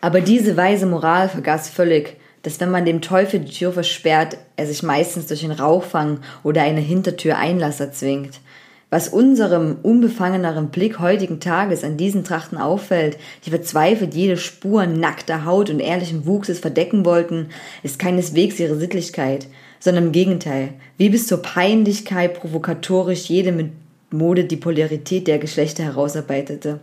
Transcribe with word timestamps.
Aber 0.00 0.20
diese 0.20 0.56
weise 0.56 0.86
Moral 0.86 1.28
vergaß 1.28 1.68
völlig, 1.68 2.16
dass 2.42 2.60
wenn 2.60 2.70
man 2.70 2.84
dem 2.84 3.00
Teufel 3.00 3.40
die 3.40 3.52
Tür 3.52 3.72
versperrt, 3.72 4.36
er 4.56 4.66
sich 4.66 4.82
meistens 4.82 5.26
durch 5.26 5.40
den 5.40 5.50
Rauchfang 5.50 6.20
oder 6.44 6.62
eine 6.62 6.80
Hintertür 6.80 7.36
Einlass 7.38 7.80
erzwingt. 7.80 8.40
Was 8.88 9.08
unserem 9.08 9.78
unbefangeneren 9.82 10.68
Blick 10.68 11.00
heutigen 11.00 11.40
Tages 11.40 11.82
an 11.82 11.96
diesen 11.96 12.22
Trachten 12.22 12.56
auffällt, 12.56 13.18
die 13.44 13.50
verzweifelt 13.50 14.14
jede 14.14 14.36
Spur 14.36 14.86
nackter 14.86 15.44
Haut 15.44 15.70
und 15.70 15.80
ehrlichen 15.80 16.24
Wuchses 16.24 16.60
verdecken 16.60 17.04
wollten, 17.04 17.48
ist 17.82 17.98
keineswegs 17.98 18.60
ihre 18.60 18.76
Sittlichkeit, 18.76 19.48
sondern 19.80 20.06
im 20.06 20.12
Gegenteil, 20.12 20.68
wie 20.98 21.08
bis 21.08 21.26
zur 21.26 21.42
Peinlichkeit 21.42 22.34
provokatorisch 22.34 23.28
jede 23.28 23.70
Mode 24.12 24.44
die 24.44 24.56
Polarität 24.56 25.26
der 25.26 25.38
Geschlechter 25.38 25.82
herausarbeitete. 25.82 26.78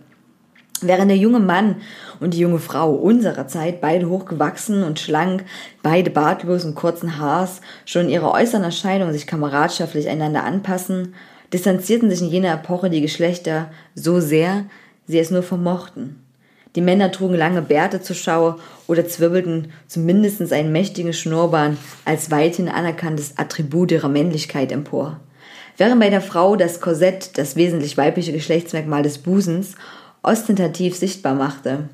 Während 0.88 1.10
der 1.10 1.18
junge 1.18 1.40
Mann 1.40 1.78
und 2.20 2.34
die 2.34 2.40
junge 2.40 2.60
Frau 2.60 2.92
unserer 2.92 3.48
Zeit, 3.48 3.82
beide 3.82 4.10
hochgewachsen 4.10 4.84
und 4.84 5.00
schlank, 5.00 5.46
beide 5.82 6.10
bartlos 6.10 6.66
und 6.66 6.76
kurzen 6.76 7.18
Haars, 7.18 7.62
schon 7.86 8.04
in 8.04 8.10
ihrer 8.10 8.32
äußeren 8.32 8.64
Erscheinung 8.64 9.12
sich 9.12 9.28
kameradschaftlich 9.28 10.10
einander 10.10 10.44
anpassen, 10.44 11.16
distanzierten 11.52 12.10
sich 12.10 12.22
in 12.22 12.30
jener 12.30 12.54
Epoche 12.54 12.90
die 12.90 13.02
Geschlechter 13.02 13.70
so 13.96 14.20
sehr, 14.20 14.66
sie 15.08 15.20
es 15.20 15.32
nur 15.32 15.44
vermochten. 15.44 16.20
Die 16.76 16.82
Männer 16.82 17.12
trugen 17.12 17.36
lange 17.36 17.62
Bärte 17.62 18.02
zur 18.02 18.16
Schau 18.16 18.56
oder 18.88 19.08
zwirbelten 19.08 19.72
zumindest 19.88 20.52
einen 20.52 20.72
mächtigen 20.72 21.14
Schnurrbart 21.14 21.78
als 22.04 22.32
weithin 22.32 22.68
anerkanntes 22.68 23.38
Attribut 23.38 23.92
ihrer 23.92 24.10
Männlichkeit 24.10 24.72
empor. 24.72 25.20
Während 25.78 26.00
bei 26.00 26.10
der 26.10 26.22
Frau 26.22 26.56
das 26.56 26.82
Korsett 26.82 27.38
das 27.38 27.56
wesentlich 27.56 27.98
weibliche 27.98 28.32
Geschlechtsmerkmal 28.32 29.04
des 29.04 29.20
Busens 29.20 29.76
ostentativ 30.24 30.96
sichtbar 30.96 31.36
machte. 31.36 31.90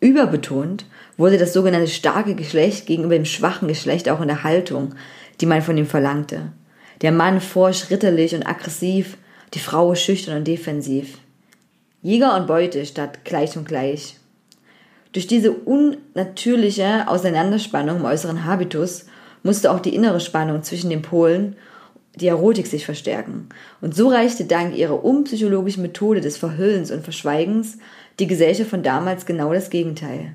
Überbetont 0.00 0.86
wurde 1.16 1.38
das 1.38 1.52
sogenannte 1.52 1.90
starke 1.90 2.34
Geschlecht 2.34 2.86
gegenüber 2.86 3.14
dem 3.14 3.24
schwachen 3.24 3.68
Geschlecht 3.68 4.08
auch 4.08 4.20
in 4.20 4.28
der 4.28 4.44
Haltung, 4.44 4.94
die 5.40 5.46
man 5.46 5.62
von 5.62 5.76
ihm 5.76 5.86
verlangte. 5.86 6.52
Der 7.00 7.12
Mann 7.12 7.40
forsch 7.40 7.90
ritterlich 7.90 8.34
und 8.34 8.46
aggressiv, 8.46 9.16
die 9.54 9.58
Frau 9.58 9.94
schüchtern 9.94 10.38
und 10.38 10.46
defensiv. 10.46 11.18
Jäger 12.02 12.36
und 12.36 12.46
Beute 12.46 12.84
statt 12.86 13.24
gleich 13.24 13.56
und 13.56 13.66
gleich. 13.66 14.16
Durch 15.12 15.26
diese 15.26 15.52
unnatürliche 15.52 17.06
Auseinanderspannung 17.06 17.98
im 17.98 18.04
äußeren 18.04 18.44
Habitus 18.44 19.06
musste 19.42 19.70
auch 19.70 19.80
die 19.80 19.94
innere 19.94 20.20
Spannung 20.20 20.62
zwischen 20.62 20.90
den 20.90 21.02
Polen 21.02 21.56
die 22.16 22.26
Erotik 22.26 22.66
sich 22.66 22.84
verstärken. 22.84 23.48
Und 23.80 23.94
so 23.94 24.08
reichte 24.08 24.44
dank 24.44 24.76
ihrer 24.76 25.04
unpsychologischen 25.04 25.82
Methode 25.82 26.20
des 26.20 26.36
Verhüllens 26.36 26.90
und 26.90 27.04
Verschweigens 27.04 27.78
die 28.18 28.26
Gesellschaft 28.26 28.70
von 28.70 28.82
damals 28.82 29.24
genau 29.24 29.52
das 29.52 29.70
Gegenteil. 29.70 30.34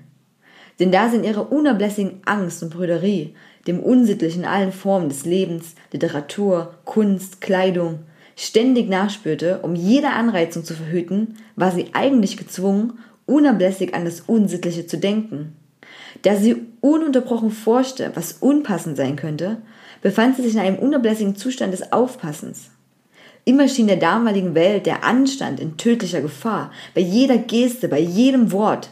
Denn 0.80 0.92
da 0.92 1.10
sie 1.10 1.18
in 1.18 1.24
ihrer 1.24 1.52
unablässigen 1.52 2.22
Angst 2.26 2.62
und 2.64 2.72
Brüderie, 2.72 3.36
dem 3.68 3.80
Unsittlichen 3.80 4.44
in 4.44 4.48
allen 4.48 4.72
Formen 4.72 5.10
des 5.10 5.26
Lebens, 5.26 5.76
Literatur, 5.92 6.76
Kunst, 6.86 7.42
Kleidung, 7.42 8.00
ständig 8.36 8.88
nachspürte, 8.88 9.60
um 9.64 9.76
jede 9.76 10.10
Anreizung 10.10 10.64
zu 10.64 10.76
verhüten, 10.76 11.38
war 11.56 11.72
sie 11.72 11.88
eigentlich 11.94 12.38
gezwungen, 12.38 13.00
unablässig 13.26 13.94
an 13.94 14.06
das 14.06 14.22
Unsittliche 14.22 14.86
zu 14.86 14.98
denken. 14.98 15.56
Da 16.22 16.36
sie 16.36 16.56
ununterbrochen 16.82 17.52
forschte, 17.52 18.12
was 18.16 18.34
unpassend 18.34 18.98
sein 18.98 19.16
könnte, 19.16 19.58
befand 20.02 20.36
sie 20.36 20.44
sich 20.44 20.54
in 20.54 20.60
einem 20.60 20.80
unablässigen 20.80 21.36
Zustand 21.36 21.74
des 21.74 21.92
Aufpassens. 21.92 22.72
Immer 23.46 23.68
schien 23.70 23.88
der 23.88 23.98
damaligen 23.98 24.56
Welt 24.56 24.86
der 24.86 25.04
Anstand 25.04 25.60
in 25.60 25.78
tödlicher 25.78 26.22
Gefahr, 26.22 26.72
bei 26.94 27.02
jeder 27.02 27.38
Geste, 27.38 27.88
bei 27.88 28.00
jedem 28.00 28.52
Wort. 28.52 28.90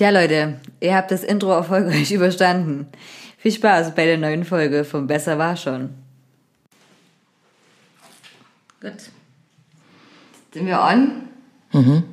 Tja, 0.00 0.08
Leute, 0.08 0.54
ihr 0.80 0.96
habt 0.96 1.10
das 1.10 1.22
Intro 1.22 1.50
erfolgreich 1.50 2.10
überstanden. 2.10 2.86
Viel 3.36 3.52
Spaß 3.52 3.94
bei 3.94 4.06
der 4.06 4.16
neuen 4.16 4.44
Folge 4.46 4.82
von 4.82 5.06
Besser 5.06 5.36
war 5.36 5.58
schon. 5.58 5.90
Gut. 8.80 8.94
Sind 10.54 10.66
wir 10.66 10.80
on? 10.80 11.10
Mhm. 11.72 12.04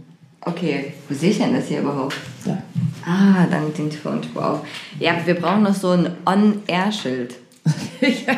Okay, 0.41 0.95
wo 1.07 1.15
sehe 1.15 1.31
ich 1.31 1.37
denn 1.37 1.53
das 1.53 1.67
hier 1.67 1.79
überhaupt? 1.79 2.17
Ja. 2.43 2.61
Ah, 3.05 3.47
dank 3.49 3.73
den 3.75 3.89
Ton. 3.89 4.19
Wow. 4.33 4.67
Ja, 4.99 5.25
wir 5.25 5.35
brauchen 5.35 5.63
noch 5.63 5.73
so 5.73 5.91
ein 5.91 6.11
On-Air-Schild. 6.25 7.35
ja. 8.01 8.35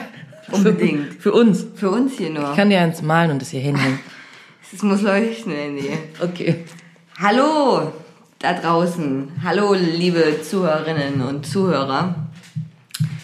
Unbedingt. 0.52 1.16
Für, 1.16 1.22
für, 1.22 1.34
uns. 1.34 1.66
Für 1.74 1.90
uns 1.90 2.20
hier 2.20 2.30
nur. 2.30 2.52
Ich 2.52 2.56
kann 2.56 2.70
dir 2.70 2.82
eins 2.82 3.02
malen 3.02 3.32
und 3.32 3.42
das 3.42 3.50
hier 3.50 3.62
hinhängen. 3.62 4.00
Es 4.72 4.84
muss 4.84 5.02
leuchten, 5.02 5.52
Andy. 5.52 5.90
Okay. 6.22 6.66
Hallo, 7.20 7.92
da 8.40 8.54
draußen. 8.54 9.28
Hallo, 9.44 9.74
liebe 9.74 10.42
Zuhörerinnen 10.42 11.22
und 11.22 11.46
Zuhörer. 11.46 12.16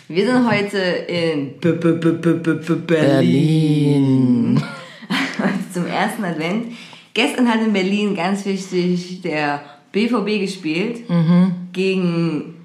Wir 0.10 0.26
sind 0.26 0.52
heute 0.52 0.78
in 0.78 1.58
B 1.60 1.70
-B 1.70 2.00
-B 2.00 2.76
Berlin. 2.76 4.62
Zum 5.74 5.88
ersten 5.88 6.26
Advent. 6.26 6.74
Gestern 7.14 7.48
hat 7.48 7.62
in 7.62 7.72
Berlin 7.72 8.14
ganz 8.14 8.46
wichtig 8.46 9.22
der 9.22 9.62
BVB 9.94 10.42
gespielt. 10.42 11.10
Mhm. 11.10 11.54
Gegen 11.72 12.56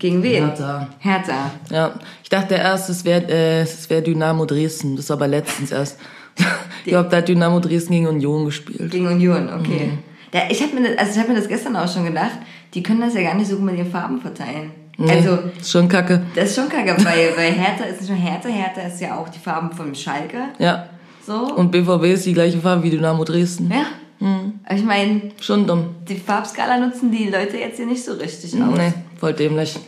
gegen 0.00 0.22
wen? 0.24 0.46
Hertha. 0.46 0.88
Hertha. 0.98 1.50
Ja, 1.70 1.94
ich 2.24 2.28
dachte 2.28 2.54
erst, 2.54 2.90
es 2.90 3.04
wäre 3.04 3.62
äh, 3.62 3.66
wär 3.88 4.00
Dynamo 4.00 4.46
Dresden. 4.46 4.96
Das 4.96 5.08
war 5.10 5.16
aber 5.16 5.28
letztens 5.28 5.70
erst. 5.70 6.00
ich 6.84 6.90
glaube, 6.90 7.08
da 7.08 7.18
hat 7.18 7.28
Dynamo 7.28 7.60
Dresden 7.60 7.92
gegen 7.92 8.08
Union 8.08 8.46
gespielt. 8.46 8.90
Gegen 8.90 9.06
Union, 9.06 9.48
okay. 9.48 9.92
Mhm. 9.92 9.98
Ja, 10.32 10.42
ich 10.50 10.62
habe 10.62 10.74
mir, 10.74 10.90
das, 10.90 10.98
also 10.98 11.20
hab 11.20 11.28
mir 11.28 11.34
das 11.34 11.48
gestern 11.48 11.76
auch 11.76 11.92
schon 11.92 12.04
gedacht, 12.04 12.38
die 12.74 12.82
können 12.82 13.00
das 13.00 13.14
ja 13.14 13.22
gar 13.22 13.34
nicht 13.34 13.48
so 13.48 13.56
gut 13.56 13.66
mit 13.66 13.76
ihren 13.76 13.90
Farben 13.90 14.20
verteilen. 14.20 14.72
Nee, 14.98 15.12
also, 15.12 15.38
ist 15.58 15.70
schon 15.70 15.88
kacke. 15.88 16.22
Das 16.34 16.50
ist 16.50 16.56
schon 16.56 16.68
kacke, 16.68 16.96
weil, 17.04 17.36
weil 17.36 17.52
Hertha 17.52 17.84
ist 17.84 18.00
nicht 18.00 18.10
nur 18.10 18.18
Hertha, 18.18 18.48
Hertha 18.48 18.80
ist 18.82 19.00
ja 19.00 19.16
auch 19.16 19.28
die 19.28 19.38
Farben 19.38 19.70
von 19.70 19.94
Schalke. 19.94 20.38
Ja. 20.58 20.88
So. 21.26 21.54
Und 21.54 21.70
BVB 21.70 22.04
ist 22.04 22.24
die 22.24 22.32
gleiche 22.32 22.58
Farbe 22.58 22.82
wie 22.84 22.90
Dynamo 22.90 23.24
Dresden. 23.24 23.70
Ja. 23.70 23.86
Mhm. 24.18 24.60
Ich 24.74 24.82
meine, 24.82 25.32
schon 25.40 25.66
dumm. 25.66 25.96
Die 26.08 26.16
Farbskala 26.16 26.78
nutzen 26.78 27.10
die 27.10 27.28
Leute 27.28 27.58
jetzt 27.58 27.76
hier 27.76 27.86
nicht 27.86 28.02
so 28.02 28.12
richtig 28.12 28.54
aus. 28.54 28.76
Nee, 28.76 28.92
voll 29.18 29.34
dämlich. 29.34 29.78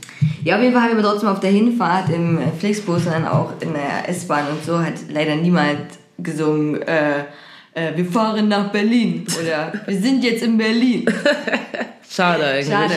Ja, 0.45 0.57
auf 0.57 0.63
jeden 0.63 0.75
Fall 0.75 0.83
haben 0.83 0.97
wir 0.97 1.03
trotzdem 1.03 1.31
auf 1.31 1.41
der 1.41 1.51
Hinfahrt 1.51 2.11
im 2.11 2.39
Flixbus 2.59 3.07
und 3.07 3.13
dann 3.13 3.27
auch 3.27 3.53
in 3.61 3.73
der 3.73 4.09
S-Bahn 4.09 4.49
und 4.51 4.65
so 4.65 4.79
hat 4.79 4.95
leider 5.11 5.37
niemand 5.37 5.87
gesungen, 6.19 6.83
äh, 6.83 7.25
äh, 7.79 7.97
wir 7.97 8.05
fahren 8.05 8.49
nach 8.49 8.71
Berlin 8.71 9.27
oder 9.41 9.73
wir 9.87 10.01
sind 10.01 10.25
jetzt 10.25 10.43
in 10.43 10.59
Berlin. 10.59 11.07
Schade 12.11 12.45
eigentlich. 12.45 12.69
Schade. 12.69 12.95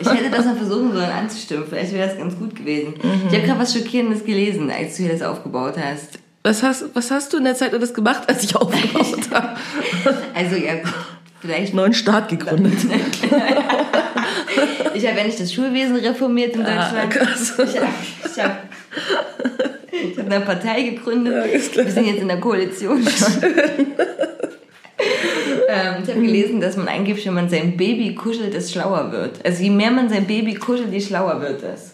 Ich 0.00 0.08
hätte 0.08 0.30
das 0.30 0.44
mal 0.46 0.56
versuchen 0.56 0.92
sollen 0.92 1.10
anzustimmen. 1.10 1.64
Vielleicht 1.68 1.92
wäre 1.92 2.08
das 2.08 2.16
ganz 2.16 2.38
gut 2.38 2.54
gewesen. 2.54 2.94
Mhm. 3.02 3.28
Ich 3.28 3.34
habe 3.34 3.46
gerade 3.46 3.60
was 3.60 3.74
Schockierendes 3.74 4.24
gelesen, 4.24 4.70
als 4.70 4.96
du 4.96 5.02
hier 5.02 5.12
das 5.12 5.22
aufgebaut 5.22 5.74
hast. 5.76 6.20
Was 6.44 6.62
hast, 6.62 6.84
was 6.94 7.10
hast 7.10 7.32
du 7.32 7.38
in 7.38 7.44
der 7.44 7.54
Zeit 7.54 7.74
alles 7.74 7.92
gemacht, 7.92 8.22
als 8.28 8.44
ich 8.44 8.56
aufgebaut 8.56 9.30
habe? 9.30 9.56
also 10.34 10.56
ja, 10.56 10.72
vielleicht... 11.40 11.74
Neuen 11.74 11.92
Staat 11.92 12.28
gegründet. 12.28 12.72
ich 14.94 15.06
habe 15.06 15.18
ja 15.18 15.24
nicht 15.24 15.38
das 15.38 15.52
Schulwesen 15.52 15.96
reformiert 15.96 16.56
in 16.56 16.62
ah, 16.64 16.90
Deutschland. 16.90 17.16
Ah. 17.20 17.62
Ich 17.62 17.76
habe... 17.76 17.88
Ich 18.24 18.42
hab, 18.42 18.62
ich 19.92 20.18
habe 20.18 20.34
eine 20.34 20.44
Partei 20.44 20.82
gegründet. 20.82 21.34
Ja, 21.34 21.84
Wir 21.84 21.90
sind 21.92 22.06
jetzt 22.06 22.22
in 22.22 22.28
der 22.28 22.40
Koalition 22.40 23.06
ähm, 25.72 26.02
ich 26.02 26.10
habe 26.10 26.20
gelesen, 26.20 26.60
dass 26.60 26.76
man 26.76 26.88
angeblich, 26.88 27.26
wenn 27.26 27.34
man 27.34 27.48
sein 27.48 27.76
Baby 27.76 28.14
kuschelt, 28.14 28.54
es 28.54 28.72
schlauer 28.72 29.10
wird. 29.12 29.44
Also 29.44 29.62
je 29.62 29.70
mehr 29.70 29.90
man 29.90 30.08
sein 30.08 30.26
Baby 30.26 30.54
kuschelt, 30.54 30.92
je 30.92 31.00
schlauer 31.00 31.40
wird 31.40 31.62
es. 31.62 31.92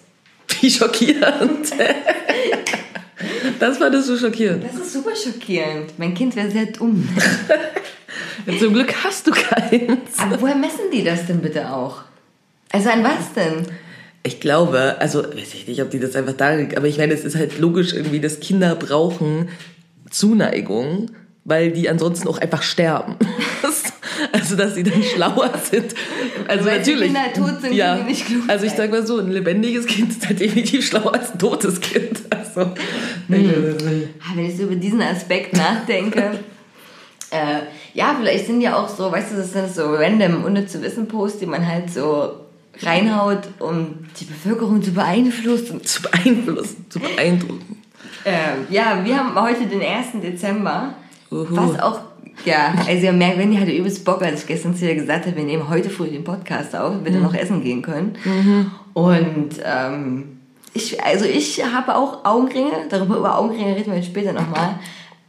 Wie 0.61 0.71
schockierend. 0.71 1.73
das 3.61 3.79
fandest 3.79 4.09
du 4.09 4.17
schockierend. 4.17 4.65
Das 4.65 4.75
ist 4.75 4.93
super 4.93 5.15
schockierend. 5.15 5.99
Mein 5.99 6.15
Kind 6.15 6.35
wäre 6.37 6.51
sehr 6.51 6.67
dumm. 6.67 7.09
Zum 8.59 8.73
Glück 8.73 8.95
hast 9.05 9.27
du 9.27 9.31
keins. 9.31 10.19
Aber 10.19 10.41
woher 10.41 10.57
messen 10.57 10.91
die 10.93 11.05
das 11.05 11.27
denn 11.27 11.41
bitte 11.41 11.71
auch? 11.71 12.03
Also 12.71 12.91
an 12.91 13.05
was 13.05 13.33
denn? 13.35 13.67
Ich 14.23 14.41
glaube, 14.41 14.97
also 14.99 15.23
weiß 15.23 15.55
ich 15.55 15.69
nicht, 15.69 15.83
ob 15.83 15.91
die 15.91 16.01
das 16.01 16.17
einfach 16.17 16.35
da, 16.35 16.59
aber 16.77 16.87
ich 16.87 16.99
meine, 16.99 17.15
es 17.15 17.25
ist 17.25 17.37
halt 17.37 17.59
logisch 17.59 17.93
irgendwie, 17.93 18.21
dass 18.21 18.41
Kinder 18.41 18.75
brauchen 18.75 19.49
Zuneigung, 20.11 21.11
weil 21.49 21.73
die 21.73 21.89
ansonsten 21.89 22.29
auch 22.29 22.39
einfach 22.39 22.63
sterben. 22.63 23.17
also 24.33 24.57
dass 24.57 24.75
sie 24.75 24.83
dann 24.83 25.03
schlauer 25.03 25.53
sind. 25.71 25.95
Also 26.47 26.65
Weil 26.67 26.83
die 26.83 26.91
natürlich. 26.93 27.15
Kinder 27.15 27.33
tot 27.35 27.61
sind, 27.61 27.75
ja. 27.75 27.97
nicht 27.97 28.27
klug 28.27 28.43
Also 28.49 28.67
ich 28.67 28.73
sag 28.73 28.91
mal 28.91 29.07
so, 29.07 29.19
ein 29.19 29.31
lebendiges 29.31 29.87
Kind 29.87 30.11
ist 30.11 30.27
halt 30.27 30.41
definitiv 30.41 30.87
schlauer 30.87 31.15
als 31.15 31.33
ein 31.33 31.39
totes 31.39 31.81
Kind. 31.81 32.21
Also, 32.31 32.61
Ah, 32.61 32.75
Wenn 33.29 34.47
ich 34.47 34.57
so 34.57 34.63
über 34.65 34.75
diesen 34.75 35.03
Aspekt 35.03 35.55
nachdenke, 35.55 36.39
äh, 37.31 37.61
ja, 37.93 38.17
vielleicht 38.19 38.47
sind 38.47 38.63
ja 38.63 38.77
auch 38.77 38.89
so, 38.89 39.13
weißt 39.13 39.33
du, 39.33 39.37
das 39.37 39.53
sind 39.53 39.73
so 39.73 39.95
random, 39.95 40.45
ohne 40.47 40.67
zu 40.67 40.81
wissen 40.81 41.07
Posts, 41.07 41.41
die 41.41 41.47
man 41.47 41.67
halt 41.67 41.91
so 41.93 42.33
reinhaut, 42.81 43.41
um 43.59 44.07
die 44.19 44.25
Bevölkerung 44.25 44.83
zu 44.83 44.93
beeinflussen. 44.93 45.85
zu 45.85 46.03
beeinflussen, 46.03 46.87
zu 46.89 47.01
beeindrucken. 47.01 47.83
Ähm, 48.25 48.67
ja, 48.71 49.03
wir 49.05 49.19
haben 49.19 49.35
heute 49.41 49.67
den 49.67 49.83
1. 49.83 50.23
Dezember, 50.23 50.95
Uhu. 51.31 51.47
was 51.51 51.79
auch, 51.81 52.01
ja, 52.45 52.75
also 52.87 53.05
ihr 53.05 53.13
merkt, 53.13 53.39
Wendy 53.39 53.57
hatte 53.57 53.73
übelst 53.73 54.05
Bock, 54.05 54.23
als 54.23 54.43
ich 54.43 54.47
gestern 54.47 54.75
zu 54.75 54.87
ihr 54.87 54.95
gesagt 54.95 55.27
habe, 55.27 55.37
wir 55.37 55.45
nehmen 55.45 55.69
heute 55.69 55.91
früh 55.91 56.09
den 56.09 56.25
Podcast 56.25 56.75
auf, 56.75 56.93
damit 56.93 57.13
wir 57.13 57.21
noch 57.21 57.35
essen 57.35 57.63
gehen 57.63 57.83
können. 57.83 58.17
Und 58.95 59.51
ähm, 59.65 60.39
ich, 60.75 61.03
also 61.03 61.25
ich 61.25 61.65
habe 61.65 61.97
auch 61.97 62.25
Augenringe, 62.25 62.71
darüber 62.89 63.17
über 63.17 63.39
Augenringe 63.39 63.77
reden 63.77 63.93
wir 63.93 64.03
später 64.03 64.33
nochmal. 64.33 64.79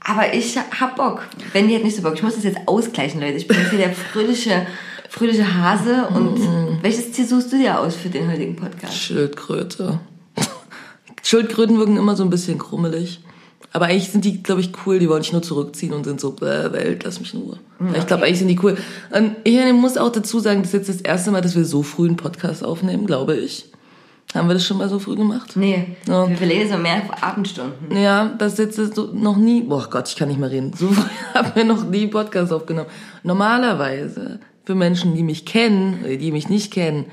Aber 0.02 0.34
ich 0.34 0.58
hab 0.58 0.96
Bock. 0.96 1.24
Wendy 1.54 1.74
hat 1.74 1.84
nicht 1.84 1.96
so 1.96 2.02
Bock. 2.02 2.14
Ich 2.16 2.24
muss 2.24 2.36
das 2.36 2.44
jetzt 2.44 2.60
ausgleichen, 2.68 3.20
Leute. 3.20 3.38
Ich 3.38 3.48
bin 3.48 3.58
jetzt 3.58 3.70
hier 3.70 3.80
der 3.80 3.92
fröhliche, 3.92 4.66
fröhliche 5.10 5.56
Hase. 5.56 6.08
Und 6.08 6.40
welches 6.82 7.12
Ziel 7.12 7.28
suchst 7.28 7.52
du 7.52 7.58
dir 7.58 7.80
aus 7.80 7.96
für 7.96 8.10
den 8.10 8.32
heutigen 8.32 8.56
Podcast? 8.56 8.96
Schildkröte. 8.96 10.00
Schildkröten 11.24 11.78
wirken 11.78 11.98
immer 11.98 12.16
so 12.16 12.24
ein 12.24 12.30
bisschen 12.30 12.58
krummelig. 12.58 13.22
Aber 13.72 13.86
eigentlich 13.86 14.10
sind 14.10 14.26
die, 14.26 14.42
glaube 14.42 14.62
ich, 14.62 14.72
cool. 14.86 14.98
Die 15.00 15.08
wollen 15.10 15.22
sich 15.22 15.32
nur 15.32 15.44
zurückziehen 15.44 15.94
und 15.94 16.04
sind 16.04 16.20
so, 16.20 16.32
bäh, 16.32 16.72
Welt, 16.72 17.04
lass 17.04 17.20
mich 17.20 17.34
in 17.34 17.42
Ruhe. 17.42 17.60
Ich 17.96 18.08
glaube, 18.08 18.24
eigentlich 18.26 18.40
sind 18.40 18.48
die 18.48 18.60
cool. 18.64 18.78
Und 19.12 19.36
ich 19.44 19.74
muss 19.74 19.98
auch 19.98 20.12
dazu 20.12 20.40
sagen, 20.40 20.62
das 20.64 20.74
ist 20.74 20.88
jetzt 20.88 20.90
das 20.90 21.02
erste 21.02 21.30
Mal, 21.32 21.42
dass 21.42 21.56
wir 21.56 21.66
so 21.66 21.84
früh 21.84 22.08
einen 22.08 22.18
Podcast 22.18 22.64
aufnehmen, 22.64 23.06
glaube 23.06 23.36
ich. 23.38 23.66
Haben 24.34 24.48
wir 24.48 24.54
das 24.54 24.66
schon 24.66 24.78
mal 24.78 24.90
so 24.90 25.00
früh 25.00 25.16
gemacht? 25.16 25.52
Nee, 25.56 25.96
Ja. 26.08 26.28
wir 26.30 26.38
verlegen 26.38 26.70
so 26.70 26.78
mehr 26.78 27.02
Abendstunden. 27.24 27.96
Ja, 27.98 28.32
das 28.38 28.60
ist 28.60 28.78
jetzt 28.78 28.96
so 28.96 29.10
noch 29.14 29.38
nie, 29.38 29.62
boah 29.62 29.88
Gott, 29.90 30.08
ich 30.08 30.16
kann 30.16 30.28
nicht 30.30 30.40
mehr 30.40 30.52
reden. 30.52 30.72
So 30.78 30.88
früh 30.92 31.04
haben 31.34 31.52
wir 31.56 31.64
noch 31.64 31.84
nie 31.88 32.06
Podcast 32.08 32.52
aufgenommen. 32.54 32.90
Normalerweise, 33.24 34.40
für 34.66 34.76
Menschen, 34.76 35.16
die 35.16 35.24
mich 35.24 35.46
kennen, 35.46 36.04
die 36.20 36.32
mich 36.32 36.48
nicht 36.50 36.72
kennen, 36.72 37.06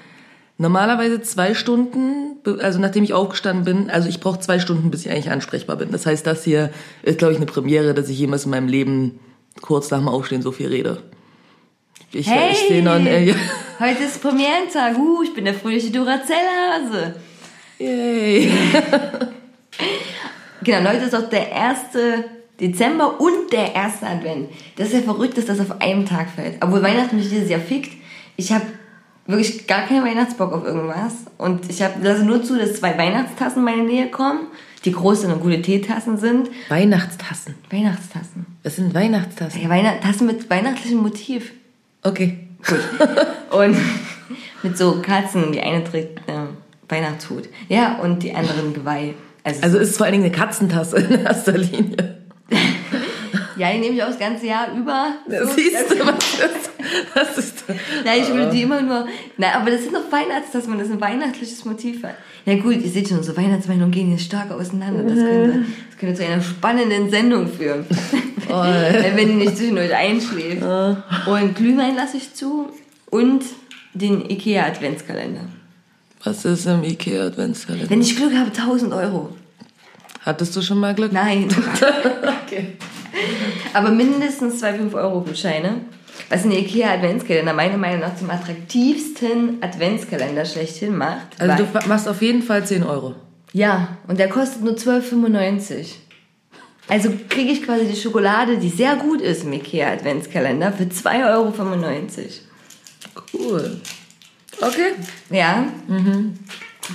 normalerweise 0.58 1.20
zwei 1.22 1.54
Stunden, 1.54 2.38
also 2.60 2.78
nachdem 2.78 3.04
ich 3.04 3.12
aufgestanden 3.12 3.64
bin, 3.64 3.90
also 3.90 4.08
ich 4.08 4.20
brauche 4.20 4.40
zwei 4.40 4.58
Stunden, 4.58 4.90
bis 4.90 5.04
ich 5.04 5.10
eigentlich 5.10 5.30
ansprechbar 5.30 5.76
bin. 5.76 5.92
Das 5.92 6.06
heißt, 6.06 6.26
das 6.26 6.44
hier 6.44 6.70
ist, 7.02 7.18
glaube 7.18 7.32
ich, 7.32 7.38
eine 7.38 7.46
Premiere, 7.46 7.94
dass 7.94 8.08
ich 8.08 8.18
jemals 8.18 8.44
in 8.44 8.50
meinem 8.50 8.68
Leben 8.68 9.18
kurz 9.60 9.90
nach 9.90 9.98
dem 9.98 10.08
Aufstehen 10.08 10.42
so 10.42 10.52
viel 10.52 10.68
rede. 10.68 11.02
Ich, 12.12 12.28
Hey! 12.28 12.52
ich 12.52 12.58
sehe 12.68 12.82
noch, 12.82 12.98
äh, 12.98 13.34
Heute 13.78 14.04
ist 14.04 14.22
Premierentag. 14.22 14.96
Uh, 14.96 15.22
ich 15.22 15.34
bin 15.34 15.44
der 15.44 15.54
fröhliche 15.54 15.90
Duracell-Hase. 15.90 17.14
yay. 17.78 18.50
Genau, 20.62 20.90
heute 20.90 21.04
ist 21.04 21.14
auch 21.14 21.28
der 21.28 21.54
1. 21.54 21.78
Dezember 22.60 23.20
und 23.20 23.52
der 23.52 23.74
erste 23.74 24.06
Advent. 24.06 24.48
Das 24.76 24.88
ist 24.88 24.94
ja 24.94 25.00
verrückt, 25.00 25.38
dass 25.38 25.44
das 25.44 25.60
auf 25.60 25.80
einem 25.80 26.06
Tag 26.06 26.28
fällt. 26.30 26.56
Obwohl 26.60 26.82
Weihnachten 26.82 27.16
mich 27.16 27.28
dieses 27.28 27.48
Jahr 27.48 27.60
fickt. 27.60 27.92
Ich 28.36 28.50
habe 28.50 28.64
wirklich 29.26 29.66
gar 29.66 29.86
keinen 29.86 30.04
Weihnachtsbock 30.04 30.52
auf 30.52 30.64
irgendwas. 30.64 31.14
Und 31.38 31.68
ich 31.70 31.82
hab, 31.82 32.02
lasse 32.02 32.24
nur 32.24 32.42
zu, 32.42 32.58
dass 32.58 32.74
zwei 32.74 32.96
Weihnachtstassen 32.96 33.58
in 33.58 33.64
meine 33.64 33.82
Nähe 33.82 34.10
kommen, 34.10 34.46
die 34.84 34.92
große 34.92 35.26
und 35.26 35.40
gute 35.40 35.60
Teetassen 35.62 36.16
sind. 36.16 36.48
Weihnachtstassen. 36.68 37.54
Weihnachtstassen. 37.70 38.46
Was 38.62 38.76
sind 38.76 38.94
Weihnachtstassen? 38.94 39.62
Ja, 39.62 39.68
Weihnacht 39.68 40.02
Tassen 40.02 40.26
mit 40.26 40.48
weihnachtlichem 40.48 40.98
Motiv. 40.98 41.52
Okay. 42.02 42.38
Und 43.50 43.76
mit 44.62 44.76
so 44.76 45.00
Katzen, 45.02 45.52
die 45.52 45.60
eine 45.60 45.84
trägt 45.84 46.28
einen 46.28 46.48
Weihnachtshut. 46.88 47.48
Ja, 47.68 47.98
und 48.00 48.22
die 48.22 48.34
anderen 48.34 48.74
Geweih. 48.74 49.14
Also, 49.44 49.62
Also 49.62 49.78
ist 49.78 49.90
es 49.90 49.96
vor 49.96 50.06
allen 50.06 50.14
Dingen 50.14 50.24
eine 50.24 50.32
Katzentasse 50.32 50.96
in 50.96 51.20
erster 51.24 51.56
Linie. 51.56 52.18
ja, 53.56 53.72
die 53.72 53.78
nehme 53.78 53.94
ich 53.94 54.02
auch 54.02 54.08
das 54.08 54.18
ganze 54.18 54.46
Jahr 54.46 54.72
über. 54.76 55.14
So, 55.28 55.52
siehst 55.54 55.90
du, 55.90 55.98
was 56.00 56.34
ist, 56.34 56.70
was 57.14 57.38
ist 57.38 57.64
das? 57.66 57.76
Ja, 58.04 58.14
ich 58.14 58.28
würde 58.28 58.50
die 58.50 58.62
immer 58.62 58.80
nur. 58.80 59.06
Na, 59.36 59.54
aber 59.54 59.70
das 59.70 59.82
sind 59.82 59.94
doch 59.94 60.10
Weihnachtstassen, 60.10 60.70
man 60.70 60.78
das 60.78 60.90
ein 60.90 61.00
weihnachtliches 61.00 61.64
Motiv 61.64 62.02
hat. 62.02 62.14
Ja 62.44 62.54
gut, 62.56 62.80
ihr 62.80 62.90
seht 62.90 63.08
schon, 63.08 63.22
so 63.22 63.36
Weihnachtsmeinungen 63.36 63.90
gehen 63.90 64.10
jetzt 64.12 64.24
stark 64.24 64.50
auseinander. 64.50 65.02
Das 65.02 65.18
könnte, 65.18 65.64
das 65.90 65.98
könnte 65.98 66.14
zu 66.14 66.26
einer 66.26 66.42
spannenden 66.42 67.10
Sendung 67.10 67.48
führen. 67.48 67.86
Wenn 68.48 69.28
ihr 69.28 69.34
nicht 69.34 69.56
zwischendurch 69.56 69.94
einschläft. 69.94 70.62
Und 71.26 71.56
Glühwein 71.56 71.96
lasse 71.96 72.16
ich 72.16 72.34
zu 72.34 72.70
und 73.10 73.42
den 73.94 74.28
Ikea 74.30 74.66
Adventskalender. 74.66 75.42
Was 76.22 76.44
ist 76.44 76.66
im 76.66 76.84
Ikea 76.84 77.26
Adventskalender? 77.26 77.90
Wenn 77.90 78.02
ich 78.02 78.16
Glück 78.16 78.34
habe, 78.34 78.50
1000 78.50 78.92
Euro. 78.92 79.36
Hattest 80.24 80.56
du 80.56 80.62
schon 80.62 80.78
mal 80.78 80.94
Glück? 80.94 81.12
Nein. 81.12 81.48
Okay. 82.46 82.76
Aber 83.72 83.90
mindestens 83.90 84.58
zwei 84.60 84.74
5-Euro-Gutscheine. 84.78 85.80
Was 86.28 86.44
ein 86.44 86.52
IKEA 86.52 86.94
Adventskalender 86.94 87.52
meiner 87.52 87.76
Meinung 87.76 88.00
nach 88.00 88.16
zum 88.16 88.30
attraktivsten 88.30 89.62
Adventskalender 89.62 90.44
schlechthin 90.44 90.96
macht. 90.96 91.38
Also 91.38 91.64
du 91.64 91.88
machst 91.88 92.08
auf 92.08 92.22
jeden 92.22 92.42
Fall 92.42 92.66
10 92.66 92.82
Euro. 92.82 93.14
ja, 93.52 93.98
und 94.08 94.18
der 94.18 94.28
kostet 94.28 94.62
nur 94.64 94.74
12,95. 94.74 95.88
Also 96.88 97.12
kriege 97.28 97.50
ich 97.50 97.62
quasi 97.64 97.86
die 97.86 97.96
Schokolade, 97.96 98.58
die 98.58 98.68
sehr 98.68 98.96
gut 98.96 99.20
ist 99.20 99.44
im 99.44 99.52
IKEA 99.52 99.92
Adventskalender, 99.92 100.72
für 100.72 100.84
2,95 100.84 101.26
Euro. 101.32 101.52
Cool. 103.32 103.80
Okay. 104.60 104.94
Ja. 105.30 105.66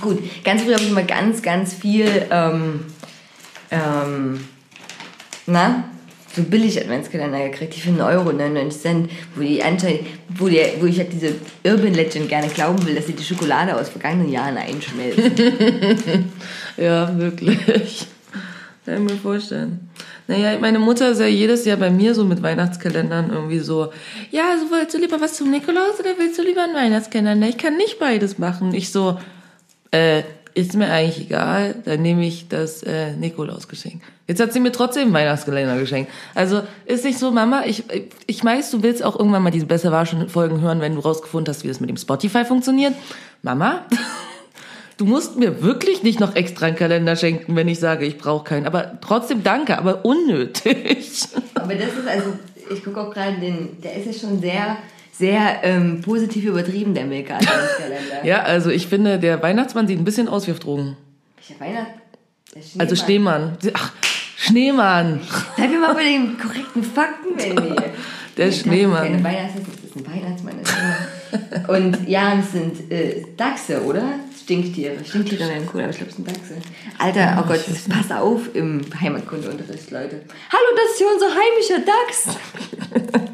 Gut, 0.00 0.18
ganz 0.44 0.62
früh 0.62 0.72
habe 0.72 0.82
ich 0.82 0.90
immer 0.90 1.02
ganz, 1.02 1.42
ganz 1.42 1.74
viel, 1.74 2.26
ähm, 2.30 2.86
ähm, 3.70 4.46
na, 5.46 5.84
so 6.34 6.42
billig 6.42 6.80
Adventskalender 6.80 7.48
gekriegt, 7.48 7.76
die 7.76 7.80
für 7.80 7.90
1 7.90 8.00
Euro 8.00 8.32
99 8.32 8.80
Cent, 8.80 9.10
wo 9.34 9.42
die 9.42 9.62
anscheinend, 9.62 10.00
wo, 10.28 10.48
der, 10.48 10.80
wo 10.80 10.86
ich 10.86 10.98
halt 10.98 11.12
diese 11.12 11.34
Urban 11.64 11.94
Legend 11.94 12.28
gerne 12.28 12.48
glauben 12.48 12.84
will, 12.86 12.94
dass 12.94 13.06
sie 13.06 13.12
die 13.12 13.22
Schokolade 13.22 13.76
aus 13.76 13.88
vergangenen 13.88 14.30
Jahren 14.30 14.56
einschmelzen. 14.56 15.32
Ja, 16.78 17.16
wirklich. 17.18 18.06
Kann 18.86 19.06
ich 19.06 19.12
mir 19.12 19.18
vorstellen. 19.18 19.90
Naja, 20.26 20.58
meine 20.58 20.78
Mutter 20.78 21.10
ist 21.10 21.20
ja 21.20 21.26
jedes 21.26 21.64
Jahr 21.66 21.76
bei 21.76 21.90
mir 21.90 22.14
so 22.14 22.24
mit 22.24 22.42
Weihnachtskalendern 22.42 23.30
irgendwie 23.30 23.58
so, 23.58 23.92
ja, 24.30 24.50
also 24.52 24.70
willst 24.70 24.94
du 24.94 24.98
lieber 24.98 25.20
was 25.20 25.34
zum 25.34 25.50
Nikolaus 25.50 26.00
oder 26.00 26.10
willst 26.16 26.38
du 26.38 26.42
lieber 26.42 26.62
einen 26.62 26.74
Weihnachtskalender? 26.74 27.46
Ich 27.48 27.58
kann 27.58 27.76
nicht 27.76 27.98
beides 27.98 28.38
machen. 28.38 28.72
Ich 28.72 28.90
so, 28.90 29.18
äh, 29.90 30.22
ist 30.54 30.74
mir 30.74 30.90
eigentlich 30.90 31.26
egal, 31.26 31.74
dann 31.84 32.02
nehme 32.02 32.26
ich 32.26 32.48
das 32.48 32.82
äh, 32.82 33.14
Nikolausgeschenk. 33.16 34.02
Jetzt 34.28 34.40
hat 34.40 34.52
sie 34.52 34.60
mir 34.60 34.72
trotzdem 34.72 35.04
einen 35.04 35.14
Weihnachtskalender 35.14 35.78
geschenkt. 35.78 36.10
Also 36.34 36.62
ist 36.86 37.04
nicht 37.04 37.18
so, 37.18 37.32
Mama, 37.32 37.64
ich, 37.66 37.84
ich 38.26 38.44
weiß, 38.44 38.70
du 38.70 38.82
willst 38.82 39.02
auch 39.02 39.18
irgendwann 39.18 39.42
mal 39.42 39.50
diese 39.50 39.66
Besser 39.66 39.90
war 39.90 40.06
schon 40.06 40.28
Folgen 40.28 40.60
hören, 40.60 40.80
wenn 40.80 40.94
du 40.94 41.00
rausgefunden 41.00 41.52
hast, 41.52 41.64
wie 41.64 41.68
das 41.68 41.80
mit 41.80 41.90
dem 41.90 41.96
Spotify 41.96 42.44
funktioniert. 42.44 42.94
Mama, 43.42 43.84
du 44.96 45.06
musst 45.06 45.36
mir 45.36 45.62
wirklich 45.62 46.04
nicht 46.04 46.20
noch 46.20 46.36
extra 46.36 46.66
einen 46.66 46.76
Kalender 46.76 47.16
schenken, 47.16 47.56
wenn 47.56 47.66
ich 47.66 47.80
sage, 47.80 48.06
ich 48.06 48.16
brauche 48.16 48.44
keinen. 48.44 48.66
Aber 48.66 49.00
trotzdem 49.00 49.42
danke, 49.42 49.76
aber 49.76 50.04
unnötig. 50.04 51.22
Aber 51.54 51.74
das 51.74 51.92
ist 51.92 52.08
also, 52.08 52.32
ich 52.70 52.82
gucke 52.82 53.00
auch 53.00 53.14
gerade 53.14 53.36
den, 53.38 53.80
der 53.82 53.94
ist 53.94 54.06
ja 54.06 54.12
schon 54.12 54.40
sehr, 54.40 54.78
sehr 55.12 55.60
ähm, 55.62 56.00
positiv 56.00 56.44
übertrieben, 56.44 56.92
der 56.92 57.04
Milka 57.04 57.34
Adventskalender. 57.34 58.24
Ja, 58.24 58.42
also 58.42 58.70
ich 58.70 58.88
finde, 58.88 59.20
der 59.20 59.40
Weihnachtsmann 59.42 59.86
sieht 59.86 60.00
ein 60.00 60.04
bisschen 60.04 60.26
aus 60.26 60.48
wie 60.48 60.50
auf 60.50 60.58
Drogen. 60.58 60.96
Weihnacht? 61.60 61.92
Also 62.78 62.96
Schneemann. 62.96 63.56
Ach, 63.74 63.92
Schneemann. 64.46 65.20
Bleib 65.56 65.70
mir 65.70 65.78
mal 65.78 65.94
bei 65.94 66.02
den 66.04 66.36
korrekten 66.38 66.82
Fakten, 66.82 67.36
Wendy. 67.38 67.76
Der 68.36 68.46
ist 68.48 68.60
Schneemann. 68.62 69.22
Weihnachtsmann, 69.22 69.66
das 69.82 69.90
ist 69.90 69.96
ein 69.96 70.06
Weihnachtsmann. 70.06 70.54
Ist. 70.60 71.68
Und 71.68 72.08
ja, 72.08 72.34
es 72.40 72.50
sind 72.52 72.90
äh, 72.90 73.24
Dachse, 73.36 73.82
oder? 73.84 74.02
Stinktiere. 74.42 75.04
Stinktiere 75.04 75.48
wären 75.48 75.68
cool, 75.72 75.82
aber 75.82 75.90
ich 75.90 75.96
glaube, 75.98 76.10
es 76.10 76.16
sind 76.16 76.26
Dachse. 76.28 76.56
Alter, 76.98 77.38
oh 77.40 77.46
Gott, 77.46 77.60
pass 77.88 78.10
auf 78.18 78.54
im 78.54 78.80
Heimatkundeunterricht, 79.00 79.90
Leute. 79.92 80.22
Hallo, 80.50 80.76
das 80.76 80.90
ist 80.92 80.98
hier 80.98 81.06
unser 81.12 81.28
heimischer 81.30 81.80
Dachs. 81.86 83.30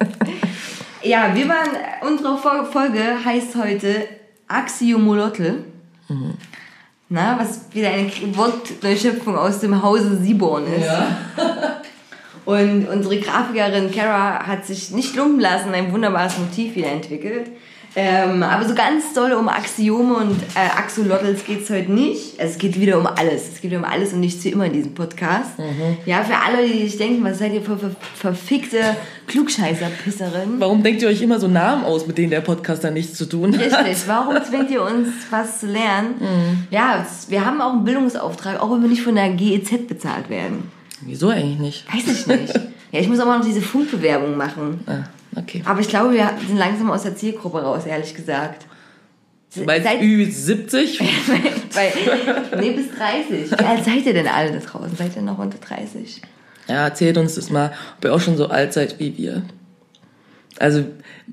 ja, 1.02 1.34
wir 1.34 1.48
waren, 1.48 1.70
unsere 2.06 2.36
Fol- 2.36 2.66
Folge 2.70 3.02
heißt 3.24 3.54
heute 3.56 4.06
Axiomolotl. 4.48 5.64
Na, 7.10 7.38
was 7.38 7.60
wieder 7.72 7.88
eine 7.88 8.10
Wortneuschöpfung 8.36 9.38
aus 9.38 9.60
dem 9.60 9.82
Hause 9.82 10.18
Siborn 10.18 10.66
ist. 10.66 10.88
Und 12.44 12.88
unsere 12.88 13.18
Grafikerin 13.18 13.90
Kara 13.90 14.46
hat 14.46 14.66
sich 14.66 14.90
nicht 14.90 15.16
lumpen 15.16 15.40
lassen, 15.40 15.72
ein 15.72 15.92
wunderbares 15.92 16.38
Motiv 16.38 16.74
wieder 16.74 16.90
entwickelt. 16.90 17.50
Ähm, 18.00 18.44
aber 18.44 18.64
so 18.64 18.76
ganz 18.76 19.12
doll 19.12 19.32
um 19.32 19.48
Axiome 19.48 20.14
und 20.14 20.40
äh, 20.54 20.78
Axolotls 20.78 21.44
geht 21.44 21.62
es 21.62 21.70
heute 21.70 21.90
nicht. 21.90 22.34
Es 22.38 22.56
geht 22.56 22.78
wieder 22.78 22.96
um 22.96 23.08
alles. 23.08 23.48
Es 23.48 23.60
geht 23.60 23.72
wieder 23.72 23.80
um 23.80 23.84
alles 23.84 24.12
und 24.12 24.20
nichts 24.20 24.44
wie 24.44 24.50
immer 24.50 24.66
in 24.66 24.72
diesem 24.72 24.94
Podcast. 24.94 25.58
Mhm. 25.58 25.96
Ja, 26.06 26.22
für 26.22 26.36
alle, 26.36 26.64
die 26.64 26.86
sich 26.86 26.96
denken, 26.96 27.24
was 27.24 27.40
seid 27.40 27.54
ihr 27.54 27.60
für, 27.60 27.76
für 27.76 27.90
verfickte 28.14 28.78
Klugscheißer-Pisserin? 29.26 30.60
Warum 30.60 30.84
denkt 30.84 31.02
ihr 31.02 31.08
euch 31.08 31.20
immer 31.20 31.40
so 31.40 31.48
Namen 31.48 31.84
aus, 31.84 32.06
mit 32.06 32.18
denen 32.18 32.30
der 32.30 32.40
Podcast 32.40 32.84
dann 32.84 32.94
nichts 32.94 33.18
zu 33.18 33.26
tun 33.26 33.52
hat? 33.52 33.64
Richtig, 33.64 34.06
warum 34.06 34.36
zwingt 34.44 34.70
ihr 34.70 34.82
uns, 34.84 35.08
was 35.30 35.58
zu 35.58 35.66
lernen? 35.66 36.14
Mhm. 36.20 36.68
Ja, 36.70 37.04
wir 37.28 37.44
haben 37.44 37.60
auch 37.60 37.72
einen 37.72 37.82
Bildungsauftrag, 37.82 38.60
auch 38.60 38.70
wenn 38.70 38.82
wir 38.82 38.88
nicht 38.88 39.02
von 39.02 39.16
der 39.16 39.30
GEZ 39.30 39.88
bezahlt 39.88 40.30
werden. 40.30 40.70
Wieso 41.00 41.30
eigentlich 41.30 41.58
nicht? 41.58 41.92
Weiß 41.92 42.06
ich 42.06 42.26
nicht. 42.28 42.54
ja, 42.92 43.00
ich 43.00 43.08
muss 43.08 43.18
auch 43.18 43.26
mal 43.26 43.38
noch 43.38 43.44
diese 43.44 43.60
Funkbewerbung 43.60 44.36
machen. 44.36 44.84
Ah, 44.86 45.02
okay. 45.36 45.62
Aber 45.64 45.80
ich 45.80 45.88
glaube, 45.88 46.12
wir 46.14 46.30
sind 46.46 46.56
langsam 46.58 46.90
aus 46.90 47.02
der 47.02 47.16
Zielgruppe 47.16 47.62
raus, 47.62 47.84
ehrlich 47.86 48.14
gesagt. 48.14 48.66
Seid- 49.50 49.82
Ü70? 50.00 51.00
Weil, 51.74 51.92
nee, 52.60 52.70
bis 52.72 52.86
30. 52.90 53.50
Wie 53.50 53.64
alt 53.64 53.84
seid 53.84 54.04
ihr 54.06 54.12
denn 54.12 54.28
alle 54.28 54.52
da 54.52 54.58
draußen? 54.58 54.94
Seid 54.96 55.16
ihr 55.16 55.22
noch 55.22 55.38
unter 55.38 55.58
30? 55.58 56.20
Ja, 56.68 56.84
erzählt 56.84 57.16
uns 57.16 57.34
das 57.36 57.48
mal, 57.50 57.72
ob 57.96 58.04
ihr 58.04 58.14
auch 58.14 58.20
schon 58.20 58.36
so 58.36 58.48
alt 58.48 58.72
seid 58.74 58.98
wie 58.98 59.16
wir. 59.16 59.42
Also, 60.58 60.84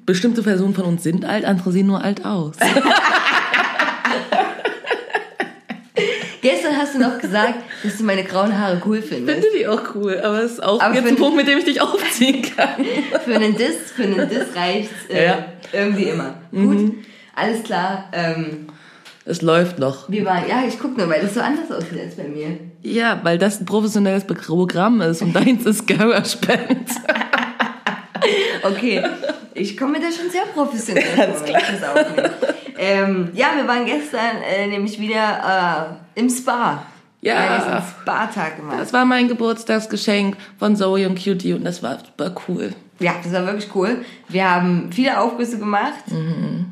bestimmte 0.05 0.43
Personen 0.43 0.73
von 0.73 0.85
uns 0.85 1.03
sind 1.03 1.25
alt, 1.25 1.43
andere 1.45 1.71
sehen 1.71 1.87
nur 1.87 2.01
alt 2.03 2.23
aus. 2.25 2.55
Gestern 6.47 6.77
hast 6.77 6.93
du 6.93 6.99
noch 6.99 7.17
gesagt, 7.19 7.55
dass 7.83 7.97
du 7.97 8.03
meine 8.03 8.23
grauen 8.23 8.55
Haare 8.57 8.79
cool 8.85 9.01
findest. 9.01 9.39
Finde 9.41 9.57
die 9.57 9.67
auch 9.67 9.81
cool, 9.95 10.19
aber 10.23 10.43
es 10.43 10.53
ist 10.53 10.63
auch 10.63 10.79
Aber 10.79 10.93
jetzt 10.93 11.07
ein 11.07 11.15
Punkt, 11.15 11.35
mit 11.37 11.47
dem 11.47 11.57
ich 11.57 11.63
dich 11.65 11.81
aufziehen 11.81 12.43
kann. 12.55 12.85
Für 13.25 13.35
einen 13.35 13.55
Diss, 13.57 13.91
für 13.95 14.03
einen 14.03 14.29
Diss 14.29 14.55
reicht's 14.55 14.91
äh, 15.09 15.25
Ja. 15.25 15.45
irgendwie 15.73 16.03
immer. 16.03 16.35
Gut, 16.51 16.93
alles 17.35 17.63
klar. 17.63 18.09
Ähm, 18.13 18.67
Es 19.25 19.41
läuft 19.41 19.79
noch. 19.79 20.07
wir 20.09 20.23
waren, 20.25 20.47
ja, 20.47 20.63
ich 20.67 20.77
guck 20.79 20.95
nur, 20.97 21.09
weil 21.09 21.21
das 21.21 21.33
so 21.33 21.41
anders 21.41 21.71
aussieht 21.71 21.99
als 21.99 22.15
bei 22.15 22.27
mir. 22.27 22.59
Ja, 22.83 23.19
weil 23.23 23.39
das 23.39 23.59
ein 23.59 23.65
professionelles 23.65 24.25
Programm 24.25 25.01
ist 25.01 25.23
und 25.23 25.33
deins 25.35 25.65
ist 25.65 25.87
Gehörspend. 25.87 26.89
Okay, 28.63 29.03
ich 29.53 29.77
komme 29.77 29.99
da 29.99 30.07
schon 30.11 30.31
sehr 30.31 30.41
professionell 30.53 31.03
vor, 31.03 31.45
ich 31.47 31.53
das 31.53 31.83
aufnehme. 31.83 32.31
Ähm, 32.77 33.29
ja, 33.35 33.47
wir 33.55 33.67
waren 33.67 33.85
gestern 33.85 34.41
äh, 34.43 34.65
nämlich 34.67 34.99
wieder 34.99 35.97
äh, 35.99 36.04
im 36.15 36.29
Spa. 36.29 36.85
Ja. 37.21 37.83
Spa-Tag 38.01 38.57
gemacht. 38.57 38.77
Das 38.79 38.93
war 38.93 39.03
mein 39.03 39.27
Geburtstagsgeschenk 39.27 40.37
von 40.59 40.75
Zoe 40.75 41.07
und 41.07 41.21
Cutie 41.21 41.53
und 41.53 41.63
das 41.63 41.81
war 41.81 41.97
super 41.97 42.35
cool. 42.47 42.73
Ja, 42.99 43.15
das 43.23 43.33
war 43.33 43.45
wirklich 43.47 43.73
cool. 43.75 44.05
Wir 44.29 44.49
haben 44.49 44.91
viele 44.91 45.19
Aufgüsse 45.19 45.57
gemacht. 45.57 46.03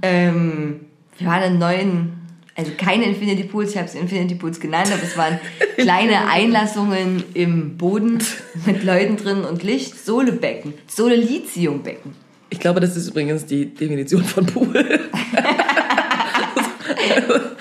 Ähm, 0.04 0.82
wir 1.18 1.28
waren 1.28 1.54
in 1.54 1.60
neuen, 1.60 2.14
also 2.56 2.72
keine 2.78 3.06
Infinity 3.06 3.44
Pools, 3.44 3.72
ich 3.72 3.78
habe 3.78 3.88
es 3.88 3.96
Infinity 3.96 4.36
Pools 4.36 4.60
genannt, 4.60 4.92
aber 4.94 5.02
es 5.02 5.18
waren 5.18 5.40
kleine 5.78 6.28
Einlassungen 6.30 7.24
im 7.34 7.76
Boden 7.78 8.20
mit 8.66 8.84
Leuten 8.84 9.18
drin 9.18 9.44
und 9.46 9.64
Licht. 9.64 10.06
Solebecken, 10.06 10.76
Sole-Lithium-Becken. 10.88 12.14
Ich 12.52 12.60
glaube, 12.60 12.80
das 12.80 12.96
ist 12.96 13.10
übrigens 13.10 13.48
die 13.48 13.74
Definition 13.74 14.24
von 14.24 14.46
Pool. 14.46 14.86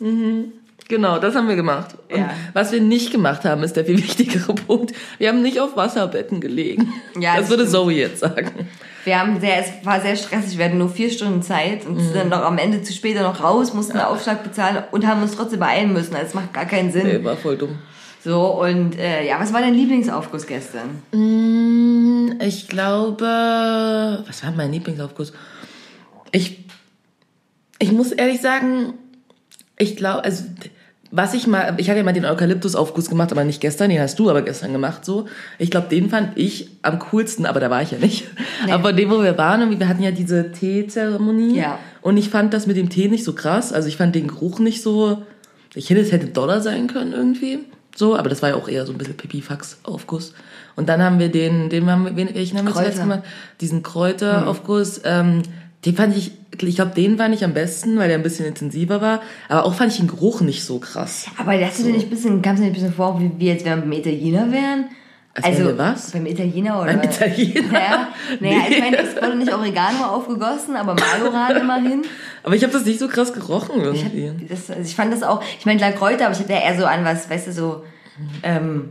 Mhm. 0.00 0.52
Genau, 0.88 1.18
das 1.18 1.34
haben 1.34 1.48
wir 1.48 1.56
gemacht. 1.56 1.96
Und 2.12 2.18
Ja. 2.20 2.30
was 2.52 2.70
wir 2.70 2.80
nicht 2.80 3.10
gemacht 3.10 3.44
haben, 3.44 3.62
ist 3.64 3.74
der 3.76 3.84
viel 3.84 3.98
wichtigere 3.98 4.54
Punkt. 4.66 4.92
Wir 5.18 5.28
haben 5.30 5.42
nicht 5.42 5.58
auf 5.58 5.76
Wasserbetten 5.76 6.40
gelegen. 6.40 6.92
Ja, 7.18 7.32
das 7.32 7.42
das 7.42 7.50
würde 7.50 7.62
stimmt. 7.64 7.72
Zoe 7.84 7.92
jetzt 7.94 8.20
sagen. 8.20 8.68
Wir 9.04 9.18
haben 9.20 9.40
sehr, 9.40 9.58
es 9.60 9.66
war 9.84 10.00
sehr 10.00 10.16
stressig, 10.16 10.58
wir 10.58 10.64
hatten 10.64 10.78
nur 10.78 10.88
vier 10.88 11.10
Stunden 11.10 11.40
Zeit 11.42 11.86
und 11.86 11.98
sind 12.00 12.14
dann 12.14 12.28
noch 12.28 12.42
am 12.42 12.58
Ende 12.58 12.82
zu 12.82 12.92
später 12.92 13.22
noch 13.22 13.42
raus, 13.42 13.72
mussten 13.74 13.92
einen 13.98 14.06
Aufschlag 14.06 14.42
bezahlen 14.44 14.82
und 14.90 15.06
haben 15.06 15.22
uns 15.22 15.34
trotzdem 15.36 15.60
beeilen 15.60 15.92
müssen. 15.92 16.14
Also 16.14 16.26
es 16.28 16.34
macht 16.34 16.52
gar 16.52 16.66
keinen 16.66 16.90
Sinn. 16.92 17.06
Nee, 17.06 17.24
war 17.24 17.36
voll 17.36 17.56
dumm. 17.56 17.78
So, 18.24 18.60
und 18.60 18.98
äh, 18.98 19.24
ja, 19.26 19.38
was 19.40 19.52
war 19.52 19.60
dein 19.60 19.74
Lieblingsaufguss 19.74 20.46
gestern? 20.48 21.02
Mm, 21.12 22.40
Ich 22.40 22.66
glaube, 22.68 24.24
was 24.26 24.44
war 24.44 24.50
mein 24.52 24.72
Lieblingsaufguss? 24.72 25.32
Ich, 26.32 26.64
ich 27.78 27.92
muss 27.92 28.10
ehrlich 28.10 28.40
sagen, 28.40 28.94
ich 29.78 29.96
glaube, 29.96 30.24
also 30.24 30.44
was 31.12 31.34
ich 31.34 31.46
mal, 31.46 31.74
ich 31.78 31.88
hatte 31.88 31.98
ja 31.98 32.04
mal 32.04 32.12
den 32.12 32.24
Eukalyptusaufguss 32.24 33.08
gemacht, 33.08 33.30
aber 33.30 33.44
nicht 33.44 33.60
gestern, 33.60 33.90
den 33.90 34.00
hast 34.00 34.18
du 34.18 34.28
aber 34.28 34.42
gestern 34.42 34.72
gemacht 34.72 35.04
so. 35.04 35.26
Ich 35.58 35.70
glaube, 35.70 35.88
den 35.88 36.10
fand 36.10 36.36
ich 36.36 36.68
am 36.82 36.98
coolsten, 36.98 37.46
aber 37.46 37.60
da 37.60 37.70
war 37.70 37.80
ich 37.80 37.92
ja 37.92 37.98
nicht. 37.98 38.26
Aber 38.70 38.92
dem, 38.92 39.08
wo 39.10 39.22
wir 39.22 39.38
waren, 39.38 39.78
wir 39.78 39.88
hatten 39.88 40.02
ja 40.02 40.10
diese 40.10 40.50
Teezeremonie 40.50 41.58
Ja. 41.58 41.78
und 42.02 42.16
ich 42.16 42.28
fand 42.28 42.52
das 42.52 42.66
mit 42.66 42.76
dem 42.76 42.88
Tee 42.88 43.08
nicht 43.08 43.24
so 43.24 43.34
krass. 43.34 43.72
Also 43.72 43.88
ich 43.88 43.96
fand 43.96 44.14
den 44.16 44.26
Geruch 44.26 44.58
nicht 44.58 44.82
so, 44.82 45.22
ich 45.74 45.90
hätte, 45.90 46.00
es 46.00 46.10
hätte 46.10 46.26
Dollar 46.26 46.60
sein 46.60 46.88
können 46.88 47.12
irgendwie. 47.12 47.60
So, 47.94 48.16
aber 48.16 48.28
das 48.28 48.42
war 48.42 48.50
ja 48.50 48.56
auch 48.56 48.68
eher 48.68 48.84
so 48.84 48.92
ein 48.92 48.98
bisschen 48.98 49.16
Pipifax-Aufguss. 49.16 50.34
Und 50.74 50.88
dann 50.88 51.02
haben 51.02 51.18
wir 51.18 51.30
den, 51.30 51.70
den 51.70 51.88
haben 51.90 52.16
wir, 52.16 52.34
welchen 52.34 52.58
haben 52.58 52.66
wir 52.66 52.74
zuletzt 52.74 52.98
Kräuter. 52.98 53.02
gemacht? 53.02 53.22
Diesen 53.60 53.82
Kräuteraufguss. 53.82 55.00
Ähm, 55.04 55.42
den 55.84 55.94
fand 55.94 56.16
ich, 56.16 56.32
ich 56.60 56.74
glaube, 56.76 56.92
den 56.96 57.16
fand 57.18 57.34
ich 57.34 57.44
am 57.44 57.54
besten, 57.54 57.96
weil 57.98 58.08
der 58.08 58.16
ein 58.16 58.22
bisschen 58.22 58.46
intensiver 58.46 59.00
war. 59.00 59.20
Aber 59.48 59.64
auch 59.64 59.74
fand 59.74 59.92
ich 59.92 59.98
den 59.98 60.08
Geruch 60.08 60.40
nicht 60.40 60.64
so 60.64 60.78
krass. 60.78 61.26
Aber 61.38 61.52
hast 61.60 61.78
du 61.78 61.84
dir 61.84 61.92
nicht 61.92 62.06
ein 62.06 62.10
bisschen, 62.10 62.42
kam 62.42 62.54
es 62.54 62.60
dir 62.60 62.66
nicht 62.66 62.72
ein 62.72 62.80
bisschen 62.80 62.94
vor, 62.94 63.20
wie 63.20 63.30
wir 63.38 63.52
jetzt 63.52 63.64
beim 63.64 63.90
Italiener 63.92 64.50
wären? 64.50 64.86
Als 65.42 65.58
wir 65.58 65.76
was? 65.76 66.12
Beim 66.12 66.24
Italiener 66.24 66.80
oder? 66.80 66.94
Beim 66.94 67.02
Italiener? 67.10 67.72
Ja, 67.72 68.08
naja, 68.40 68.56
ich 68.68 68.70
Nee. 68.70 68.80
meine, 68.80 68.96
es 68.98 69.14
wurde 69.16 69.36
nicht 69.36 69.52
Oregano 69.52 70.04
aufgegossen, 70.06 70.74
aber 70.76 70.94
Majoran 70.94 71.56
immerhin. 71.60 72.02
Aber 72.42 72.54
ich 72.56 72.62
habe 72.62 72.72
das 72.72 72.86
nicht 72.86 72.98
so 72.98 73.06
krass 73.06 73.34
gerochen 73.34 73.80
Ich, 73.94 74.02
irgendwie. 74.02 74.46
das, 74.46 74.70
also 74.70 74.80
ich 74.82 74.96
fand 74.96 75.12
das 75.12 75.22
auch, 75.22 75.42
ich 75.58 75.66
meine, 75.66 75.78
klar 75.78 75.92
Kräuter, 75.92 76.24
aber 76.26 76.34
ich 76.34 76.40
hatte 76.40 76.52
ja 76.54 76.60
eher 76.60 76.78
so 76.78 76.86
an 76.86 77.04
was, 77.04 77.28
weißt 77.28 77.48
du, 77.48 77.52
so, 77.52 77.84
ähm, 78.42 78.88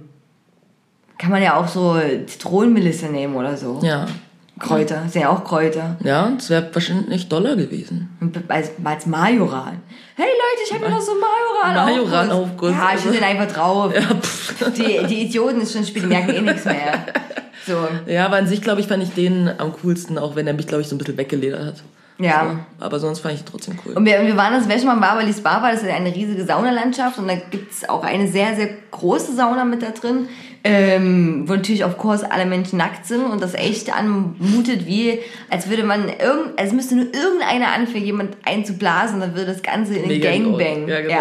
kann 1.17 1.31
man 1.31 1.41
ja 1.41 1.55
auch 1.57 1.67
so 1.67 1.99
Zitronenmelisse 2.27 3.07
nehmen 3.07 3.35
oder 3.35 3.57
so. 3.57 3.79
Ja. 3.81 4.05
Kräuter, 4.59 5.03
sind 5.09 5.21
ja 5.21 5.29
auch 5.29 5.43
Kräuter. 5.43 5.97
Ja, 6.03 6.31
das 6.33 6.49
wäre 6.49 6.69
wahrscheinlich 6.71 7.27
Dollar 7.27 7.55
gewesen. 7.57 8.09
Als, 8.47 8.71
als 8.83 9.05
Majoran. 9.05 9.81
Hey 10.15 10.27
Leute, 10.27 10.63
ich 10.65 10.73
habe 10.73 10.85
hier 10.85 10.95
noch 10.95 11.01
so 11.01 11.11
Majoran 11.13 11.93
Majoran-Aufguss. 11.93 12.71
Ja, 12.71 12.91
ich 12.95 13.03
will 13.03 13.11
den 13.11 13.23
einfach 13.23 13.51
drauf. 13.51 13.93
Ja, 13.93 14.01
pff. 14.01 14.71
Die, 14.71 15.05
die 15.07 15.21
Idioten 15.23 15.59
ist 15.59 15.73
schon 15.73 15.83
die 15.83 15.99
merken 16.05 16.33
eh 16.35 16.41
nichts 16.41 16.65
mehr. 16.65 17.05
So, 17.67 17.87
ja, 18.05 18.27
aber 18.27 18.35
an 18.35 18.45
sich, 18.45 18.61
glaube 18.61 18.81
ich, 18.81 18.87
fand 18.87 19.01
ich 19.01 19.15
den 19.15 19.49
am 19.57 19.73
coolsten, 19.73 20.19
auch 20.19 20.35
wenn 20.35 20.45
er 20.45 20.53
mich, 20.53 20.67
glaube 20.67 20.83
ich, 20.83 20.87
so 20.87 20.93
ein 20.93 20.99
bisschen 20.99 21.17
weggeledert 21.17 21.65
hat. 21.65 21.83
Ja. 22.17 22.59
Aber 22.79 22.99
sonst 22.99 23.19
fand 23.19 23.35
ich 23.35 23.41
ihn 23.41 23.45
trotzdem 23.45 23.77
cool. 23.85 23.93
Und 23.93 24.05
wir, 24.05 24.21
wir 24.25 24.37
waren 24.37 24.53
das 24.53 24.67
letzte 24.67 24.87
Mal 24.87 24.93
in 24.95 25.01
Barbalis 25.01 25.43
war 25.43 25.61
das 25.71 25.83
ist 25.83 25.89
eine 25.89 26.13
riesige 26.13 26.45
Saunalandschaft 26.45 27.17
und 27.17 27.27
da 27.27 27.35
gibt's 27.35 27.87
auch 27.87 28.03
eine 28.03 28.27
sehr, 28.27 28.55
sehr 28.55 28.69
große 28.91 29.35
Sauna 29.35 29.65
mit 29.65 29.81
da 29.81 29.91
drin, 29.91 30.29
ähm, 30.63 31.43
wo 31.47 31.53
natürlich 31.53 31.83
auf 31.83 31.97
Kurs 31.97 32.23
alle 32.23 32.45
Menschen 32.45 32.77
nackt 32.77 33.05
sind 33.05 33.23
und 33.23 33.41
das 33.41 33.53
echt 33.53 33.95
anmutet 33.95 34.85
wie, 34.85 35.19
als 35.49 35.69
würde 35.69 35.83
man 35.83 36.07
irgend, 36.07 36.57
als 36.57 36.71
müsste 36.71 36.95
nur 36.95 37.05
irgendeiner 37.13 37.73
anfangen, 37.73 38.05
jemand 38.05 38.37
einzublasen, 38.45 39.19
dann 39.19 39.35
würde 39.35 39.47
das 39.47 39.61
Ganze 39.61 39.95
in 39.95 40.09
den 40.09 40.21
Gangbang. 40.21 40.87
Ja, 40.87 41.01
genau. 41.01 41.19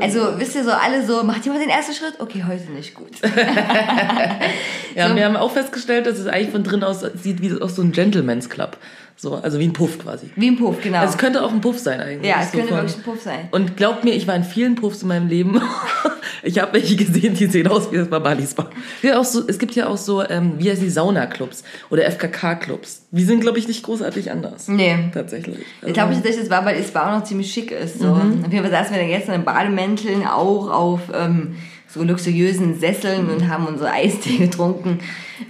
Also 0.00 0.38
wisst 0.38 0.54
ihr 0.54 0.64
so 0.64 0.70
alle 0.70 1.04
so, 1.04 1.22
macht 1.22 1.44
jemand 1.44 1.62
den 1.62 1.70
ersten 1.70 1.92
Schritt? 1.94 2.14
Okay, 2.18 2.44
heute 2.46 2.70
nicht 2.72 2.94
gut. 2.94 3.10
Ja, 4.94 5.08
So. 5.08 5.16
wir 5.16 5.24
haben 5.24 5.36
auch 5.36 5.50
festgestellt, 5.50 6.06
dass 6.06 6.18
es 6.18 6.26
eigentlich 6.26 6.50
von 6.50 6.64
drin 6.64 6.84
aus 6.84 7.00
sieht 7.14 7.40
wie 7.40 7.60
aus 7.60 7.76
so 7.76 7.82
ein 7.82 7.92
Gentleman's 7.92 8.50
Club. 8.50 8.76
So, 9.22 9.36
also 9.36 9.60
wie 9.60 9.68
ein 9.68 9.72
Puff 9.72 10.00
quasi. 10.00 10.30
Wie 10.34 10.48
ein 10.48 10.58
Puff, 10.58 10.82
genau. 10.82 10.98
Also 10.98 11.12
es 11.12 11.16
könnte 11.16 11.44
auch 11.44 11.52
ein 11.52 11.60
Puff 11.60 11.78
sein 11.78 12.00
eigentlich. 12.00 12.28
ja, 12.28 12.38
es 12.42 12.50
So 12.50 12.58
könnte 12.58 12.74
wirklich 12.74 12.96
ein 12.96 13.02
Puff 13.04 13.22
sein. 13.22 13.46
Und 13.52 13.76
glaubt 13.76 14.02
mir, 14.02 14.14
ich 14.14 14.26
war 14.26 14.34
in 14.34 14.42
vielen 14.42 14.74
Puffs 14.74 15.02
in 15.02 15.08
meinem 15.08 15.28
Leben. 15.28 15.62
ich 16.42 16.58
habe 16.58 16.72
welche 16.72 16.96
gesehen, 16.96 17.34
die 17.34 17.46
sehen 17.46 17.68
aus 17.68 17.92
wie 17.92 17.98
das 17.98 18.08
Barbali 18.08 18.44
Spa. 18.44 18.68
Ja, 19.00 19.20
auch 19.20 19.24
so, 19.24 19.46
es 19.46 19.60
gibt 19.60 19.76
ja 19.76 19.86
auch 19.86 19.96
so, 19.96 20.28
ähm, 20.28 20.54
wie 20.58 20.68
heißen 20.68 20.82
die 20.82 20.90
Sauna-Clubs 20.90 21.62
oder 21.88 22.02
FKK-Clubs. 22.10 23.06
Die 23.12 23.22
sind, 23.22 23.42
glaube 23.42 23.60
ich, 23.60 23.68
nicht 23.68 23.84
großartig 23.84 24.28
anders. 24.32 24.66
Nee. 24.66 24.96
Tatsächlich. 25.14 25.58
Ich 25.86 25.92
glaube, 25.92 26.16
dass 26.16 26.36
das 26.36 26.50
war, 26.50 26.64
weil 26.64 26.80
es 26.80 26.92
war 26.92 27.06
auch 27.06 27.18
noch 27.20 27.24
ziemlich 27.24 27.52
schick 27.52 27.70
ist. 27.70 28.00
So. 28.00 28.08
Auf 28.08 28.52
jeden 28.52 28.64
Fall 28.64 28.72
saßen 28.72 28.92
wir 28.92 29.02
dann 29.02 29.08
gestern 29.08 29.36
in 29.36 29.44
Bademänteln 29.44 30.26
auch 30.26 30.68
auf 30.68 31.00
ähm, 31.14 31.54
so 31.92 32.02
luxuriösen 32.02 32.78
Sesseln 32.78 33.28
und 33.28 33.48
haben 33.48 33.66
unsere 33.66 33.90
Eistee 33.90 34.36
getrunken. 34.38 35.00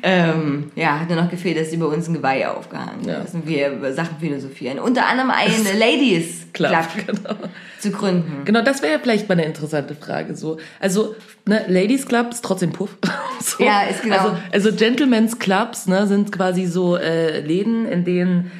Ähm, 0.02 0.72
ja, 0.74 0.98
hat 1.00 1.08
nur 1.08 1.20
noch 1.20 1.30
gefehlt, 1.30 1.58
dass 1.58 1.72
über 1.72 1.88
uns 1.88 2.08
ein 2.08 2.14
Geweih 2.14 2.48
aufgehangen 2.48 3.04
Ja. 3.06 3.16
ist 3.18 3.34
und 3.34 3.46
wir 3.46 3.70
über 3.70 3.92
Sachen 3.92 4.16
philosophieren. 4.18 4.78
Unter 4.78 5.06
anderem 5.06 5.30
einen 5.30 5.66
Ladies 5.78 6.46
Club 6.52 6.52
Club, 6.52 7.06
genau. 7.06 7.34
zu 7.78 7.90
gründen. 7.90 8.44
Genau, 8.44 8.62
das 8.62 8.82
wäre 8.82 8.94
ja 8.94 8.98
vielleicht 8.98 9.28
mal 9.28 9.34
eine 9.34 9.44
interessante 9.44 9.94
Frage. 9.94 10.34
So, 10.34 10.58
also 10.80 11.14
ne, 11.46 11.64
Ladies 11.68 12.06
Club 12.06 12.28
ist 12.30 12.44
trotzdem 12.44 12.72
Puff. 12.72 12.96
so. 13.40 13.62
Ja, 13.62 13.82
ist 13.82 14.02
genau. 14.02 14.16
Also, 14.16 14.36
also 14.52 14.72
Gentlemen's 14.72 15.38
Clubs 15.38 15.86
ne, 15.86 16.06
sind 16.06 16.32
quasi 16.32 16.66
so 16.66 16.96
äh, 16.96 17.40
Läden, 17.40 17.86
in 17.86 18.04
denen 18.04 18.50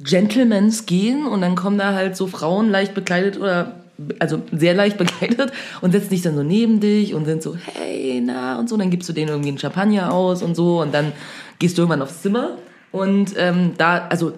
Gentlemans 0.00 0.86
gehen 0.86 1.26
und 1.26 1.42
dann 1.42 1.54
kommen 1.56 1.76
da 1.78 1.92
halt 1.92 2.16
so 2.16 2.26
Frauen 2.26 2.70
leicht 2.70 2.94
bekleidet 2.94 3.38
oder 3.38 3.79
also 4.18 4.42
sehr 4.52 4.74
leicht 4.74 4.98
bekleidet 4.98 5.52
und 5.80 5.92
setzen 5.92 6.10
dich 6.10 6.22
dann 6.22 6.34
so 6.34 6.42
neben 6.42 6.80
dich 6.80 7.14
und 7.14 7.24
sind 7.24 7.42
so, 7.42 7.56
hey, 7.56 8.22
na 8.24 8.58
und 8.58 8.68
so. 8.68 8.76
Dann 8.76 8.90
gibst 8.90 9.08
du 9.08 9.12
denen 9.12 9.28
irgendwie 9.28 9.50
einen 9.50 9.58
Champagner 9.58 10.12
aus 10.12 10.42
und 10.42 10.54
so 10.54 10.80
und 10.80 10.94
dann 10.94 11.12
gehst 11.58 11.76
du 11.78 11.82
irgendwann 11.82 12.02
aufs 12.02 12.22
Zimmer 12.22 12.56
und 12.92 13.34
ähm, 13.36 13.72
da, 13.76 14.06
also 14.08 14.32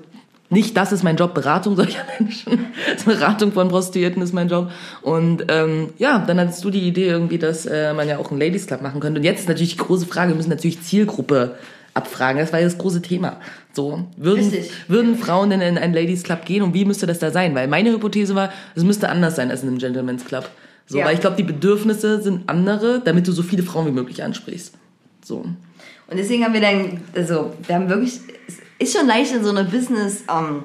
nicht, 0.52 0.76
das 0.76 0.92
ist 0.92 1.02
mein 1.02 1.16
Job, 1.16 1.32
Beratung 1.32 1.76
solcher 1.76 2.04
Menschen. 2.18 2.66
Beratung 3.06 3.52
von 3.52 3.68
Prostituierten 3.68 4.22
ist 4.22 4.34
mein 4.34 4.48
Job. 4.48 4.70
Und 5.00 5.44
ähm, 5.48 5.94
ja, 5.98 6.18
dann 6.18 6.38
hattest 6.38 6.62
du 6.62 6.70
die 6.70 6.86
Idee 6.86 7.08
irgendwie, 7.08 7.38
dass 7.38 7.64
äh, 7.64 7.94
man 7.94 8.06
ja 8.06 8.18
auch 8.18 8.30
einen 8.30 8.38
Ladies 8.38 8.66
Club 8.66 8.82
machen 8.82 9.00
könnte. 9.00 9.18
Und 9.20 9.24
jetzt 9.24 9.40
ist 9.40 9.48
natürlich 9.48 9.76
die 9.76 9.82
große 9.82 10.06
Frage, 10.06 10.32
wir 10.32 10.36
müssen 10.36 10.50
natürlich 10.50 10.82
Zielgruppe 10.82 11.56
abfragen. 11.94 12.40
Das 12.40 12.52
war 12.52 12.60
ja 12.60 12.64
das 12.66 12.78
große 12.78 13.02
Thema. 13.02 13.40
So, 13.72 14.04
würden, 14.16 14.50
Richtig. 14.50 14.70
würden 14.88 15.16
Frauen 15.16 15.50
denn 15.50 15.60
in 15.60 15.78
einen 15.78 15.94
Ladies 15.94 16.22
Club 16.22 16.44
gehen 16.44 16.62
und 16.62 16.74
wie 16.74 16.84
müsste 16.84 17.06
das 17.06 17.18
da 17.18 17.30
sein? 17.30 17.54
Weil 17.54 17.68
meine 17.68 17.90
Hypothese 17.90 18.34
war, 18.34 18.52
es 18.74 18.84
müsste 18.84 19.08
anders 19.08 19.36
sein 19.36 19.50
als 19.50 19.62
in 19.62 19.68
einem 19.68 19.78
Gentleman's 19.78 20.24
Club. 20.24 20.48
So, 20.86 20.98
Ja. 20.98 21.06
weil 21.06 21.14
ich 21.14 21.20
glaube, 21.20 21.36
die 21.36 21.42
Bedürfnisse 21.42 22.20
sind 22.20 22.48
andere, 22.48 23.00
damit 23.00 23.26
du 23.26 23.32
so 23.32 23.42
viele 23.42 23.62
Frauen 23.62 23.86
wie 23.86 23.92
möglich 23.92 24.22
ansprichst. 24.22 24.74
So. 25.24 25.36
Und 26.08 26.16
deswegen 26.18 26.44
haben 26.44 26.52
wir 26.52 26.60
dann, 26.60 27.00
also 27.14 27.54
wir 27.66 27.74
haben 27.74 27.88
wirklich, 27.88 28.20
es 28.46 28.58
ist 28.78 28.96
schon 28.98 29.06
leicht 29.06 29.34
in 29.34 29.42
so 29.42 29.50
einer 29.50 29.64
Business 29.64 30.24
ähm, 30.30 30.64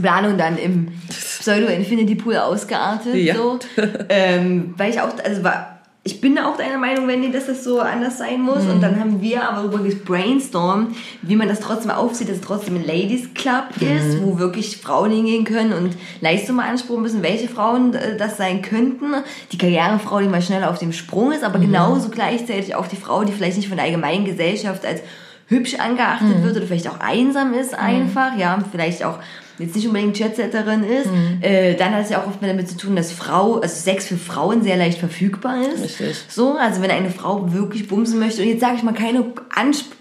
Planung 0.00 0.38
dann 0.38 0.56
im 0.56 0.88
Pseudo 1.10 1.66
Infinity 1.66 2.14
Pool 2.14 2.36
ausgeartet. 2.36 3.14
Ja. 3.14 3.34
So. 3.34 3.58
ähm, 4.08 4.74
weil 4.76 4.90
ich 4.90 5.00
auch, 5.00 5.12
also 5.22 5.42
war, 5.44 5.77
ich 6.08 6.22
bin 6.22 6.38
auch 6.38 6.56
deiner 6.56 6.78
Meinung, 6.78 7.06
Wendy, 7.06 7.30
dass 7.30 7.44
das 7.44 7.64
so 7.64 7.80
anders 7.80 8.16
sein 8.16 8.40
muss. 8.40 8.64
Und 8.64 8.80
dann 8.80 8.98
haben 8.98 9.20
wir 9.20 9.46
aber 9.46 9.68
darüber 9.68 9.84
gebrainstormt, 9.84 10.96
wie 11.20 11.36
man 11.36 11.48
das 11.48 11.60
trotzdem 11.60 11.90
aufzieht, 11.90 12.30
dass 12.30 12.36
es 12.36 12.42
trotzdem 12.42 12.76
ein 12.76 12.86
Ladies 12.86 13.34
Club 13.34 13.64
ist, 13.78 14.22
wo 14.22 14.38
wirklich 14.38 14.78
Frauen 14.78 15.10
hingehen 15.10 15.44
können 15.44 15.74
und 15.74 15.98
Leistung 16.22 16.56
beanspruchen 16.56 17.02
müssen, 17.02 17.22
welche 17.22 17.46
Frauen 17.46 17.92
äh, 17.92 18.16
das 18.16 18.38
sein 18.38 18.62
könnten. 18.62 19.12
Die 19.52 19.58
Karrierefrau, 19.58 20.20
die 20.20 20.28
mal 20.28 20.40
schneller 20.40 20.70
auf 20.70 20.78
dem 20.78 20.94
Sprung 20.94 21.30
ist, 21.30 21.44
aber 21.44 21.58
genauso 21.58 22.08
gleichzeitig 22.08 22.74
auch 22.74 22.86
die 22.86 22.96
Frau, 22.96 23.24
die 23.24 23.32
vielleicht 23.32 23.58
nicht 23.58 23.68
von 23.68 23.76
der 23.76 23.84
allgemeinen 23.84 24.24
Gesellschaft 24.24 24.86
als 24.86 25.02
hübsch 25.48 25.74
angeachtet 25.74 26.42
wird 26.42 26.56
oder 26.56 26.66
vielleicht 26.66 26.88
auch 26.88 27.00
einsam 27.00 27.52
ist 27.52 27.74
einfach, 27.74 28.36
ja, 28.38 28.58
vielleicht 28.72 29.04
auch 29.04 29.18
jetzt 29.58 29.76
nicht 29.76 29.86
unbedingt 29.86 30.18
Jetsetterin 30.18 30.84
ist, 30.84 31.08
äh, 31.40 31.74
dann 31.74 31.94
hat 31.94 32.04
es 32.04 32.10
ja 32.10 32.22
auch 32.22 32.26
oft 32.26 32.42
damit 32.42 32.68
zu 32.68 32.76
tun, 32.76 32.96
dass 32.96 33.12
Frau, 33.12 33.56
also 33.56 33.74
Sex 33.74 34.06
für 34.06 34.16
Frauen 34.16 34.62
sehr 34.62 34.76
leicht 34.76 34.98
verfügbar 34.98 35.62
ist. 35.62 35.82
Richtig. 35.82 36.16
So, 36.28 36.54
also 36.54 36.82
wenn 36.82 36.90
eine 36.90 37.10
Frau 37.10 37.52
wirklich 37.52 37.88
bumsen 37.88 38.18
möchte, 38.18 38.42
und 38.42 38.48
jetzt 38.48 38.60
sage 38.60 38.76
ich 38.76 38.82
mal 38.82 38.94
keine 38.94 39.24
Ansp 39.54 39.92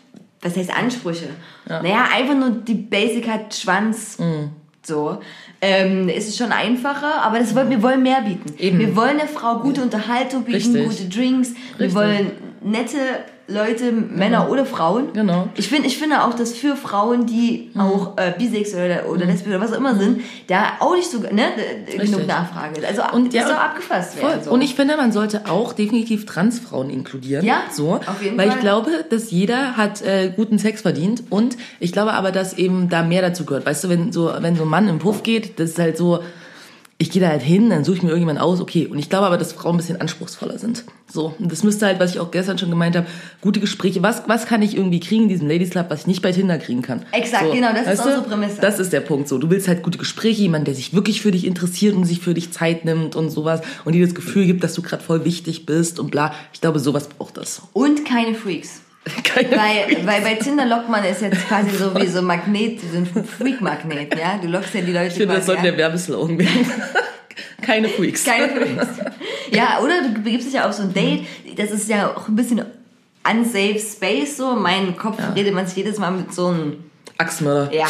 was 0.42 0.56
heißt 0.56 0.76
Ansprüche? 0.76 1.30
Naja, 1.68 2.06
einfach 2.14 2.36
nur 2.36 2.52
die 2.52 2.76
Basic 2.76 3.28
hat 3.28 3.56
Schwanz. 3.56 4.20
Mhm. 4.20 4.52
So. 4.84 5.18
Ähm, 5.60 6.08
ist 6.08 6.30
es 6.30 6.38
schon 6.38 6.52
einfacher, 6.52 7.22
aber 7.24 7.40
das 7.40 7.56
wollen, 7.56 7.70
wir 7.70 7.82
wollen 7.82 8.04
mehr 8.04 8.22
bieten. 8.22 8.54
Eben. 8.58 8.80
Wir 8.80 8.96
wollen 8.96 9.18
der 9.18 9.28
Frau 9.28 9.60
gute 9.60 9.82
Unterhaltung 9.82 10.44
bieten, 10.44 10.76
Richtig. 10.76 10.86
gute 10.86 11.10
Drinks. 11.10 11.54
Wir 11.78 11.88
Richtig. 11.88 11.96
wollen 11.96 12.32
nette 12.62 12.98
Leute, 13.50 13.94
Männer 13.94 14.50
oder 14.50 14.66
Frauen. 14.66 15.14
Genau. 15.14 15.46
Mhm. 15.46 15.50
Ich, 15.56 15.70
find, 15.70 15.86
ich 15.86 15.98
finde 15.98 16.24
auch, 16.26 16.34
dass 16.34 16.54
für 16.54 16.76
Frauen, 16.76 17.26
die 17.26 17.72
auch 17.78 18.18
äh, 18.18 18.34
bisexuell 18.38 19.00
oder, 19.06 19.10
oder 19.10 19.26
lesbisch 19.26 19.48
oder 19.48 19.62
was 19.62 19.72
auch 19.72 19.78
immer 19.78 19.96
sind, 19.96 20.22
da 20.48 20.74
auch 20.82 20.96
nicht 20.96 21.10
so 21.10 21.20
ne, 21.20 21.46
genug. 21.98 22.28
Nachfrage 22.28 22.80
ist. 22.82 22.86
Also 22.86 23.04
Und 23.16 23.34
ja, 23.34 23.44
das 23.44 23.50
soll 23.52 23.58
und- 23.58 23.64
abgefasst 23.64 24.14
Voll. 24.20 24.30
werden. 24.30 24.44
So. 24.44 24.52
Und 24.52 24.62
ich 24.62 24.76
finde, 24.76 24.98
man 24.98 25.14
sollte 25.14 25.44
auch 25.50 25.72
definitiv 25.72 26.26
Transfrauen 26.26 26.90
inkludieren. 26.90 27.46
Ja, 27.46 27.62
so, 27.72 27.94
auf 28.06 28.22
jeden 28.22 28.38
weil 28.38 28.48
Fall. 28.50 28.58
ich 28.58 28.62
glaube, 28.62 28.92
dass 29.10 29.32
jeder 29.32 29.78
hat 29.78 30.02
äh, 30.02 30.32
guten 30.36 30.60
Sex 30.60 30.82
verdient 30.82 31.24
und 31.30 31.56
ich 31.80 31.94
glaube 31.94 32.14
aber, 32.14 32.34
dass 32.34 32.54
eben 32.58 32.90
da 32.90 33.02
mehr 33.04 33.22
dazu 33.22 33.46
gehört. 33.46 33.66
Weißt 33.66 33.86
du, 33.86 33.90
wenn 33.90 34.12
so 34.12 34.30
wenn 34.40 34.58
so 34.58 34.64
ein 34.64 34.70
Mann 34.70 34.90
im 34.90 35.00
Puff 35.00 35.24
geht, 35.24 35.58
das 35.60 35.70
ist 35.70 35.80
halt 35.80 35.96
so 35.98 36.20
ich 37.00 37.12
gehe 37.12 37.22
da 37.22 37.28
halt 37.30 37.44
hin, 37.44 37.70
dann 37.70 37.84
suche 37.84 37.98
ich 37.98 38.04
mir 38.04 38.10
irgendjemanden 38.10 38.44
aus, 38.44 38.60
okay. 38.60 38.88
Und 38.88 38.98
ich 38.98 39.08
glaube 39.08 39.28
aber, 39.28 39.38
dass 39.38 39.54
Frauen 39.54 39.76
ein 39.76 39.78
bisschen 39.78 40.02
anspruchsvoller 40.02 40.58
sind. 40.58 40.84
So. 41.08 41.36
Und 41.38 41.52
das 41.52 41.64
müsste 41.64 41.86
halt, 41.86 42.00
was 42.00 42.12
ich 42.12 42.20
auch 42.20 42.32
gestern 42.32 42.58
schon 42.58 42.72
gemeint 42.72 42.96
habe, 42.96 43.06
gute 43.40 43.60
Gespräche. 43.60 44.02
Was, 44.02 44.24
was 44.28 44.48
kann 44.48 44.64
ich 44.64 44.76
irgendwie 44.76 45.00
kriegen 45.00 45.24
in 45.24 45.30
diesem 45.30 45.48
Ladies 45.48 45.70
Club, 45.70 45.86
was 45.90 46.02
ich 46.02 46.08
nicht 46.08 46.24
bei 46.24 46.32
Tinder 46.32 46.58
kriegen 46.58 46.82
kann? 46.82 47.06
Exakt, 47.12 47.46
so. 47.46 47.52
genau, 47.54 47.72
das 47.72 48.00
ist 48.00 48.06
unsere 48.06 48.24
Prämisse. 48.24 48.62
Das 48.62 48.80
ist 48.80 48.92
der 48.94 49.02
Punkt 49.02 49.28
so. 49.28 49.38
Du 49.38 49.52
willst 49.52 49.68
halt 49.68 49.84
gute 49.84 50.00
Gespräche, 50.00 50.42
jemand, 50.42 50.66
der 50.66 50.74
sich 50.74 50.96
wirklich 50.96 51.22
für 51.22 51.32
dich 51.32 51.46
interessiert 51.46 51.96
und 51.96 52.06
sich 52.06 52.20
für 52.20 52.34
dich 52.34 52.52
Zeit 52.52 52.84
nimmt 52.84 53.16
und 53.16 53.30
sowas 53.30 53.62
und 53.86 53.94
dir 53.94 54.04
das 54.04 54.16
Gefühl 54.16 54.48
gibt, 54.48 54.64
dass 54.64 54.74
du 54.74 54.82
gerade 54.82 55.04
voll 55.04 55.24
wichtig 55.24 55.68
bist 55.68 56.00
und 56.00 56.10
bla. 56.10 56.34
Ich 56.52 56.62
glaube, 56.62 56.80
sowas 56.80 57.10
braucht 57.10 57.38
das. 57.38 57.62
Und 57.74 58.06
keine 58.06 58.34
Freaks. 58.34 58.82
Keine 59.24 59.52
Weil, 59.52 60.06
weil 60.06 60.22
bei 60.22 60.36
Tinder 60.36 60.66
lockt 60.66 60.90
man 60.90 61.04
es 61.04 61.22
jetzt 61.22 61.48
quasi 61.48 61.70
so 61.72 61.96
wie 61.96 62.08
so 62.08 62.20
ein 62.20 62.26
Magnet, 62.26 62.80
so 62.82 62.98
ein 62.98 63.26
Freak-Magnet, 63.26 64.18
ja? 64.18 64.38
Du 64.42 64.48
lockst 64.48 64.74
ja 64.74 64.82
die 64.82 64.92
Leute 64.92 65.08
ich 65.08 65.14
finde, 65.14 65.36
das 65.36 65.46
sollte 65.46 65.64
der 65.64 65.78
Werbeslogan 65.78 66.38
werden. 66.40 66.72
Keine 67.62 67.90
Freaks. 67.90 68.24
Keine 68.24 68.50
Freaks. 68.50 68.88
Ja, 69.52 69.80
oder 69.82 70.02
du 70.02 70.22
begibst 70.22 70.48
dich 70.48 70.56
ja 70.56 70.68
auf 70.68 70.74
so 70.74 70.84
ein 70.84 70.94
Date. 70.94 71.26
Das 71.56 71.72
ist 71.72 71.90
ja 71.90 72.16
auch 72.16 72.28
ein 72.28 72.36
bisschen 72.36 72.64
unsafe 73.30 73.80
space 73.80 74.38
so. 74.38 74.54
In 74.54 74.62
meinem 74.62 74.98
Kopf 74.98 75.18
redet 75.36 75.54
man 75.54 75.68
sich 75.68 75.78
jedes 75.78 75.98
Mal 75.98 76.12
mit 76.12 76.34
so 76.34 76.48
einem 76.48 76.87
Axtmörder. 77.20 77.72
Ja, 77.74 77.88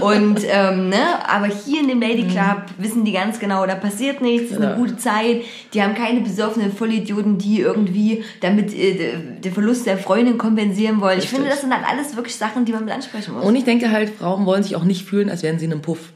und 0.00 0.40
ähm, 0.48 0.88
ne, 0.88 0.96
aber 1.28 1.46
hier 1.46 1.80
in 1.80 1.88
dem 1.88 2.00
Lady 2.00 2.26
Club 2.28 2.62
wissen 2.78 3.04
die 3.04 3.12
ganz 3.12 3.38
genau, 3.38 3.66
da 3.66 3.74
passiert 3.74 4.20
nichts, 4.20 4.46
es 4.46 4.56
ist 4.56 4.62
Ja. 4.62 4.68
eine 4.68 4.76
gute 4.76 4.96
Zeit. 4.96 5.42
Die 5.74 5.82
haben 5.82 5.94
keine 5.94 6.20
besoffenen 6.20 6.72
Vollidioten, 6.72 7.38
die 7.38 7.60
irgendwie 7.60 8.22
damit 8.40 8.72
äh, 8.72 8.94
de- 8.94 9.40
den 9.42 9.52
Verlust 9.52 9.86
der 9.86 9.98
Freundin 9.98 10.38
kompensieren 10.38 11.00
wollen. 11.00 11.18
Ich 11.18 11.24
Richtig. 11.24 11.36
finde, 11.38 11.50
das 11.50 11.60
sind 11.60 11.70
dann 11.70 11.84
alles 11.84 12.14
wirklich 12.16 12.36
Sachen, 12.36 12.64
die 12.64 12.72
man 12.72 12.84
mit 12.84 12.94
ansprechen 12.94 13.34
muss. 13.34 13.44
Und 13.44 13.56
ich 13.56 13.64
denke 13.64 13.90
halt, 13.90 14.10
Frauen 14.10 14.46
wollen 14.46 14.62
sich 14.62 14.76
auch 14.76 14.84
nicht 14.84 15.04
fühlen, 15.04 15.28
als 15.28 15.42
wären 15.42 15.58
sie 15.58 15.64
in 15.64 15.72
einem 15.72 15.82
Puff. 15.82 16.12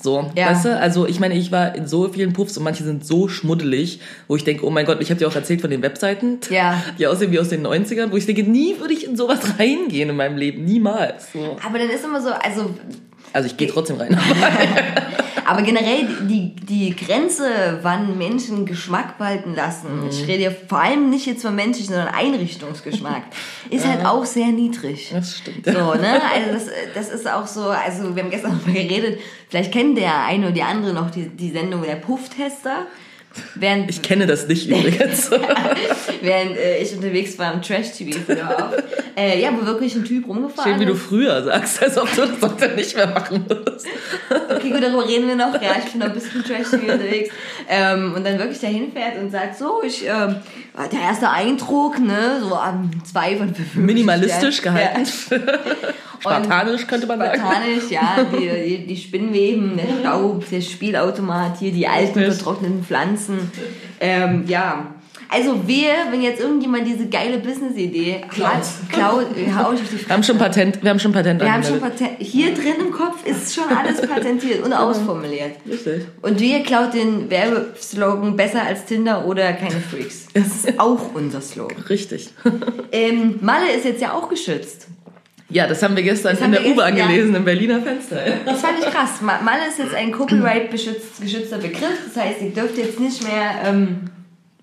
So, 0.00 0.30
Ja. 0.36 0.50
weißt 0.50 0.66
du? 0.66 0.78
Also 0.78 1.06
ich 1.06 1.20
meine, 1.20 1.34
ich 1.34 1.50
war 1.52 1.74
in 1.74 1.86
so 1.86 2.06
vielen 2.08 2.32
Puffs 2.34 2.56
und 2.58 2.64
manche 2.64 2.84
sind 2.84 3.06
so 3.06 3.28
schmuddelig, 3.28 4.00
wo 4.28 4.36
ich 4.36 4.44
denke, 4.44 4.66
oh 4.66 4.70
mein 4.70 4.84
Gott, 4.84 4.98
ich 5.00 5.08
habe 5.10 5.18
dir 5.18 5.26
auch 5.26 5.34
erzählt 5.34 5.60
von 5.62 5.70
den 5.70 5.80
Webseiten, 5.82 6.38
Ja. 6.50 6.82
die 6.98 7.06
aussehen 7.06 7.32
wie 7.32 7.38
aus 7.40 7.48
den 7.48 7.66
90ern, 7.66 8.12
wo 8.12 8.16
ich 8.16 8.26
denke, 8.26 8.42
nie 8.42 8.78
würde 8.78 8.92
ich 8.92 9.06
in 9.06 9.16
sowas 9.16 9.40
reingehen 9.58 10.10
in 10.10 10.16
meinem 10.16 10.36
Leben, 10.36 10.64
niemals. 10.64 11.32
So. 11.32 11.56
aber 11.66 11.78
dann 11.78 11.88
ist 11.88 12.04
immer 12.04 12.20
so, 12.20 12.28
also 12.30 12.70
Also 13.36 13.48
ich 13.48 13.58
gehe 13.58 13.68
trotzdem 13.68 13.98
rein. 13.98 14.18
Aber 15.44 15.60
generell 15.60 16.08
die, 16.22 16.56
die 16.56 16.96
Grenze, 16.96 17.80
wann 17.82 18.16
Menschen 18.16 18.64
Geschmack 18.64 19.20
walten 19.20 19.54
lassen, 19.54 20.08
ich 20.10 20.26
rede 20.26 20.44
ja 20.44 20.50
vor 20.50 20.80
allem 20.80 21.10
nicht 21.10 21.26
jetzt 21.26 21.42
von 21.42 21.54
menschlichen, 21.54 21.94
sondern 21.94 22.14
Einrichtungsgeschmack, 22.14 23.24
ist 23.70 23.86
halt 23.86 24.06
auch 24.06 24.24
sehr 24.24 24.46
niedrig. 24.46 25.10
Das 25.12 25.36
stimmt. 25.36 25.66
So, 25.66 25.72
ne? 25.72 26.20
Also 26.34 26.52
das, 26.54 26.64
das 26.94 27.08
ist 27.10 27.30
auch 27.30 27.46
so, 27.46 27.68
also 27.68 28.16
wir 28.16 28.22
haben 28.22 28.30
gestern 28.30 28.52
noch 28.56 28.66
mal 28.66 28.72
geredet, 28.72 29.20
vielleicht 29.50 29.70
kennt 29.70 29.98
der 29.98 30.24
eine 30.24 30.46
oder 30.46 30.54
die 30.54 30.62
andere 30.62 30.94
noch 30.94 31.10
die, 31.10 31.28
die 31.28 31.50
Sendung 31.50 31.82
der 31.82 31.96
Pufftester. 31.96 32.86
Während, 33.54 33.90
Ich 33.90 34.00
kenne 34.00 34.26
das 34.26 34.48
nicht 34.48 34.66
übrigens. 34.66 35.30
während 36.22 36.56
äh, 36.56 36.78
ich 36.78 36.94
unterwegs 36.94 37.38
war 37.38 37.52
im 37.52 37.60
Trash-TV 37.60 38.18
früher 38.24 38.48
auch. 38.48 38.72
Äh, 39.18 39.40
ja, 39.40 39.50
wo 39.58 39.64
wirklich 39.64 39.94
ein 39.96 40.04
Typ 40.04 40.28
rumgefahren 40.28 40.72
Schön, 40.72 40.80
wie 40.80 40.84
du 40.84 40.94
früher 40.94 41.42
sagst, 41.42 41.82
als 41.82 41.96
ob 41.96 42.14
du 42.14 42.26
das 42.26 42.42
heute 42.42 42.74
nicht 42.74 42.94
mehr 42.94 43.06
machen 43.06 43.46
würdest. 43.48 43.86
Okay, 44.28 44.70
gut, 44.70 44.82
darüber 44.82 45.08
reden 45.08 45.26
wir 45.26 45.36
noch. 45.36 45.54
Ja, 45.54 45.76
ich 45.82 45.90
bin 45.90 46.00
noch 46.00 46.08
ein 46.08 46.12
bisschen 46.12 46.44
Trash-TV 46.44 46.92
unterwegs. 46.92 47.30
Ähm, 47.66 48.12
und 48.14 48.26
dann 48.26 48.38
wirklich 48.38 48.60
dahin 48.60 48.92
fährt 48.92 49.18
und 49.18 49.30
sagt, 49.30 49.56
so, 49.56 49.82
ich, 49.82 50.04
ähm, 50.06 50.36
der 50.92 51.00
erste 51.00 51.30
Eindruck, 51.30 51.98
ne, 51.98 52.40
so 52.40 52.54
an 52.56 52.90
zwei 53.04 53.36
von 53.36 53.54
fünf 53.54 53.74
Minimalistisch 53.74 54.58
Sternen. 54.58 54.78
gehalten. 54.78 55.08
Ja. 55.30 55.38
Spartanisch 56.20 56.86
könnte 56.86 57.06
man 57.06 57.18
sagen. 57.18 57.40
Spartanisch, 57.40 57.90
ja, 57.90 58.16
die, 58.30 58.48
die, 58.68 58.86
die 58.86 58.96
Spinnweben, 58.98 59.78
der 59.78 60.00
Staub, 60.00 60.44
der 60.50 60.60
Spielautomat 60.60 61.58
hier, 61.58 61.72
die 61.72 61.88
alten 61.88 62.20
vertrockneten 62.20 62.84
Pflanzen. 62.84 63.50
Ähm, 63.98 64.44
ja. 64.46 64.94
Also 65.28 65.66
wir, 65.66 65.88
wenn 66.10 66.22
jetzt 66.22 66.40
irgendjemand 66.40 66.86
diese 66.86 67.06
geile 67.06 67.38
Business-Idee 67.38 68.22
hat, 68.42 68.62
klaut, 68.92 69.26
hau 69.56 69.72
ich 69.72 69.80
auf 69.80 69.88
die 69.90 70.06
Wir 70.08 70.14
haben 70.14 70.22
schon 70.22 70.38
Patent, 70.38 70.82
wir 70.82 70.90
haben 70.90 71.00
schon 71.00 71.12
Patent 71.12 71.42
Wir 71.42 71.52
haben 71.52 71.64
schon. 71.64 71.80
Patent. 71.80 72.10
Hier 72.20 72.54
drin 72.54 72.74
im 72.80 72.90
Kopf 72.92 73.26
ist 73.26 73.54
schon 73.54 73.64
alles 73.76 74.00
patentiert 74.02 74.64
und 74.64 74.72
ausformuliert. 74.72 75.52
Richtig. 75.68 76.04
Und 76.22 76.38
wir 76.38 76.62
klaut 76.62 76.94
den 76.94 77.28
Werbeslogan 77.30 78.36
besser 78.36 78.62
als 78.62 78.84
Tinder 78.84 79.26
oder 79.26 79.52
keine 79.54 79.80
Freaks. 79.80 80.26
Das 80.32 80.46
ist 80.46 80.78
auch 80.78 81.14
unser 81.14 81.40
Slogan. 81.40 81.82
Richtig. 81.88 82.30
Ähm, 82.92 83.36
Malle 83.40 83.72
ist 83.76 83.84
jetzt 83.84 84.00
ja 84.00 84.12
auch 84.12 84.28
geschützt. 84.28 84.86
Ja, 85.48 85.66
das 85.68 85.80
haben 85.82 85.94
wir 85.94 86.02
gestern 86.02 86.34
Das 86.36 86.44
in 86.44 86.50
der 86.52 86.60
U-Bahn 86.66 86.94
gestern, 86.94 86.96
ja. 86.96 87.06
gelesen, 87.16 87.34
im 87.36 87.44
Berliner 87.44 87.80
Fenster. 87.80 88.16
Das 88.44 88.60
fand 88.60 88.74
ich 88.80 88.86
krass. 88.86 89.20
Ma- 89.22 89.40
Malle 89.44 89.68
ist 89.68 89.78
jetzt 89.78 89.94
ein 89.94 90.10
Copyright-geschützter 90.12 91.58
Begriff. 91.58 91.98
Das 92.12 92.24
heißt, 92.24 92.42
ihr 92.42 92.50
dürft 92.50 92.76
jetzt 92.78 92.98
nicht 92.98 93.22
mehr, 93.22 93.50
ähm, 93.64 94.00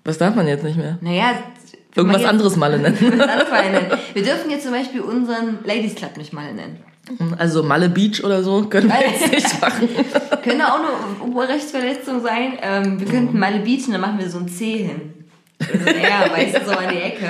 Was 0.04 0.18
darf 0.18 0.34
man 0.34 0.46
jetzt 0.46 0.64
nicht 0.64 0.76
mehr? 0.76 0.98
naja... 1.00 1.32
Irgendwas 1.96 2.24
anderes 2.24 2.56
Malle 2.56 2.78
nennen. 2.80 2.98
Anderes 3.20 3.50
Malle 3.52 3.70
nennen. 3.70 3.86
Wir 4.14 4.22
dürfen 4.24 4.50
jetzt 4.50 4.64
zum 4.64 4.72
Beispiel 4.72 5.00
unseren 5.00 5.60
Ladies 5.64 5.94
Club 5.94 6.16
nicht 6.16 6.32
Malle 6.32 6.52
nennen. 6.52 6.80
Also 7.38 7.62
Malle 7.62 7.88
Beach 7.88 8.24
oder 8.24 8.42
so 8.42 8.64
können 8.64 8.88
wir 8.88 9.00
jetzt 9.00 9.30
nicht 9.30 9.60
machen. 9.60 9.88
Könnte 10.42 10.66
auch 10.66 10.80
eine 10.80 11.32
Urrechtsverletzung 11.32 12.20
sein. 12.20 12.58
Ähm, 12.62 12.98
wir 12.98 13.06
könnten 13.06 13.38
Malle 13.38 13.60
Beach 13.60 13.86
und 13.86 13.92
dann 13.92 14.00
machen 14.00 14.18
wir 14.18 14.28
so 14.28 14.38
ein 14.38 14.48
C 14.48 14.78
hin. 14.78 15.12
Oder 15.60 15.78
so 15.78 15.88
ein 15.88 15.96
R, 15.96 16.32
weißt 16.32 16.56
du, 16.56 16.64
so 16.64 16.72
an 16.72 16.88
die 16.90 17.00
Ecke. 17.00 17.26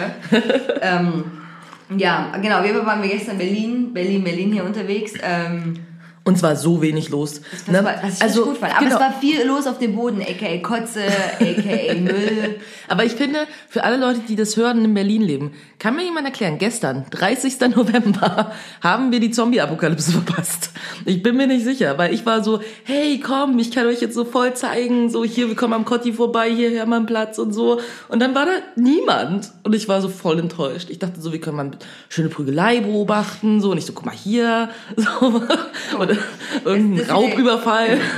Ähm, 0.81 1.25
ja, 1.99 2.33
genau. 2.41 2.63
Wir 2.63 2.87
waren 2.87 3.03
wir 3.03 3.11
gestern 3.11 3.33
in 3.33 3.39
Berlin, 3.39 3.93
Berlin, 3.93 4.25
Berlin 4.25 4.53
hier 4.53 4.65
unterwegs. 4.65 5.13
Ähm, 5.23 5.75
Und 6.27 6.39
zwar 6.39 6.57
so 6.57 6.81
wenig 6.81 7.11
los. 7.11 7.43
Was, 7.53 7.69
ne? 7.69 7.85
was 7.85 8.17
ich 8.17 8.23
also, 8.23 8.47
gut 8.47 8.57
fand. 8.57 8.73
Aber 8.75 8.87
genau. 8.87 8.97
es 8.97 9.01
war 9.01 9.13
viel 9.21 9.45
los 9.47 9.67
auf 9.67 9.79
dem 9.79 9.95
Boden, 9.95 10.23
aka 10.23 10.57
Kotze, 10.63 11.03
aka 11.05 11.95
Müll. 12.01 12.61
Aber 12.89 13.05
ich 13.05 13.13
finde, 13.13 13.41
für 13.69 13.85
alle 13.85 13.99
Leute, 13.99 14.21
die 14.27 14.35
das 14.35 14.57
hören 14.57 14.79
und 14.79 14.85
in 14.87 14.95
Berlin 14.95 15.21
leben, 15.21 15.53
kann 15.79 15.97
mir 15.97 16.03
jemand 16.03 16.25
erklären, 16.27 16.57
gestern, 16.57 17.05
30. 17.11 17.61
November, 17.77 18.53
haben 18.81 19.13
wir 19.13 19.21
die 19.21 19.33
Zombie-Apokalypse 19.33 20.13
verpasst. 20.13 20.71
Ich 21.05 21.23
bin 21.23 21.37
mir 21.37 21.47
nicht 21.47 21.63
sicher, 21.63 21.99
weil 21.99 22.15
ich 22.15 22.25
war 22.25 22.43
so, 22.43 22.61
hey, 22.85 23.21
komm, 23.21 23.59
ich 23.59 23.71
kann 23.71 23.87
euch 23.87 24.01
jetzt 24.01 24.15
so 24.15 24.25
voll 24.25 24.55
zeigen, 24.55 25.11
so 25.11 25.25
hier, 25.25 25.49
wir 25.49 25.57
kommen 25.57 25.75
am 25.75 25.85
Kotti 25.85 26.15
vorbei, 26.15 26.51
hier 26.51 26.71
Hermannplatz 26.71 27.39
und 27.39 27.53
so. 27.53 27.81
Und 28.09 28.21
dann 28.21 28.35
war 28.35 28.47
da 28.47 28.53
niemand. 28.77 29.53
Und 29.63 29.75
ich 29.75 29.89
war 29.89 30.01
so 30.01 30.09
voll 30.09 30.39
enttäuscht. 30.39 30.89
Ich 30.89 30.99
dachte 30.99 31.21
so, 31.21 31.33
wir 31.33 31.41
können 31.41 31.57
mal 31.59 31.67
eine 31.67 31.79
schöne 32.09 32.31
Prügelei 32.31 32.81
beobachten, 32.81 33.61
so. 33.61 33.73
Und 33.73 33.77
ich 33.77 33.85
so, 33.85 33.93
guck 33.93 34.07
mal 34.07 34.15
hier, 34.15 34.71
so. 34.97 35.43
Oder 35.99 36.14
irgendein 36.65 37.11
Raubüberfall. 37.11 37.99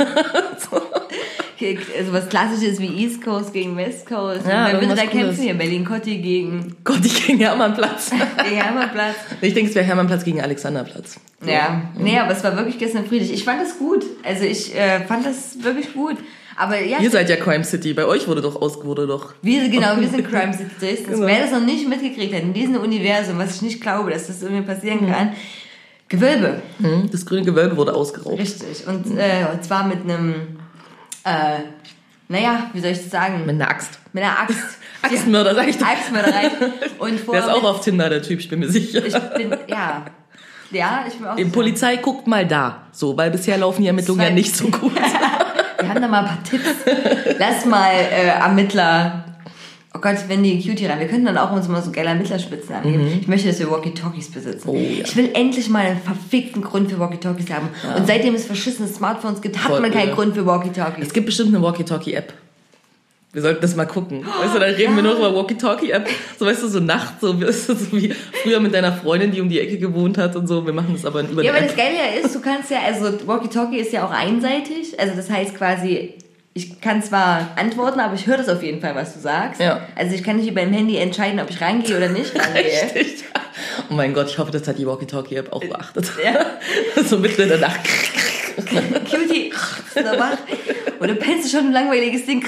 Okay, 1.57 1.79
Also 1.99 2.13
was 2.13 2.29
klassisches 2.29 2.79
wie 2.81 3.03
East 3.03 3.25
Coast 3.25 3.51
gegen 3.51 3.79
West 3.79 4.07
Coast. 4.07 4.47
Ja, 4.47 4.69
wer 4.71 4.79
würde 4.79 4.95
da 4.95 5.07
kämpfen 5.07 5.43
hier? 5.43 5.55
Berlin-Kotti 5.55 6.19
gegen, 6.19 6.77
Gott, 6.85 7.03
ich 7.03 7.27
ging 7.27 7.39
Hermannplatz. 7.39 8.11
gegen 8.45 8.57
Hermannplatz. 8.57 9.15
Ich 9.41 9.55
denke, 9.55 9.71
es 9.71 9.75
wäre 9.75 9.87
Hermannplatz 9.87 10.23
gegen 10.23 10.43
Alexanderplatz. 10.43 11.19
Ja, 11.47 11.81
nee, 11.99 12.19
aber 12.19 12.33
es 12.33 12.45
war 12.45 12.55
wirklich 12.59 12.79
gestern 12.79 13.07
friedlich. 13.07 13.33
Ich 13.33 13.45
fand 13.45 13.63
das 13.63 13.79
gut. 13.79 14.05
Also 14.23 14.45
ich 14.45 14.75
äh, 14.77 15.01
fand 15.07 15.25
das 15.25 15.63
wirklich 15.63 15.95
gut. 15.95 16.19
Aber 16.57 16.79
ja, 16.79 16.99
Ihr 17.01 17.11
seid 17.11 17.31
ja 17.31 17.37
Crime 17.37 17.65
City, 17.65 17.95
bei 17.95 18.05
euch 18.05 18.29
wurde 18.29 18.43
doch 18.43 18.61
aus, 18.61 18.85
wurde 18.85 19.07
doch. 19.07 19.33
wir, 19.41 19.69
genau, 19.69 19.99
wir 19.99 20.09
sind 20.09 20.29
Crime 20.29 20.53
City 20.53 20.71
Dresden. 20.79 21.13
Genau. 21.13 21.27
Wer 21.27 21.41
das 21.41 21.53
noch 21.53 21.65
nicht 21.65 21.89
mitgekriegt 21.89 22.35
hat, 22.35 22.43
in 22.43 22.53
diesem 22.53 22.77
Universum, 22.77 23.39
was 23.39 23.57
ich 23.57 23.63
nicht 23.63 23.81
glaube, 23.81 24.11
dass 24.11 24.27
das 24.27 24.43
irgendwie 24.43 24.63
passieren 24.63 25.11
kann, 25.11 25.33
Gewölbe. 26.09 26.63
Hm, 26.81 27.09
Das 27.11 27.27
grüne 27.27 27.43
Gewölbe 27.45 27.77
wurde 27.77 27.95
ausgeraubt. 27.95 28.39
Richtig. 28.39 28.87
Und, 28.87 29.19
äh, 29.19 29.47
und 29.53 29.65
zwar 29.65 29.85
mit 29.87 30.03
einem, 30.05 30.59
äh, 31.25 31.59
naja, 32.29 32.71
wie 32.73 32.81
soll 32.81 32.91
ich 32.91 32.99
das 33.03 33.11
sagen? 33.11 33.41
Mit 33.47 33.57
einer 33.57 33.69
Axt. 33.69 33.99
Mit 34.13 34.23
einer 34.23 34.39
Axt. 34.39 34.57
Axtmörder, 35.03 35.55
sag 35.55 35.69
ich 35.69 35.79
doch. 35.79 35.87
Axtmörderei. 35.87 36.51
Und 36.99 37.09
Der 37.11 37.15
ist 37.17 37.25
vorher 37.25 37.53
auch 37.55 37.63
mit- 37.63 37.71
auf 37.71 37.81
Tinder, 37.81 38.09
der 38.09 38.23
Typ, 38.23 38.41
ich 38.41 38.49
bin 38.49 38.61
mir 38.61 38.69
sicher. 38.69 39.05
Ich 39.05 39.15
bin, 39.15 39.51
ja. 39.69 40.05
Ja, 40.73 41.05
ich 41.07 41.15
bin 41.15 41.27
auch 41.29 41.37
Die 41.37 41.43
sicher. 41.45 41.55
Polizei 41.55 41.97
guckt 41.97 42.27
mal 42.27 42.47
da. 42.47 42.87
So, 42.93 43.17
weil 43.17 43.31
bisher 43.31 43.57
laufen 43.59 43.83
die 43.83 43.89
Ermittlungen 43.89 44.23
ja 44.23 44.31
nicht 44.31 44.57
so 44.57 44.69
gut. 44.69 44.93
Wir 45.79 45.89
haben 45.89 46.01
da 46.01 46.09
mal 46.09 46.21
ein 46.21 46.27
paar 46.27 46.43
Tipps. 46.43 46.65
Lass 47.39 47.65
mal 47.67 47.93
äh, 47.93 48.27
Ermittler. 48.29 49.25
Oh 49.97 49.99
Gott, 49.99 50.17
wenn 50.29 50.43
die 50.43 50.63
Cutie 50.63 50.85
rein. 50.85 51.01
Wir 51.01 51.09
könnten 51.09 51.25
dann 51.25 51.39
auch 51.39 51.53
uns 51.53 51.69
mal 51.69 51.81
so 51.81 51.91
geile 51.91 52.09
Ermittlerspitzen 52.11 52.75
angeben. 52.75 53.19
Ich 53.23 53.29
möchte, 53.29 53.49
dass 53.49 53.59
wir 53.59 53.71
Walkie-Talkies 53.71 54.31
besitzen. 54.31 54.71
Mhm. 54.71 54.77
Oh, 54.77 54.79
ja. 54.79 55.05
Ich 55.05 55.17
will 55.17 55.31
endlich 55.33 55.71
mal 55.71 55.87
einen 55.87 56.01
verfickten 56.01 56.61
Grund 56.61 56.91
für 56.91 56.99
Walkie-Talkies 56.99 57.51
haben. 57.51 57.71
Und 57.97 58.07
seitdem 58.07 58.35
es 58.35 58.45
verschissene 58.45 58.89
Smartphones 58.89 59.41
gibt, 59.41 59.57
hat 59.57 59.71
Voll, 59.71 59.81
man 59.81 59.91
keinen 59.91 60.11
ja. 60.11 60.15
Grund 60.15 60.35
für 60.35 60.45
Walkie-Talkies. 60.45 61.07
Es 61.07 61.13
gibt 61.15 61.25
bestimmt 61.25 61.55
eine 61.55 61.65
Walkie-Talkie-App. 61.65 62.35
Wir 63.33 63.43
sollten 63.43 63.63
das 63.63 63.75
mal 63.75 63.87
gucken. 63.87 64.23
Weißt 64.27 64.55
du, 64.55 64.59
dann 64.59 64.75
reden 64.75 64.97
wir 64.97 65.03
nur 65.03 65.17
über 65.17 65.35
Walkie-Talkie-App. 65.35 66.07
So, 66.39 66.45
weißt 66.45 66.63
du, 66.63 66.69
so 66.69 66.81
Nacht, 66.81 67.15
so, 67.23 67.41
weißt 67.41 67.69
du, 67.71 67.75
so 67.75 67.93
wie 67.93 68.13
früher 68.43 68.61
mit 68.61 68.75
deiner 68.75 68.93
Freundin, 68.93 69.31
die 69.31 69.41
um 69.41 69.49
die 69.49 69.61
Ecke 69.61 69.79
gewohnt 69.79 70.19
hat 70.19 70.37
und 70.37 70.47
so. 70.47 70.67
Wir 70.67 70.75
machen 70.75 70.91
das 70.93 71.07
aber 71.07 71.23
über 71.23 71.43
Ja, 71.43 71.53
aber 71.53 71.63
das. 71.63 71.75
Geile 71.75 71.95
ja 71.97 72.21
ist, 72.23 72.35
du 72.35 72.41
kannst 72.41 72.71
ja, 72.71 72.81
also 72.85 73.27
Walkie-Talkie 73.27 73.79
ist 73.79 73.93
ja 73.93 74.07
auch 74.07 74.11
einseitig. 74.11 74.99
Also 75.01 75.15
das 75.17 75.31
heißt 75.31 75.55
quasi, 75.55 76.15
ich 76.57 76.81
kann 76.81 77.03
zwar 77.03 77.51
antworten, 77.57 78.01
aber 78.01 78.15
ich 78.15 78.27
höre 78.27 78.39
das 78.39 78.49
auf 78.49 78.63
jeden 78.63 78.81
Fall, 78.81 78.95
was 78.95 79.13
du 79.13 79.21
sagst. 79.21 79.61
Ja. 79.61 79.87
Also 79.95 80.15
ich 80.15 80.25
kann 80.25 80.37
nicht 80.37 80.47
wie 80.47 80.53
beim 80.53 80.73
Handy 80.73 80.97
entscheiden, 80.97 81.39
ob 81.39 81.51
ich 81.51 81.61
rangehe 81.61 81.95
oder 81.95 82.09
nicht 82.09 82.35
rangehe. 82.39 82.95
Richtig. 82.95 83.25
Oh 83.91 83.95
mein 83.95 84.15
Gott, 84.15 84.31
ich 84.31 84.39
hoffe, 84.39 84.53
das 84.53 84.67
hat 84.67 84.79
die 84.79 84.87
Walkie-Talkie-App 84.87 85.53
auch 85.53 85.63
beachtet. 85.63 86.11
Ja. 86.25 86.47
so 87.05 87.19
mitten 87.19 87.43
in 87.43 87.51
der 87.51 87.59
Nacht. 87.59 87.81
Cutie, 88.57 89.51
ist 89.51 89.97
noch 89.97 90.19
wach? 90.19 90.39
Oder 90.99 91.15
pennst 91.17 91.45
du 91.45 91.59
schon 91.59 91.67
ein 91.67 91.73
langweiliges 91.73 92.25
Ding? 92.25 92.43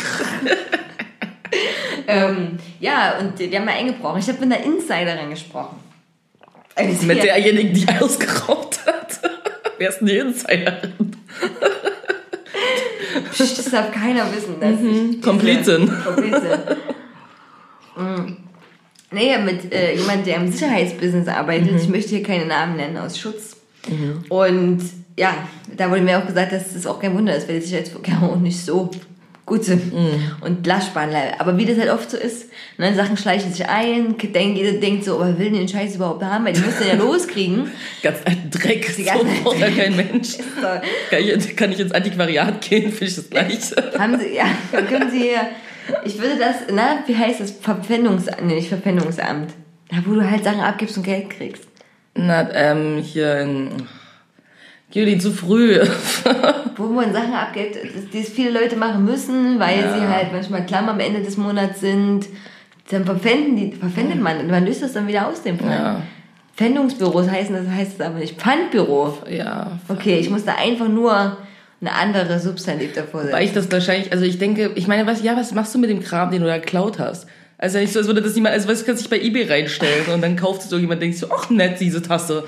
ähm, 2.07 2.59
ja, 2.81 3.19
und 3.19 3.39
die, 3.39 3.51
die 3.51 3.57
haben 3.59 3.67
mal 3.67 3.73
eingebrochen. 3.73 4.21
Ich 4.21 4.29
habe 4.29 4.41
mit 4.41 4.55
einer 4.55 4.65
Insiderin 4.65 5.29
gesprochen. 5.29 5.81
Also 6.75 7.05
Mit 7.05 7.23
derjenigen, 7.23 7.75
die 7.75 7.87
ausgeraubt 8.01 8.87
hat. 8.87 9.21
Wer 9.77 9.91
ist 9.91 9.99
denn 9.99 10.07
die 10.07 10.17
Insiderin? 10.17 11.15
Psst, 13.33 13.59
das 13.59 13.71
darf 13.71 13.91
keiner 13.93 14.25
wissen. 14.35 14.55
Dass 14.61 14.81
ich 14.81 15.11
diese- 15.11 15.21
Komplizin. 15.21 15.91
Komplizin. 16.05 16.43
Mm. 17.97 18.37
Nee, 19.11 19.39
mit 19.39 19.73
äh, 19.73 19.95
jemand, 19.97 20.27
der 20.27 20.37
im 20.37 20.53
Sicherheitsbusiness 20.53 21.29
arbeitet. 21.29 21.81
Ich 21.81 21.89
möchte 21.89 22.11
hier 22.11 22.23
keine 22.23 22.45
Namen 22.47 22.77
nennen, 22.77 22.97
aus 22.99 23.19
Schutz. 23.19 23.57
Und 24.29 24.81
ja, 25.17 25.35
da 25.77 25.91
wurde 25.91 26.03
mir 26.03 26.19
auch 26.19 26.27
gesagt, 26.27 26.53
dass 26.53 26.75
das 26.75 26.87
auch 26.87 27.01
kein 27.01 27.17
Wunder 27.17 27.35
ist, 27.35 27.49
weil 27.49 27.59
die 27.59 27.65
Sicherheitsvorkehrungen 27.65 28.31
auch 28.31 28.37
nicht 28.41 28.63
so 28.63 28.91
gut 29.49 29.65
sind 29.65 29.93
und 30.41 30.67
lastbar. 30.67 31.09
Aber 31.39 31.57
wie 31.57 31.65
das 31.65 31.79
halt 31.79 31.91
oft 31.91 32.11
so 32.11 32.17
ist, 32.17 32.51
ne, 32.77 32.95
Sachen 32.95 33.17
schleichen 33.17 33.53
sich 33.53 33.69
ein, 33.69 34.17
denk, 34.19 34.57
jeder 34.57 34.79
denkt 34.79 35.05
so, 35.05 35.17
aber 35.17 35.39
will 35.39 35.51
den 35.51 35.69
Scheiß 35.69 35.97
überhaupt 35.97 36.23
haben, 36.23 36.45
weil 36.45 36.53
die 36.53 36.61
müssen 36.61 36.87
ja 36.87 36.95
loskriegen. 36.95 37.71
Ganz 38.03 38.19
alten 38.25 38.51
Dreck. 38.51 38.95
Die 38.97 39.05
So 39.05 39.27
braucht 39.43 39.61
ja 39.61 39.71
kein 39.71 39.97
Mensch. 39.97 40.39
Kann 41.11 41.21
ich, 41.21 41.57
kann 41.57 41.73
ich 41.73 41.81
ins 41.81 41.93
Antiquariat 41.93 42.61
gehen, 42.61 42.93
finde 42.93 43.07
ich 43.07 43.17
das 43.17 43.31
Gleiche. 43.31 43.93
haben 43.99 44.19
sie, 44.19 44.35
ja, 44.35 44.47
können 44.83 45.11
sie 45.11 45.19
hier, 45.19 45.41
ich 46.05 46.19
würde 46.19 46.37
das, 46.39 46.57
na, 46.73 47.03
wie 47.07 47.17
heißt 47.17 47.41
das, 47.41 47.51
Verpfändungsamt, 47.51 48.45
nee, 48.45 48.55
nicht 48.55 48.69
Verpfändungsamt. 48.69 49.53
Da, 49.91 49.97
wo 50.05 50.15
du 50.15 50.31
halt 50.31 50.45
Sachen 50.45 50.61
abgibst 50.61 50.97
und 50.97 51.03
Geld 51.03 51.31
kriegst. 51.31 51.65
Na, 52.15 52.49
ähm, 52.53 53.03
hier 53.03 53.41
in... 53.41 53.71
Juli, 54.93 55.19
zu 55.19 55.31
früh. 55.33 55.79
Wo 56.77 56.85
man 56.87 57.13
Sachen 57.13 57.35
abgibt, 57.35 57.77
die 58.13 58.19
es 58.21 58.31
viele 58.31 58.59
Leute 58.59 58.77
machen 58.77 59.05
müssen, 59.05 59.59
weil 59.61 59.81
Ja. 59.81 59.95
sie 59.95 60.07
halt 60.07 60.33
manchmal 60.33 60.65
klamm 60.65 60.89
am 60.89 60.99
Ende 61.01 61.21
des 61.21 61.37
Monats 61.37 61.81
sind. 61.81 62.27
Dann 62.91 63.05
verpfänden 63.05 63.57
die, 63.57 63.73
verpfändet 63.77 64.21
man 64.21 64.39
und 64.39 64.51
man 64.51 64.65
löst 64.65 64.83
das 64.83 64.95
dann 64.95 65.07
wieder 65.07 65.29
aus 65.29 65.43
dem 65.43 65.59
Pfand. 65.59 65.73
Ja. 65.73 66.03
Pfändungsbüros 66.57 67.29
heißen 67.31 67.55
das, 67.55 67.69
heißt 67.69 68.01
das 68.01 68.07
aber 68.07 68.19
nicht. 68.19 68.41
Pfandbüro. 68.41 69.19
ja, 69.31 69.79
Okay, 69.89 70.19
ich 70.19 70.31
muss 70.31 70.45
da 70.45 70.55
einfach 70.55 70.89
nur 70.89 71.37
eine 71.81 71.93
andere 71.93 72.41
Substantiv 72.41 72.95
davor 72.95 73.21
Weil 73.21 73.27
setzen. 73.29 73.43
ich 73.45 73.53
das 73.53 73.71
wahrscheinlich, 73.71 74.11
also 74.13 74.25
ich 74.25 74.39
denke, 74.39 74.73
ich 74.75 74.89
meine, 74.89 75.07
was, 75.07 75.23
ja, 75.23 75.37
was 75.37 75.53
machst 75.53 75.75
du 75.75 75.79
mit 75.79 75.91
dem 75.91 76.01
Kram, 76.03 76.31
den 76.31 76.41
du 76.41 76.49
da 76.49 76.57
geklaut 76.59 76.99
hast? 76.99 77.27
Also 77.61 77.79
nicht 77.79 77.93
so, 77.93 77.99
als 77.99 78.07
würde 78.07 78.23
das 78.23 78.35
niemand, 78.37 78.55
also 78.55 78.69
was 78.69 78.85
kannst 78.87 79.05
du 79.05 79.09
dich 79.09 79.11
bei 79.11 79.25
Ebay 79.25 79.43
reinstellen 79.43 80.07
und 80.15 80.23
dann 80.23 80.37
kauft 80.37 80.63
es 80.63 80.71
irgendjemand, 80.71 81.03
denkst 81.03 81.21
du, 81.21 81.27
ach 81.31 81.51
nett, 81.51 81.81
diese 81.81 82.01
Tasse, 82.01 82.45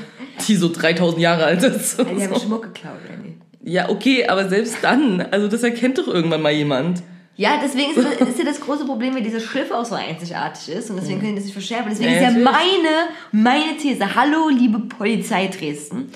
die 0.47 0.55
so 0.55 0.73
3000 0.73 1.21
Jahre 1.21 1.45
alt 1.45 1.63
ist. 1.65 1.99
Ja, 1.99 2.05
die 2.05 2.23
haben 2.23 2.41
Schmuck 2.41 2.63
geklaut, 2.63 3.01
Andy. 3.13 3.37
Ja, 3.63 3.89
okay, 3.89 4.27
aber 4.29 4.49
selbst 4.49 4.77
dann, 4.83 5.21
also 5.21 5.49
das 5.49 5.65
erkennt 5.65 5.99
doch 5.99 6.07
irgendwann 6.07 6.43
mal 6.43 6.53
jemand. 6.53 7.03
Ja, 7.37 7.59
deswegen 7.63 7.91
ist, 7.91 8.21
ist 8.21 8.39
ja 8.39 8.45
das 8.45 8.61
große 8.61 8.85
Problem, 8.85 9.15
wenn 9.15 9.25
dieses 9.25 9.43
Schiff 9.43 9.71
auch 9.73 9.85
so 9.85 9.97
einzigartig 9.97 10.75
ist 10.75 10.91
und 10.91 10.97
deswegen 10.97 11.19
können 11.21 11.33
die 11.33 11.37
das 11.37 11.45
nicht 11.45 11.55
verschärfen. 11.55 11.87
Deswegen 11.91 12.11
Ja, 12.11 12.29
ist 12.29 12.37
ja 12.37 12.43
meine, 12.43 13.09
meine 13.33 13.77
These, 13.79 14.15
hallo 14.15 14.49
liebe 14.49 14.79
Polizei 14.79 15.49
Dresden, 15.49 16.13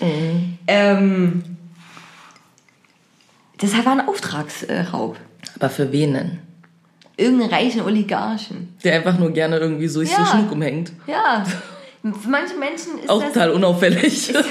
ähm, 0.66 1.42
das 3.58 3.72
war 3.84 3.92
ein 3.92 4.06
Auftragsraub. 4.06 5.16
Aber 5.58 5.70
für 5.70 5.90
wen 5.90 6.12
denn? 6.14 6.38
Irgendeinen 7.16 7.50
reichen 7.50 7.82
Oligarchen. 7.82 8.76
Der 8.82 8.94
einfach 8.94 9.18
nur 9.18 9.30
gerne 9.30 9.58
irgendwie 9.58 9.88
so, 9.88 10.02
Ja. 10.02 10.08
so 10.08 10.24
Schmuck 10.24 10.52
umhängt. 10.52 10.92
Ja, 11.06 11.44
für 12.12 12.28
manche 12.28 12.54
Menschen 12.56 12.98
ist 13.02 13.08
Auch 13.08 13.22
das... 13.22 13.32
total 13.32 13.50
unauffällig. 13.52 14.32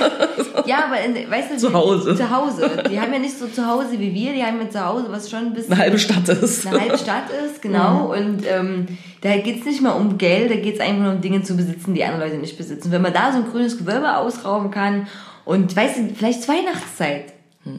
Ja, 0.65 0.85
aber 0.85 1.01
in, 1.01 1.29
weißt 1.29 1.51
du, 1.51 1.57
Zu 1.57 1.73
Hause. 1.73 2.15
Zu 2.15 2.29
Hause. 2.29 2.83
Die 2.89 2.99
haben 2.99 3.11
ja 3.11 3.19
nicht 3.19 3.37
so 3.37 3.47
zu 3.47 3.67
Hause 3.67 3.99
wie 3.99 4.13
wir, 4.13 4.31
die 4.31 4.41
haben 4.41 4.61
ja 4.61 4.69
zu 4.69 4.85
Hause, 4.85 5.07
was 5.09 5.29
schon 5.29 5.39
ein 5.47 5.53
bisschen... 5.53 5.73
Eine 5.73 5.81
halbe 5.81 5.99
Stadt 5.99 6.29
ist. 6.29 6.65
eine 6.65 6.79
halbe 6.79 6.97
Stadt 6.97 7.25
ist, 7.45 7.61
genau. 7.61 8.13
Und 8.13 8.43
ähm, 8.47 8.87
da 9.21 9.35
geht 9.37 9.59
es 9.59 9.65
nicht 9.65 9.81
mal 9.81 9.91
um 9.91 10.17
Geld, 10.17 10.51
da 10.51 10.55
geht 10.55 10.75
es 10.75 10.79
einfach 10.79 11.03
nur 11.03 11.11
um 11.13 11.21
Dinge 11.21 11.43
zu 11.43 11.57
besitzen, 11.57 11.93
die 11.93 12.03
andere 12.05 12.29
Leute 12.29 12.37
nicht 12.39 12.57
besitzen. 12.57 12.91
Wenn 12.93 13.01
man 13.01 13.11
da 13.11 13.31
so 13.33 13.39
ein 13.39 13.51
grünes 13.51 13.77
Gewölbe 13.77 14.15
ausrauben 14.15 14.71
kann 14.71 15.07
und, 15.43 15.75
weißt 15.75 15.97
du, 15.97 16.09
vielleicht 16.15 16.43
zur 16.43 16.55
Weihnachtszeit. 16.55 17.33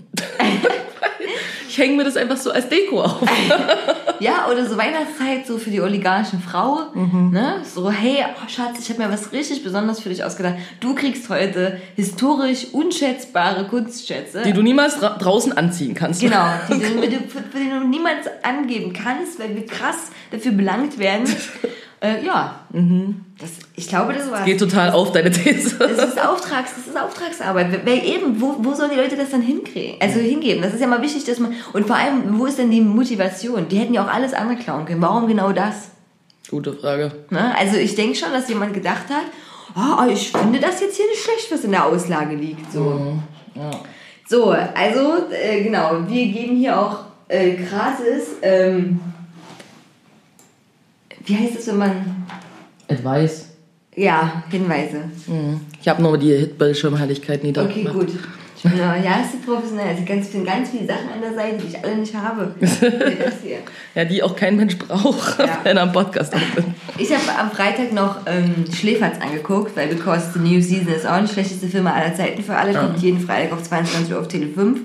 Ich 1.74 1.78
hänge 1.78 1.96
mir 1.96 2.04
das 2.04 2.16
einfach 2.16 2.36
so 2.36 2.52
als 2.52 2.68
Deko 2.68 3.02
auf. 3.02 3.20
Ja, 4.20 4.46
oder 4.48 4.64
so 4.64 4.76
Weihnachtszeit 4.76 5.44
so 5.44 5.58
für 5.58 5.70
die 5.70 5.80
oligarchen 5.80 6.40
Frau. 6.40 6.82
Ne? 6.94 7.60
So, 7.64 7.90
hey, 7.90 8.24
oh, 8.24 8.48
Schatz, 8.48 8.78
ich 8.78 8.88
habe 8.88 9.02
mir 9.02 9.12
was 9.12 9.32
richtig 9.32 9.64
Besonderes 9.64 9.98
für 9.98 10.08
dich 10.08 10.22
ausgedacht. 10.22 10.54
Du 10.78 10.94
kriegst 10.94 11.28
heute 11.28 11.80
historisch 11.96 12.68
unschätzbare 12.72 13.66
Kunstschätze. 13.66 14.42
Die 14.42 14.52
du 14.52 14.62
niemals 14.62 15.00
dra 15.00 15.18
draußen 15.18 15.52
anziehen 15.58 15.94
kannst. 15.94 16.20
Genau, 16.20 16.46
die 16.68 16.78
du, 16.78 17.18
für, 17.28 17.42
für 17.42 17.58
die 17.58 17.68
du 17.68 17.80
niemals 17.88 18.28
angeben 18.44 18.92
kannst, 18.92 19.40
weil 19.40 19.56
wir 19.56 19.66
krass 19.66 20.12
dafür 20.30 20.52
belangt 20.52 20.98
werden. 20.98 21.26
Äh, 22.04 22.22
ja, 22.22 22.60
das, 23.40 23.50
ich 23.76 23.88
glaube, 23.88 24.12
das 24.12 24.30
war. 24.30 24.44
Geht 24.44 24.58
total 24.58 24.90
auf 24.90 25.12
deine 25.12 25.30
These. 25.30 25.78
Das 25.78 25.92
ist 25.92 26.20
Auftrags, 26.22 26.72
das 26.76 26.86
ist 26.86 27.00
Auftragsarbeit. 27.00 27.86
Weil 27.86 28.04
eben, 28.04 28.38
wo, 28.42 28.56
wo 28.58 28.74
sollen 28.74 28.90
die 28.90 28.96
Leute 28.96 29.16
das 29.16 29.30
dann 29.30 29.40
hinkriegen? 29.40 29.96
Also 30.00 30.20
hingeben. 30.20 30.62
Das 30.62 30.74
ist 30.74 30.80
ja 30.80 30.86
mal 30.86 31.00
wichtig, 31.00 31.24
dass 31.24 31.38
man. 31.38 31.54
Und 31.72 31.86
vor 31.86 31.96
allem, 31.96 32.38
wo 32.38 32.44
ist 32.44 32.58
denn 32.58 32.70
die 32.70 32.82
Motivation? 32.82 33.68
Die 33.68 33.78
hätten 33.78 33.94
ja 33.94 34.04
auch 34.04 34.12
alles 34.12 34.34
andere 34.34 34.58
klauen 34.58 34.84
können. 34.84 35.00
Warum 35.00 35.26
genau 35.26 35.52
das? 35.52 35.92
Gute 36.50 36.74
Frage. 36.74 37.10
Ne? 37.30 37.56
Also 37.58 37.78
ich 37.78 37.94
denke 37.94 38.16
schon, 38.16 38.32
dass 38.32 38.50
jemand 38.50 38.74
gedacht 38.74 39.06
hat, 39.08 39.24
oh, 39.74 40.06
ich 40.12 40.30
finde 40.30 40.60
das 40.60 40.82
jetzt 40.82 40.98
hier 40.98 41.06
nicht 41.06 41.22
schlecht, 41.22 41.50
was 41.50 41.64
in 41.64 41.70
der 41.70 41.86
Auslage 41.86 42.36
liegt. 42.36 42.70
So. 42.70 43.16
So, 44.28 44.50
also, 44.50 45.30
äh, 45.30 45.62
genau, 45.62 46.00
wir 46.06 46.26
geben 46.26 46.56
hier 46.56 46.78
auch 46.78 46.98
äh, 47.28 47.52
gratis, 47.52 48.36
ähm, 48.42 49.00
wie 51.26 51.36
heißt 51.36 51.56
es, 51.58 51.66
wenn 51.68 51.78
man, 51.78 51.92
Advice. 52.88 53.46
ja, 53.96 54.42
Hinweise. 54.50 55.04
Mhm. 55.26 55.60
Ich 55.80 55.88
habe 55.88 56.02
nur 56.02 56.18
die 56.18 56.32
Hitbildschirmheiligkeit 56.34 57.38
Okay, 57.40 57.46
niedergemacht. 57.46 57.94
gut. 57.94 58.08
Ich 58.56 58.70
bin, 58.70 58.78
ja, 58.78 58.96
ja, 58.96 59.16
ist 59.20 59.44
professionell. 59.44 59.88
Also 59.88 60.04
ganz, 60.06 60.28
viel- 60.28 60.42
ganz 60.44 60.70
viele 60.70 60.86
Sachen 60.86 61.10
an 61.14 61.20
der 61.20 61.34
Seite, 61.34 61.56
die 61.58 61.66
ich 61.68 61.84
alle 61.84 61.96
nicht 61.96 62.14
habe. 62.14 62.54
Ja, 63.94 64.04
die 64.04 64.22
auch 64.22 64.34
kein 64.34 64.56
Mensch 64.56 64.76
braucht, 64.78 65.38
Ja. 65.38 65.58
wenn 65.64 65.76
er 65.76 65.82
am 65.84 65.92
Podcast 65.92 66.34
aufnimmt. 66.34 66.74
Ich 66.98 67.12
habe 67.14 67.38
am 67.38 67.50
Freitag 67.50 67.92
noch 67.92 68.20
ähm, 68.26 68.64
Schläferz 68.74 69.16
angeguckt, 69.20 69.76
weil 69.76 69.88
Because 69.88 70.30
the 70.32 70.38
New 70.40 70.60
Season 70.60 70.88
ist 70.94 71.06
auch 71.06 71.20
die 71.20 71.28
schlechteste 71.28 71.68
Firma 71.68 71.92
aller 71.92 72.14
Zeiten 72.14 72.42
für 72.42 72.56
alle. 72.56 72.72
Kommt 72.72 72.98
jeden 73.00 73.20
Freitag 73.20 73.52
auf 73.52 73.62
22 73.62 74.12
Uhr 74.14 74.20
auf 74.20 74.28
Tele 74.28 74.46
5. 74.48 74.80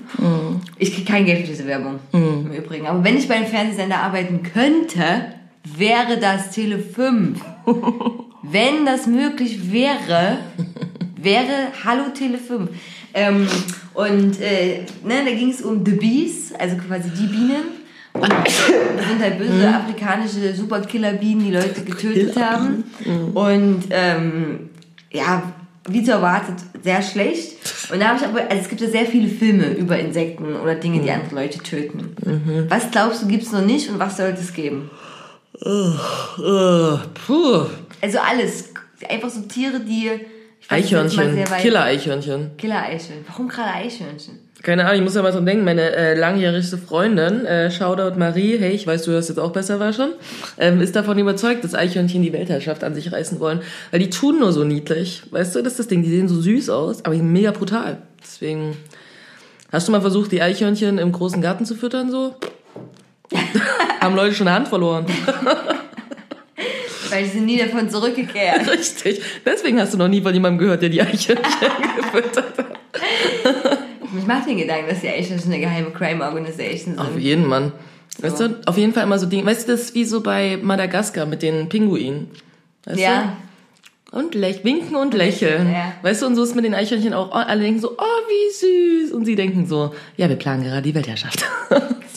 Ich 0.78 0.94
kriege 0.94 1.10
kein 1.10 1.24
Geld 1.24 1.40
für 1.40 1.46
diese 1.48 1.66
Werbung 1.66 1.98
im 2.12 2.52
Übrigen. 2.52 2.86
Aber 2.86 3.02
wenn 3.02 3.16
ich 3.16 3.26
bei 3.26 3.34
einem 3.36 3.46
Fernsehsender 3.46 3.96
arbeiten 3.96 4.42
könnte, 4.42 5.02
wäre 5.64 6.18
das 6.18 6.50
Tele 6.50 6.78
5. 6.78 7.40
wenn 8.42 8.86
das 8.86 9.06
möglich 9.06 9.72
wäre, 9.72 10.38
wäre 11.16 11.68
Hallo 11.84 12.04
Tele 12.14 12.38
5. 12.38 12.70
Ähm, 13.12 13.46
und 13.94 14.40
äh, 14.40 14.84
ne, 15.04 15.24
da 15.24 15.30
ging 15.32 15.50
es 15.50 15.62
um 15.62 15.84
The 15.84 15.92
Bees, 15.92 16.52
also 16.58 16.76
quasi 16.76 17.10
die 17.10 17.26
Bienen. 17.26 17.80
Und 18.12 18.28
das 18.28 19.08
sind 19.08 19.20
halt 19.20 19.38
böse 19.38 19.68
afrikanische 19.68 20.54
Superkiller-Bienen, 20.54 21.44
die 21.44 21.52
Leute 21.52 21.82
getötet 21.82 22.36
haben. 22.36 22.84
Und 23.34 23.84
ähm, 23.90 24.70
ja, 25.12 25.42
wie 25.88 26.02
zu 26.02 26.12
erwartet, 26.12 26.56
sehr 26.82 27.02
schlecht. 27.02 27.56
Und 27.92 28.00
da 28.00 28.08
habe 28.08 28.18
ich 28.18 28.26
aber, 28.26 28.40
also 28.42 28.56
es 28.62 28.68
gibt 28.68 28.80
ja 28.80 28.88
sehr 28.88 29.06
viele 29.06 29.28
Filme 29.28 29.70
über 29.74 29.98
Insekten 29.98 30.56
oder 30.56 30.74
Dinge, 30.74 31.00
die 31.00 31.10
andere 31.10 31.34
Leute 31.34 31.58
töten. 31.60 32.16
Was 32.68 32.90
glaubst 32.90 33.22
du, 33.22 33.28
gibt 33.28 33.44
es 33.44 33.52
noch 33.52 33.64
nicht 33.64 33.88
und 33.90 33.98
was 33.98 34.16
sollte 34.16 34.40
es 34.40 34.52
geben? 34.52 34.90
Äh, 35.62 36.98
puh. 37.26 37.66
Also 38.00 38.18
alles. 38.18 38.72
Einfach 39.08 39.30
so 39.30 39.42
Tiere, 39.42 39.80
die. 39.80 40.10
ich 40.60 40.70
weiß 40.70 40.84
Eichhörnchen. 40.84 41.44
Killer-Eichhörnchen. 41.60 42.50
Killer-Eichhörnchen. 42.56 43.24
Warum 43.28 43.48
gerade 43.48 43.74
Eichhörnchen? 43.74 44.50
Keine 44.62 44.84
Ahnung, 44.84 44.96
ich 44.96 45.04
muss 45.04 45.14
ja 45.14 45.22
mal 45.22 45.32
dran 45.32 45.46
denken, 45.46 45.64
meine 45.64 45.96
äh, 45.96 46.14
langjährigste 46.14 46.76
Freundin, 46.76 47.46
äh, 47.46 47.70
Shoutout 47.70 48.18
Marie, 48.18 48.58
hey, 48.58 48.72
ich 48.72 48.86
weiß, 48.86 49.04
du 49.04 49.12
hörst 49.12 49.30
jetzt 49.30 49.38
auch 49.38 49.52
besser 49.52 49.80
war 49.80 49.94
schon, 49.94 50.12
ähm, 50.58 50.82
ist 50.82 50.94
davon 50.94 51.18
überzeugt, 51.18 51.64
dass 51.64 51.74
Eichhörnchen 51.74 52.20
die 52.20 52.34
Weltherrschaft 52.34 52.84
an 52.84 52.94
sich 52.94 53.10
reißen 53.10 53.40
wollen. 53.40 53.62
Weil 53.90 54.00
die 54.00 54.10
tun 54.10 54.38
nur 54.38 54.52
so 54.52 54.64
niedlich. 54.64 55.22
Weißt 55.30 55.54
du, 55.54 55.62
das 55.62 55.74
ist 55.74 55.78
das 55.78 55.88
Ding, 55.88 56.02
die 56.02 56.10
sehen 56.10 56.28
so 56.28 56.38
süß 56.38 56.68
aus, 56.68 57.06
aber 57.06 57.14
mega 57.16 57.52
brutal. 57.52 58.02
Deswegen, 58.22 58.76
hast 59.72 59.88
du 59.88 59.92
mal 59.92 60.02
versucht, 60.02 60.30
die 60.30 60.42
Eichhörnchen 60.42 60.98
im 60.98 61.10
großen 61.10 61.40
Garten 61.40 61.64
zu 61.64 61.74
füttern 61.74 62.10
so? 62.10 62.34
Haben 64.00 64.14
Leute 64.16 64.34
schon 64.34 64.48
eine 64.48 64.56
Hand 64.56 64.68
verloren. 64.68 65.06
Weil 67.10 67.24
sie 67.24 67.30
sind 67.32 67.46
nie 67.46 67.58
davon 67.58 67.88
zurückgekehrt. 67.90 68.68
Richtig. 68.72 69.20
Deswegen 69.44 69.80
hast 69.80 69.94
du 69.94 69.98
noch 69.98 70.08
nie 70.08 70.20
von 70.22 70.32
jemandem 70.32 70.58
gehört, 70.58 70.82
der 70.82 70.88
die 70.90 71.02
Eichhörnchen 71.02 71.44
gefüttert 71.96 72.58
hat. 72.58 72.66
Ich 74.18 74.26
mache 74.26 74.48
den 74.48 74.58
Gedanken, 74.58 74.88
dass 74.88 75.00
die 75.02 75.08
Eichhörnchen 75.08 75.52
eine 75.52 75.60
geheime 75.60 75.90
Crime-Organisation 75.92 76.98
Auf 76.98 77.12
sind. 77.12 77.20
jeden 77.20 77.46
Mann. 77.46 77.70
Weißt 78.18 78.40
du, 78.40 78.56
auf 78.66 78.76
jeden 78.76 78.92
Fall 78.92 79.04
immer 79.04 79.20
so 79.20 79.26
Dinge. 79.26 79.46
Weißt 79.46 79.68
du, 79.68 79.72
das 79.72 79.82
ist 79.82 79.94
wie 79.94 80.04
so 80.04 80.20
bei 80.20 80.58
Madagaskar 80.60 81.26
mit 81.26 81.42
den 81.42 81.68
Pinguinen. 81.68 82.28
Weißt 82.86 82.98
Ja. 82.98 83.36
Du? 84.10 84.18
Und 84.18 84.34
lech, 84.34 84.64
winken 84.64 84.96
und 84.96 85.14
lächeln. 85.14 85.70
Ja. 85.72 85.92
Weißt 86.02 86.22
du, 86.22 86.26
und 86.26 86.34
so 86.34 86.42
ist 86.42 86.56
mit 86.56 86.64
den 86.64 86.74
Eichhörnchen 86.74 87.14
auch. 87.14 87.30
Alle 87.32 87.60
denken 87.62 87.78
so, 87.80 87.92
oh, 87.96 88.02
wie 88.28 89.04
süß. 89.06 89.12
Und 89.12 89.26
sie 89.26 89.36
denken 89.36 89.64
so, 89.68 89.94
ja, 90.16 90.28
wir 90.28 90.34
planen 90.34 90.64
gerade 90.64 90.82
die 90.82 90.94
Weltherrschaft. 90.96 91.44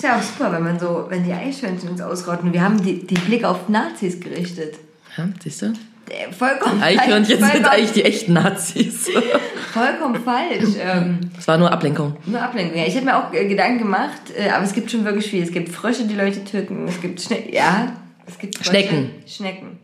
Das 0.04 0.12
ist 0.12 0.16
ja 0.16 0.20
auch 0.20 0.38
super, 0.38 0.52
wenn 0.52 0.64
man 0.64 0.80
so, 0.80 1.06
wenn 1.08 1.24
die 1.24 1.32
Eichhörnchen 1.32 1.88
uns 1.88 2.02
ausrotten. 2.02 2.52
Wir 2.52 2.62
haben 2.62 2.84
die, 2.84 3.08
den 3.08 3.22
Blick 3.22 3.46
auf 3.46 3.70
Nazis 3.70 4.20
gerichtet. 4.20 4.76
ja, 5.18 5.30
siehst 5.42 5.62
du? 5.62 5.68
Äh, 5.68 6.34
Vollkommen 6.34 6.84
Eichhörnchen 6.84 7.40
falsch. 7.40 7.54
sind 7.54 7.66
eigentlich 7.66 7.92
die 7.94 8.04
echten 8.04 8.34
Nazis. 8.34 9.10
vollkommen 9.72 10.22
falsch. 10.22 10.76
Ähm, 10.78 11.32
Das 11.38 11.48
war 11.48 11.58
nur 11.58 11.72
Ablenkung. 11.72 12.18
nur 12.26 12.42
Ablenkung. 12.42 12.78
Ja, 12.78 12.86
ich 12.86 12.98
habe 12.98 13.06
mir 13.06 13.16
auch 13.16 13.32
äh, 13.34 13.48
Gedanken 13.48 13.80
gemacht, 13.80 14.22
äh, 14.38 14.50
aber 14.50 14.66
es 14.66 14.74
gibt 14.74 14.92
schon 14.92 15.06
wirklich 15.06 15.30
viel. 15.30 15.42
Es 15.42 15.54
gibt 15.54 15.70
Frösche, 15.70 16.04
die 16.04 16.16
Leute 16.16 16.44
töten. 16.44 16.86
Es 16.86 17.00
gibt 17.00 17.22
Schnecken. 17.22 17.54
Ja, 17.54 17.94
es 18.26 18.38
gibt 18.38 18.58
Frösche. 18.58 18.72
Schnecken. 18.72 19.10
Schnecken. 19.26 19.80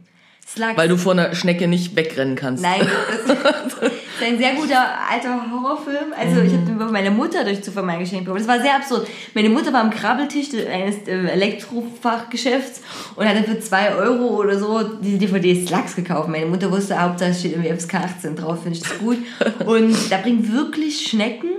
Slugs. 0.46 0.76
Weil 0.76 0.90
du 0.90 0.98
vor 0.98 1.14
einer 1.14 1.34
Schnecke 1.34 1.70
nicht 1.70 1.96
wegrennen 1.96 2.36
kannst. 2.36 2.62
Nein, 2.62 2.82
das 3.28 3.78
ist 4.22 4.28
ein 4.28 4.38
sehr 4.38 4.54
guter 4.54 4.86
alter 5.10 5.52
Horrorfilm. 5.52 6.14
Also 6.18 6.42
ich 6.42 6.54
habe 6.54 6.66
den 6.66 6.78
bei 6.78 6.86
meiner 6.86 7.12
Mutter 7.12 7.44
durch 7.44 7.62
Zufall 7.64 7.84
mal 7.84 7.98
geschenkt 8.00 8.26
bekommen. 8.26 8.46
Das 8.46 8.48
war 8.48 8.62
sehr 8.62 8.76
absurd. 8.76 9.08
Meine 9.34 9.50
Mutter 9.50 9.72
war 9.74 9.82
am 9.82 9.90
Krabbeltisch 9.90 10.48
eines 10.72 11.08
äh, 11.08 11.28
Elektrofachgeschäfts 11.28 12.82
und 13.16 13.28
hatte 13.28 13.44
für 13.44 13.60
2 13.60 13.96
Euro 13.96 14.40
oder 14.40 14.58
so 14.58 14.84
die 14.84 15.18
DVD 15.18 15.66
Slugs 15.66 15.96
gekauft. 15.96 16.30
Meine 16.30 16.46
Mutter 16.46 16.72
wusste, 16.72 17.02
Hauptsache 17.02 17.34
steht 17.34 17.54
irgendwie 17.54 17.74
FSK 17.74 17.96
18 17.96 18.36
drauf, 18.36 18.64
finde 18.64 18.78
ich 18.78 18.84
das 18.84 18.98
gut. 19.00 19.18
Und 19.66 19.96
da 20.10 20.18
bringen 20.18 20.52
wirklich 20.54 21.08
Schnecken 21.08 21.59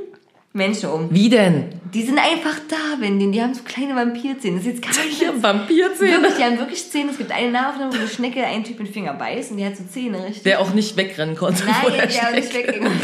Menschen 0.52 0.90
um. 0.90 1.08
Wie 1.10 1.28
denn? 1.28 1.66
Die 1.94 2.02
sind 2.02 2.18
einfach 2.18 2.58
da, 2.68 2.76
wenn 3.00 3.18
die, 3.18 3.30
die 3.30 3.40
haben 3.40 3.54
so 3.54 3.62
kleine 3.62 3.94
Vampirzähne. 3.94 4.56
Das 4.58 4.66
ist 4.66 4.82
jetzt 4.82 4.96
gar 4.96 5.04
nicht 5.04 5.20
Ja, 5.22 5.30
Vampirzähne. 5.40 6.22
Wirklich, 6.22 6.34
die 6.38 6.44
haben 6.44 6.58
wirklich 6.58 6.90
Zähne. 6.90 7.10
Es 7.10 7.18
gibt 7.18 7.30
eine 7.30 7.50
Nachaufnahme, 7.50 7.92
wo 7.92 7.98
eine 7.98 8.08
Schnecke 8.08 8.44
einen 8.44 8.64
Typ 8.64 8.78
den 8.78 8.86
Finger 8.86 9.14
beißt 9.14 9.52
und 9.52 9.58
die 9.58 9.64
hat 9.64 9.76
so 9.76 9.84
Zähne, 9.84 10.24
richtig? 10.24 10.42
Der 10.42 10.60
auch 10.60 10.72
nicht 10.74 10.96
wegrennen 10.96 11.36
konnte. 11.36 11.64
Nein, 11.64 11.92
der 11.92 12.06
der 12.06 12.38
ist 12.38 12.50
Schnecke. 12.50 12.68
weggegangen. 12.68 13.00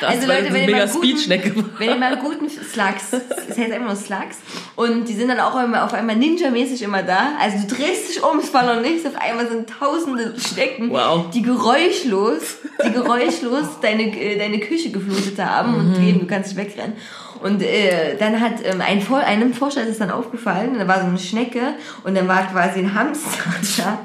Das 0.00 0.10
Also 0.10 0.26
Leute, 0.28 0.52
wenn 0.52 0.68
ihr, 0.68 0.76
mal 0.76 0.86
guten, 0.88 1.30
wenn 1.78 1.88
ihr 1.88 1.96
mal 1.96 2.12
einen 2.12 2.20
guten 2.22 2.48
Slugs, 2.48 3.10
das 3.10 3.58
heißt 3.58 3.72
einfach 3.72 3.86
nur 3.86 3.96
Slugs, 3.96 4.36
und 4.76 5.08
die 5.08 5.14
sind 5.14 5.28
dann 5.28 5.40
auch 5.40 5.60
immer 5.62 5.84
auf 5.84 5.92
einmal 5.94 6.16
Ninja-mäßig 6.16 6.82
immer 6.82 7.02
da. 7.02 7.32
Also 7.40 7.66
du 7.66 7.74
drehst 7.74 8.08
dich 8.10 8.22
um, 8.22 8.38
es 8.38 8.52
war 8.54 8.62
noch 8.64 8.80
nichts, 8.80 9.06
auf 9.06 9.16
einmal 9.20 9.48
sind 9.48 9.68
tausende 9.68 10.34
Schnecken, 10.38 10.90
Wow. 10.90 11.30
die 11.30 11.42
geräuschlos, 11.42 12.58
die 12.84 12.92
geräuschlos 12.92 13.80
deine, 13.82 14.04
äh, 14.18 14.38
deine 14.38 14.60
Küche 14.60 14.90
geflutet 14.90 15.38
haben 15.38 15.72
Mhm. 15.72 15.78
und 15.96 16.08
eben, 16.08 16.20
du 16.20 16.26
kannst 16.26 16.54
nicht 16.56 16.66
wegrennen. 16.68 16.94
Und 17.42 17.62
äh, 17.62 18.16
dann 18.18 18.40
hat 18.40 18.54
ähm, 18.64 18.80
ein 18.80 19.00
Vor 19.00 19.18
einem 19.18 19.52
Forscher 19.52 19.82
ist 19.82 19.90
es 19.90 19.98
dann 19.98 20.10
aufgefallen, 20.10 20.76
da 20.78 20.88
war 20.88 21.00
so 21.00 21.06
eine 21.06 21.18
Schnecke 21.18 21.74
und 22.04 22.16
dann 22.16 22.28
war 22.28 22.46
quasi 22.50 22.80
ein 22.80 22.94
Hamster 22.94 23.38
da. 23.78 23.98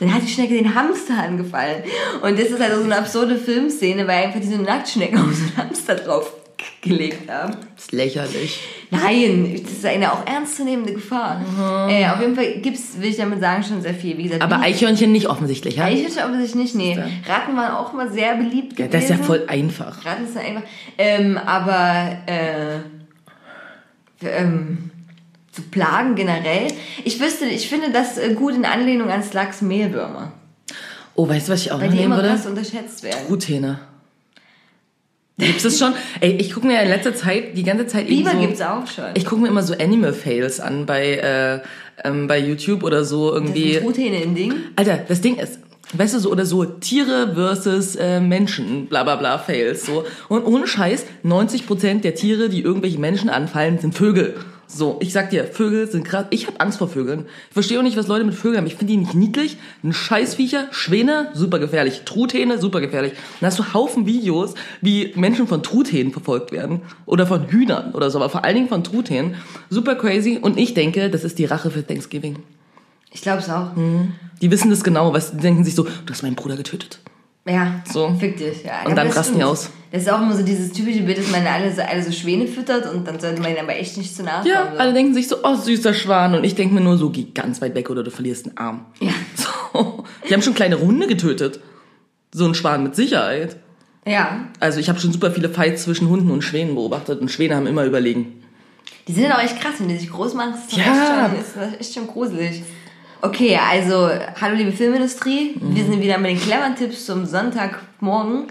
Dann 0.00 0.14
hat 0.14 0.22
die 0.22 0.28
Schnecke 0.28 0.54
den 0.54 0.74
Hamster 0.74 1.14
angefallen. 1.22 1.84
Und 2.22 2.38
das 2.38 2.48
ist 2.48 2.60
halt 2.60 2.74
so 2.74 2.82
eine 2.82 2.98
absurde 2.98 3.36
Filmszene, 3.36 4.06
weil 4.06 4.24
einfach 4.24 4.40
diese 4.40 4.60
Nacktschnecke 4.60 5.16
auf 5.20 5.32
so 5.32 5.44
einen 5.44 5.56
Hamster 5.56 5.94
drauf 5.94 6.39
gelegt 6.82 7.30
haben. 7.30 7.56
Das 7.74 7.84
ist 7.84 7.92
lächerlich. 7.92 8.60
Nein, 8.90 9.60
das 9.62 9.72
ist 9.72 9.86
eine 9.86 10.12
auch 10.12 10.26
ernstzunehmende 10.26 10.94
Gefahr. 10.94 11.40
Äh, 11.88 12.06
auf 12.08 12.20
jeden 12.20 12.34
Fall 12.34 12.58
gibt's, 12.60 12.98
will 13.00 13.10
ich 13.10 13.16
damit 13.16 13.40
sagen, 13.40 13.62
schon 13.62 13.82
sehr 13.82 13.94
viel. 13.94 14.16
Wie 14.18 14.24
gesagt, 14.24 14.42
Aber 14.42 14.60
Eichhörnchen 14.60 15.12
nicht 15.12 15.28
offensichtlich, 15.28 15.76
ja? 15.76 15.84
Eichhörnchen 15.84 16.22
offensichtlich 16.24 16.74
nicht, 16.74 16.96
nee. 16.96 16.98
Ratten 17.28 17.56
waren 17.56 17.74
auch 17.74 17.92
immer 17.92 18.08
sehr 18.10 18.34
beliebt 18.36 18.78
Ja, 18.78 18.86
gewesen. 18.86 18.90
das 18.92 19.04
ist 19.04 19.10
ja 19.10 19.16
voll 19.18 19.44
einfach. 19.48 20.04
Ratten 20.04 20.26
sind 20.26 20.38
einfach. 20.38 20.62
Ähm, 20.98 21.38
aber 21.38 22.16
äh, 22.26 22.78
ähm, 24.22 24.90
zu 25.52 25.62
Plagen 25.62 26.14
generell. 26.14 26.68
Ich 27.04 27.20
wüsste, 27.20 27.46
ich 27.46 27.68
finde 27.68 27.90
das 27.90 28.18
äh, 28.18 28.34
gut 28.34 28.54
in 28.54 28.64
Anlehnung 28.64 29.10
an 29.10 29.22
Slugs 29.22 29.62
Mehlwürmer. 29.62 30.32
Oh, 31.14 31.28
weißt 31.28 31.48
du, 31.48 31.52
was 31.52 31.62
ich 31.62 31.72
auch 31.72 31.80
Weil 31.80 31.86
noch 31.88 31.92
die 31.92 32.00
nehmen 32.00 32.12
immer 32.12 32.22
würde? 32.22 32.28
krass 32.30 32.46
unterschätzt 32.46 33.02
werden. 33.02 33.26
Truthähne. 33.26 33.80
Gibt's 35.40 35.62
das 35.62 35.78
schon? 35.78 35.94
Ey, 36.20 36.32
ich 36.32 36.52
gucke 36.52 36.66
mir 36.66 36.74
ja 36.74 36.80
in 36.80 36.88
letzter 36.88 37.14
Zeit, 37.14 37.56
die 37.56 37.62
ganze 37.62 37.86
Zeit 37.86 38.06
Biber 38.06 38.32
so, 38.32 38.38
gibt's 38.38 38.60
auch 38.60 38.86
schon. 38.86 39.06
Ich 39.14 39.24
gucke 39.24 39.42
mir 39.42 39.48
immer 39.48 39.62
so 39.62 39.74
Animal 39.74 40.12
Fails 40.12 40.60
an 40.60 40.86
bei, 40.86 41.14
äh, 41.16 41.60
ähm, 42.06 42.26
bei 42.26 42.38
YouTube 42.38 42.82
oder 42.82 43.04
so 43.04 43.30
das 43.30 43.40
irgendwie. 43.40 43.72
sind 43.74 43.82
Truthähne 43.84 44.22
in 44.22 44.34
Ding. 44.34 44.54
Alter, 44.76 45.00
das 45.08 45.20
Ding 45.20 45.36
ist, 45.36 45.58
weißt 45.92 46.14
du, 46.14 46.18
so 46.20 46.30
oder 46.30 46.46
so 46.46 46.64
Tiere 46.64 47.32
versus 47.34 47.96
äh, 47.96 48.20
Menschen, 48.20 48.86
bla 48.86 49.02
bla 49.02 49.16
bla, 49.16 49.38
Fails, 49.38 49.86
so. 49.86 50.04
Und 50.28 50.44
ohne 50.44 50.66
Scheiß, 50.66 51.06
90% 51.24 52.00
der 52.00 52.14
Tiere, 52.14 52.48
die 52.48 52.62
irgendwelche 52.62 52.98
Menschen 52.98 53.30
anfallen, 53.30 53.78
sind 53.78 53.94
Vögel. 53.94 54.34
So, 54.72 54.98
ich 55.00 55.12
sag 55.12 55.30
dir, 55.30 55.46
Vögel 55.46 55.90
sind 55.90 56.04
gerade, 56.04 56.28
ich 56.30 56.46
habe 56.46 56.60
Angst 56.60 56.78
vor 56.78 56.86
Vögeln. 56.86 57.26
Ich 57.48 57.54
verstehe 57.54 57.78
auch 57.80 57.82
nicht, 57.82 57.96
was 57.96 58.06
Leute 58.06 58.24
mit 58.24 58.34
Vögeln 58.34 58.58
haben. 58.58 58.66
Ich 58.68 58.76
finde 58.76 58.92
die 58.92 58.98
nicht 58.98 59.14
niedlich. 59.14 59.56
Ein 59.82 59.92
Scheißviecher, 59.92 60.68
Schwäne, 60.70 61.28
super 61.34 61.58
gefährlich. 61.58 62.02
Truthähne, 62.04 62.58
super 62.58 62.80
gefährlich. 62.80 63.14
Dann 63.40 63.48
hast 63.48 63.58
du 63.58 63.74
Haufen 63.74 64.06
Videos, 64.06 64.54
wie 64.80 65.12
Menschen 65.16 65.48
von 65.48 65.64
Truthähnen 65.64 66.12
verfolgt 66.12 66.52
werden. 66.52 66.82
Oder 67.04 67.26
von 67.26 67.48
Hühnern 67.48 67.92
oder 67.94 68.10
so, 68.10 68.18
aber 68.18 68.30
vor 68.30 68.44
allen 68.44 68.54
Dingen 68.54 68.68
von 68.68 68.84
Truthähnen. 68.84 69.34
Super 69.70 69.96
crazy. 69.96 70.38
Und 70.40 70.56
ich 70.56 70.72
denke, 70.72 71.10
das 71.10 71.24
ist 71.24 71.40
die 71.40 71.46
Rache 71.46 71.72
für 71.72 71.84
Thanksgiving. 71.84 72.36
Ich 73.10 73.22
glaube 73.22 73.40
es 73.40 73.50
auch. 73.50 73.72
Die 74.40 74.50
wissen 74.52 74.70
das 74.70 74.84
genau, 74.84 75.12
was 75.12 75.32
die 75.32 75.38
denken 75.38 75.64
sich 75.64 75.74
so, 75.74 75.82
du 75.82 76.12
hast 76.12 76.22
meinen 76.22 76.36
Bruder 76.36 76.56
getötet. 76.56 77.00
Ja, 77.50 77.82
So. 77.90 78.14
fick 78.18 78.36
dich. 78.36 78.62
Ja. 78.64 78.86
Und 78.86 78.96
dann 78.96 79.08
rasten 79.08 79.36
die 79.38 79.44
aus. 79.44 79.70
Das 79.92 80.02
ist 80.02 80.08
auch 80.12 80.20
immer 80.22 80.36
so 80.36 80.44
dieses 80.44 80.72
typische 80.72 81.00
Bild, 81.02 81.18
dass 81.18 81.30
man 81.32 81.44
alle 81.46 81.72
so, 81.74 81.82
alle 81.82 82.00
so 82.02 82.12
Schwäne 82.12 82.46
füttert 82.46 82.92
und 82.94 83.08
dann 83.08 83.18
sollte 83.18 83.40
man 83.42 83.50
ihnen 83.50 83.60
aber 83.60 83.74
echt 83.76 83.96
nicht 83.96 84.14
zu 84.14 84.22
nahe 84.22 84.46
Ja, 84.46 84.66
kommen. 84.66 84.78
alle 84.78 84.92
denken 84.92 85.14
sich 85.14 85.26
so, 85.26 85.36
oh 85.42 85.56
süßer 85.56 85.94
Schwan. 85.94 86.34
Und 86.36 86.44
ich 86.44 86.54
denke 86.54 86.74
mir 86.74 86.80
nur 86.80 86.96
so, 86.96 87.10
geh 87.10 87.24
ganz 87.34 87.60
weit 87.60 87.74
weg 87.74 87.90
oder 87.90 88.04
du 88.04 88.10
verlierst 88.12 88.46
einen 88.46 88.56
Arm. 88.56 88.86
Ja. 89.00 89.10
So. 89.72 90.04
Die 90.28 90.34
haben 90.34 90.42
schon 90.42 90.54
kleine 90.54 90.80
Hunde 90.80 91.06
getötet. 91.06 91.60
So 92.32 92.44
ein 92.46 92.54
Schwan 92.54 92.82
mit 92.82 92.94
Sicherheit. 92.96 93.56
Ja. 94.06 94.46
Also 94.60 94.78
ich 94.80 94.88
habe 94.88 94.98
schon 95.00 95.12
super 95.12 95.30
viele 95.30 95.48
Fights 95.48 95.84
zwischen 95.84 96.08
Hunden 96.08 96.30
und 96.30 96.42
Schwänen 96.42 96.74
beobachtet 96.74 97.20
und 97.20 97.30
Schwäne 97.30 97.54
haben 97.56 97.66
immer 97.66 97.84
überlegen. 97.84 98.42
Die 99.08 99.12
sind 99.12 99.30
auch 99.32 99.38
echt 99.42 99.60
krass, 99.60 99.74
wenn 99.78 99.88
die 99.88 99.96
sich 99.96 100.10
groß 100.10 100.34
machen. 100.34 100.52
Das 100.54 100.66
ist, 100.72 100.76
Ja. 100.76 101.26
echt, 101.32 101.52
schon, 101.54 101.62
ist 101.62 101.80
echt 101.80 101.94
schon 101.94 102.06
gruselig. 102.06 102.62
Okay, 103.22 103.56
also, 103.58 104.08
hallo 104.40 104.54
liebe 104.56 104.72
Filmindustrie. 104.72 105.56
Mhm. 105.60 105.74
Wir 105.76 105.84
sind 105.84 106.00
wieder 106.00 106.16
mit 106.18 106.30
den 106.30 106.40
cleveren 106.40 106.74
Tipps 106.74 107.04
zum 107.04 107.26
Sonntagmorgen. 107.26 108.44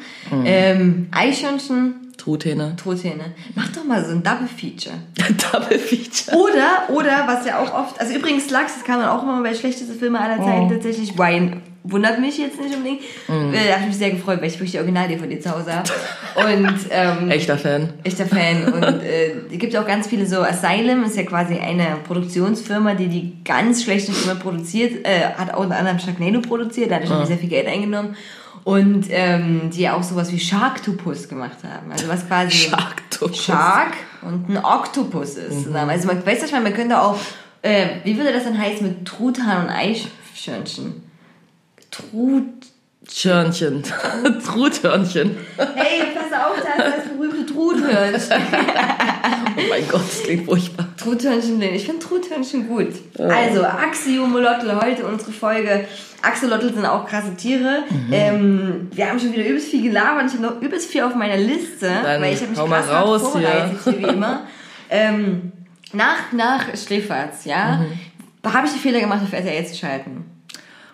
Ähm, 0.46 1.08
Eichhörnchen, 1.12 2.14
Truthähne. 2.18 2.76
Truthähne. 2.76 3.34
Mach 3.56 3.70
doch 3.70 3.84
mal 3.84 4.06
so 4.06 4.12
ein 4.12 4.22
Double 4.22 4.48
Feature. 4.48 4.96
Double 5.52 5.80
Feature. 5.80 6.38
Oder, 6.38 6.90
oder, 6.94 7.24
was 7.28 7.46
ja 7.48 7.60
auch 7.60 7.74
oft, 7.74 8.00
also 8.00 8.14
übrigens 8.14 8.50
Lachs, 8.52 8.76
das 8.76 8.84
kann 8.84 9.00
man 9.00 9.10
auch 9.10 9.24
immer 9.24 9.42
bei 9.42 9.56
schlechteste 9.56 9.94
Filme 9.94 10.20
aller 10.20 10.38
Zeiten 10.38 10.68
Oh. 10.68 10.70
tatsächlich. 10.70 11.18
Ryan 11.18 11.62
wundert 11.84 12.20
mich 12.20 12.38
jetzt 12.38 12.60
nicht 12.60 12.76
unbedingt. 12.76 13.02
Mhm. 13.28 13.54
Äh, 13.54 13.68
da 13.68 13.74
habe 13.74 13.82
ich 13.82 13.88
mich 13.88 13.98
sehr 13.98 14.12
gefreut, 14.12 14.40
weil 14.40 14.48
ich 14.48 14.56
wirklich 14.56 14.72
die 14.72 14.78
Original-DVD 14.78 15.40
zu 15.40 15.52
Hause 15.52 15.76
habe. 15.76 15.90
Und, 16.36 16.80
ähm, 16.92 17.32
Echter 17.32 17.58
Fan. 17.58 17.94
echter 18.04 18.26
Fan. 18.26 18.74
Und 18.74 19.04
äh, 19.04 19.34
es 19.52 19.58
gibt 19.58 19.76
auch 19.76 19.88
ganz 19.88 20.08
viele 20.08 20.26
so, 20.26 20.42
Asylum 20.42 21.04
ist 21.04 21.16
ja 21.18 21.24
quasi 21.24 21.58
eine 21.58 21.98
Produktionsfirma, 22.06 22.96
die 22.96 23.08
die 23.08 23.44
ganz 23.44 23.84
schlechten 23.84 24.14
Filme 24.14 24.40
produziert, 24.40 25.06
äh, 25.06 25.34
hat 25.38 25.54
auch 25.54 25.62
unter 25.62 25.78
anderem 25.78 26.00
Sharknado 26.00 26.42
produziert, 26.42 26.92
dadurch 26.92 27.10
haben 27.10 27.22
die 27.22 27.28
sehr 27.28 27.38
viel 27.38 27.50
Geld 27.50 27.68
eingenommen. 27.68 28.16
Und 28.66 29.06
ähm, 29.10 29.70
die 29.74 29.90
auch 29.90 30.04
sowas 30.04 30.32
wie 30.32 30.40
Sharktopus 30.40 31.30
gemacht 31.30 31.58
haben. 31.64 31.92
Also 31.92 32.08
was 32.08 32.28
quasi... 32.28 32.52
Sharktopus. 32.52 33.46
Shark 33.46 33.94
und 34.22 34.50
ein 34.50 34.58
Oktopus 34.58 35.36
ist 35.36 35.64
zusammen. 35.64 35.90
Also 35.90 36.08
man 36.08 36.24
weiß 36.24 36.42
nicht, 36.42 36.52
man 36.52 36.74
könnte 36.74 37.02
auch, 37.02 37.18
äh, 37.62 37.88
wie 38.04 38.18
würde 38.18 38.34
das 38.34 38.44
dann 38.44 38.60
heißen 38.60 38.86
mit 38.86 39.06
Truthahn 39.06 39.66
und 39.66 39.70
Eichhörnchen? 39.70 41.09
Trut. 41.92 42.44
Tschörnchen. 43.08 43.84
Truthörnchen. 44.46 45.38
Hey, 45.58 46.04
pass 46.14 46.40
auf, 46.40 46.58
da 46.64 46.84
ist 46.84 46.98
das 46.98 47.08
berühmte 47.08 47.46
Truthörnchen. 47.52 48.42
Oh 49.58 49.62
mein 49.70 49.86
Gott, 49.90 50.02
das 50.08 50.24
klingt 50.24 50.46
furchtbar. 50.46 50.88
Truthörnchen, 50.96 51.62
ich 51.62 51.86
finde 51.86 52.00
Truthörnchen 52.00 52.68
gut. 52.68 52.94
Also, 53.18 53.64
Axiomolotl, 53.66 54.72
heute 54.82 55.06
unsere 55.06 55.32
Folge. 55.32 55.86
Axolotl 56.22 56.74
sind 56.74 56.86
auch 56.86 57.06
krasse 57.06 57.36
Tiere. 57.36 57.84
Ähm, 58.12 58.90
wir 58.94 59.10
haben 59.10 59.20
schon 59.20 59.34
wieder 59.34 59.46
übelst 59.46 59.70
viel 59.70 59.84
gelabert. 59.84 60.26
Ich 60.28 60.34
habe 60.34 60.44
noch 60.44 60.62
übelst 60.62 60.90
viel 60.90 61.02
auf 61.02 61.14
meiner 61.16 61.36
Liste, 61.36 61.88
Dann 61.90 62.22
weil 62.22 62.34
ich 62.34 62.42
habe 62.42 62.52
mich 62.52 62.60
krass 62.60 62.90
raus 62.90 63.22
vorbereitet, 63.24 63.80
hier. 63.84 64.00
wie 64.00 64.04
immer. 64.14 64.42
Ähm, 64.90 65.52
nach, 65.92 66.32
nach 66.32 66.66
Schläferz, 66.78 67.44
ja, 67.44 67.84
habe 68.46 68.68
ich 68.68 68.74
den 68.74 68.82
Fehler 68.82 69.00
gemacht, 69.02 69.22
auf 69.24 69.34
RTL 69.34 69.66
zu 69.66 69.76
schalten. 69.76 70.26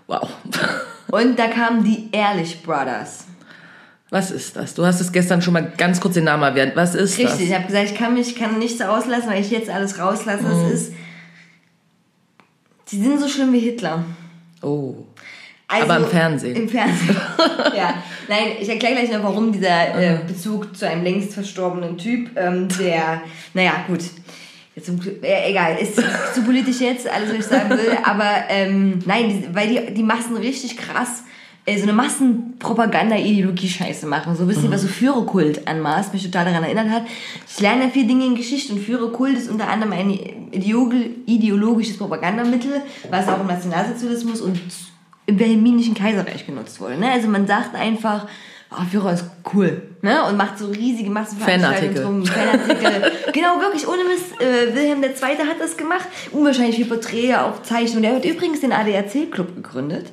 Wow. 0.08 0.30
Und 1.12 1.38
da 1.38 1.48
kamen 1.48 1.84
die 1.84 2.10
Ehrlich 2.12 2.62
Brothers. 2.64 3.26
Was 4.10 4.32
ist 4.32 4.56
das? 4.56 4.74
Du 4.76 4.86
hast 4.86 5.02
es 5.02 5.12
gestern 5.12 5.42
schon 5.42 5.54
mal 5.54 5.72
ganz 5.78 6.00
kurz 6.00 6.14
den 6.14 6.26
Namen 6.26 6.44
erwähnt. 6.44 6.74
Was 6.76 6.96
ist 6.96 7.18
Richtig, 7.18 7.50
ich 7.50 7.54
habe 7.54 7.66
gesagt, 7.66 7.92
ich 7.92 7.96
kann 7.96 8.14
mich 8.14 8.36
kann 8.36 8.60
nichts 8.60 8.82
auslassen, 8.82 9.30
weil 9.30 9.42
ich 9.42 9.52
jetzt 9.52 9.70
alles 9.70 10.00
rauslasse. 10.00 10.44
Mhm. 10.44 10.66
Es 10.66 10.72
ist. 10.74 10.94
Die 12.92 13.02
sind 13.02 13.20
so 13.20 13.28
schlimm 13.28 13.52
wie 13.52 13.60
Hitler. 13.60 14.04
das? 14.62 14.70
Oh. 14.70 14.96
Also, 15.68 15.86
Aber 15.86 15.98
im 15.98 16.08
Fernsehen. 16.08 16.56
Im 16.56 16.70
Fernsehen. 16.70 17.18
ja. 17.76 17.96
Nein, 18.30 18.52
ich 18.60 18.70
erkläre 18.70 18.94
gleich 18.96 19.12
noch, 19.12 19.24
warum 19.24 19.52
dieser 19.52 19.96
äh, 19.96 20.18
Mhm. 20.20 20.28
Bezug 20.28 20.78
zu 20.78 20.88
einem 20.88 21.04
längst 21.04 21.34
verstorbenen 21.34 21.98
Typ, 21.98 22.30
ähm, 22.38 22.68
der, 22.80 23.22
naja, 23.56 23.84
gut. 23.88 24.02
Jetzt, 24.76 24.88
zum 24.88 25.00
äh, 25.22 25.50
egal, 25.50 25.78
ist 25.78 25.96
zu 25.96 26.42
politisch 26.46 26.82
jetzt, 26.82 27.08
alles, 27.08 27.30
was 27.30 27.38
ich 27.38 27.46
sagen 27.46 27.70
will. 27.70 27.98
Aber 28.04 28.30
ähm, 28.50 29.00
nein, 29.06 29.30
die, 29.30 29.56
weil 29.56 29.70
die, 29.70 29.94
die 29.94 30.04
Massen 30.04 30.36
richtig 30.36 30.76
krass 30.76 31.24
äh, 31.66 31.78
so 31.78 31.84
eine 31.84 31.94
Massenpropaganda-Ideologie-Scheiße 31.94 34.06
machen. 34.06 34.36
So 34.36 34.44
ein 34.44 34.48
bisschen, 34.48 34.72
was 34.72 34.82
so 34.82 34.88
Führerkult 34.88 35.68
anmaßt, 35.68 36.14
mich 36.14 36.24
total 36.24 36.46
daran 36.46 36.64
erinnert 36.64 36.90
hat. 36.90 37.04
Ich 37.48 37.60
lerne 37.60 37.86
ja 37.86 37.90
viele 37.90 38.08
Dinge 38.08 38.26
in 38.26 38.36
Geschichte 38.36 38.74
und 38.74 38.80
Führerkult 38.80 39.38
ist 39.38 39.50
unter 39.50 39.70
anderem 39.70 39.94
ein 39.94 40.12
ideolo- 40.52 41.10
ideologisches 41.26 41.98
Propagandamittel, 41.98 42.82
was 43.10 43.28
auch 43.28 43.42
im 43.42 43.48
Nationalsozialismus 43.48 44.42
und 44.42 44.60
im 45.26 45.40
Wilhelminischen 45.40 45.96
Kaiserreich 45.96 46.46
genutzt 46.46 46.80
wurde. 46.80 46.98
Ne? 46.98 47.12
Also 47.12 47.28
man 47.30 47.48
sagt 47.48 47.76
einfach, 47.76 48.28
oh, 48.72 48.84
Führer 48.90 49.14
ist 49.14 49.26
cool. 49.54 49.82
Ne? 50.02 50.24
Und 50.26 50.38
macht 50.38 50.58
so 50.58 50.68
riesige 50.68 51.10
Massenveranstaltungen 51.10 51.96
drum. 51.96 52.26
Fanartikel. 52.26 53.12
genau, 53.34 53.60
wirklich, 53.60 53.88
ohne 53.88 54.04
Mist. 54.04 54.40
Äh, 54.40 54.76
Wilhelm 54.76 55.04
II. 55.04 55.48
hat 55.48 55.60
das 55.60 55.78
gemacht. 55.78 56.08
Unwahrscheinlich 56.32 56.76
viel 56.76 56.86
Porträts, 56.86 57.38
Aufzeichnungen. 57.38 58.04
Der 58.04 58.16
hat 58.16 58.26
übrigens 58.26 58.62
den 58.62 58.72
ADAC-Club 58.72 59.56
gegründet. 59.56 60.12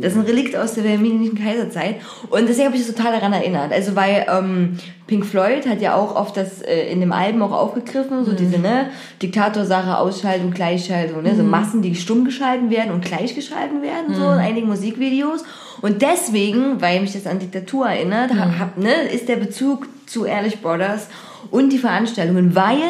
Das 0.00 0.12
ist 0.12 0.18
ein 0.18 0.24
Relikt 0.24 0.56
aus 0.56 0.74
der 0.74 0.84
Wilhelminischen 0.84 1.38
Kaiserzeit. 1.38 1.96
Und 2.30 2.48
deswegen 2.48 2.66
habe 2.66 2.76
ich 2.76 2.86
mich 2.86 2.96
total 2.96 3.12
daran 3.12 3.32
erinnert. 3.32 3.72
Also 3.72 3.94
weil 3.96 4.26
ähm, 4.28 4.78
Pink 5.06 5.26
Floyd 5.26 5.66
hat 5.66 5.80
ja 5.80 5.94
auch 5.94 6.16
oft 6.16 6.36
das 6.36 6.62
äh, 6.62 6.90
in 6.90 7.00
dem 7.00 7.12
Album 7.12 7.42
auch 7.42 7.52
aufgegriffen, 7.52 8.24
so 8.24 8.32
diese 8.32 8.58
ne, 8.58 8.90
Diktatorsache, 9.20 9.98
Ausschaltung, 9.98 10.52
Gleichschaltung, 10.52 11.22
ne, 11.22 11.34
so 11.36 11.42
Massen, 11.42 11.82
die 11.82 11.94
stumm 11.94 12.24
geschalten 12.24 12.70
werden 12.70 12.92
und 12.92 13.04
gleich 13.04 13.34
geschalten 13.34 13.82
werden, 13.82 14.14
so 14.14 14.22
in 14.24 14.38
einigen 14.38 14.68
Musikvideos. 14.68 15.44
Und 15.80 16.02
deswegen, 16.02 16.80
weil 16.80 17.00
mich 17.00 17.12
das 17.12 17.26
an 17.26 17.38
Diktatur 17.38 17.86
erinnert, 17.86 18.34
hab, 18.34 18.58
hab, 18.58 18.78
ne, 18.78 19.08
ist 19.12 19.28
der 19.28 19.36
Bezug 19.36 19.86
zu 20.06 20.24
Ehrlich 20.24 20.60
Brothers 20.60 21.08
und 21.50 21.70
die 21.70 21.78
Veranstaltungen, 21.78 22.54
weil 22.54 22.82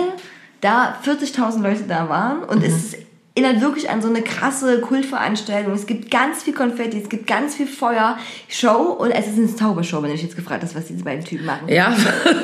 da 0.60 0.96
40.000 1.04 1.62
Leute 1.62 1.84
da 1.86 2.08
waren 2.08 2.42
und 2.42 2.62
es 2.64 2.74
ist 2.74 2.96
erinnert 3.38 3.62
wirklich 3.62 3.88
an 3.88 4.02
so 4.02 4.08
eine 4.08 4.22
krasse 4.22 4.80
Kultveranstaltung. 4.80 5.72
Es 5.72 5.86
gibt 5.86 6.10
ganz 6.10 6.42
viel 6.42 6.54
Konfetti, 6.54 6.98
es 6.98 7.08
gibt 7.08 7.26
ganz 7.26 7.54
viel 7.54 7.66
Feuer, 7.66 8.18
Show 8.48 8.96
und 8.98 9.10
es 9.10 9.28
ist 9.28 9.38
eine 9.38 9.54
Zaubershow, 9.54 10.02
wenn 10.02 10.10
du 10.10 10.16
dich 10.16 10.22
jetzt 10.22 10.36
gefragt 10.36 10.62
hast, 10.62 10.74
was 10.74 10.86
diese 10.86 11.04
beiden 11.04 11.24
Typen 11.24 11.46
machen. 11.46 11.68
Ja. 11.68 11.94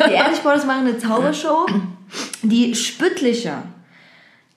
Die 0.08 0.12
Ehrlich 0.12 0.40
Brothers 0.40 0.66
machen 0.66 0.86
eine 0.86 0.98
Zaubershow, 0.98 1.66
die 2.42 2.74
spüttlicher 2.74 3.64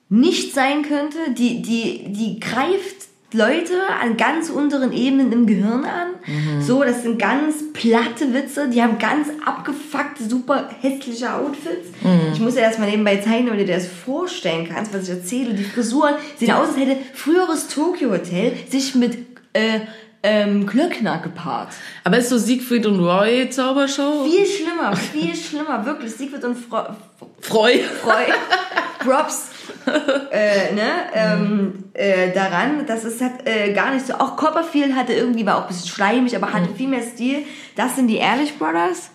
nicht 0.08 0.54
sein 0.54 0.82
könnte, 0.82 1.18
die, 1.36 1.60
die, 1.60 2.12
die 2.12 2.40
greift 2.40 2.97
Leute 3.32 3.74
an 4.00 4.16
ganz 4.16 4.48
unteren 4.48 4.92
Ebenen 4.92 5.30
im 5.32 5.46
Gehirn 5.46 5.84
an. 5.84 6.62
So, 6.62 6.82
das 6.82 7.02
sind 7.02 7.18
ganz 7.18 7.56
platte 7.74 8.32
Witze, 8.32 8.68
die 8.68 8.82
haben 8.82 8.98
ganz 8.98 9.28
abgefuckte, 9.44 10.24
super 10.24 10.70
hässliche 10.80 11.34
Outfits. 11.34 11.88
Ich 12.32 12.40
muss 12.40 12.54
ja 12.54 12.62
erstmal 12.62 12.88
nebenbei 12.88 13.18
zeigen, 13.18 13.46
damit 13.46 13.60
du 13.60 13.66
dir 13.66 13.74
das 13.74 13.86
vorstellen 13.86 14.68
kannst, 14.72 14.94
was 14.94 15.04
ich 15.04 15.10
erzähle. 15.10 15.52
Die 15.52 15.64
Frisuren 15.64 16.14
sehen 16.38 16.52
aus, 16.52 16.68
als 16.68 16.78
hätte 16.78 16.96
früheres 17.12 17.68
Tokyo 17.68 18.10
Hotel 18.10 18.52
sich 18.70 18.94
mit 18.94 19.18
äh, 19.52 19.80
ähm, 20.22 20.66
Glöckner 20.66 21.18
gepaart. 21.18 21.68
Aber 22.04 22.16
ist 22.18 22.30
so 22.30 22.38
Siegfried 22.38 22.86
und 22.86 22.98
Roy 22.98 23.48
Zaubershow? 23.50 24.24
Viel 24.24 24.46
schlimmer, 24.46 24.96
viel 24.96 25.34
schlimmer, 25.34 25.84
wirklich. 25.84 26.12
Siegfried 26.12 26.44
und 26.44 26.56
Frau, 26.56 26.96
Freu. 27.40 27.78
Freu, 28.02 28.24
Props 29.00 29.50
äh, 30.30 30.74
ne, 30.74 30.90
ähm, 31.14 31.84
äh, 31.94 32.32
daran. 32.32 32.86
Das 32.86 33.04
ist 33.04 33.20
hat, 33.20 33.46
äh, 33.46 33.72
gar 33.72 33.92
nicht 33.92 34.06
so. 34.06 34.14
Auch 34.14 34.36
Copperfield 34.36 34.94
hatte 34.94 35.12
irgendwie, 35.12 35.46
war 35.46 35.58
auch 35.58 35.62
ein 35.62 35.68
bisschen 35.68 35.88
schleimig, 35.88 36.36
aber 36.36 36.52
hatte 36.52 36.74
viel 36.74 36.88
mehr 36.88 37.02
Stil. 37.02 37.44
Das 37.76 37.96
sind 37.96 38.08
die 38.08 38.16
Ehrlich 38.16 38.58
Brothers. 38.58 39.10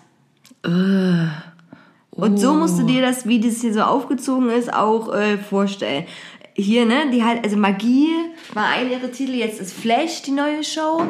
Und 2.16 2.38
so 2.38 2.54
musst 2.54 2.78
du 2.78 2.84
dir 2.84 3.02
das, 3.02 3.26
wie 3.26 3.40
das 3.40 3.60
hier 3.60 3.74
so 3.74 3.82
aufgezogen 3.82 4.50
ist, 4.50 4.72
auch 4.72 5.12
äh, 5.12 5.36
vorstellen. 5.36 6.06
Hier, 6.54 6.86
ne, 6.86 7.10
die 7.12 7.24
halt, 7.24 7.44
also 7.44 7.56
Magie 7.56 8.14
war 8.54 8.68
einer 8.68 8.90
ihrer 8.90 9.10
Titel, 9.10 9.32
jetzt 9.32 9.60
ist 9.60 9.72
Flash 9.72 10.22
die 10.22 10.30
neue 10.30 10.62
Show. 10.62 11.02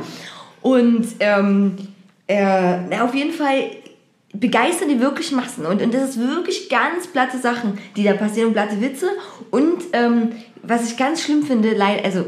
Und 0.62 1.06
ähm, 1.20 1.76
äh, 2.26 2.78
na, 2.88 3.04
auf 3.04 3.14
jeden 3.14 3.32
Fall 3.32 3.70
begeistern 4.34 4.88
die 4.88 5.00
wirklich 5.00 5.32
Massen. 5.32 5.64
Und, 5.64 5.80
und 5.80 5.94
das 5.94 6.10
ist 6.10 6.18
wirklich 6.18 6.68
ganz 6.68 7.06
platte 7.06 7.38
Sachen, 7.38 7.78
die 7.96 8.04
da 8.04 8.12
passieren, 8.14 8.48
und 8.48 8.54
platte 8.54 8.80
Witze. 8.80 9.06
Und 9.50 9.82
ähm, 9.92 10.32
was 10.62 10.90
ich 10.90 10.96
ganz 10.96 11.22
schlimm 11.22 11.44
finde, 11.44 11.74
leid, 11.74 12.04
also 12.04 12.24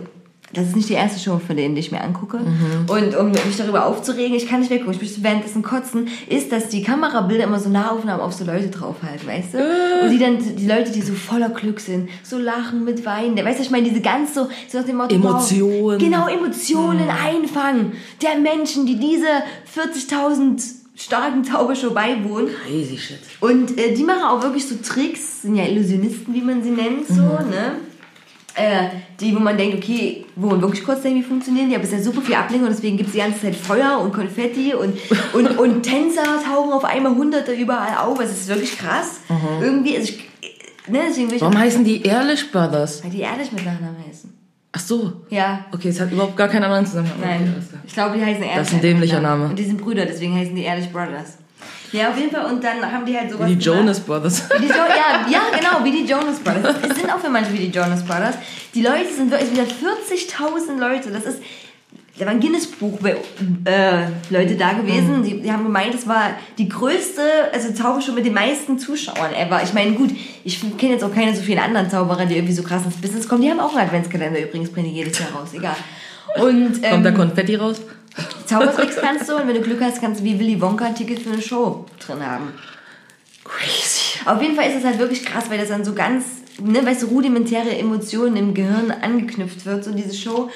das 0.52 0.68
ist 0.68 0.76
nicht 0.76 0.88
die 0.88 0.94
erste 0.94 1.18
Show 1.18 1.40
von 1.44 1.56
denen, 1.56 1.74
die 1.74 1.80
ich 1.80 1.90
mir 1.90 2.00
angucke. 2.00 2.38
Und 2.86 3.16
um 3.16 3.32
mich 3.32 3.56
darüber 3.58 3.84
aufzuregen, 3.84 4.36
ich 4.36 4.48
kann 4.48 4.60
nicht 4.60 4.70
weggucken, 4.70 4.94
ich 4.94 5.02
möchte 5.02 5.22
währenddessen 5.24 5.62
kotzen, 5.62 6.08
ist, 6.28 6.52
dass 6.52 6.68
die 6.68 6.82
Kamerabilder 6.82 7.44
immer 7.44 7.58
so 7.58 7.68
Nahaufnahmen 7.68 8.20
auf 8.20 8.32
so 8.32 8.44
Leute 8.44 8.68
draufhalten, 8.68 9.26
weißt 9.26 9.54
du? 9.54 9.58
Und 10.04 10.10
die 10.10 10.18
dann, 10.18 10.38
die 10.38 10.66
Leute, 10.66 10.92
die 10.92 11.02
so 11.02 11.14
voller 11.14 11.48
Glück 11.48 11.80
sind, 11.80 12.08
so 12.22 12.38
lachen 12.38 12.84
mit 12.84 13.04
Weinen. 13.04 13.36
Weißt 13.44 13.58
du, 13.58 13.64
ich 13.64 13.70
meine, 13.70 13.88
diese 13.88 14.00
ganz 14.00 14.34
so, 14.34 14.48
so 14.68 14.78
nach 14.78 14.86
dem 14.86 14.96
Motto, 14.96 15.16
Emotionen. 15.16 15.82
Wow, 15.82 15.98
genau, 15.98 16.28
Emotionen 16.28 17.08
einfangen 17.10 17.92
der 18.22 18.36
Menschen, 18.36 18.86
die 18.86 18.98
diese 18.98 19.26
40.000 19.74 20.85
starken 20.96 21.44
Zaubershow 21.44 21.90
beiwohnen. 21.90 22.48
Crazy 22.66 22.96
shit. 22.98 23.18
Und 23.40 23.78
äh, 23.78 23.94
die 23.94 24.02
machen 24.02 24.22
auch 24.22 24.42
wirklich 24.42 24.66
so 24.66 24.76
Tricks, 24.76 25.42
sind 25.42 25.56
ja 25.56 25.64
Illusionisten, 25.66 26.32
wie 26.34 26.40
man 26.40 26.62
sie 26.62 26.70
nennt, 26.70 27.06
so, 27.06 27.22
Mhm. 27.22 27.50
ne? 27.50 27.72
Äh, 28.58 28.88
die, 29.20 29.36
wo 29.36 29.38
man 29.38 29.58
denkt, 29.58 29.76
okay, 29.84 30.24
wo 30.34 30.46
man 30.46 30.62
wirklich 30.62 30.82
kurz 30.82 31.02
denkt, 31.02 31.18
wie 31.22 31.28
funktionieren 31.28 31.68
die, 31.68 31.74
aber 31.74 31.84
es 31.84 31.90
ist 31.92 31.98
ja 31.98 32.02
super 32.04 32.22
viel 32.22 32.34
Ablenkung, 32.36 32.70
deswegen 32.70 32.96
gibt 32.96 33.08
es 33.08 33.12
die 33.12 33.18
ganze 33.20 33.38
Zeit 33.42 33.54
Feuer 33.54 33.98
und 34.00 34.14
Konfetti 34.14 34.72
und, 34.72 34.96
und, 35.34 35.58
und 35.58 35.82
Tänzer 35.82 36.22
tauchen 36.42 36.72
auf 36.72 36.84
einmal 36.86 37.14
Hunderte 37.14 37.52
überall 37.52 37.98
auf. 37.98 38.18
Es 38.18 38.30
ist 38.30 38.48
wirklich 38.48 38.78
krass. 38.78 39.20
Irgendwie, 39.60 39.94
also 39.98 40.08
ich, 40.10 40.20
ne, 40.88 41.00
deswegen 41.06 41.38
Warum 41.38 41.58
heißen 41.58 41.84
die 41.84 42.00
Ehrlich 42.02 42.50
Brothers? 42.50 43.04
weil 43.04 43.10
die 43.10 43.20
ehrlich 43.20 43.52
mit 43.52 43.62
Nachnamen 43.66 43.96
heißen. 44.08 44.32
Ach 44.76 44.80
so. 44.80 45.12
Ja. 45.30 45.64
Okay, 45.72 45.88
es 45.88 45.98
hat 45.98 46.12
überhaupt 46.12 46.36
gar 46.36 46.48
keinen 46.48 46.64
anderen 46.64 46.84
Zusammenhang. 46.84 47.16
Okay, 47.18 47.38
Nein. 47.40 47.66
klar. 47.68 47.82
Ich 47.86 47.94
glaube, 47.94 48.18
die 48.18 48.24
heißen 48.24 48.42
Ehrlich. 48.42 48.58
Das 48.58 48.68
ist 48.68 48.74
ein 48.74 48.80
dämlicher. 48.82 49.20
Name. 49.20 49.46
Und 49.46 49.58
die 49.58 49.64
sind 49.64 49.80
Brüder, 49.80 50.04
deswegen 50.04 50.36
heißen 50.36 50.54
die 50.54 50.64
Ehrlich 50.64 50.92
Brothers. 50.92 51.38
Ja, 51.92 52.10
auf 52.10 52.18
jeden 52.18 52.30
Fall. 52.30 52.44
Und 52.52 52.62
dann 52.62 52.82
haben 52.92 53.06
die 53.06 53.16
halt 53.16 53.30
sowas 53.30 53.48
Wie 53.48 53.56
die 53.56 53.64
gemacht. 53.64 53.80
Jonas 53.80 54.00
Brothers. 54.00 54.48
Die 54.60 54.66
jo 54.66 54.74
ja, 54.74 55.26
ja, 55.30 55.40
genau, 55.58 55.82
wie 55.82 55.92
die 55.92 56.04
Jonas 56.04 56.40
Brothers. 56.40 56.76
Es 56.90 56.96
sind 56.96 57.10
auch 57.10 57.18
für 57.18 57.30
manche 57.30 57.52
wie 57.54 57.58
die 57.58 57.70
Jonas 57.70 58.04
Brothers. 58.04 58.34
Die 58.74 58.82
Leute 58.82 59.10
sind 59.16 59.30
wirklich 59.30 59.50
wieder 59.52 59.62
40.000 59.62 60.78
Leute. 60.78 61.10
Das 61.10 61.24
ist. 61.24 61.40
Da 62.18 62.24
waren 62.24 62.40
Guinness-Buch 62.40 62.98
äh, 63.04 64.06
Leute 64.30 64.56
da 64.56 64.72
gewesen. 64.72 65.22
Die, 65.22 65.42
die 65.42 65.52
haben 65.52 65.64
gemeint, 65.64 65.94
es 65.94 66.08
war 66.08 66.30
die 66.56 66.68
größte, 66.68 67.22
also 67.52 67.72
Zaubershow 67.72 68.12
mit 68.12 68.24
den 68.24 68.32
meisten 68.32 68.78
Zuschauern 68.78 69.34
ever. 69.34 69.62
Ich 69.62 69.74
meine, 69.74 69.92
gut, 69.92 70.10
ich 70.42 70.60
kenne 70.78 70.94
jetzt 70.94 71.04
auch 71.04 71.12
keine 71.12 71.36
so 71.36 71.42
vielen 71.42 71.58
anderen 71.58 71.90
Zauberer, 71.90 72.24
die 72.24 72.36
irgendwie 72.36 72.54
so 72.54 72.62
krass 72.62 72.84
ins 72.84 72.96
Business 72.96 73.28
kommen. 73.28 73.42
Die 73.42 73.50
haben 73.50 73.60
auch 73.60 73.74
einen 73.74 73.86
Adventskalender 73.86 74.40
übrigens, 74.40 74.70
bringen 74.70 74.88
die 74.88 74.94
jedes 74.94 75.18
Jahr 75.18 75.32
raus. 75.32 75.50
Egal. 75.52 75.76
Und, 76.38 76.82
ähm, 76.82 76.82
Kommt 76.90 77.06
da 77.06 77.10
Konfetti 77.12 77.56
raus? 77.56 77.82
Zaubertricks 78.46 78.96
kannst 79.00 79.28
du 79.28 79.36
und 79.36 79.46
wenn 79.46 79.54
du 79.54 79.60
Glück 79.60 79.80
hast, 79.82 80.00
kannst 80.00 80.20
du 80.20 80.24
wie 80.24 80.38
Willy 80.38 80.60
Wonka 80.60 80.86
ein 80.86 80.94
Ticket 80.94 81.18
für 81.20 81.30
eine 81.30 81.42
Show 81.42 81.84
drin 82.04 82.24
haben. 82.24 82.52
Crazy. 83.44 84.20
Auf 84.24 84.40
jeden 84.40 84.56
Fall 84.56 84.68
ist 84.68 84.76
es 84.76 84.84
halt 84.84 84.98
wirklich 84.98 85.24
krass, 85.24 85.44
weil 85.50 85.58
das 85.58 85.68
dann 85.68 85.84
so 85.84 85.94
ganz, 85.94 86.24
ne, 86.62 86.84
weißt 86.84 87.02
du, 87.02 87.06
rudimentäre 87.06 87.76
Emotionen 87.76 88.36
im 88.36 88.54
Gehirn 88.54 88.90
angeknüpft 88.90 89.66
wird, 89.66 89.84
so 89.84 89.92
diese 89.92 90.14
Show. 90.14 90.50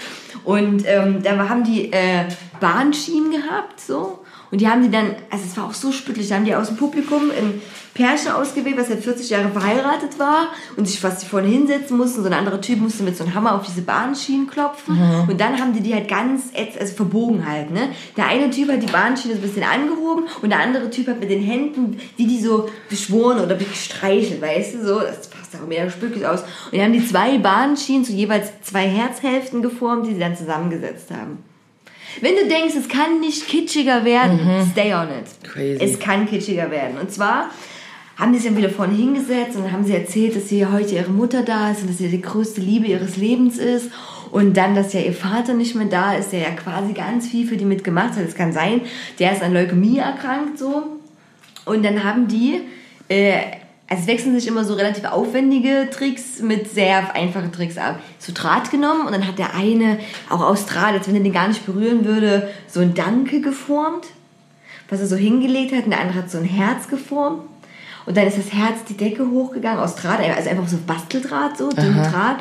Und 0.44 0.84
ähm, 0.86 1.22
da 1.22 1.48
haben 1.48 1.64
die 1.64 1.92
äh, 1.92 2.24
Bahnschienen 2.60 3.30
gehabt, 3.32 3.80
so. 3.80 4.20
Und 4.50 4.60
die 4.60 4.68
haben 4.68 4.82
die 4.82 4.90
dann, 4.90 5.14
also 5.30 5.44
es 5.44 5.56
war 5.56 5.66
auch 5.66 5.74
so 5.74 5.92
spüttlich, 5.92 6.28
da 6.28 6.36
haben 6.36 6.44
die 6.44 6.54
aus 6.54 6.68
dem 6.68 6.76
Publikum 6.76 7.30
ein 7.30 7.60
Pärchen 7.94 8.32
ausgewählt, 8.32 8.76
was 8.78 8.88
seit 8.88 9.02
40 9.02 9.30
Jahre 9.30 9.48
verheiratet 9.48 10.18
war 10.18 10.48
und 10.76 10.86
sich 10.86 11.00
fast 11.00 11.24
vorne 11.24 11.48
hinsetzen 11.48 11.96
mussten. 11.96 12.22
So 12.22 12.28
ein 12.28 12.34
anderer 12.34 12.60
Typ 12.60 12.80
musste 12.80 13.02
mit 13.02 13.16
so 13.16 13.24
einem 13.24 13.34
Hammer 13.34 13.54
auf 13.54 13.66
diese 13.66 13.82
Bahnschienen 13.82 14.48
klopfen. 14.48 14.98
Und 15.28 15.40
dann 15.40 15.58
haben 15.60 15.72
die 15.72 15.80
die 15.80 15.94
halt 15.94 16.08
ganz, 16.08 16.44
also 16.78 16.94
verbogen 16.94 17.46
halt, 17.48 17.70
ne. 17.70 17.88
Der 18.16 18.26
eine 18.26 18.50
Typ 18.50 18.70
hat 18.70 18.82
die 18.82 18.90
Bahnschiene 18.90 19.34
so 19.34 19.40
ein 19.40 19.42
bisschen 19.42 19.64
angehoben 19.64 20.24
und 20.42 20.50
der 20.50 20.60
andere 20.60 20.90
Typ 20.90 21.08
hat 21.08 21.20
mit 21.20 21.30
den 21.30 21.42
Händen, 21.42 22.00
wie 22.16 22.26
die 22.26 22.40
so 22.40 22.68
beschworen 22.88 23.40
oder 23.40 23.56
gestreichelt, 23.56 24.40
weißt 24.40 24.74
du, 24.74 24.86
so. 24.86 25.00
Das 25.00 25.28
passt 25.28 25.56
auch 25.56 25.66
mehr 25.66 25.90
spückig 25.90 26.24
aus. 26.26 26.40
Und 26.40 26.72
die 26.72 26.82
haben 26.82 26.92
die 26.92 27.06
zwei 27.06 27.38
Bahnschienen 27.38 28.04
zu 28.04 28.12
jeweils 28.12 28.50
zwei 28.62 28.86
Herzhälften 28.88 29.62
geformt, 29.62 30.06
die 30.06 30.14
sie 30.14 30.20
dann 30.20 30.36
zusammengesetzt 30.36 31.10
haben. 31.10 31.38
Wenn 32.20 32.34
du 32.34 32.48
denkst, 32.48 32.74
es 32.76 32.88
kann 32.88 33.20
nicht 33.20 33.46
kitschiger 33.46 34.04
werden, 34.04 34.68
stay 34.72 34.92
on 34.94 35.08
it. 35.08 35.48
Crazy. 35.48 35.78
Es 35.80 35.98
kann 35.98 36.28
kitschiger 36.28 36.70
werden. 36.70 36.98
Und 37.00 37.12
zwar 37.12 37.50
haben 38.20 38.34
die 38.34 38.38
sich 38.38 38.48
dann 38.48 38.58
wieder 38.58 38.68
vorne 38.68 38.94
hingesetzt 38.94 39.56
und 39.56 39.72
haben 39.72 39.84
sie 39.84 39.94
erzählt, 39.94 40.36
dass 40.36 40.50
hier 40.50 40.70
heute 40.70 40.94
ihre 40.94 41.10
Mutter 41.10 41.42
da 41.42 41.70
ist 41.70 41.80
und 41.80 41.88
dass 41.88 41.98
sie 41.98 42.08
die 42.08 42.20
größte 42.20 42.60
Liebe 42.60 42.86
ihres 42.86 43.16
Lebens 43.16 43.56
ist. 43.56 43.90
Und 44.30 44.56
dann, 44.58 44.74
dass 44.74 44.92
ja 44.92 45.00
ihr 45.00 45.14
Vater 45.14 45.54
nicht 45.54 45.74
mehr 45.74 45.86
da 45.86 46.12
ist, 46.12 46.30
der 46.30 46.40
ja 46.40 46.50
quasi 46.50 46.92
ganz 46.92 47.26
viel 47.26 47.48
für 47.48 47.56
die 47.56 47.64
mitgemacht 47.64 48.14
hat. 48.14 48.28
Es 48.28 48.34
kann 48.34 48.52
sein, 48.52 48.82
der 49.18 49.32
ist 49.32 49.42
an 49.42 49.54
Leukämie 49.54 49.98
erkrankt 49.98 50.58
so. 50.58 50.82
Und 51.64 51.82
dann 51.82 52.04
haben 52.04 52.28
die, 52.28 52.60
äh, 53.08 53.38
also 53.88 54.02
es 54.02 54.06
wechseln 54.06 54.38
sich 54.38 54.46
immer 54.46 54.64
so 54.64 54.74
relativ 54.74 55.04
aufwendige 55.04 55.88
Tricks 55.90 56.40
mit 56.42 56.70
sehr 56.70 57.14
einfachen 57.16 57.52
Tricks 57.52 57.78
ab. 57.78 58.00
So 58.18 58.32
Draht 58.34 58.70
genommen 58.70 59.06
und 59.06 59.12
dann 59.12 59.26
hat 59.26 59.38
der 59.38 59.54
eine 59.54 59.98
auch 60.28 60.42
aus 60.42 60.66
Draht, 60.66 60.92
als 60.92 61.08
wenn 61.08 61.16
er 61.16 61.22
den 61.22 61.32
gar 61.32 61.48
nicht 61.48 61.64
berühren 61.64 62.04
würde, 62.04 62.50
so 62.68 62.80
ein 62.80 62.92
Danke 62.92 63.40
geformt, 63.40 64.06
was 64.90 65.00
er 65.00 65.06
so 65.06 65.16
hingelegt 65.16 65.74
hat. 65.74 65.84
Und 65.84 65.90
der 65.90 66.00
andere 66.00 66.18
hat 66.18 66.30
so 66.30 66.36
ein 66.36 66.44
Herz 66.44 66.86
geformt. 66.86 67.49
Und 68.06 68.16
dann 68.16 68.26
ist 68.26 68.38
das 68.38 68.52
Herz 68.52 68.84
die 68.88 68.96
Decke 68.96 69.28
hochgegangen 69.28 69.78
aus 69.78 69.96
Draht, 69.96 70.20
also 70.20 70.50
einfach 70.50 70.68
so 70.68 70.78
Basteldraht, 70.86 71.58
so 71.58 71.68
dünn 71.70 71.94
Draht. 71.94 72.38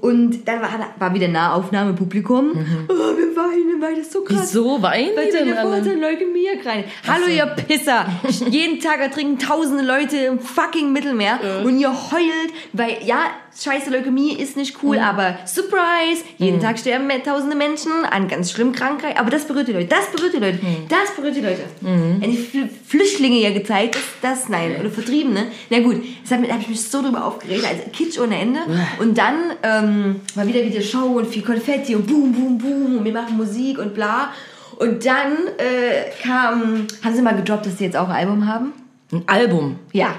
Und 0.00 0.48
dann 0.48 0.62
war, 0.62 0.70
war 0.98 1.14
wieder 1.14 1.28
Nahaufnahme 1.28 1.92
Publikum. 1.92 2.52
Oh, 2.88 2.92
wir 2.92 3.36
weinen, 3.36 3.82
weil 3.82 3.96
das 3.96 4.10
so 4.12 4.22
krass 4.22 4.48
Wieso 4.50 4.80
weinen 4.80 5.14
weil 5.14 5.30
denn 5.30 5.52
alle? 5.56 5.80
Leukämie 5.80 6.48
rein. 6.64 6.84
Hallo, 7.06 7.26
ihr 7.26 7.44
Pisser. 7.46 8.06
Jeden 8.48 8.80
Tag 8.80 9.00
ertrinken 9.00 9.38
tausende 9.38 9.84
Leute 9.84 10.16
im 10.16 10.38
fucking 10.38 10.92
Mittelmeer 10.92 11.38
und 11.64 11.78
ihr 11.78 11.90
heult, 11.90 12.52
weil, 12.72 12.98
ja, 13.04 13.24
scheiße, 13.58 13.90
Leukämie 13.90 14.32
ist 14.34 14.56
nicht 14.56 14.76
cool, 14.82 14.98
aber 14.98 15.38
surprise, 15.46 16.24
jeden 16.38 16.60
Tag 16.60 16.78
sterben 16.78 17.06
mehr- 17.06 17.22
tausende 17.22 17.56
Menschen 17.56 17.92
an 18.10 18.28
ganz 18.28 18.50
schlimmen 18.52 18.72
Krankheiten. 18.72 19.18
Aber 19.18 19.30
das 19.30 19.44
berührt 19.46 19.68
die 19.68 19.72
Leute, 19.72 19.86
das 19.88 20.06
berührt 20.10 20.34
die 20.34 20.38
Leute, 20.38 20.58
das 20.88 21.14
berührt 21.16 21.36
die 21.36 21.40
Leute. 21.40 21.62
Wenn 21.80 22.20
die 22.30 22.36
Fl 22.36 22.68
Flüchtlinge 22.86 23.36
ja 23.38 23.50
gezeigt, 23.52 23.96
ist 23.96 24.04
das, 24.22 24.48
nein, 24.48 24.76
oder 24.80 24.90
Vertriebene. 24.90 25.46
Na 25.70 25.80
gut, 25.80 26.02
da 26.28 26.36
habe 26.36 26.46
ich 26.60 26.68
mich 26.68 26.82
so 26.82 27.02
drüber 27.02 27.24
aufgeregt, 27.24 27.64
also 27.64 27.82
Kitsch 27.92 28.18
ohne 28.18 28.38
Ende. 28.38 28.60
Und 28.98 29.16
dann 29.16 29.34
ähm, 29.62 30.16
war 30.34 30.46
wieder 30.46 30.64
wieder 30.64 30.80
Show 30.80 31.18
und 31.18 31.26
viel 31.26 31.42
Konfetti 31.42 31.94
und 31.94 32.06
boom, 32.06 32.32
boom, 32.32 32.58
boom 32.58 32.98
und 32.98 33.04
wir 33.04 33.12
machen 33.12 33.36
Musik 33.36 33.78
und 33.78 33.94
bla. 33.94 34.32
Und 34.78 35.04
dann 35.04 35.32
äh, 35.58 36.10
kam, 36.22 36.86
haben 37.04 37.14
sie 37.14 37.22
mal 37.22 37.36
gedroppt, 37.36 37.66
dass 37.66 37.78
sie 37.78 37.84
jetzt 37.84 37.96
auch 37.96 38.08
ein 38.08 38.14
Album 38.16 38.46
haben? 38.46 38.72
Ein 39.12 39.24
Album. 39.26 39.78
Ja. 39.92 40.14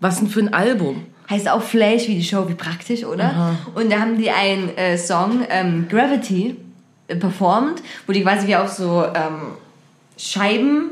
Was 0.00 0.18
denn 0.18 0.28
für 0.28 0.40
ein 0.40 0.52
Album? 0.52 1.04
Heißt 1.30 1.48
auch 1.48 1.62
Flash 1.62 2.08
wie 2.08 2.16
die 2.16 2.24
Show, 2.24 2.48
wie 2.48 2.54
praktisch, 2.54 3.04
oder? 3.04 3.56
Und 3.76 3.92
da 3.92 4.00
haben 4.00 4.18
die 4.18 4.30
einen 4.30 4.76
äh, 4.76 4.98
Song, 4.98 5.46
ähm, 5.48 5.86
Gravity, 5.88 6.56
äh, 7.06 7.16
performt, 7.16 7.82
wo 8.06 8.12
die 8.12 8.22
quasi 8.22 8.46
wie 8.48 8.56
auf 8.56 8.68
so 8.68 9.04
ähm, 9.04 9.52
Scheiben, 10.18 10.90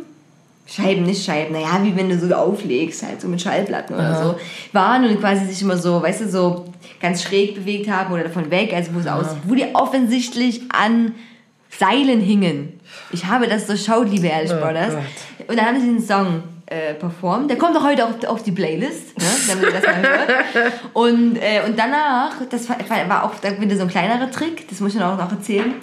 Scheiben, 0.66 1.02
nicht 1.04 1.24
Scheiben, 1.24 1.52
naja, 1.54 1.80
wie 1.82 1.96
wenn 1.96 2.08
du 2.08 2.18
so 2.18 2.32
auflegst, 2.34 3.02
halt 3.02 3.20
so 3.20 3.28
mit 3.28 3.40
Schallplatten 3.40 3.94
oder 3.94 4.22
so, 4.22 4.38
waren 4.72 5.04
und 5.04 5.18
quasi 5.18 5.46
sich 5.46 5.62
immer 5.62 5.76
so, 5.76 6.02
weißt 6.02 6.20
du, 6.22 6.28
so 6.28 6.72
ganz 7.00 7.22
schräg 7.22 7.54
bewegt 7.54 7.90
haben 7.90 8.12
oder 8.12 8.24
davon 8.24 8.50
weg, 8.50 8.72
also 8.74 8.94
wo 8.94 9.00
es 9.00 9.06
aus, 9.06 9.26
wo 9.44 9.54
die 9.54 9.66
offensichtlich 9.74 10.62
an 10.70 11.14
Seilen 11.70 12.20
hingen. 12.20 12.80
Ich 13.10 13.26
habe 13.26 13.46
das 13.46 13.66
durchschaut, 13.66 14.10
liebe 14.10 14.26
Ehrlich 14.26 14.50
Brothers. 14.50 14.94
Gott. 14.94 15.48
Und 15.48 15.58
dann 15.58 15.66
haben 15.66 15.80
sie 15.80 15.86
den 15.86 16.02
Song 16.02 16.42
äh, 16.70 16.94
performt. 16.94 17.50
Der 17.50 17.56
kommt 17.56 17.76
auch 17.76 17.84
heute 17.84 18.04
auf, 18.04 18.24
auf 18.24 18.42
die 18.42 18.52
Playlist, 18.52 19.16
ne, 19.18 19.24
damit 19.48 19.64
ihr 19.64 19.72
das 19.72 19.82
mal 19.84 20.02
hört. 20.02 20.72
Und, 20.92 21.36
äh, 21.36 21.62
und 21.66 21.78
danach, 21.78 22.34
das 22.50 22.68
war, 22.68 22.76
war 23.08 23.24
auch 23.24 23.34
da 23.40 23.58
wieder 23.60 23.76
so 23.76 23.82
ein 23.82 23.88
kleinerer 23.88 24.30
Trick, 24.30 24.68
das 24.68 24.80
muss 24.80 24.94
ich 24.94 25.00
auch 25.00 25.16
noch 25.16 25.30
erzählen. 25.30 25.74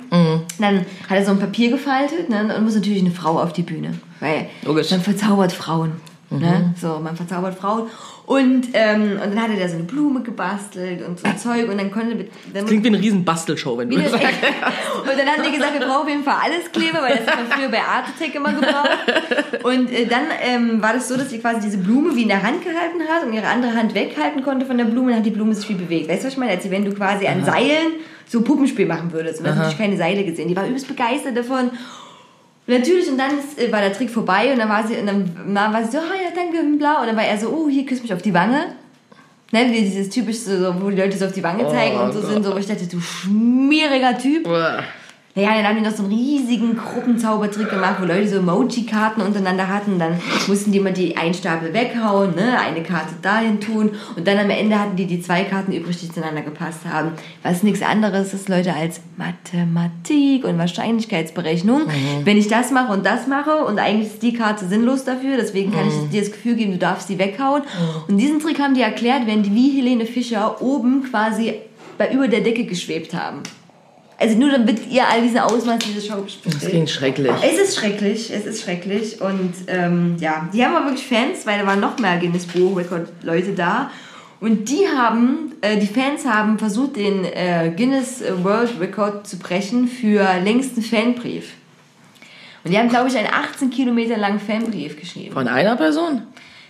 Dann 0.60 0.86
hat 1.10 1.18
er 1.18 1.26
so 1.26 1.32
ein 1.32 1.40
Papier 1.40 1.72
gefaltet 1.72 2.30
ne, 2.30 2.56
und 2.56 2.64
muss 2.64 2.76
natürlich 2.76 3.02
eine 3.02 3.12
Frau 3.12 3.40
auf 3.40 3.54
die 3.54 3.64
Bühne. 3.64 4.00
Weil 4.20 4.48
Logisch. 4.64 4.92
man 4.92 5.02
verzaubert 5.02 5.52
Frauen. 5.52 5.94
Ne? 6.30 6.74
So, 6.80 7.00
man 7.00 7.16
verzaubert 7.16 7.56
Frauen. 7.56 7.88
Und, 8.26 8.70
ähm, 8.74 9.20
und 9.24 9.36
dann 9.36 9.42
hat 9.42 9.52
er 9.52 9.60
da 9.60 9.68
so 9.68 9.76
eine 9.76 9.84
Blume 9.84 10.22
gebastelt 10.22 11.06
und 11.08 11.20
so 11.20 11.28
ein 11.28 11.38
Zeug 11.38 11.70
und 11.70 11.78
dann 11.78 11.92
konnte... 11.92 12.26
Dann 12.54 12.66
Klingt 12.66 12.84
wie 12.84 12.88
eine 12.88 13.00
riesen 13.00 13.24
Bastelshow, 13.24 13.78
wenn 13.78 13.90
du 13.90 13.98
das 13.98 14.12
sagst. 14.12 14.26
und 14.26 15.18
dann 15.18 15.28
haben 15.28 15.44
die 15.46 15.52
gesagt, 15.52 15.74
wir 15.74 15.86
brauchen 15.86 16.02
auf 16.02 16.10
jeden 16.10 16.24
Fall 16.24 16.38
alles 16.44 16.72
Kleber, 16.72 17.04
weil 17.04 17.18
das 17.18 17.28
hat 17.28 17.38
man 17.38 17.52
früher 17.52 17.70
bei 17.70 17.82
Art 17.82 18.06
Attack 18.10 18.34
immer 18.34 18.52
gebraucht. 18.52 19.64
Und 19.64 19.92
äh, 19.92 20.08
dann 20.08 20.24
ähm, 20.42 20.82
war 20.82 20.94
das 20.94 21.08
so, 21.08 21.18
dass 21.18 21.30
sie 21.30 21.40
quasi 21.40 21.62
diese 21.62 21.78
Blume 21.78 22.16
wie 22.16 22.24
in 22.24 22.30
der 22.30 22.42
Hand 22.42 22.64
gehalten 22.64 23.02
hat 23.08 23.24
und 23.26 23.34
ihre 23.34 23.48
andere 23.48 23.74
Hand 23.76 23.94
weghalten 23.94 24.44
konnte 24.44 24.66
von 24.66 24.78
der 24.78 24.86
Blume, 24.86 25.10
dann 25.10 25.20
hat 25.20 25.26
die 25.26 25.32
Blume 25.32 25.54
sich 25.54 25.70
wie 25.70 25.76
bewegt. 25.76 26.10
Weißt 26.10 26.24
du, 26.24 26.28
was 26.28 26.34
ich 26.34 26.40
meine? 26.40 26.54
Als 26.54 26.70
wenn 26.70 26.84
du 26.84 26.94
quasi 26.94 27.28
an 27.28 27.46
Seilen 27.46 27.94
so 28.28 28.42
Puppenspiel 28.42 28.88
machen 28.88 29.12
würdest. 29.14 29.40
Und 29.40 29.46
dann 29.46 29.60
hast 29.60 29.74
du 29.74 29.78
keine 29.78 29.98
Seile 29.98 30.24
gesehen. 30.26 30.48
Die 30.48 30.56
war 30.56 30.66
übelst 30.66 30.88
begeistert 30.88 31.38
davon. 31.38 31.70
Natürlich, 32.68 33.08
und 33.10 33.18
dann 33.18 33.38
ist, 33.38 33.60
äh, 33.60 33.72
war 33.72 33.82
der 33.82 33.94
Trick 33.94 34.10
vorbei 34.10 34.52
und 34.52 34.58
dann 34.58 34.70
war 34.70 34.88
sie, 34.88 34.96
und 34.96 35.06
dann, 35.06 35.74
war 35.74 35.84
sie 35.84 35.92
so, 35.92 36.00
ah 36.00 36.16
ja, 36.16 36.30
danke, 36.34 36.58
bla. 36.78 37.02
Und 37.02 37.08
dann 37.08 37.16
war 37.16 37.26
er 37.26 37.38
so, 37.38 37.50
oh, 37.50 37.70
hier, 37.70 37.86
küss 37.86 38.02
mich 38.02 38.14
auf 38.14 38.22
die 38.22 38.34
Wange. 38.34 38.76
Ne, 39.52 39.68
wie 39.72 39.82
dieses 39.82 40.10
typische, 40.10 40.58
so, 40.58 40.82
wo 40.82 40.90
die 40.90 40.98
Leute 40.98 41.16
so 41.16 41.26
auf 41.26 41.32
die 41.32 41.44
Wange 41.44 41.68
zeigen 41.68 41.98
und 42.00 42.12
so 42.12 42.20
Gott. 42.20 42.30
sind, 42.32 42.44
so, 42.44 42.54
wo 42.54 42.58
ich 42.58 42.66
dachte, 42.66 42.88
du 42.88 43.00
schmieriger 43.00 44.18
Typ. 44.18 44.48
Uah. 44.48 44.84
Naja, 45.38 45.56
dann 45.56 45.68
haben 45.68 45.76
die 45.76 45.82
noch 45.82 45.94
so 45.94 46.04
einen 46.04 46.14
riesigen 46.14 46.78
Gruppenzaubertrick 46.78 47.70
gemacht, 47.70 47.98
wo 48.00 48.06
Leute 48.06 48.30
so 48.30 48.38
Emoji-Karten 48.38 49.22
untereinander 49.22 49.68
hatten. 49.68 50.00
Dann 50.00 50.22
mussten 50.48 50.72
die 50.72 50.78
immer 50.78 50.92
die 50.92 51.18
einen 51.18 51.34
Stapel 51.34 51.74
weghauen, 51.74 52.36
ne? 52.36 52.58
eine 52.58 52.82
Karte 52.84 53.16
dahin 53.22 53.60
tun. 53.60 53.92
Und 54.16 54.26
dann 54.26 54.38
am 54.38 54.50
Ende 54.50 54.80
hatten 54.80 54.96
die 54.96 55.06
die 55.06 55.20
zwei 55.20 55.44
Karten 55.44 55.74
übrig, 55.74 56.00
die 56.00 56.10
zueinander 56.10 56.42
gepasst 56.42 56.86
haben. 56.90 57.12
Was 57.44 57.64
nichts 57.64 57.82
anderes 57.82 58.34
ist, 58.34 58.48
Leute, 58.48 58.74
als 58.74 59.02
Mathematik 59.18 60.46
und 60.46 60.58
Wahrscheinlichkeitsberechnung. 60.58 61.82
Wenn 62.24 62.38
ich 62.38 62.48
das 62.48 62.72
mache 62.72 62.94
und 62.94 63.06
das 63.06 63.28
mache 63.28 63.66
und 63.66 63.78
eigentlich 63.78 64.14
ist 64.14 64.24
die 64.24 64.34
Karte 64.34 64.66
sinnlos 64.66 65.04
dafür, 65.04 65.36
deswegen 65.36 65.74
kann 65.74 65.90
ich 65.90 66.12
dir 66.12 66.22
das 66.22 66.32
Gefühl 66.32 66.56
geben, 66.56 66.72
du 66.72 66.78
darfst 66.78 67.10
die 67.10 67.20
weghauen. 67.20 67.64
Und 68.08 68.20
diesen 68.20 68.40
Trick 68.40 68.62
haben 68.62 68.74
die 68.74 68.82
erklärt, 68.82 69.24
während 69.26 69.46
die 69.46 69.54
wie 69.54 69.78
Helene 69.78 70.06
Fischer 70.06 70.62
oben 70.62 71.04
quasi 71.12 71.56
bei 71.98 72.14
über 72.14 72.30
der 72.30 72.40
Decke 72.40 72.64
geschwebt 72.64 73.14
haben. 73.14 73.44
Also 74.18 74.38
nur 74.38 74.50
damit 74.50 74.88
ihr 74.90 75.08
all 75.08 75.22
diese 75.22 75.44
Ausmaß 75.44 75.80
dieses 75.80 76.08
Show 76.08 76.26
Das 76.46 76.66
klingt 76.66 76.90
schrecklich. 76.90 77.32
Es 77.44 77.60
ist 77.60 77.78
schrecklich, 77.78 78.32
es 78.34 78.46
ist 78.46 78.64
schrecklich 78.64 79.20
und 79.20 79.54
ähm, 79.68 80.16
ja, 80.20 80.50
die 80.54 80.64
haben 80.64 80.76
aber 80.76 80.86
wirklich 80.88 81.06
Fans, 81.06 81.46
weil 81.46 81.60
da 81.60 81.68
waren 81.68 81.82
noch 81.82 82.00
mehr 82.00 82.18
Guinness 82.18 82.46
Buch 82.46 82.78
Record 82.78 83.10
Leute 83.24 83.52
da 83.54 83.92
und 84.40 84.70
die 84.70 84.88
haben, 84.88 85.54
äh, 85.62 85.78
die 85.78 85.88
Fans 85.88 86.26
haben 86.26 86.60
versucht, 86.60 86.98
den 86.98 87.26
äh, 87.26 87.72
Guinness 87.76 88.24
World 88.44 88.80
Record 88.80 89.28
zu 89.28 89.38
brechen 89.38 89.88
für 89.88 90.26
längsten 90.44 90.82
Fanbrief. 90.82 91.54
Und 92.64 92.72
die 92.72 92.78
haben, 92.78 92.90
glaube 92.90 93.10
ich, 93.10 93.18
einen 93.18 93.28
18 93.28 93.70
Kilometer 93.70 94.18
langen 94.18 94.40
Fanbrief 94.40 95.00
geschrieben. 95.00 95.34
Von 95.34 95.48
einer 95.48 95.76
Person? 95.76 96.24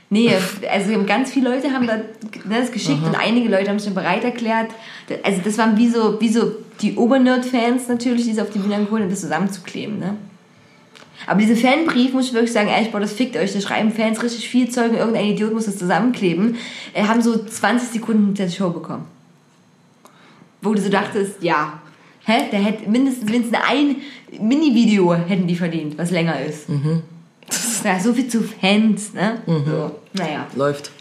Nee, 0.09 0.31
also 0.71 1.03
ganz 1.03 1.31
viele 1.31 1.49
Leute 1.49 1.71
haben 1.71 1.85
ne, 1.85 2.05
das 2.49 2.71
geschickt 2.71 3.03
und 3.03 3.15
einige 3.15 3.49
Leute 3.49 3.69
haben 3.69 3.79
sich 3.79 3.93
bereit 3.93 4.23
erklärt. 4.23 4.69
Also 5.23 5.41
das 5.43 5.57
waren 5.57 5.77
wie 5.77 5.89
so, 5.89 6.21
wie 6.21 6.29
so 6.29 6.51
die 6.82 6.95
Obernerd-Fans 6.95 7.88
natürlich, 7.88 8.26
die 8.26 8.32
es 8.32 8.39
auf 8.39 8.49
die 8.49 8.59
Bühne 8.59 8.84
geholt 8.84 9.01
haben, 9.01 9.09
das 9.09 9.21
zusammenzukleben, 9.21 9.99
ne? 9.99 10.17
Aber 11.28 11.39
diese 11.39 11.55
Fanbrief, 11.55 12.13
muss 12.13 12.28
ich 12.28 12.34
wirklich 12.34 12.51
sagen, 12.51 12.67
ehrlich, 12.67 12.91
boah, 12.91 12.99
das 12.99 13.13
fickt 13.13 13.36
euch. 13.38 13.53
Da 13.53 13.61
schreiben 13.61 13.91
Fans 13.91 14.21
richtig 14.21 14.47
viel 14.47 14.69
Zeug 14.69 14.91
und 14.91 14.97
irgendein 14.97 15.26
Idiot 15.26 15.53
muss 15.53 15.65
das 15.65 15.78
zusammenkleben. 15.78 16.57
Äh, 16.93 17.03
haben 17.03 17.21
so 17.21 17.43
20 17.43 17.89
Sekunden 17.89 18.34
der 18.34 18.49
Show 18.49 18.69
bekommen. 18.69 19.05
Wo 20.61 20.73
du 20.73 20.82
so 20.82 20.89
dachtest, 20.89 21.41
ja, 21.41 21.82
hä, 22.26 22.49
der 22.51 22.59
hätte 22.59 22.89
mindestens, 22.89 23.30
mindestens 23.30 23.59
ein 23.67 23.97
Mini-Video 24.39 25.13
hätten 25.13 25.47
die 25.47 25.55
verdient, 25.55 25.97
was 25.97 26.11
länger 26.11 26.39
ist. 26.41 26.69
Mhm. 26.69 27.03
Ja, 27.84 27.99
so 27.99 28.13
viel 28.13 28.28
zu 28.28 28.41
Fans, 28.41 29.13
ne? 29.13 29.41
Mhm. 29.45 29.63
So, 29.65 29.91
naja. 30.13 30.47
Läuft. 30.55 30.91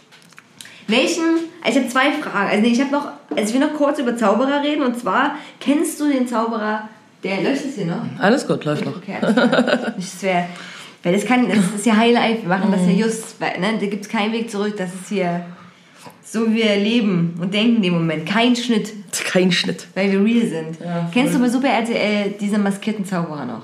Welchen, 0.87 1.23
also 1.63 1.79
ich 1.79 1.85
habe 1.85 1.87
zwei 1.87 2.11
Fragen. 2.11 2.49
Also 2.49 2.61
nee, 2.61 2.69
ich 2.69 2.81
habe 2.81 2.91
noch, 2.91 3.07
also 3.35 3.43
ich 3.43 3.53
will 3.53 3.67
noch 3.67 3.73
kurz 3.73 3.99
über 3.99 4.15
Zauberer 4.15 4.61
reden 4.63 4.83
und 4.83 4.99
zwar, 4.99 5.35
kennst 5.59 5.99
du 5.99 6.07
den 6.07 6.27
Zauberer 6.27 6.89
der 7.23 7.41
löscht 7.41 7.65
es 7.65 7.75
hier 7.75 7.87
noch? 7.87 8.03
Alles 8.19 8.45
gut, 8.45 8.65
läuft 8.65 8.85
noch. 8.85 8.97
Okay, 8.97 9.17
das 9.19 10.21
wäre. 10.21 10.45
Weil 11.01 11.13
das 11.13 11.25
kann, 11.25 11.47
das 11.49 11.57
ist 11.75 11.85
ja 11.85 11.97
Highlife, 11.97 12.43
wir 12.43 12.49
machen 12.49 12.71
das 12.71 12.81
ja 12.81 12.93
mhm. 12.93 12.99
just, 12.99 13.41
weil, 13.41 13.59
ne, 13.59 13.77
da 13.79 13.85
gibt 13.87 14.03
es 14.03 14.09
keinen 14.09 14.31
Weg 14.31 14.49
zurück, 14.49 14.75
das 14.77 14.93
ist 14.93 15.09
hier 15.09 15.45
so 16.23 16.47
wie 16.49 16.55
wir 16.55 16.75
leben 16.75 17.35
und 17.39 17.53
denken 17.53 17.77
in 17.77 17.81
dem 17.81 17.93
Moment. 17.93 18.27
Kein 18.27 18.55
Schnitt. 18.55 18.93
Kein 19.25 19.51
Schnitt. 19.51 19.87
Weil 19.95 20.11
wir 20.11 20.23
real 20.23 20.47
sind. 20.47 20.79
Ja, 20.79 21.09
Kennst 21.13 21.33
du 21.33 21.39
bei 21.39 21.49
Super 21.49 21.69
RTL 21.69 22.35
diese 22.39 22.57
maskierten 22.57 23.05
Zauberer 23.05 23.45
noch? 23.45 23.61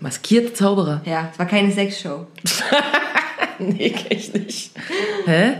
Maskierte 0.00 0.52
Zauberer? 0.52 1.00
Ja, 1.04 1.28
es 1.32 1.38
war 1.38 1.46
keine 1.46 1.70
Sexshow. 1.70 2.26
nee, 3.76 3.90
kenn 3.90 4.18
ich 4.18 4.32
nicht. 4.32 4.72
Hä? 5.26 5.54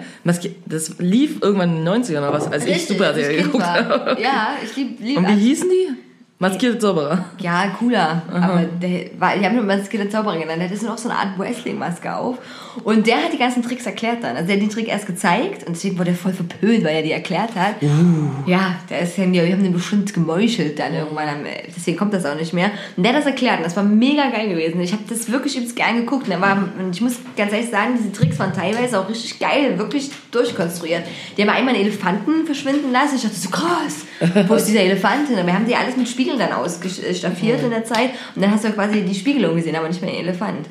Das 0.66 0.98
lief 0.98 1.42
irgendwann 1.42 1.78
in 1.78 1.84
den 1.84 2.03
90ern 2.03 2.18
oder 2.18 2.32
was, 2.32 2.51
als 2.51 2.64
Richtig, 2.64 2.82
ich 2.82 2.88
Super 2.88 3.07
RTL 3.07 3.42
geguckt 3.42 3.64
habe. 3.64 4.20
Ja, 4.20 4.55
ich 4.64 4.76
lieb, 4.76 5.01
lieb 5.01 5.18
Und 5.18 5.28
wie 5.28 5.40
hießen 5.40 5.68
die? 5.68 6.09
Maskierte 6.41 6.78
Zauberer. 6.78 7.26
Ja, 7.38 7.66
cooler. 7.78 8.22
Aha. 8.32 8.49
Aber 8.49 8.62
der 8.62 9.11
war, 9.18 9.36
die 9.36 9.45
haben 9.45 9.59
ihn 9.59 9.66
maskierte 9.66 10.09
Zauberer 10.09 10.38
genannt. 10.38 10.62
Der 10.62 10.70
hatte 10.70 10.86
noch 10.86 10.97
so 10.97 11.11
eine 11.11 11.18
Art 11.18 11.38
Wrestling-Maske 11.38 12.16
auf. 12.16 12.38
Und 12.82 13.07
der 13.07 13.16
hat 13.16 13.34
die 13.34 13.36
ganzen 13.36 13.62
Tricks 13.62 13.84
erklärt 13.84 14.22
dann. 14.24 14.36
Also 14.36 14.47
der 14.47 14.57
hat 14.57 14.62
den 14.62 14.70
Trick 14.70 14.88
erst 14.88 15.07
gezeigt 15.07 15.66
und 15.66 15.76
deswegen 15.76 15.99
wurde 15.99 16.11
er 16.11 16.16
voll 16.16 16.32
verpönt, 16.32 16.82
weil 16.82 16.97
er 16.97 17.03
die 17.03 17.12
erklärt 17.12 17.55
hat. 17.57 17.82
Uh. 17.82 18.30
Ja, 18.47 18.76
der 18.88 19.01
ist 19.01 19.18
ja, 19.18 19.30
wir 19.30 19.53
haben 19.53 19.62
den 19.62 19.74
bestimmt 19.74 20.14
gemeuchelt 20.14 20.78
dann 20.78 20.95
irgendwann. 20.95 21.45
Deswegen 21.76 21.99
kommt 21.99 22.14
das 22.14 22.24
auch 22.24 22.36
nicht 22.36 22.55
mehr. 22.55 22.70
Und 22.97 23.03
der 23.03 23.12
hat 23.12 23.20
das 23.20 23.26
erklärt 23.26 23.59
und 23.59 23.64
das 23.64 23.76
war 23.76 23.82
mega 23.82 24.30
geil 24.30 24.49
gewesen. 24.49 24.80
Ich 24.80 24.93
habe 24.93 25.03
das 25.11 25.30
wirklich 25.30 25.59
übelst 25.59 25.76
gern 25.76 25.97
geguckt. 25.97 26.26
Und, 26.26 26.41
war, 26.41 26.57
und 26.78 26.95
ich 26.95 27.03
muss 27.03 27.16
ganz 27.36 27.53
ehrlich 27.53 27.68
sagen, 27.68 27.99
diese 27.99 28.12
Tricks 28.12 28.38
waren 28.38 28.55
teilweise 28.55 28.99
auch 28.99 29.11
richtig 29.11 29.38
geil, 29.41 29.78
wirklich 29.78 30.11
durchkonstruiert. 30.30 31.03
Die 31.36 31.43
haben 31.43 31.51
einmal 31.51 31.74
einen 31.74 31.82
Elefanten 31.84 32.47
verschwinden 32.47 32.93
lassen. 32.93 33.16
Ich 33.16 33.22
dachte 33.24 33.36
so, 33.36 33.51
krass, 33.51 34.07
wo 34.49 34.55
ist 34.55 34.64
dieser 34.64 34.80
Elefant 34.80 35.28
hin? 35.28 35.38
Und 35.38 35.47
wir 35.47 35.53
haben 35.53 35.66
die 35.66 35.76
alles 35.76 35.99
mit 35.99 36.09
Spiegeln 36.09 36.29
dann 36.38 36.52
ausstaffiert 36.52 37.62
in 37.62 37.70
der 37.70 37.84
Zeit. 37.84 38.10
Und 38.34 38.42
dann 38.42 38.50
hast 38.50 38.64
du 38.64 38.70
quasi 38.70 39.02
die 39.02 39.14
Spiegelung 39.14 39.56
gesehen, 39.56 39.76
aber 39.76 39.88
nicht 39.88 40.00
mehr 40.02 40.10
den 40.10 40.20
Elefant. 40.20 40.66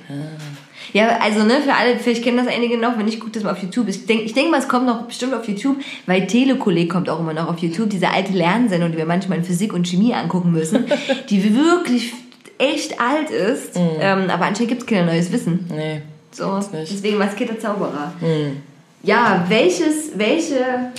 Ja, 0.93 1.19
also 1.19 1.43
ne, 1.43 1.61
für 1.61 1.73
alle, 1.73 1.97
vielleicht 1.97 2.23
kennen 2.23 2.37
das 2.37 2.47
einige 2.47 2.77
noch, 2.77 2.97
wenn 2.97 3.05
nicht, 3.05 3.19
guckt 3.19 3.35
das 3.35 3.43
mal 3.43 3.51
auf 3.51 3.61
YouTube. 3.61 3.87
Ich 3.87 4.05
denke 4.05 4.23
ich 4.23 4.33
denk 4.33 4.49
mal, 4.49 4.59
es 4.59 4.67
kommt 4.67 4.85
noch 4.85 5.03
bestimmt 5.03 5.33
auf 5.33 5.47
YouTube, 5.47 5.77
weil 6.07 6.25
Telekolleg 6.25 6.89
kommt 6.89 7.09
auch 7.09 7.19
immer 7.19 7.33
noch 7.33 7.47
auf 7.47 7.59
YouTube, 7.59 7.89
diese 7.89 8.09
alte 8.09 8.33
Lernsendung, 8.33 8.91
die 8.91 8.97
wir 8.97 9.05
manchmal 9.05 9.37
in 9.37 9.43
Physik 9.43 9.73
und 9.73 9.87
Chemie 9.87 10.13
angucken 10.13 10.51
müssen, 10.51 10.85
die 11.29 11.55
wirklich 11.55 12.13
echt 12.57 12.99
alt 12.99 13.29
ist, 13.29 13.75
mhm. 13.75 13.89
ähm, 13.99 14.29
aber 14.29 14.45
anscheinend 14.45 14.69
gibt 14.69 14.81
es 14.81 14.87
kein 14.87 15.05
neues 15.05 15.31
Wissen. 15.31 15.65
Nee. 15.69 16.01
So, 16.31 16.57
nicht. 16.57 16.91
deswegen 16.91 17.17
maskierter 17.17 17.57
Zauberer. 17.59 18.13
Mhm. 18.19 18.57
Ja, 19.03 19.45
welches, 19.47 20.11
welche... 20.15 20.91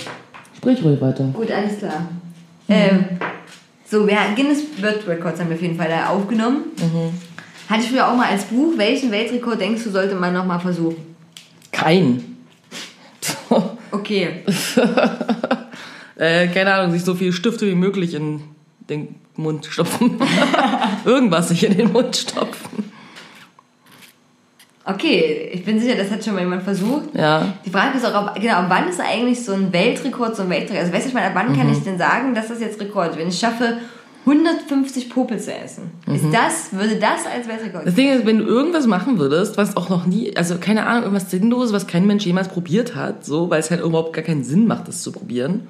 Sprich 0.57 0.83
ruhig 0.83 0.99
weiter. 1.01 1.25
Gut, 1.33 1.51
alles 1.51 1.77
klar. 1.77 2.07
Mhm. 2.67 2.73
Ähm, 2.73 3.05
so, 3.91 4.07
wir, 4.07 4.15
Guinness 4.37 4.63
World 4.81 5.05
Records 5.05 5.41
haben 5.41 5.49
wir 5.49 5.57
auf 5.57 5.61
jeden 5.61 5.75
Fall 5.75 5.89
da 5.89 6.07
aufgenommen. 6.07 6.63
Mhm. 6.77 7.13
Hatte 7.69 7.81
ich 7.83 7.89
früher 7.89 8.07
auch 8.07 8.15
mal 8.15 8.29
als 8.29 8.45
Buch. 8.45 8.77
Welchen 8.77 9.11
Weltrekord 9.11 9.59
denkst 9.59 9.83
du, 9.83 9.89
sollte 9.89 10.15
man 10.15 10.33
nochmal 10.33 10.61
versuchen? 10.61 10.95
Keinen. 11.73 12.37
okay. 13.91 14.45
äh, 16.15 16.47
keine 16.47 16.73
Ahnung, 16.73 16.93
sich 16.93 17.03
so 17.03 17.15
viele 17.15 17.33
Stifte 17.33 17.67
wie 17.67 17.75
möglich 17.75 18.13
in 18.13 18.39
den 18.89 19.15
Mund 19.35 19.65
stopfen. 19.65 20.21
Irgendwas 21.05 21.49
sich 21.49 21.65
in 21.65 21.75
den 21.75 21.91
Mund 21.91 22.15
stopfen. 22.15 22.80
Okay, 24.83 25.51
ich 25.53 25.63
bin 25.63 25.79
sicher, 25.79 25.95
das 25.95 26.09
hat 26.09 26.23
schon 26.23 26.33
mal 26.33 26.41
jemand 26.41 26.63
versucht. 26.63 27.13
Ja. 27.13 27.53
Die 27.65 27.69
Frage 27.69 27.97
ist 27.97 28.05
auch, 28.05 28.33
genau, 28.33 28.65
wann 28.67 28.89
ist 28.89 28.99
eigentlich 28.99 29.43
so 29.43 29.53
ein 29.53 29.71
Weltrekord 29.71 30.35
so 30.35 30.43
ein 30.43 30.49
Weltrekord? 30.49 30.79
Also 30.79 30.93
weißt 30.93 31.13
du, 31.13 31.17
ab 31.17 31.31
wann 31.33 31.51
mhm. 31.51 31.57
kann 31.57 31.71
ich 31.71 31.83
denn 31.83 31.97
sagen, 31.97 32.33
dass 32.33 32.47
das 32.47 32.59
jetzt 32.59 32.79
Rekord 32.81 33.11
ist? 33.11 33.19
Wenn 33.19 33.27
ich 33.27 33.37
schaffe, 33.37 33.77
150 34.25 35.09
Popel 35.09 35.39
zu 35.39 35.53
essen. 35.53 35.91
Mhm. 36.05 36.15
Ist 36.15 36.25
das, 36.31 36.73
würde 36.73 36.95
das 36.95 37.25
als 37.25 37.47
Weltrekord 37.47 37.87
Das 37.87 37.95
Ding 37.95 38.09
ist, 38.11 38.25
wenn 38.25 38.39
du 38.39 38.45
irgendwas 38.45 38.87
machen 38.87 39.19
würdest, 39.19 39.57
was 39.57 39.77
auch 39.77 39.89
noch 39.89 40.05
nie, 40.05 40.35
also 40.35 40.57
keine 40.59 40.85
Ahnung, 40.85 41.03
irgendwas 41.03 41.31
Sinnloses, 41.31 41.73
was 41.73 41.87
kein 41.87 42.05
Mensch 42.05 42.25
jemals 42.25 42.47
probiert 42.47 42.95
hat, 42.95 43.25
so, 43.25 43.49
weil 43.49 43.59
es 43.59 43.71
halt 43.71 43.81
überhaupt 43.81 44.13
gar 44.13 44.23
keinen 44.23 44.43
Sinn 44.43 44.67
macht, 44.67 44.87
das 44.87 45.01
zu 45.01 45.11
probieren. 45.11 45.67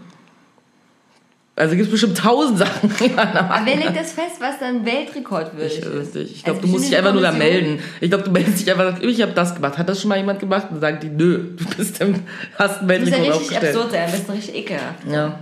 Also 1.55 1.75
gibt 1.75 1.87
es 1.87 1.91
bestimmt 1.91 2.17
tausend 2.17 2.59
Sachen. 2.59 2.91
Aber 3.17 3.65
wer 3.65 3.75
legt 3.75 3.95
das 3.95 4.13
fest, 4.13 4.37
was 4.39 4.59
dann 4.59 4.85
Weltrekord 4.85 5.55
wird? 5.57 5.71
Ich, 5.71 5.79
ich, 5.79 6.31
ich 6.37 6.43
glaube, 6.43 6.59
also 6.59 6.61
du 6.61 6.67
musst 6.67 6.87
dich 6.87 6.97
einfach 6.97 7.13
nur 7.13 7.21
da 7.21 7.31
melden. 7.31 7.79
Ich 7.99 8.09
glaube, 8.09 8.23
du 8.23 8.31
meldest 8.31 8.61
dich 8.61 8.71
einfach, 8.71 8.99
ich 9.01 9.21
habe 9.21 9.33
das 9.33 9.53
gemacht. 9.53 9.77
Hat 9.77 9.87
das 9.89 9.99
schon 9.99 10.09
mal 10.09 10.17
jemand 10.17 10.39
gemacht? 10.39 10.67
Und 10.71 10.79
sagen 10.79 10.99
die, 11.01 11.09
nö, 11.09 11.55
du 11.57 11.65
bist 11.75 11.99
im, 12.01 12.15
hast 12.57 12.79
einen 12.79 12.87
Weltrekord 12.87 13.31
aufgestellt. 13.33 13.35
Das 13.35 13.43
ist 13.43 13.51
ja 13.51 13.59
richtig 13.59 13.69
absurd 13.69 13.91
sein, 13.91 14.05
am 14.05 14.11
besten 14.11 14.31
richtig 14.31 14.55
ekelhaft. 14.55 15.07
Ja. 15.11 15.39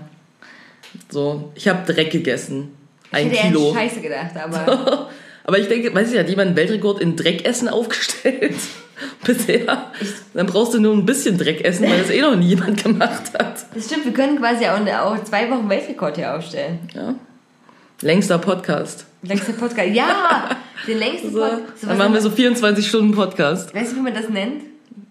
So, 1.09 1.51
ich 1.55 1.67
habe 1.67 1.93
Dreck 1.93 2.11
gegessen 2.11 2.69
ein 3.11 3.31
ich 3.31 3.39
hätte 3.39 3.47
Kilo. 3.47 3.73
Scheiße 3.73 4.01
gedacht, 4.01 4.31
aber. 4.35 5.09
aber 5.43 5.59
ich 5.59 5.67
denke, 5.67 5.93
weiß 5.93 6.11
ich, 6.11 6.19
hat 6.19 6.29
jemand 6.29 6.47
einen 6.47 6.57
Weltrekord 6.57 7.01
in 7.01 7.15
Dreckessen 7.15 7.69
aufgestellt? 7.69 8.55
Bisher. 9.25 9.91
Dann 10.33 10.45
brauchst 10.45 10.73
du 10.73 10.79
nur 10.79 10.93
ein 10.93 11.05
bisschen 11.05 11.37
Dreck 11.37 11.63
essen, 11.63 11.89
weil 11.89 11.99
das 11.99 12.09
eh 12.09 12.21
noch 12.21 12.35
nie 12.35 12.49
jemand 12.49 12.83
gemacht 12.83 13.33
hat. 13.37 13.65
Das 13.73 13.85
stimmt, 13.85 14.05
wir 14.05 14.13
können 14.13 14.37
quasi 14.37 14.65
auch, 14.65 14.79
auch 14.79 15.23
zwei 15.23 15.49
Wochen 15.49 15.69
Weltrekord 15.69 16.17
hier 16.17 16.35
aufstellen. 16.35 16.79
Ja. 16.93 17.15
Längster 18.01 18.37
Podcast. 18.37 19.05
Längster 19.21 19.53
Podcast, 19.53 19.93
ja! 19.93 20.57
Den 20.87 20.99
längsten 20.99 21.31
so, 21.31 21.39
Podcast. 21.39 21.81
So, 21.81 21.87
dann 21.87 21.97
machen 21.97 22.13
wir 22.13 22.21
so 22.21 22.29
24 22.29 22.87
Stunden 22.87 23.13
Podcast. 23.13 23.75
Weißt 23.75 23.91
du, 23.91 23.97
wie 23.97 24.01
man 24.01 24.13
das 24.13 24.29
nennt? 24.29 24.63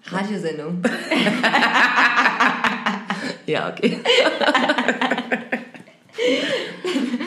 Radiosendung. 0.07 0.83
ja, 3.47 3.69
okay. 3.69 3.99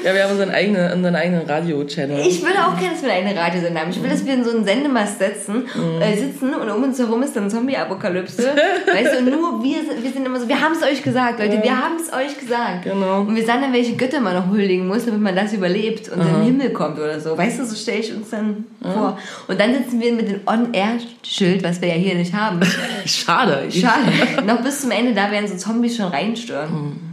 Ja, 0.03 0.13
wir 0.15 0.23
haben 0.23 0.31
unseren 0.31 0.49
eigenen, 0.49 0.91
unseren 0.93 1.15
eigenen 1.15 1.45
Radio-Channel. 1.45 2.25
Ich 2.25 2.41
würde 2.41 2.57
auch 2.65 2.77
gerne, 2.77 2.93
dass 2.93 3.03
wir 3.03 3.11
eine 3.11 3.29
eigene 3.29 3.39
Radiosender 3.39 3.81
haben. 3.81 3.91
Ich 3.91 4.01
will, 4.01 4.09
dass 4.09 4.25
wir 4.25 4.33
in 4.33 4.43
so 4.43 4.51
einen 4.51 4.65
Sendemast 4.65 5.19
setzen, 5.19 5.67
mhm. 5.75 6.01
äh, 6.01 6.17
sitzen 6.17 6.53
und 6.55 6.69
um 6.69 6.83
uns 6.83 6.97
herum 6.97 7.21
ist 7.21 7.35
dann 7.35 7.49
Zombie-Apokalypse. 7.49 8.51
weißt 8.93 9.19
du, 9.19 9.29
nur 9.29 9.63
wir, 9.63 9.77
wir 10.01 10.11
sind 10.11 10.25
immer 10.25 10.39
so, 10.39 10.47
wir 10.47 10.59
haben 10.59 10.73
es 10.73 10.83
euch 10.83 11.03
gesagt, 11.03 11.39
Leute, 11.39 11.61
wir 11.61 11.77
haben 11.77 11.97
es 11.97 12.11
euch 12.11 12.37
gesagt. 12.39 12.83
Genau. 12.83 13.21
Und 13.21 13.35
wir 13.35 13.45
sagen 13.45 13.61
dann, 13.61 13.73
welche 13.73 13.95
Götter 13.95 14.19
man 14.19 14.33
noch 14.33 14.49
huldigen 14.49 14.87
muss, 14.87 15.05
damit 15.05 15.21
man 15.21 15.35
das 15.35 15.53
überlebt 15.53 16.09
und 16.09 16.19
dann 16.19 16.43
Himmel 16.43 16.71
kommt 16.71 16.97
oder 16.97 17.19
so. 17.19 17.37
Weißt 17.37 17.59
du, 17.59 17.65
so 17.65 17.75
stelle 17.75 17.99
ich 17.99 18.13
uns 18.13 18.29
dann 18.31 18.65
Aha. 18.83 18.93
vor. 18.93 19.19
Und 19.47 19.59
dann 19.59 19.73
sitzen 19.73 20.01
wir 20.01 20.13
mit 20.13 20.29
dem 20.29 20.41
On-Air-Schild, 20.47 21.63
was 21.63 21.79
wir 21.81 21.89
ja 21.89 21.95
hier 21.95 22.15
nicht 22.15 22.33
haben. 22.33 22.59
Schade. 23.05 23.69
Schade. 23.71 24.45
noch 24.45 24.61
bis 24.61 24.81
zum 24.81 24.91
Ende, 24.91 25.13
da 25.13 25.31
werden 25.31 25.47
so 25.47 25.55
Zombies 25.55 25.95
schon 25.95 26.07
reinstören. 26.07 26.71
Mhm. 26.71 27.10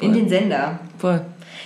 In 0.00 0.12
den 0.12 0.28
Sender. 0.28 0.78
Voll. 0.98 1.20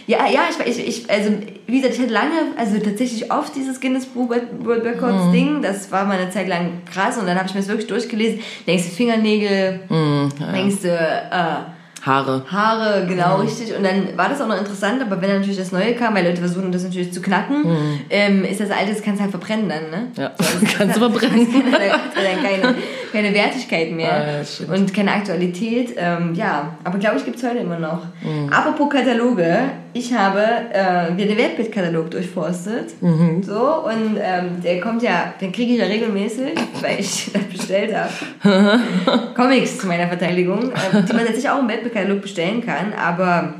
Ja, 0.06 0.26
ja, 0.26 0.42
ich, 0.64 0.78
ich, 0.78 0.88
ich, 0.88 1.10
also 1.10 1.30
wie 1.66 1.76
gesagt, 1.76 1.94
ich 1.94 2.00
hatte 2.00 2.12
lange, 2.12 2.32
also 2.56 2.78
tatsächlich 2.78 3.30
oft 3.30 3.54
dieses 3.54 3.78
Guinness 3.78 4.06
Book 4.06 4.30
World 4.60 4.84
Records 4.84 5.26
mhm. 5.26 5.32
Ding. 5.32 5.62
Das 5.62 5.92
war 5.92 6.06
mal 6.06 6.18
eine 6.18 6.30
Zeit 6.30 6.48
lang 6.48 6.82
krass 6.90 7.18
und 7.18 7.26
dann 7.26 7.36
habe 7.36 7.46
ich 7.46 7.54
mir 7.54 7.60
das 7.60 7.68
wirklich 7.68 7.88
durchgelesen. 7.88 8.40
Denkst 8.66 8.84
du 8.84 8.90
Fingernägel, 8.90 9.80
mhm, 9.88 10.30
ja. 10.40 10.52
denkst 10.52 10.76
du 10.82 10.88
äh, 10.88 11.77
Haare. 12.02 12.42
Haare, 12.50 13.06
genau, 13.06 13.36
mhm. 13.36 13.42
richtig. 13.42 13.74
Und 13.76 13.84
dann 13.84 14.16
war 14.16 14.28
das 14.28 14.40
auch 14.40 14.46
noch 14.46 14.58
interessant, 14.58 15.02
aber 15.02 15.20
wenn 15.20 15.28
dann 15.28 15.40
natürlich 15.40 15.58
das 15.58 15.72
Neue 15.72 15.94
kam, 15.94 16.14
weil 16.14 16.24
Leute 16.24 16.40
versuchen 16.40 16.72
das 16.72 16.84
natürlich 16.84 17.12
zu 17.12 17.20
knacken, 17.20 17.62
mhm. 17.62 18.00
ähm, 18.10 18.44
ist 18.44 18.60
das 18.60 18.70
Alte, 18.70 18.92
das 18.92 19.02
kannst 19.02 19.18
du 19.18 19.22
halt 19.22 19.30
verbrennen 19.30 19.68
dann, 19.68 19.90
ne? 19.90 20.08
Ja, 20.16 20.32
so, 20.38 20.58
das 20.60 20.74
kannst 20.78 20.96
du 20.96 21.00
verbrennen. 21.10 21.46
Das 21.70 21.92
hat 21.92 22.00
dann 22.16 22.42
keine, 22.42 22.74
keine 23.12 23.34
Wertigkeit 23.34 23.92
mehr 23.92 24.12
ah, 24.12 24.42
ja, 24.42 24.74
und 24.74 24.94
keine 24.94 25.12
Aktualität. 25.12 25.94
Ähm, 25.96 26.34
ja, 26.34 26.76
aber 26.84 26.98
glaube 26.98 27.18
ich, 27.18 27.24
gibt 27.24 27.38
es 27.38 27.42
heute 27.42 27.58
immer 27.58 27.78
noch. 27.78 28.02
Mhm. 28.22 28.52
Apropos 28.52 28.90
Kataloge, 28.90 29.70
ich 29.98 30.14
habe 30.14 30.40
äh, 30.40 31.16
wieder 31.16 31.28
den 31.28 31.38
Weltbildkatalog 31.38 32.10
durchforstet. 32.10 33.02
Mhm. 33.02 33.42
So, 33.42 33.84
und 33.84 34.16
ähm, 34.20 34.62
der 34.62 34.80
kommt 34.80 35.02
ja, 35.02 35.34
den 35.40 35.52
kriege 35.52 35.72
ich 35.72 35.78
ja 35.78 35.86
regelmäßig, 35.86 36.54
weil 36.80 37.00
ich 37.00 37.30
das 37.32 37.42
bestellt 37.44 37.94
habe. 37.94 38.80
Comics 39.34 39.78
zu 39.78 39.86
meiner 39.86 40.06
Verteidigung, 40.08 40.70
äh, 40.70 41.02
die 41.02 41.12
man 41.12 41.24
tatsächlich 41.24 41.50
auch 41.50 41.60
im 41.60 41.68
Weltbildkatalog 41.68 42.22
bestellen 42.22 42.64
kann, 42.64 42.92
aber. 42.92 43.54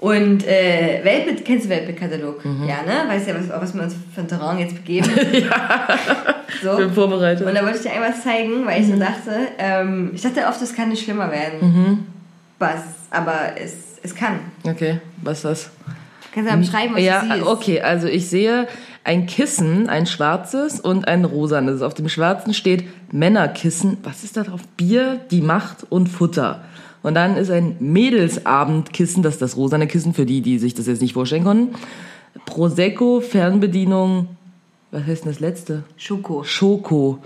Und 0.00 0.46
äh, 0.46 1.00
Weltbild, 1.02 1.46
kennst 1.46 1.64
du 1.64 1.70
Weltbildkatalog? 1.70 2.44
Mhm. 2.44 2.68
Ja, 2.68 2.82
ne? 2.82 3.08
Weißt 3.08 3.26
ja, 3.26 3.34
was, 3.36 3.48
was 3.48 3.74
wir 3.74 3.84
uns 3.84 3.96
für 4.14 4.20
ein 4.20 4.28
Terrain 4.28 4.58
jetzt 4.58 4.74
begeben. 4.74 5.08
ja. 5.32 5.88
So. 6.62 6.76
Bin 6.76 6.92
vorbereitet. 6.92 7.46
Und 7.46 7.54
da 7.54 7.62
wollte 7.62 7.78
ich 7.78 7.84
dir 7.84 7.92
einmal 7.92 8.14
zeigen, 8.14 8.66
weil 8.66 8.82
ich 8.82 8.88
so 8.88 8.96
mhm. 8.96 9.00
dachte, 9.00 9.48
ähm, 9.56 10.10
ich 10.12 10.20
dachte 10.20 10.46
oft, 10.46 10.60
das 10.60 10.74
kann 10.74 10.90
nicht 10.90 11.04
schlimmer 11.04 11.30
werden. 11.30 11.58
Mhm. 11.60 11.98
Was, 12.58 12.82
aber 13.10 13.58
es 13.58 13.84
es 14.04 14.14
kann. 14.14 14.38
Okay, 14.64 15.00
was 15.22 15.38
ist 15.38 15.44
das? 15.44 15.70
Kannst 16.32 16.52
du 16.52 16.56
beschreiben, 16.58 16.94
was 16.94 17.02
ja, 17.02 17.22
du 17.22 17.34
siehst? 17.34 17.46
okay, 17.46 17.80
also 17.80 18.06
ich 18.06 18.28
sehe 18.28 18.68
ein 19.02 19.26
Kissen, 19.26 19.88
ein 19.88 20.06
schwarzes 20.06 20.78
und 20.78 21.08
ein 21.08 21.24
rosanes. 21.24 21.80
Auf 21.80 21.94
dem 21.94 22.08
schwarzen 22.08 22.54
steht 22.54 22.84
Männerkissen. 23.12 23.98
Was 24.02 24.22
ist 24.22 24.36
da 24.36 24.42
drauf? 24.42 24.60
Bier, 24.76 25.20
die 25.30 25.40
Macht 25.40 25.86
und 25.88 26.08
Futter. 26.08 26.64
Und 27.02 27.14
dann 27.14 27.36
ist 27.36 27.50
ein 27.50 27.76
Mädelsabendkissen, 27.80 29.22
das 29.22 29.34
ist 29.34 29.42
das 29.42 29.56
rosane 29.56 29.86
Kissen 29.86 30.14
für 30.14 30.26
die, 30.26 30.40
die 30.40 30.58
sich 30.58 30.74
das 30.74 30.86
jetzt 30.86 31.02
nicht 31.02 31.14
vorstellen 31.14 31.44
konnten. 31.44 31.74
Prosecco, 32.46 33.20
Fernbedienung, 33.20 34.28
was 34.90 35.06
heißt 35.06 35.24
denn 35.24 35.32
das 35.32 35.40
letzte? 35.40 35.84
Schoko. 35.96 36.44
Schoko. 36.44 37.18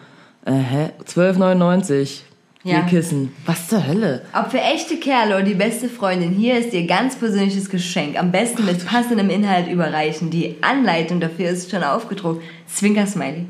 Äh, 0.44 0.52
hä? 0.52 0.90
12,99. 1.06 2.20
Ja. 2.64 2.78
Ja. 2.78 2.80
Kissen. 2.82 3.32
Was 3.46 3.68
zur 3.68 3.86
Hölle? 3.86 4.22
Ob 4.32 4.50
für 4.50 4.61
echte 4.61 4.96
Kerle 4.96 5.36
oder 5.36 5.44
die 5.44 5.54
beste 5.54 5.88
Freundin, 5.88 6.30
hier 6.30 6.59
ist 6.59 6.72
ihr 6.72 6.86
ganz 6.86 7.16
persönliches 7.16 7.70
Geschenk. 7.70 8.18
Am 8.18 8.32
besten 8.32 8.64
mit 8.64 8.84
passendem 8.84 9.30
Inhalt 9.30 9.68
überreichen. 9.68 10.30
Die 10.30 10.56
Anleitung 10.61 11.20
dafür 11.20 11.50
ist 11.50 11.70
schon 11.70 11.84
aufgedruckt. 11.84 12.42
Zwinker-Smiley. 12.66 13.46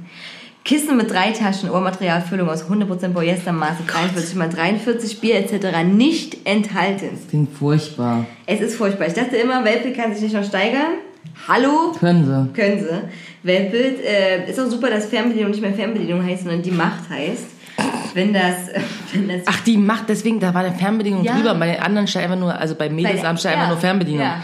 Kissen 0.64 0.98
mit 0.98 1.10
drei 1.10 1.30
Taschen, 1.30 1.70
Ohrmaterialfüllung 1.70 2.50
aus 2.50 2.64
100% 2.64 3.14
Polyester, 3.14 3.52
Maße 3.52 3.84
43 3.86 4.36
x 4.36 4.54
43, 4.54 5.20
Bier 5.22 5.36
etc. 5.36 5.82
nicht 5.84 6.46
enthalten. 6.46 7.18
Klingt 7.30 7.56
furchtbar. 7.56 8.26
Es 8.44 8.60
ist 8.60 8.76
furchtbar. 8.76 9.06
Ich 9.06 9.14
dachte 9.14 9.36
immer, 9.36 9.64
Weltbild 9.64 9.96
kann 9.96 10.12
sich 10.12 10.24
nicht 10.24 10.34
noch 10.34 10.44
steigern. 10.44 10.98
Hallo? 11.46 11.92
Können 11.98 12.26
sie. 12.26 12.52
Können 12.60 12.80
sie. 12.80 13.00
Weltbild. 13.42 14.04
Äh, 14.04 14.50
ist 14.50 14.60
auch 14.60 14.68
super, 14.68 14.90
dass 14.90 15.06
Fernbedienung 15.06 15.52
nicht 15.52 15.62
mehr 15.62 15.72
Fernbedienung 15.72 16.22
heißt, 16.22 16.42
sondern 16.42 16.60
die 16.60 16.70
Macht 16.70 17.08
heißt. 17.08 17.46
Wenn 18.14 18.32
das, 18.32 18.54
wenn 19.12 19.28
das 19.28 19.42
Ach, 19.46 19.60
die 19.60 19.76
macht 19.76 20.08
deswegen, 20.08 20.40
da 20.40 20.52
war 20.54 20.62
eine 20.64 20.74
Fernbedienung 20.76 21.24
Ja. 21.24 21.36
drüber. 21.36 21.54
Bei 21.54 21.72
den 21.72 21.80
anderen 21.82 22.06
steht 22.06 22.22
einfach 22.22 22.36
nur, 22.38 22.54
also 22.58 22.74
bei 22.74 22.88
Mädelsabend 22.88 23.38
steht 23.40 23.52
einfach 23.52 23.64
ja, 23.64 23.70
nur 23.70 23.78
Fernbedienung. 23.78 24.20
Ja. 24.26 24.42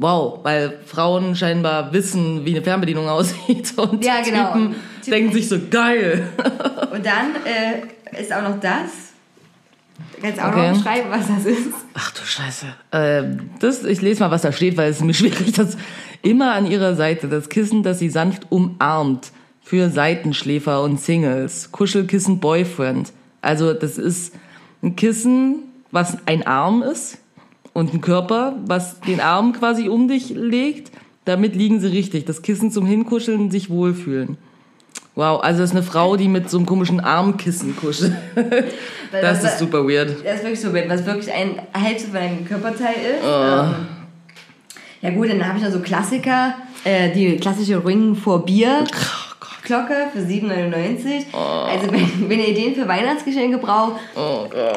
Wow, 0.00 0.40
weil 0.44 0.78
Frauen 0.86 1.34
scheinbar 1.34 1.92
wissen, 1.92 2.44
wie 2.44 2.54
eine 2.54 2.62
Fernbedienung 2.62 3.08
aussieht. 3.08 3.72
Und 3.76 4.04
Ja, 4.04 4.22
die 4.24 4.30
genau. 4.30 4.52
Typen 4.52 4.74
Typen- 5.02 5.10
denken 5.10 5.32
sich 5.32 5.48
so, 5.48 5.58
geil. 5.70 6.28
Und 6.92 7.04
dann 7.04 7.34
äh, 7.44 8.20
ist 8.20 8.32
auch 8.32 8.42
noch 8.42 8.60
das. 8.60 8.90
Du 10.14 10.22
kannst 10.22 10.40
auch 10.40 10.48
Okay. 10.52 10.68
noch 10.70 10.76
beschreiben, 10.78 11.08
was 11.10 11.26
das 11.26 11.44
ist. 11.44 11.68
Ach 11.94 12.10
du 12.12 12.20
Scheiße. 12.24 12.66
Ähm, 12.92 13.50
das, 13.58 13.82
ich 13.84 14.00
lese 14.00 14.20
mal, 14.22 14.30
was 14.30 14.42
da 14.42 14.52
steht, 14.52 14.76
weil 14.76 14.90
es 14.90 14.98
ist 14.98 15.04
mir 15.04 15.14
schwierig. 15.14 15.52
Das 15.52 15.76
immer 16.22 16.52
an 16.54 16.66
ihrer 16.66 16.94
Seite 16.94 17.26
das 17.28 17.48
Kissen, 17.48 17.82
das 17.82 17.98
sie 17.98 18.08
sanft 18.10 18.46
umarmt. 18.50 19.32
Für 19.68 19.90
Seitenschläfer 19.90 20.82
und 20.82 20.98
Singles. 20.98 21.70
Kuschelkissen 21.72 22.40
Boyfriend. 22.40 23.12
Also 23.42 23.74
das 23.74 23.98
ist 23.98 24.32
ein 24.82 24.96
Kissen, 24.96 25.56
was 25.90 26.16
ein 26.24 26.46
Arm 26.46 26.82
ist 26.82 27.18
und 27.74 27.92
ein 27.92 28.00
Körper, 28.00 28.56
was 28.64 28.98
den 29.00 29.20
Arm 29.20 29.52
quasi 29.52 29.90
um 29.90 30.08
dich 30.08 30.30
legt. 30.30 30.90
Damit 31.26 31.54
liegen 31.54 31.80
sie 31.80 31.88
richtig. 31.88 32.24
Das 32.24 32.40
Kissen 32.40 32.70
zum 32.70 32.86
Hinkuscheln, 32.86 33.50
sich 33.50 33.68
wohlfühlen. 33.68 34.38
Wow, 35.14 35.42
also 35.42 35.60
das 35.60 35.68
ist 35.72 35.76
eine 35.76 35.84
Frau, 35.84 36.16
die 36.16 36.28
mit 36.28 36.48
so 36.48 36.56
einem 36.56 36.64
komischen 36.64 37.00
Armkissen 37.00 37.76
kuschelt. 37.76 38.16
Das 39.12 39.44
was- 39.44 39.52
ist 39.52 39.58
super 39.58 39.86
weird. 39.86 40.16
Das 40.24 40.36
ist 40.36 40.42
wirklich 40.44 40.60
so, 40.62 40.72
wenn 40.72 40.88
was 40.88 41.04
wirklich 41.04 41.30
ein 41.30 41.60
Hälfte 41.74 42.08
von 42.08 42.16
einem 42.16 42.44
Körperteil 42.46 42.94
ist. 42.94 43.22
Oh. 43.22 43.64
Ähm, 43.64 43.74
ja 45.02 45.10
gut, 45.10 45.28
dann 45.28 45.46
habe 45.46 45.58
ich 45.58 45.64
noch 45.64 45.72
so 45.72 45.80
Klassiker. 45.80 46.54
Äh, 46.84 47.12
die 47.12 47.36
klassische 47.36 47.84
Ring 47.84 48.14
vor 48.14 48.46
Bier. 48.46 48.84
Glocke 49.68 50.08
für 50.12 50.18
7,99. 50.18 51.32
Also 51.32 51.92
wenn, 51.92 52.28
wenn 52.28 52.40
ihr 52.40 52.48
Ideen 52.48 52.74
für 52.74 52.88
Weihnachtsgeschenke 52.88 53.58
braucht, 53.58 54.00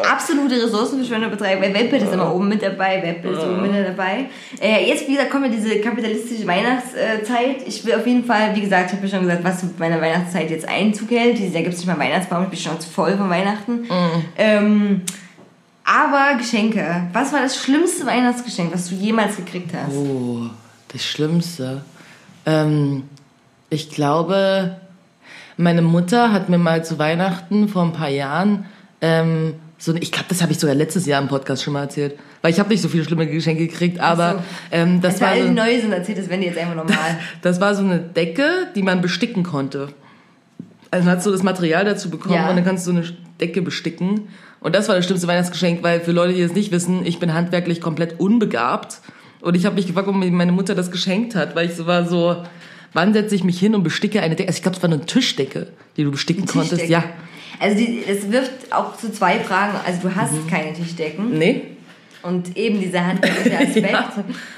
absolute 0.10 0.62
Ressourcenverschwendung 0.64 1.32
betreiben, 1.32 1.62
weil 1.62 1.74
Webbild 1.74 2.04
ist 2.04 2.14
immer 2.14 2.34
oben 2.34 2.50
mit 2.50 2.62
dabei, 2.62 3.02
Webbild 3.02 3.38
ist 3.38 3.44
oben 3.44 3.62
mit 3.62 3.72
dabei. 3.74 4.26
Äh, 4.62 4.88
jetzt, 4.88 5.08
wie 5.08 5.14
gesagt, 5.14 5.32
kommt 5.32 5.46
ja 5.46 5.52
diese 5.52 5.80
kapitalistische 5.80 6.46
Weihnachtszeit. 6.46 7.66
Ich 7.66 7.84
will 7.86 7.96
auf 7.96 8.06
jeden 8.06 8.26
Fall, 8.26 8.56
wie 8.56 8.62
gesagt, 8.62 8.92
ich 8.92 8.98
habe 8.98 9.08
ja 9.08 9.18
schon 9.18 9.28
gesagt, 9.28 9.44
was 9.44 9.64
mit 9.64 9.80
meiner 9.80 10.00
Weihnachtszeit 10.00 10.52
jetzt 10.52 10.68
Einzug 10.68 11.10
hält. 11.10 11.38
Dieses 11.40 11.54
Jahr 11.54 11.64
gibt 11.64 11.74
es 11.74 11.80
nicht 11.80 11.88
mal 11.88 11.98
Weihnachtsbaum, 11.98 12.44
ich 12.44 12.50
bin 12.50 12.60
schon 12.60 12.80
voll 12.82 13.18
von 13.18 13.30
Weihnachten. 13.30 13.88
Ähm, 14.38 15.02
aber 15.84 16.38
Geschenke. 16.38 17.08
Was 17.14 17.34
war 17.34 17.42
das 17.42 17.58
schlimmste 17.58 18.06
Weihnachtsgeschenk, 18.06 18.74
was 18.74 18.90
du 18.90 18.96
jemals 18.96 19.38
gekriegt 19.38 19.72
hast? 19.74 19.96
Oh, 19.96 20.50
das 20.92 21.04
Schlimmste. 21.04 21.84
Ähm, 22.46 23.04
ich 23.72 23.90
glaube, 23.90 24.76
meine 25.58 25.82
Mutter 25.82 26.32
hat 26.32 26.50
mir 26.50 26.58
mal 26.60 26.86
zu 26.86 27.00
Weihnachten 27.00 27.68
vor 27.68 27.82
ein 27.84 27.94
paar 27.94 28.10
Jahren 28.10 28.66
ähm, 29.02 29.56
so, 29.80 29.96
ich 29.96 30.12
glaube, 30.12 30.28
das 30.30 30.44
habe 30.44 30.52
ich 30.52 30.60
sogar 30.60 30.76
letztes 30.76 31.08
Jahr 31.08 31.20
im 31.20 31.28
Podcast 31.28 31.64
schon 31.64 31.74
mal 31.74 31.82
erzählt, 31.82 32.14
weil 32.44 32.52
ich 32.52 32.60
habe 32.60 32.70
nicht 32.70 32.82
so 32.84 32.88
viele 32.88 33.04
schlimme 33.04 33.26
Geschenke 33.26 33.66
gekriegt, 33.68 34.00
aber 34.00 34.34
so. 34.34 34.40
ähm, 34.72 35.02
das 35.02 35.14
Das 35.14 35.22
war 35.22 35.30
war 35.30 35.36
so, 35.38 35.42
alle 35.44 35.52
neu 35.54 35.82
sind, 35.82 35.92
erzählt 35.92 36.20
das 36.20 36.30
wenn 36.30 36.42
die 36.42 36.46
jetzt 36.48 36.60
einfach 36.60 36.76
normal. 36.76 37.18
das 37.42 37.60
war 37.60 37.74
so 37.74 37.84
eine 37.84 37.98
Decke, 37.98 38.44
die 38.76 38.84
man 38.84 39.02
besticken 39.02 39.42
konnte. 39.42 39.88
Also 40.92 41.06
man 41.06 41.16
hat 41.16 41.24
so 41.24 41.32
das 41.32 41.42
Material 41.42 41.84
dazu 41.84 42.12
bekommen 42.12 42.36
Ja. 42.36 42.48
und 42.50 42.58
dann 42.58 42.66
kannst 42.66 42.86
du 42.86 42.92
so 42.92 42.98
eine 42.98 43.08
Decke 43.40 43.64
besticken. 43.64 44.28
Und 44.60 44.76
das 44.76 44.88
war 44.88 44.96
das 44.96 45.06
schlimmste 45.06 45.28
Weihnachtsgeschenk, 45.28 45.82
weil 45.82 46.00
für 46.02 46.12
Leute, 46.12 46.34
die 46.34 46.42
es 46.42 46.54
nicht 46.54 46.72
wissen, 46.72 47.04
ich 47.04 47.18
bin 47.18 47.34
handwerklich 47.34 47.82
komplett 47.82 48.20
unbegabt. 48.20 49.00
Und 49.40 49.56
ich 49.56 49.66
habe 49.66 49.74
mich 49.76 49.88
gefragt, 49.88 50.06
warum 50.06 50.20
mir 50.20 50.30
meine 50.30 50.52
Mutter 50.52 50.76
das 50.76 50.92
geschenkt 50.92 51.34
hat, 51.34 51.56
weil 51.56 51.66
ich 51.66 51.76
so 51.76 51.88
war 51.88 52.06
so, 52.06 52.36
wann 52.94 53.14
setze 53.14 53.36
ich 53.36 53.44
mich 53.44 53.60
hin 53.60 53.76
und 53.76 53.84
besticke 53.84 54.22
eine 54.22 54.36
Decke? 54.36 54.48
Also 54.50 54.58
ich 54.58 54.64
glaube, 54.64 54.78
es 54.78 54.84
war 54.84 54.90
eine 54.92 55.06
Tischdecke, 55.06 55.68
die 55.98 56.04
du 56.04 56.12
besticken 56.12 56.46
konntest. 56.46 56.82
Tischdecke. 56.82 56.92
Ja. 56.92 57.04
Also 57.60 57.78
die, 57.78 58.04
das 58.08 58.32
wirft 58.32 58.72
auch 58.72 58.98
zu 58.98 59.12
zwei 59.12 59.40
Fragen. 59.40 59.74
Also 59.86 60.08
du 60.08 60.16
hast 60.16 60.34
Mhm. 60.34 60.48
keine 60.50 60.74
Tischdecken 60.74 61.38
Nee? 61.38 61.64
und 62.24 62.56
eben 62.58 62.80
dieser 62.80 63.06
handwerkliche 63.06 63.58
Aspekt. 63.60 63.92
Ja, 63.92 64.14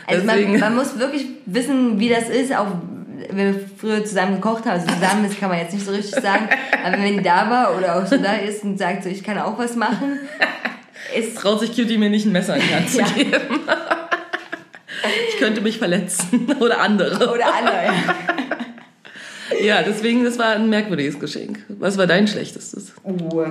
also 0.07 0.25
man, 0.25 0.59
man 0.59 0.75
muss 0.75 0.97
wirklich 0.99 1.25
wissen, 1.45 1.99
wie 1.99 2.09
das 2.09 2.29
ist, 2.29 2.53
auch 2.55 2.67
wenn 3.29 3.53
wir 3.53 3.61
früher 3.77 4.03
zusammen 4.03 4.35
gekocht 4.35 4.65
haben, 4.65 4.79
also 4.81 4.87
zusammen 4.87 5.23
ist, 5.25 5.39
kann 5.39 5.49
man 5.49 5.59
jetzt 5.59 5.73
nicht 5.73 5.85
so 5.85 5.91
richtig 5.91 6.15
sagen, 6.21 6.49
aber 6.85 6.97
wenn 7.01 7.17
die 7.17 7.23
da 7.23 7.49
war 7.49 7.77
oder 7.77 7.95
auch 7.97 8.05
so 8.05 8.17
da 8.17 8.33
ist 8.33 8.63
und 8.63 8.77
sagt 8.77 9.03
so, 9.03 9.09
ich 9.09 9.23
kann 9.23 9.37
auch 9.37 9.57
was 9.57 9.75
machen, 9.77 10.19
ist 11.17 11.37
Traut 11.37 11.61
sich 11.61 11.73
Cutie 11.75 11.97
mir 11.97 12.09
nicht 12.09 12.25
ein 12.25 12.31
Messer 12.33 12.55
in 12.57 12.63
die 12.67 12.73
Hand 12.75 12.89
zu 12.89 13.03
geben. 13.15 13.61
ich 15.29 15.37
könnte 15.37 15.61
mich 15.61 15.77
verletzen. 15.77 16.47
Oder 16.59 16.79
andere. 16.79 17.31
oder 17.31 17.53
andere. 17.53 17.85
Ja. 17.85 17.93
Ja, 19.61 19.83
deswegen, 19.83 20.23
das 20.23 20.39
war 20.39 20.53
ein 20.53 20.69
merkwürdiges 20.69 21.19
Geschenk. 21.19 21.59
Was 21.67 21.97
war 21.97 22.07
dein 22.07 22.27
schlechtestes? 22.27 22.93
Uh. 23.03 23.45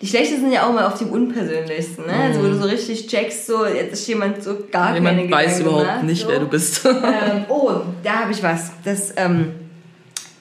Die 0.00 0.06
schlechtesten 0.06 0.42
sind 0.42 0.52
ja 0.52 0.66
auch 0.66 0.72
mal 0.72 0.86
auf 0.86 0.98
dem 0.98 1.10
unpersönlichsten, 1.10 2.06
ne? 2.06 2.12
Also 2.12 2.40
wo 2.40 2.44
du 2.44 2.56
so 2.56 2.64
richtig 2.64 3.06
checkst, 3.06 3.46
so 3.46 3.66
jetzt 3.66 3.94
ist 3.94 4.06
jemand 4.06 4.42
so 4.42 4.56
gar 4.70 4.94
keine 4.94 5.10
Jemand 5.10 5.30
weiß 5.30 5.58
Gedanken 5.58 5.80
überhaupt 5.80 6.02
nicht, 6.04 6.22
so. 6.22 6.28
wer 6.28 6.38
du 6.40 6.48
bist. 6.48 6.84
ähm, 6.84 7.44
oh, 7.48 7.72
da 8.02 8.20
habe 8.20 8.32
ich 8.32 8.42
was. 8.42 8.72
Das, 8.84 9.14
ähm, 9.16 9.54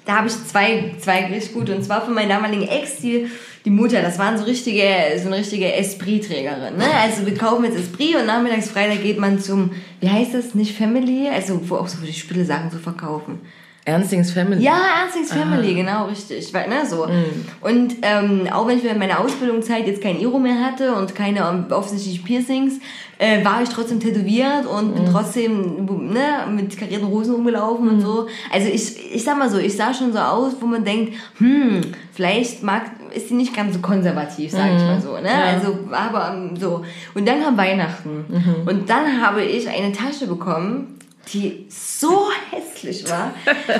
da 0.06 0.18
habe 0.18 0.28
ich 0.28 0.34
zwei, 0.46 0.96
zwei 1.00 1.26
richtig 1.28 1.54
gut. 1.54 1.70
Und 1.70 1.84
zwar 1.84 2.04
von 2.04 2.14
meiner 2.14 2.36
damaligen 2.36 2.68
Ex, 2.68 2.98
die, 2.98 3.30
die 3.66 3.72
Mutter. 3.72 4.01
Das 4.01 4.20
waren 4.20 4.38
so 4.38 4.43
richtige, 4.43 4.88
so 5.18 5.28
eine 5.28 5.38
richtige 5.38 5.74
Esprit-Trägerin. 5.74 6.78
Ne? 6.78 6.86
Also 7.01 7.26
wir 7.26 7.36
kaufen 7.36 7.66
jetzt 7.66 7.78
Esprit 7.78 8.16
und 8.16 8.28
nachmittags 8.28 8.70
Freitag 8.70 9.01
geht 9.01 9.20
man 9.20 9.39
zum, 9.39 9.72
wie 9.99 10.09
heißt 10.09 10.36
das, 10.36 10.53
nicht 10.53 10.78
Family? 10.78 11.28
Also 11.28 11.59
wo 11.68 11.78
auch 11.78 11.88
so 11.88 11.97
die 12.05 12.13
Spielesachen 12.13 12.72
zu 12.72 12.78
verkaufen. 12.78 13.41
Ernstings 13.86 14.32
Family. 14.32 14.64
Ja, 14.64 14.80
Ernstings 15.02 15.32
Family, 15.32 15.76
genau, 15.76 16.06
richtig. 16.08 16.52
Weil, 16.56 16.68
ne, 16.68 16.88
so. 16.88 17.08
Und 17.62 17.96
ähm, 18.02 18.48
auch 18.52 18.68
wenn 18.68 18.80
ich 18.80 18.84
während 18.84 19.00
meiner 19.00 19.20
Ausbildungszeit 19.20 19.86
jetzt 19.86 20.02
kein 20.02 20.20
Iro 20.20 20.40
mehr 20.40 20.60
hatte 20.60 20.96
und 20.96 21.14
keine 21.14 21.42
ähm, 21.42 21.66
offensichtlichen 21.70 22.26
Piercings, 22.26 22.80
äh, 23.20 23.46
war 23.46 23.62
ich 23.62 23.70
trotzdem 23.70 24.00
tätowiert 24.00 24.66
und 24.66 24.96
bin 24.96 25.06
trotzdem 25.06 25.86
ne, 25.86 26.48
mit 26.52 26.76
karierten 26.76 27.08
Hosen 27.08 27.36
rumgelaufen 27.36 27.88
und 27.88 28.02
so. 28.02 28.28
Also 28.52 28.68
ich, 28.68 29.14
ich 29.14 29.24
sag 29.24 29.38
mal 29.38 29.52
so, 29.52 29.60
ich 29.60 29.78
sah 29.78 29.94
schon 29.94 30.12
so 30.12 30.20
aus, 30.20 30.54
wo 30.60 30.66
man 30.66 30.84
denkt, 30.84 31.14
hm, 31.38 31.82
vielleicht 32.12 32.64
mag, 32.64 32.90
ist 33.14 33.30
die 33.30 33.36
nicht 33.36 33.56
ganz 33.56 33.76
so 33.76 33.82
konservativ, 33.82 34.52
sag 34.52 34.66
ich 34.76 34.82
mal 34.82 35.00
so. 35.00 35.14
Ne? 35.20 35.32
Also, 35.32 35.78
aber 35.92 36.34
ähm, 36.36 36.58
so. 36.58 36.84
Und 37.14 37.28
dann 37.28 37.44
kam 37.44 37.56
Weihnachten. 37.56 38.26
Und 38.66 38.90
dann 38.90 39.22
habe 39.22 39.44
ich 39.44 39.70
eine 39.70 39.92
Tasche 39.92 40.26
bekommen, 40.26 40.95
die 41.34 41.66
so 41.70 42.28
hässlich 42.52 43.10
war. 43.10 43.34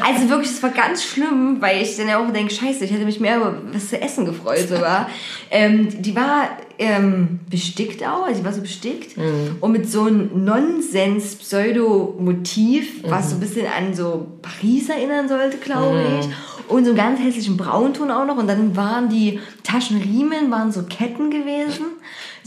Also 0.04 0.30
wirklich, 0.30 0.52
es 0.52 0.64
war 0.64 0.72
ganz 0.72 1.04
schlimm, 1.04 1.58
weil 1.60 1.82
ich 1.82 1.98
dann 1.98 2.08
ja 2.08 2.18
auch 2.18 2.32
denke, 2.32 2.54
scheiße, 2.54 2.86
ich 2.86 2.92
hätte 2.92 3.04
mich 3.06 3.20
mehr 3.20 3.36
über 3.38 3.62
was 3.72 3.90
zu 3.90 4.02
essen 4.02 4.26
gefreut 4.26 4.70
sogar. 4.70 5.10
Ähm, 5.52 6.02
die 6.02 6.16
war 6.16 6.50
ähm, 6.80 7.42
bestickt 7.50 8.04
auch, 8.04 8.26
also 8.26 8.40
die 8.40 8.46
war 8.46 8.52
so 8.52 8.62
bestickt 8.62 9.16
und 9.62 9.72
mit 9.72 9.88
so 9.90 10.06
einem 10.06 10.44
Nonsens-Pseudo-Motiv, 10.44 13.04
was 13.04 13.30
so 13.30 13.36
ein 13.36 13.40
bisschen 13.40 13.68
an 13.68 13.94
so 13.94 14.26
Paris 14.42 14.90
erinnern 14.90 15.30
sollte, 15.30 15.58
glaube 15.58 16.04
ich. 16.20 16.28
Und 16.68 16.84
so 16.84 16.90
einen 16.92 16.98
ganz 16.98 17.20
hässlichen 17.20 17.58
Braunton 17.58 18.10
auch 18.10 18.26
noch. 18.26 18.38
Und 18.38 18.48
dann 18.48 18.76
waren 18.76 19.08
die 19.08 19.40
Taschenriemen, 19.64 20.50
waren 20.50 20.72
so 20.72 20.82
Ketten 20.84 21.30
gewesen. 21.30 21.86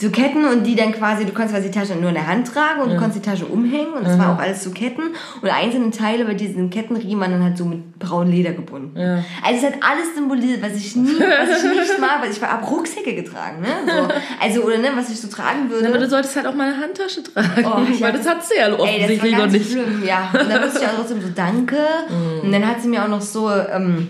So 0.00 0.10
Ketten 0.10 0.44
und 0.44 0.62
die 0.64 0.76
dann 0.76 0.92
quasi, 0.92 1.24
du 1.24 1.32
konntest 1.32 1.54
quasi 1.56 1.70
die 1.70 1.76
Tasche 1.78 1.94
nur 1.96 2.10
in 2.10 2.14
der 2.14 2.26
Hand 2.28 2.46
tragen 2.46 2.82
und 2.82 2.90
du 2.90 2.96
konntest 2.96 3.24
die 3.24 3.28
Tasche 3.30 3.46
umhängen 3.46 3.94
und 3.94 4.04
das 4.06 4.16
war 4.18 4.34
auch 4.34 4.38
alles 4.38 4.62
so 4.62 4.70
Ketten 4.70 5.02
und 5.42 5.48
einzelne 5.48 5.90
Teile 5.90 6.24
bei 6.24 6.34
diesen 6.34 6.70
Kettenriemen 6.70 7.20
waren 7.20 7.32
dann 7.32 7.42
halt 7.42 7.58
so 7.58 7.64
mit 7.64 7.98
braunem 7.98 8.30
Leder 8.32 8.52
gebunden. 8.52 8.98
Ja. 8.98 9.24
Also 9.44 9.66
es 9.66 9.72
hat 9.72 9.82
alles 9.82 10.14
symbolisiert, 10.14 10.62
was 10.62 10.74
ich 10.76 10.94
nie, 10.94 11.08
was 11.18 11.64
ich 11.64 11.70
nicht 11.70 11.98
mag, 12.00 12.22
weil 12.22 12.30
ich 12.30 12.40
habe 12.40 12.64
Rucksäcke 12.64 13.14
getragen, 13.14 13.60
ne? 13.60 13.68
So, 13.86 14.08
also 14.40 14.62
oder 14.62 14.78
ne, 14.78 14.90
was 14.94 15.10
ich 15.10 15.20
so 15.20 15.26
tragen 15.28 15.68
würde. 15.68 15.88
Aber 15.88 15.98
du 15.98 16.08
solltest 16.08 16.36
halt 16.36 16.46
auch 16.46 16.54
mal 16.54 16.72
eine 16.72 16.80
Handtasche 16.80 17.22
tragen, 17.24 17.64
Oh, 17.64 17.92
ja, 17.92 18.00
weil 18.00 18.12
das 18.12 18.28
hat 18.28 18.44
sie 18.44 18.54
ja 18.56 18.72
offensichtlich 18.72 19.36
noch 19.36 19.50
nicht. 19.50 19.70
schlimm, 19.72 20.04
ja. 20.06 20.30
Und 20.32 20.48
dann 20.48 20.62
wusste 20.62 20.80
ich 20.80 20.86
auch 20.86 20.94
trotzdem 20.94 21.20
so, 21.20 21.28
danke. 21.34 21.76
Und 22.42 22.52
dann 22.52 22.66
hat 22.66 22.80
sie 22.80 22.88
mir 22.88 23.02
auch 23.02 23.08
noch 23.08 23.20
so 23.20 23.50
ähm, 23.50 24.08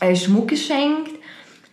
äh, 0.00 0.14
Schmuck 0.14 0.48
geschenkt, 0.48 1.10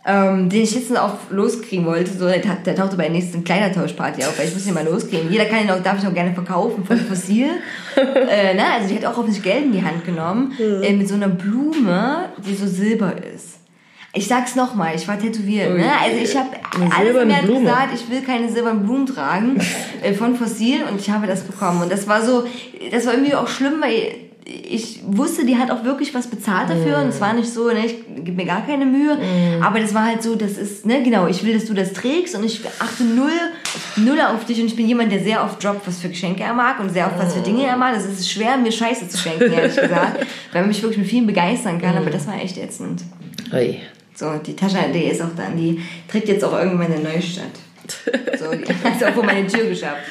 ähm, 0.06 0.50
den 0.50 0.64
ich 0.64 0.74
jetzt 0.74 0.98
auch 0.98 1.18
loskriegen 1.30 1.86
wollte. 1.86 2.12
So, 2.12 2.26
der, 2.26 2.40
der 2.40 2.76
tauchte 2.76 2.98
bei 2.98 3.04
der 3.04 3.12
nächsten 3.12 3.44
Kleidertauschparty 3.44 4.24
auf, 4.24 4.38
weil 4.38 4.48
ich 4.48 4.54
muss 4.54 4.66
den 4.66 4.74
mal 4.74 4.86
loskriegen. 4.86 5.32
Jeder 5.32 5.46
kann 5.46 5.64
ihn 5.64 5.70
auch, 5.70 5.82
darf 5.84 6.00
ich 6.00 6.08
auch 6.08 6.14
gerne 6.14 6.34
verkaufen, 6.34 6.84
von 6.84 6.98
Fossil. 6.98 7.50
äh, 7.96 8.54
ne? 8.56 8.64
Also 8.74 8.90
die 8.90 8.96
hat 8.96 9.06
auch 9.06 9.18
offensichtlich 9.18 9.54
Geld 9.54 9.66
in 9.66 9.74
die 9.74 9.84
Hand 9.84 10.04
genommen, 10.04 10.54
äh, 10.60 10.92
mit 10.94 11.08
so 11.08 11.16
einer 11.16 11.28
Blume, 11.28 12.30
die 12.46 12.56
so 12.56 12.66
silber 12.66 13.14
ist. 13.34 13.60
Ich 14.14 14.28
sag's 14.28 14.56
nochmal, 14.56 14.94
ich 14.96 15.08
war 15.08 15.18
tätowiert, 15.18 15.78
ne? 15.78 15.90
Also 16.04 16.18
ich 16.22 16.36
habe 16.36 16.50
alles 16.94 17.46
Blume. 17.46 17.62
gesagt, 17.62 17.90
ich 17.96 18.10
will 18.10 18.22
keine 18.22 18.50
silbernen 18.52 18.84
Blumen 18.84 19.06
tragen 19.06 19.58
äh, 20.02 20.14
von 20.14 20.36
Fossil 20.36 20.84
und 20.92 21.00
ich 21.00 21.10
habe 21.10 21.28
das 21.28 21.44
bekommen. 21.44 21.84
Und 21.84 21.92
das 21.92 22.08
war 22.08 22.22
so, 22.22 22.46
das 22.92 23.06
war 23.06 23.14
irgendwie 23.14 23.36
auch 23.36 23.48
schlimm, 23.48 23.76
weil 23.82 24.31
ich 24.46 25.02
wusste, 25.06 25.46
die 25.46 25.58
hat 25.58 25.70
auch 25.72 25.84
wirklich 25.84 26.14
was 26.14 26.28
bezahlt 26.28 26.70
dafür 26.70 27.00
und 27.00 27.10
es 27.10 27.22
war 27.22 27.34
nicht 27.34 27.50
so, 27.50 27.68
ne, 27.68 27.86
ich 27.86 27.96
gebe 28.24 28.32
mir 28.32 28.46
gar 28.46 28.66
keine 28.66 28.86
Mühe, 28.86 29.18
aber 29.62 29.80
das 29.80 29.94
war 29.94 30.06
halt 30.06 30.24
so, 30.24 30.36
das 30.36 30.54
ist, 30.54 30.86
ne, 30.86 31.04
genau, 31.04 31.28
ich 31.28 31.44
will, 31.44 31.54
dass 31.54 31.66
du 31.66 31.74
das 31.74 31.94
trägst 31.94 32.36
und 32.36 32.44
ich 32.44 32.62
achte 32.80 33.04
null, 33.04 33.32
null 33.98 34.20
auf 34.22 34.46
dich 34.46 34.60
und 34.60 34.68
ich 34.68 34.76
bin 34.76 34.88
jemand, 34.88 35.12
der 35.12 35.20
sehr 35.20 35.44
oft 35.44 35.64
droppt, 35.64 35.88
was 35.88 36.00
für 36.00 36.10
Geschenke 36.10 36.44
er 36.44 36.54
mag 36.54 36.80
und 36.80 36.90
sehr 36.90 37.08
oft 37.08 37.20
was 37.20 37.34
für 37.36 37.42
Dinge 37.42 37.66
er 37.66 37.78
mag. 37.78 37.94
Das 37.94 38.06
ist 38.06 38.30
schwer, 38.30 38.58
mir 38.58 38.72
Scheiße 38.72 39.08
zu 39.08 39.18
schenken, 39.18 39.52
ehrlich 39.52 39.76
gesagt, 39.76 40.26
weil 40.52 40.62
man 40.62 40.70
mich 40.70 40.82
wirklich 40.82 41.00
mit 41.00 41.08
vielen 41.08 41.28
begeistern 41.28 41.80
kann, 41.80 41.98
aber 41.98 42.10
das 42.10 42.28
war 42.28 42.42
echt 42.42 42.58
ätzend. 42.58 43.04
Hey. 43.52 43.82
So, 44.16 44.34
die 44.46 44.56
Tasche, 44.56 44.78
die 44.94 45.06
ist 45.06 45.22
auch 45.22 45.36
dann, 45.36 45.58
die 45.58 45.82
trägt 46.10 46.28
jetzt 46.28 46.44
auch 46.44 46.54
irgendwann 46.54 46.94
in 46.94 47.04
Neustadt. 47.04 47.46
So, 48.40 48.52
die 48.56 48.74
hat 48.74 49.04
auch 49.04 49.14
vor 49.14 49.24
meine 49.24 49.46
Tür 49.48 49.66
geschafft. 49.66 50.04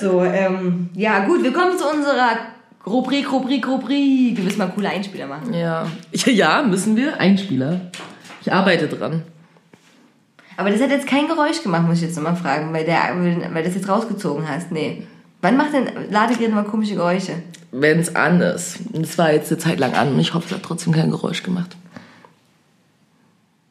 So, 0.00 0.22
ähm, 0.22 0.90
ja, 0.94 1.26
gut, 1.26 1.42
wir 1.42 1.52
kommen 1.52 1.76
zu 1.76 1.84
unserer 1.88 2.38
Rubrik, 2.86 3.30
Rubrik, 3.32 3.66
Rubrik. 3.66 4.36
Wir 4.36 4.44
müssen 4.44 4.58
mal 4.58 4.70
coole 4.70 4.88
Einspieler 4.88 5.26
machen. 5.26 5.52
Ja. 5.52 5.86
ja, 6.12 6.62
müssen 6.62 6.96
wir. 6.96 7.18
Einspieler. 7.18 7.80
Ich 8.40 8.52
arbeite 8.52 8.86
dran. 8.86 9.22
Aber 10.56 10.70
das 10.70 10.80
hat 10.80 10.90
jetzt 10.90 11.06
kein 11.06 11.26
Geräusch 11.26 11.62
gemacht, 11.62 11.86
muss 11.86 11.98
ich 11.98 12.04
jetzt 12.04 12.16
nochmal 12.16 12.36
fragen, 12.36 12.72
weil, 12.72 12.84
der, 12.84 13.14
weil 13.52 13.64
das 13.64 13.74
jetzt 13.74 13.88
rausgezogen 13.88 14.48
hast. 14.48 14.70
Nee. 14.70 15.06
Wann 15.42 15.56
macht 15.56 15.74
denn 15.74 16.10
Ladegerät 16.10 16.54
mal 16.54 16.64
komische 16.64 16.94
Geräusche? 16.94 17.42
Wenn 17.72 17.98
es 17.98 18.14
an 18.14 18.40
ist. 18.40 18.78
Es 19.00 19.18
war 19.18 19.32
jetzt 19.32 19.50
eine 19.50 19.58
Zeit 19.58 19.78
lang 19.78 19.94
an 19.94 20.14
und 20.14 20.20
ich 20.20 20.32
hoffe, 20.32 20.46
es 20.48 20.54
hat 20.54 20.62
trotzdem 20.62 20.94
kein 20.94 21.10
Geräusch 21.10 21.42
gemacht. 21.42 21.76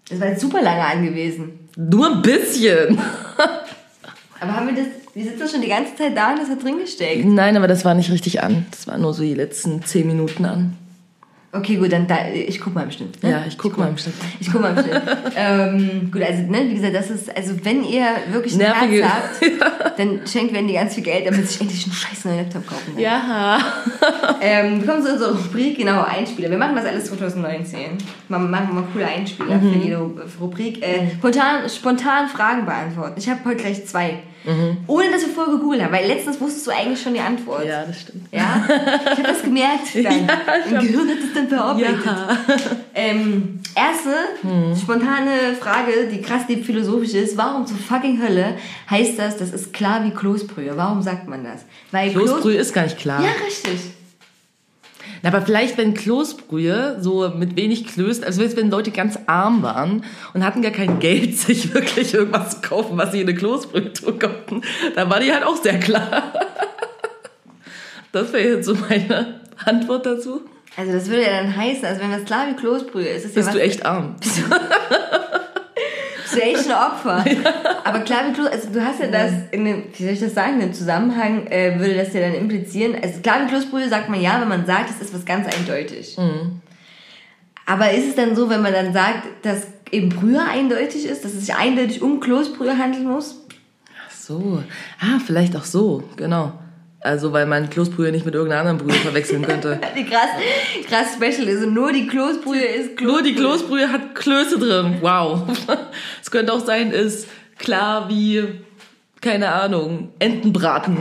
Das 0.10 0.20
war 0.20 0.28
jetzt 0.28 0.42
super 0.42 0.62
lange 0.62 0.86
angewiesen. 0.86 1.68
Nur 1.76 2.12
ein 2.12 2.22
bisschen. 2.22 3.00
Aber 4.40 4.56
haben 4.56 4.68
wir 4.68 4.76
das, 4.76 5.05
wir 5.16 5.24
sitzen 5.24 5.48
schon 5.50 5.62
die 5.62 5.70
ganze 5.70 5.96
Zeit 5.96 6.16
da 6.16 6.32
und 6.34 6.40
das 6.40 6.50
hat 6.50 6.64
drin 6.64 6.78
gesteckt. 6.80 7.26
Nein, 7.26 7.58
aber 7.58 7.68
das 7.68 7.84
war 7.86 7.94
nicht 7.96 8.12
richtig 8.12 8.44
an. 8.44 8.66
Das 8.72 8.86
war 8.88 8.98
nur 8.98 9.14
so 9.14 9.24
die 9.24 9.34
letzten 9.34 9.82
zehn 9.84 10.06
Minuten 10.08 10.46
an. 10.46 10.78
Okay, 11.54 11.78
gut, 11.78 11.94
dann 11.94 12.06
da, 12.06 12.18
ich 12.34 12.60
guck 12.60 12.76
mal 12.76 12.84
im 12.84 12.92
Schnitt. 12.92 13.24
ne? 13.24 13.32
Ja, 13.32 13.46
ich 13.48 13.58
guck 13.58 13.78
mal 13.78 13.88
im 13.88 13.98
Schnitt. 13.98 14.14
Ich 14.42 14.52
guck 14.52 14.60
mal 14.60 14.78
im 14.78 14.84
Schnitt. 14.84 15.02
ähm, 15.38 16.12
gut, 16.12 16.22
also 16.22 16.42
ne, 16.52 16.66
wie 16.68 16.74
gesagt, 16.76 16.94
das 16.94 17.10
ist, 17.10 17.34
also 17.34 17.54
wenn 17.64 17.86
ihr 17.86 18.06
wirklich 18.34 18.56
ein 18.56 18.58
Nervige- 18.58 19.04
Herz 19.04 19.40
habt, 19.62 19.98
dann 20.00 20.20
schenkt 20.28 20.54
Wendy 20.54 20.74
ganz 20.74 20.96
viel 20.96 21.04
Geld, 21.06 21.26
damit 21.28 21.50
ich 21.50 21.62
endlich 21.62 21.86
einen 21.86 21.94
scheiß 21.94 22.26
neuen 22.26 22.38
Laptop 22.40 22.68
kaufen 22.68 22.94
kann. 22.96 23.00
Ja. 23.02 23.58
Ähm, 24.42 24.82
wir 24.82 24.88
kommen 24.88 25.02
zu 25.04 25.14
unserer 25.14 25.32
Rubrik, 25.32 25.78
genau, 25.78 26.02
Einspieler. 26.04 26.50
Wir 26.52 26.58
machen 26.58 26.76
das 26.76 26.86
alles 26.86 27.06
2019. 27.06 27.80
Wir 28.28 28.38
machen 28.38 28.76
mal 28.76 28.84
coole 28.92 29.08
Einspieler 29.08 29.56
Mhm. 29.56 29.72
für 29.74 29.80
jede 29.80 29.98
Rubrik. 30.40 30.84
Äh, 30.84 31.12
spontan, 31.18 31.70
spontan 31.70 32.28
Fragen 32.28 32.66
beantworten. 32.66 33.14
Ich 33.18 33.30
habe 33.30 33.40
heute 33.46 33.58
gleich 33.64 33.86
zwei. 33.88 34.20
Ohne, 34.88 35.12
dass 35.12 35.22
wir 35.26 35.34
vorher 35.34 35.54
gegoogelt 35.56 35.82
haben, 35.84 35.92
weil 35.94 36.08
letztens 36.08 36.40
wusstest 36.40 36.68
du 36.68 36.72
eigentlich 36.72 37.02
schon 37.02 37.14
die 37.14 37.20
Antwort. 37.20 37.64
Mhm. 37.64 37.70
Ja, 37.70 37.84
das 37.86 38.02
stimmt. 38.02 38.28
Ja? 38.32 38.64
Ich 38.68 39.18
habe 39.18 39.24
das 39.24 39.42
gemerkt 39.42 39.82
dann. 39.96 40.04
Ja, 40.28 40.80
Im 40.80 40.88
Gehirn 40.88 41.10
hat 41.10 41.18
es 41.24 41.34
dann 41.34 41.48
verarbeitet. 41.48 42.06
Ja. 42.06 42.38
Ähm, 42.94 43.60
erste 43.76 44.10
Hm. 44.42 44.76
spontane 44.76 45.54
Frage, 45.60 46.08
die 46.12 46.22
krass 46.22 46.46
deep 46.48 46.66
philosophisch 46.66 47.14
ist. 47.14 47.38
Warum 47.38 47.66
zur 47.66 47.78
fucking 47.78 48.22
Hölle 48.22 48.56
heißt 48.90 49.18
das, 49.20 49.38
das 49.38 49.52
ist 49.52 49.74
klar 49.74 50.04
wie 50.06 50.12
Kloßbrühe? 50.12 50.74
Warum 50.76 51.02
sagt 51.02 51.28
man 51.28 51.44
das? 51.44 51.66
Weil 51.92 52.12
Kloßbrühe 52.12 52.56
ist 52.58 52.74
gar 52.74 52.84
nicht 52.84 52.98
klar. 52.98 53.22
Ja, 53.22 53.30
richtig. 53.46 53.80
Na, 55.22 55.30
aber 55.30 55.42
vielleicht, 55.42 55.78
wenn 55.78 55.94
Kloßbrühe 55.94 56.98
so 57.00 57.30
mit 57.30 57.56
wenig 57.56 57.88
Klößen, 57.88 58.24
also 58.24 58.42
wenn 58.56 58.70
Leute 58.70 58.92
ganz 58.92 59.20
arm 59.28 59.64
waren 59.64 60.04
und 60.34 60.46
hatten 60.46 60.62
gar 60.62 60.72
kein 60.72 61.00
Geld, 61.00 61.38
sich 61.38 61.74
wirklich 61.74 62.14
irgendwas 62.14 62.62
zu 62.62 62.68
kaufen, 62.68 62.98
was 62.98 63.12
sie 63.12 63.22
in 63.22 63.28
eine 63.28 63.38
Kloßbrühe 63.38 63.94
tun 63.94 64.20
konnten, 64.20 64.62
dann 64.96 65.10
war 65.10 65.20
die 65.20 65.32
halt 65.32 65.44
auch 65.44 65.62
sehr 65.62 65.80
klar. 65.80 66.34
Das 68.12 68.32
wäre 68.32 68.56
jetzt 68.56 68.66
so 68.66 68.76
meine 68.76 69.42
Antwort 69.66 70.06
dazu. 70.06 70.42
Also 70.78 70.92
das 70.92 71.10
würde 71.10 71.24
ja 71.24 71.42
dann 71.42 71.56
heißen, 71.56 71.86
also 71.86 72.02
wenn 72.02 72.12
das 72.12 72.26
klar 72.26 72.48
wie 72.50 72.56
Kloßbrühe 72.56 73.08
ist, 73.08 73.26
ist 73.26 73.36
ja 73.36 73.42
Bist 73.42 73.48
was, 73.48 73.56
du 73.56 73.62
echt 73.62 73.86
arm? 73.86 74.16
bist 76.26 76.36
du 76.36 76.42
echt 76.42 76.70
ein 76.70 76.76
Opfer. 76.76 77.24
Aber 77.84 78.00
klar 78.00 78.28
wie 78.28 78.34
Kloßbrühe, 78.34 78.52
also 78.52 78.70
du 78.72 78.86
hast 78.86 79.00
ja 79.00 79.08
das, 79.08 79.32
in 79.52 79.66
dem, 79.66 79.84
wie 79.96 80.04
soll 80.04 80.14
ich 80.14 80.20
das 80.20 80.34
sagen, 80.34 80.60
im 80.60 80.74
Zusammenhang 80.74 81.48
äh, 81.48 81.80
würde 81.80 81.96
das 81.96 82.14
ja 82.14 82.22
dann 82.22 82.34
implizieren, 82.34 82.96
also 83.02 83.22
klar 83.22 83.42
wie 83.44 83.50
Kloßbrühe 83.50 83.88
sagt 83.88 84.10
man 84.10 84.22
ja, 84.22 84.42
wenn 84.42 84.48
man 84.48 84.66
sagt, 84.66 84.90
es 84.90 85.02
ist 85.02 85.14
was 85.14 85.26
ganz 85.26 85.48
eindeutig. 85.48 86.18
Aber 87.66 87.92
ist 87.92 88.10
es 88.10 88.16
dann 88.16 88.36
so, 88.36 88.50
wenn 88.50 88.62
man 88.62 88.74
dann 88.74 88.94
sagt, 88.94 89.24
dass 89.44 89.68
eben 89.92 90.10
Brühe 90.10 90.42
eindeutig 90.42 91.06
ist, 91.06 91.24
dass 91.24 91.34
es 91.34 91.46
sich 91.46 91.56
eindeutig 91.56 92.02
um 92.02 92.20
Kloßbrühe 92.20 92.78
handeln 92.78 93.08
muss? 93.08 93.42
Ach 94.06 94.12
so. 94.12 94.64
Ah, 95.00 95.20
vielleicht 95.26 95.56
auch 95.56 95.64
so, 95.64 96.04
genau. 96.16 96.54
Also, 97.06 97.32
weil 97.34 97.46
man 97.46 97.70
Kloßbrühe 97.70 98.12
nicht 98.12 98.26
mit 98.26 98.34
irgendeiner 98.34 98.62
anderen 98.68 98.80
Brühe 98.80 99.00
verwechseln 99.00 99.44
könnte. 99.44 99.80
Die 99.98 100.06
krass, 100.06 100.30
krass 100.90 101.08
special 101.16 101.48
ist 101.48 101.64
und 101.64 101.74
nur 101.74 101.92
die 101.94 102.08
Kloßbrühe 102.08 102.64
ist 102.64 102.98
Kloßbrühe. 102.98 103.08
Nur 103.08 103.22
die 103.22 103.36
Kloßbrühe 103.36 103.92
hat 103.92 104.16
Klöße 104.16 104.58
drin. 104.60 104.98
Wow. 105.02 105.44
Es 106.22 106.32
könnte 106.32 106.52
auch 106.52 106.66
sein, 106.66 106.92
ist 106.92 107.28
klar 107.60 108.10
wie, 108.10 108.44
keine 109.22 109.52
Ahnung, 109.52 110.10
Entenbraten. 110.18 110.98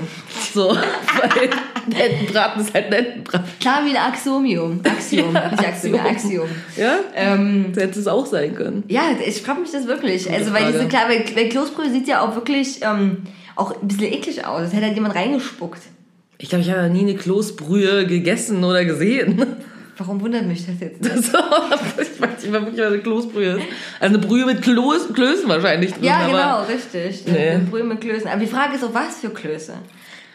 So, 0.53 0.69
weil 1.21 1.51
Entenbraten 1.99 2.61
ist 2.63 2.75
halt 2.75 2.87
ein 2.89 2.93
Entenbraten. 2.93 3.47
Klar 3.59 3.81
wie 3.87 3.91
ein 3.97 3.97
Axiomium. 3.97 4.81
Axiom, 4.85 5.35
Ja, 5.35 5.49
nicht 5.51 5.67
Axiom, 5.67 5.95
Axiom. 6.01 6.07
Axiom. 6.07 6.49
Ja? 6.77 6.97
Ähm, 7.15 7.73
Das 7.75 7.83
hätte 7.85 7.99
es 8.01 8.07
auch 8.07 8.27
sein 8.27 8.55
können. 8.55 8.85
ja, 8.89 9.03
ich 9.27 9.41
frage 9.43 9.61
mich 9.61 9.71
das 9.73 9.87
wirklich. 9.87 10.31
Also, 10.31 10.53
weil 10.53 10.65
Frage. 10.65 10.73
diese, 10.75 10.89
klar, 10.89 11.09
weil, 11.09 11.25
weil 11.35 11.49
Kloßbrühe 11.49 11.91
sieht 11.91 12.07
ja 12.09 12.21
auch 12.21 12.35
wirklich 12.35 12.81
ähm, 12.83 13.23
auch 13.57 13.81
ein 13.81 13.89
bisschen 13.89 14.13
eklig 14.13 14.45
aus. 14.47 14.63
Es 14.67 14.73
hätte 14.73 14.87
halt 14.87 14.95
jemand 14.95 15.15
reingespuckt. 15.15 15.81
Ich 16.45 16.51
glaube, 16.51 16.63
ich 16.63 16.71
habe 16.71 16.91
nie 16.91 17.01
eine 17.01 17.15
Kloßbrühe 17.15 18.07
gegessen 18.07 18.63
oder 18.65 18.85
gesehen. 18.85 19.43
Warum 19.97 20.21
wundert 20.21 20.45
mich 20.45 20.67
das 20.67 20.75
jetzt? 20.79 21.03
So, 21.03 21.39
ich 22.03 22.21
weiß 22.21 22.43
nicht 22.43 22.53
wirklich, 22.53 22.79
was 22.79 22.87
eine 22.87 22.99
Kloßbrühe 22.99 23.53
ist. 23.53 23.63
Also 23.99 24.19
eine 24.19 24.27
Brühe 24.27 24.45
mit 24.45 24.61
Kloß, 24.61 25.15
Klößen 25.15 25.49
wahrscheinlich 25.49 25.95
drin. 25.95 26.05
Ja, 26.05 26.27
genau, 26.27 26.65
richtig. 26.65 27.25
Nee. 27.27 27.49
Eine 27.49 27.63
Brühe 27.65 27.83
mit 27.83 28.03
Klößen. 28.03 28.29
Aber 28.29 28.41
die 28.41 28.47
Frage 28.47 28.75
ist 28.75 28.85
auch, 28.85 28.93
was 28.93 29.21
für 29.23 29.31
Klöße? 29.31 29.73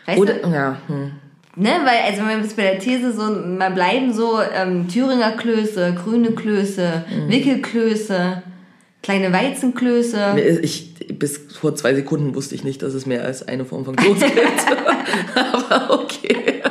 Weißt 0.08 0.18
Oder, 0.18 0.34
du, 0.34 0.50
ja, 0.50 0.78
hm. 0.88 1.12
ne, 1.56 1.70
weil, 1.84 2.00
also 2.08 2.22
wenn 2.22 2.38
wir 2.38 2.44
jetzt 2.44 2.58
bei 2.58 2.64
der 2.64 2.80
These 2.80 3.14
so 3.14 3.30
mal 3.30 3.70
bleiben, 3.70 4.12
so 4.12 4.40
ähm, 4.42 4.88
Thüringer 4.88 5.34
Klöße, 5.34 5.96
grüne 6.04 6.32
Klöße, 6.32 7.04
Mhm. 7.08 7.30
Wickelklöße, 7.32 8.42
kleine 9.04 9.32
Weizenklöße. 9.32 10.40
Ich, 10.64 10.89
bis 11.18 11.40
vor 11.60 11.76
zwei 11.76 11.94
Sekunden 11.96 12.36
wusste 12.36 12.56
ich 12.56 12.64
nicht, 12.64 12.82
dass 12.82 12.94
es 12.94 13.06
mehr 13.06 13.24
als 13.24 13.48
eine 13.48 13.66
Form 13.66 13.86
von 13.86 13.96
Kloß 13.96 14.20
gibt. 14.20 14.36
aber 15.36 16.00
okay. 16.02 16.62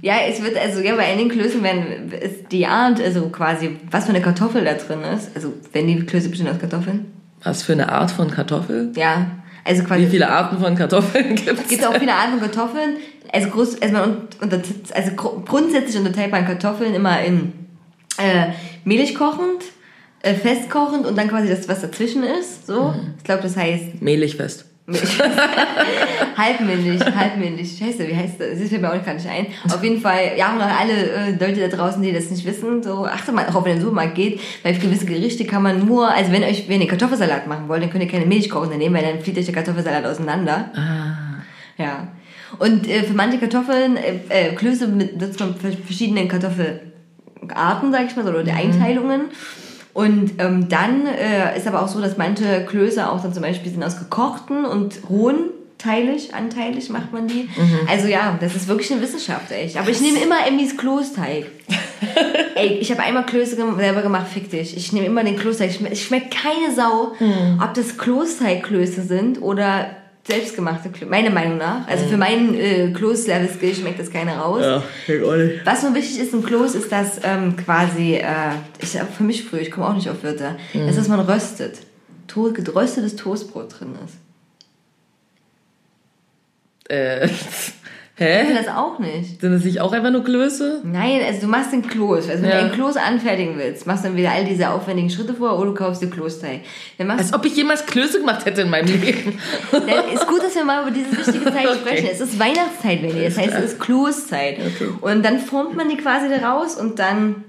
Ja, 0.00 0.14
es 0.28 0.42
wird, 0.42 0.56
also 0.56 0.80
ja, 0.80 0.94
bei 0.96 1.04
einigen 1.04 1.28
Klößen 1.28 1.62
werden, 1.62 2.10
ist 2.20 2.50
die 2.50 2.66
Art, 2.66 3.00
also 3.00 3.28
quasi, 3.28 3.76
was 3.90 4.04
für 4.04 4.10
eine 4.10 4.22
Kartoffel 4.22 4.64
da 4.64 4.74
drin 4.74 5.00
ist. 5.02 5.30
Also, 5.34 5.52
wenn 5.72 5.86
die 5.86 6.00
Klöße 6.04 6.28
bestehen 6.30 6.48
aus 6.48 6.58
Kartoffeln? 6.58 7.06
Was 7.42 7.62
für 7.62 7.72
eine 7.72 7.90
Art 7.90 8.10
von 8.10 8.30
Kartoffel? 8.30 8.90
Ja, 8.96 9.26
also 9.64 9.82
quasi. 9.84 10.02
Wie 10.02 10.06
viele 10.06 10.30
Arten 10.30 10.58
von 10.58 10.74
Kartoffeln 10.74 11.34
gibt 11.34 11.60
Es 11.60 11.68
gibt 11.68 11.86
auch 11.86 11.94
viele 11.96 12.14
Arten 12.14 12.38
von 12.38 12.40
Kartoffeln. 12.50 12.96
Also, 13.32 13.48
groß, 13.48 13.82
also, 13.82 13.92
man 13.94 14.16
unter, 14.40 14.60
also 14.94 15.10
gru- 15.12 15.40
grundsätzlich 15.44 15.96
unterteilt 15.98 16.30
man 16.32 16.46
Kartoffeln 16.46 16.94
immer 16.94 17.22
in 17.22 17.52
äh, 18.18 18.52
mehlig 18.84 19.14
kochend, 19.14 19.62
äh, 20.24 20.34
festkochend 20.34 21.06
und 21.06 21.16
dann 21.16 21.28
quasi 21.28 21.48
das, 21.48 21.68
was 21.68 21.80
dazwischen 21.80 22.22
ist. 22.24 22.66
So. 22.66 22.94
Ich 23.18 23.24
glaube, 23.24 23.42
das 23.42 23.56
heißt 23.56 24.00
Mehlig 24.00 24.36
fest. 24.36 24.64
halbmännisch, 26.36 27.00
halbmännisch. 27.02 27.78
Scheiße, 27.78 28.06
wie 28.06 28.14
heißt 28.14 28.34
das? 28.38 28.58
Das 28.60 28.68
fällt 28.68 28.82
mir 28.82 28.88
auch 28.92 29.04
gar 29.04 29.14
nicht 29.14 29.26
ein. 29.26 29.46
Auf 29.72 29.82
jeden 29.82 30.00
Fall, 30.00 30.32
ja, 30.36 30.52
und 30.52 30.60
alle 30.60 30.92
äh, 30.92 31.30
Leute 31.30 31.68
da 31.68 31.74
draußen, 31.74 32.02
die 32.02 32.12
das 32.12 32.30
nicht 32.30 32.44
wissen, 32.44 32.82
so 32.82 33.06
achtet 33.06 33.34
mal 33.34 33.46
darauf, 33.46 33.64
wenn 33.64 33.70
ihr 33.70 33.74
in 33.76 33.80
den 33.80 33.84
Supermarkt 33.86 34.14
geht, 34.14 34.40
weil 34.62 34.74
für 34.74 34.86
gewisse 34.86 35.06
Gerichte 35.06 35.46
kann 35.46 35.62
man 35.62 35.86
nur, 35.86 36.08
also 36.12 36.32
wenn 36.32 36.42
euch, 36.44 36.68
wenn 36.68 36.82
ihr 36.82 36.86
Kartoffelsalat 36.88 37.46
machen 37.46 37.68
wollt, 37.68 37.82
dann 37.82 37.90
könnt 37.90 38.04
ihr 38.04 38.10
keine 38.10 38.26
Milchkochen 38.26 38.76
nehmen, 38.76 38.94
weil 38.94 39.04
dann 39.04 39.20
fliegt 39.22 39.38
euch 39.38 39.46
der 39.46 39.54
Kartoffelsalat 39.54 40.04
auseinander. 40.04 40.70
Ah. 40.74 41.82
Ja. 41.82 42.08
Und 42.58 42.86
äh, 42.88 43.02
für 43.04 43.14
manche 43.14 43.38
Kartoffeln, 43.38 43.96
äh, 43.96 44.18
äh, 44.28 44.54
Klöße 44.54 44.86
mit 44.88 45.18
nutzt 45.20 45.40
man 45.40 45.54
verschiedene 45.56 46.28
Kartoffelarten, 46.28 47.90
sag 47.90 48.06
ich 48.06 48.16
mal, 48.16 48.28
oder 48.28 48.42
Mhm. 48.42 48.58
Einteilungen. 48.58 49.20
Und 49.94 50.32
ähm, 50.38 50.68
dann 50.68 51.06
äh, 51.06 51.56
ist 51.56 51.66
aber 51.66 51.80
auch 51.82 51.88
so, 51.88 52.00
dass 52.00 52.16
manche 52.18 52.64
Klöße 52.66 53.08
auch 53.08 53.22
dann 53.22 53.32
zum 53.32 53.42
Beispiel 53.42 53.70
sind 53.72 53.82
aus 53.82 53.98
gekochten 53.98 54.64
und 54.64 54.96
rohen 55.08 55.50
teilig, 55.78 56.34
anteilig 56.34 56.88
macht 56.90 57.12
man 57.12 57.28
die. 57.28 57.48
Mhm. 57.56 57.78
Also 57.88 58.08
ja, 58.08 58.36
das 58.40 58.54
ist 58.56 58.68
wirklich 58.68 58.90
eine 58.92 59.00
Wissenschaft, 59.02 59.50
echt. 59.52 59.76
Aber 59.76 59.88
ich 59.90 60.00
nehme 60.00 60.18
immer 60.18 60.46
Emmys 60.46 60.76
Klosteig. 60.76 61.46
Ey, 62.54 62.78
ich 62.80 62.90
habe 62.90 63.02
einmal 63.02 63.24
Klöße 63.26 63.56
selber 63.56 64.02
gemacht, 64.02 64.26
fick 64.32 64.50
dich. 64.50 64.76
Ich 64.76 64.92
nehme 64.92 65.06
immer 65.06 65.22
den 65.24 65.36
Klosteig. 65.36 65.70
Es 65.90 66.00
schmeckt 66.02 66.34
keine 66.34 66.74
Sau, 66.74 67.12
Mhm. 67.20 67.60
ob 67.62 67.74
das 67.74 67.96
Klosteigklöße 67.98 69.02
sind 69.02 69.40
oder 69.42 69.86
selbstgemachte 70.26 70.88
Klöße. 70.90 71.10
Meiner 71.10 71.30
Meinung 71.30 71.58
nach. 71.58 71.86
Also 71.86 72.04
Mhm. 72.06 72.08
für 72.08 72.16
meinen 72.16 72.54
äh, 72.54 72.90
Kloß-Level-Skill 72.92 73.74
schmeckt 73.74 73.98
das 74.00 74.10
keiner 74.10 74.38
raus. 74.38 74.82
ich 75.06 75.22
auch 75.22 75.36
nicht. 75.36 75.66
Was 75.66 75.82
nur 75.82 75.94
wichtig 75.94 76.18
ist 76.20 76.32
im 76.32 76.42
Kloß, 76.44 76.74
ist, 76.76 76.90
dass 76.90 77.20
ähm, 77.22 77.56
quasi, 77.56 78.14
äh, 78.14 78.24
ich 78.80 78.90
für 79.16 79.22
mich 79.22 79.44
früh, 79.44 79.58
ich 79.58 79.70
komme 79.70 79.86
auch 79.86 79.94
nicht 79.94 80.08
auf 80.08 80.22
Wörter, 80.22 80.56
Mhm. 80.72 80.88
ist, 80.88 80.96
dass 80.98 81.08
man 81.08 81.20
röstet. 81.20 81.78
To 82.26 82.52
geröstetes 82.52 83.16
Toastbrot 83.16 83.78
drin 83.78 83.94
ist. 84.04 84.14
Äh, 86.90 87.28
Ich 88.16 88.24
hä? 88.24 88.44
das 88.54 88.68
auch 88.68 89.00
nicht. 89.00 89.40
Sind 89.40 89.52
das 89.52 89.64
nicht 89.64 89.80
auch 89.80 89.92
einfach 89.92 90.10
nur 90.12 90.22
Klöße? 90.22 90.82
Nein, 90.84 91.20
also 91.26 91.40
du 91.40 91.46
machst 91.48 91.72
den 91.72 91.82
Kloß. 91.84 92.28
Also 92.30 92.42
wenn 92.44 92.50
Ja. 92.50 92.56
du 92.58 92.62
einen 92.66 92.72
Kloß 92.72 92.96
anfertigen 92.96 93.58
willst, 93.58 93.88
machst 93.88 94.04
du 94.04 94.08
dann 94.08 94.16
wieder 94.16 94.30
all 94.30 94.44
diese 94.44 94.70
aufwendigen 94.70 95.10
Schritte 95.10 95.34
vor 95.34 95.58
oder 95.58 95.70
du 95.70 95.74
kaufst 95.74 96.00
dir 96.00 96.08
Kloßteig. 96.10 96.60
Dann 96.98 97.08
machst 97.08 97.20
Als 97.24 97.32
ob 97.34 97.44
ich 97.44 97.56
jemals 97.56 97.84
Klöße 97.86 98.20
gemacht 98.20 98.46
hätte 98.46 98.62
in 98.62 98.70
meinem 98.70 98.86
Leben. 98.86 99.38
Dann 99.72 99.82
ist 100.14 100.26
gut, 100.28 100.42
dass 100.44 100.54
wir 100.54 100.64
mal 100.64 100.82
über 100.82 100.92
diese 100.92 101.10
wichtige 101.10 101.44
Zeit 101.46 101.66
Okay. 101.66 101.74
sprechen. 101.80 102.08
Es 102.12 102.20
ist 102.20 102.38
Weihnachtszeit, 102.38 103.02
wenn 103.02 103.16
ihr. 103.16 103.24
Das 103.24 103.36
heißt, 103.36 103.52
es 103.54 103.64
ist 103.72 103.80
Kloßzeit. 103.80 104.58
Okay. 104.58 104.88
Und 105.00 105.24
dann 105.24 105.40
formt 105.40 105.74
man 105.76 105.88
die 105.88 105.96
quasi 105.96 106.26
da 106.28 106.48
raus 106.52 106.76
und 106.76 107.00
dann 107.00 107.42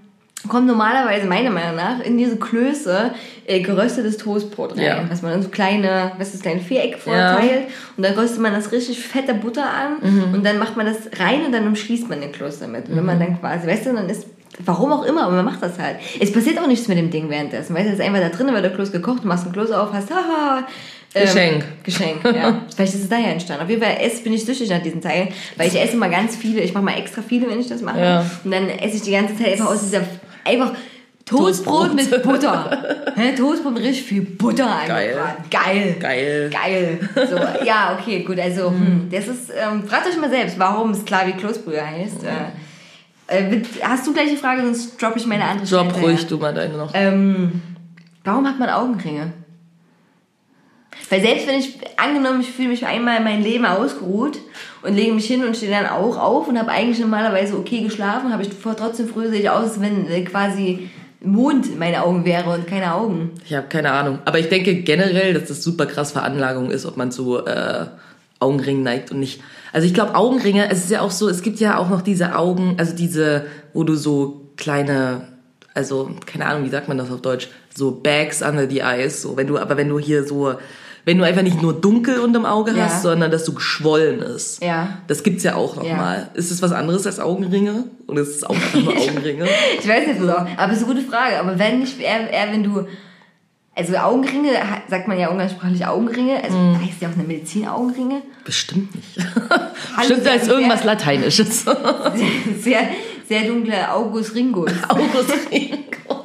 kommt 0.47 0.67
normalerweise, 0.67 1.25
meiner 1.27 1.49
Meinung 1.49 1.75
nach, 1.75 1.99
in 2.01 2.17
diese 2.17 2.37
Klöße 2.37 3.11
äh, 3.47 3.59
geröstetes 3.61 4.17
Toastbrot 4.17 4.73
rein. 4.77 4.83
Ja. 4.83 5.03
Dass 5.03 5.21
man 5.21 5.31
dann 5.31 5.41
so 5.43 5.49
kleine, 5.49 6.11
was 6.17 6.31
das, 6.31 6.41
kleine 6.41 6.61
Vierecke 6.61 6.97
vorteilt 6.97 7.67
und 7.97 8.03
dann 8.05 8.13
röstet 8.13 8.39
man 8.41 8.53
das 8.53 8.71
richtig 8.71 8.99
fette 8.99 9.33
Butter 9.33 9.65
an 9.65 9.97
Mhm. 10.01 10.33
und 10.33 10.45
dann 10.45 10.57
macht 10.59 10.75
man 10.77 10.85
das 10.85 10.97
rein 11.19 11.45
und 11.45 11.51
dann 11.51 11.67
umschließt 11.67 12.09
man 12.09 12.21
den 12.21 12.31
Kloß 12.31 12.59
damit. 12.59 12.89
Und 12.89 12.95
wenn 12.97 13.05
man 13.05 13.19
dann 13.19 13.39
quasi, 13.39 13.67
weißt 13.67 13.87
du, 13.87 13.93
dann 13.93 14.09
ist 14.09 14.27
Warum 14.63 14.93
auch 14.93 15.03
immer, 15.03 15.23
aber 15.23 15.35
man 15.35 15.43
macht 15.43 15.61
das 15.61 15.77
halt. 15.77 15.97
Es 16.17 16.31
passiert 16.31 16.57
auch 16.61 16.67
nichts 16.67 16.87
mit 16.87 16.97
dem 16.97 17.09
Ding 17.11 17.29
währenddessen. 17.29 17.75
Weißt 17.75 17.87
du, 17.87 17.89
es 17.91 17.99
ist 17.99 18.05
einfach 18.05 18.21
da 18.21 18.29
drin, 18.29 18.47
weil 18.53 18.61
der 18.61 18.71
Kloß 18.71 18.89
gekocht, 18.93 19.21
du 19.25 19.27
machst 19.27 19.43
einen 19.43 19.51
Kloß 19.51 19.69
auf, 19.71 19.91
hast 19.91 20.09
haha. 20.09 20.59
ähm, 21.13 21.23
Geschenk. 21.25 21.65
Geschenk, 21.83 22.23
ja. 22.23 22.61
Vielleicht 22.73 22.93
ist 22.93 23.01
es 23.03 23.09
daher 23.09 23.33
entstanden. 23.33 23.63
Auf 23.63 23.69
jeden 23.69 23.81
Fall 23.83 23.97
esse, 23.99 24.23
bin 24.23 24.31
ich 24.31 24.45
süchtig 24.45 24.69
nach 24.69 24.81
diesen 24.81 25.01
Teil, 25.01 25.27
weil 25.57 25.67
ich 25.67 25.77
esse 25.77 25.97
mal 25.97 26.09
ganz 26.09 26.37
viele. 26.37 26.61
Ich 26.61 26.73
mache 26.73 26.85
mal 26.85 26.97
extra 26.97 27.21
viele, 27.21 27.49
wenn 27.49 27.59
ich 27.59 27.67
das 27.67 27.81
mache. 27.81 27.99
Ja. 27.99 28.25
Und 28.45 28.51
dann 28.51 28.69
esse 28.69 28.95
ich 28.95 29.01
die 29.01 29.11
ganze 29.11 29.35
Zeit 29.35 29.51
einfach 29.51 29.65
aus 29.71 29.81
dieser, 29.81 30.03
einfach 30.45 30.71
Toastbrot, 31.25 31.87
Toastbrot. 31.89 31.93
mit 31.95 32.23
Butter. 32.23 33.13
Hä? 33.15 33.35
Toastbrot 33.35 33.73
mit 33.73 33.83
richtig 33.83 34.05
viel 34.05 34.21
Butter 34.21 34.77
Geil. 34.87 35.17
angebraten. 35.17 35.43
Geil. 35.49 35.95
Geil. 35.99 36.49
Geil. 36.51 36.99
So, 37.27 37.65
ja, 37.65 37.97
okay, 37.99 38.19
gut. 38.23 38.39
Also, 38.39 38.69
hm, 38.69 39.09
das 39.11 39.27
ist, 39.27 39.49
ähm, 39.49 39.83
fragt 39.87 40.07
euch 40.07 40.17
mal 40.19 40.29
selbst, 40.29 40.59
warum 40.59 40.91
es 40.91 41.03
klar 41.03 41.25
wie 41.25 41.31
Kloßbrühe 41.31 41.81
heißt. 41.85 42.23
Äh, 42.23 43.37
äh, 43.47 43.51
wird- 43.51 43.65
hast 43.81 44.05
du 44.05 44.13
gleich 44.13 44.29
die 44.29 44.37
Frage, 44.37 44.61
sonst 44.61 45.01
droppe 45.01 45.17
ich 45.17 45.25
meine 45.25 45.45
andere 45.45 45.65
Drop 45.65 45.99
ruhig 45.99 46.27
du 46.27 46.37
mal 46.37 46.53
deine 46.53 46.77
noch. 46.77 46.91
Ähm, 46.93 47.59
warum 48.23 48.47
hat 48.47 48.59
man 48.59 48.69
Augenringe? 48.69 49.33
Weil 51.09 51.21
selbst 51.21 51.47
wenn 51.47 51.59
ich, 51.59 51.77
angenommen, 51.97 52.41
ich 52.41 52.51
fühle 52.51 52.69
mich 52.69 52.85
einmal 52.85 53.17
in 53.17 53.23
mein 53.23 53.43
Leben 53.43 53.65
ausgeruht 53.65 54.39
und 54.81 54.95
lege 54.95 55.13
mich 55.13 55.27
hin 55.27 55.43
und 55.43 55.55
stehe 55.55 55.71
dann 55.71 55.85
auch 55.85 56.17
auf 56.17 56.47
und 56.47 56.57
habe 56.57 56.71
eigentlich 56.71 56.99
normalerweise 56.99 57.57
okay 57.57 57.81
geschlafen, 57.81 58.33
habe 58.33 58.43
ich 58.43 58.49
trotzdem 58.61 59.07
früh 59.07 59.27
sehe 59.29 59.41
ich 59.41 59.49
aus, 59.49 59.71
als 59.71 59.81
wenn 59.81 60.09
äh, 60.09 60.23
quasi 60.23 60.89
Mond 61.21 61.67
in 61.67 61.79
meine 61.79 62.03
Augen 62.03 62.25
wäre 62.25 62.49
und 62.51 62.67
keine 62.67 62.93
Augen. 62.93 63.31
Ich 63.45 63.53
habe 63.53 63.67
keine 63.67 63.91
Ahnung. 63.91 64.19
Aber 64.25 64.39
ich 64.39 64.49
denke 64.49 64.75
generell, 64.75 65.33
dass 65.33 65.47
das 65.47 65.63
super 65.63 65.85
krass 65.85 66.11
Veranlagung 66.11 66.71
ist, 66.71 66.85
ob 66.85 66.97
man 66.97 67.11
zu 67.11 67.37
äh, 67.45 67.85
Augenringen 68.39 68.83
neigt 68.83 69.11
und 69.11 69.19
nicht. 69.19 69.41
Also 69.73 69.87
ich 69.87 69.93
glaube, 69.93 70.15
Augenringe, 70.15 70.69
es 70.69 70.79
ist 70.79 70.91
ja 70.91 71.01
auch 71.01 71.11
so, 71.11 71.27
es 71.27 71.41
gibt 71.41 71.59
ja 71.59 71.77
auch 71.77 71.89
noch 71.89 72.01
diese 72.01 72.35
Augen, 72.35 72.75
also 72.77 72.95
diese, 72.95 73.45
wo 73.73 73.83
du 73.83 73.95
so 73.95 74.49
kleine, 74.55 75.27
also 75.73 76.11
keine 76.25 76.45
Ahnung, 76.45 76.65
wie 76.65 76.69
sagt 76.69 76.87
man 76.87 76.97
das 76.97 77.11
auf 77.11 77.21
Deutsch, 77.21 77.49
so 77.73 77.91
Bags 77.91 78.41
under 78.41 78.69
the 78.69 78.79
eyes, 78.79 79.21
so 79.21 79.35
wenn 79.35 79.47
du, 79.47 79.57
aber 79.57 79.77
wenn 79.77 79.89
du 79.89 79.99
hier 79.99 80.23
so, 80.23 80.53
wenn 81.06 81.18
du 81.20 81.24
einfach 81.24 81.43
nicht 81.43 81.62
nur 81.62 81.74
dunkel 81.74 82.20
unterm 82.20 82.45
Auge 82.45 82.72
Ja. 82.76 82.86
hast, 82.86 83.03
sondern 83.03 83.30
dass 83.32 83.45
du 83.45 83.53
geschwollen 83.53 84.20
ist. 84.22 84.64
Ja. 84.64 84.97
Das 85.08 85.22
gibt's 85.24 85.43
ja 85.43 85.56
auch 85.56 85.76
noch 85.76 85.86
Ja. 85.86 85.95
mal. 85.95 86.30
Ist 86.34 86.49
es 86.51 86.62
was 86.62 86.72
anderes 86.72 87.06
als 87.06 87.20
Augenringe? 87.20 87.86
Oder 88.08 88.22
ist 88.22 88.30
es 88.38 88.43
auch 88.43 88.56
einfach 88.56 88.80
nur 88.82 88.93
Augenringe? 88.97 89.47
Ich 89.80 89.88
weiß 89.88 90.08
nicht, 90.08 90.22
auch, 90.22 90.45
aber 90.58 90.72
es 90.74 90.80
ist 90.80 90.86
eine 90.88 90.95
gute 90.95 91.08
Frage. 91.08 91.39
Aber 91.39 91.58
wenn 91.60 91.80
nicht, 91.80 91.99
eher, 91.99 92.30
eher 92.30 92.51
wenn 92.51 92.64
du, 92.64 92.88
also 93.76 93.95
Augenringe, 93.97 94.49
sagt 94.88 95.08
man 95.08 95.20
ja 95.20 95.28
umgangssprachlich 95.30 95.86
Augenringe, 95.86 96.43
also 96.43 96.58
Mhm. 96.58 96.82
heißt 96.82 97.01
ja 97.01 97.10
auch 97.10 97.14
eine 97.14 97.24
Medizin 97.24 97.68
Augenringe. 97.68 98.22
Bestimmt 98.43 98.95
nicht. 98.95 99.16
Bestimmt 99.97 100.26
da 100.26 100.32
ist 100.34 100.45
sehr- 100.45 100.53
irgendwas 100.56 100.84
Lateinisches. 100.84 101.66
Sehr, 102.62 102.80
sehr 103.28 103.41
dunkle 103.43 103.91
August 103.91 104.34
Ringus. 104.36 104.72
August 104.88 105.34
Ringos. 105.51 106.24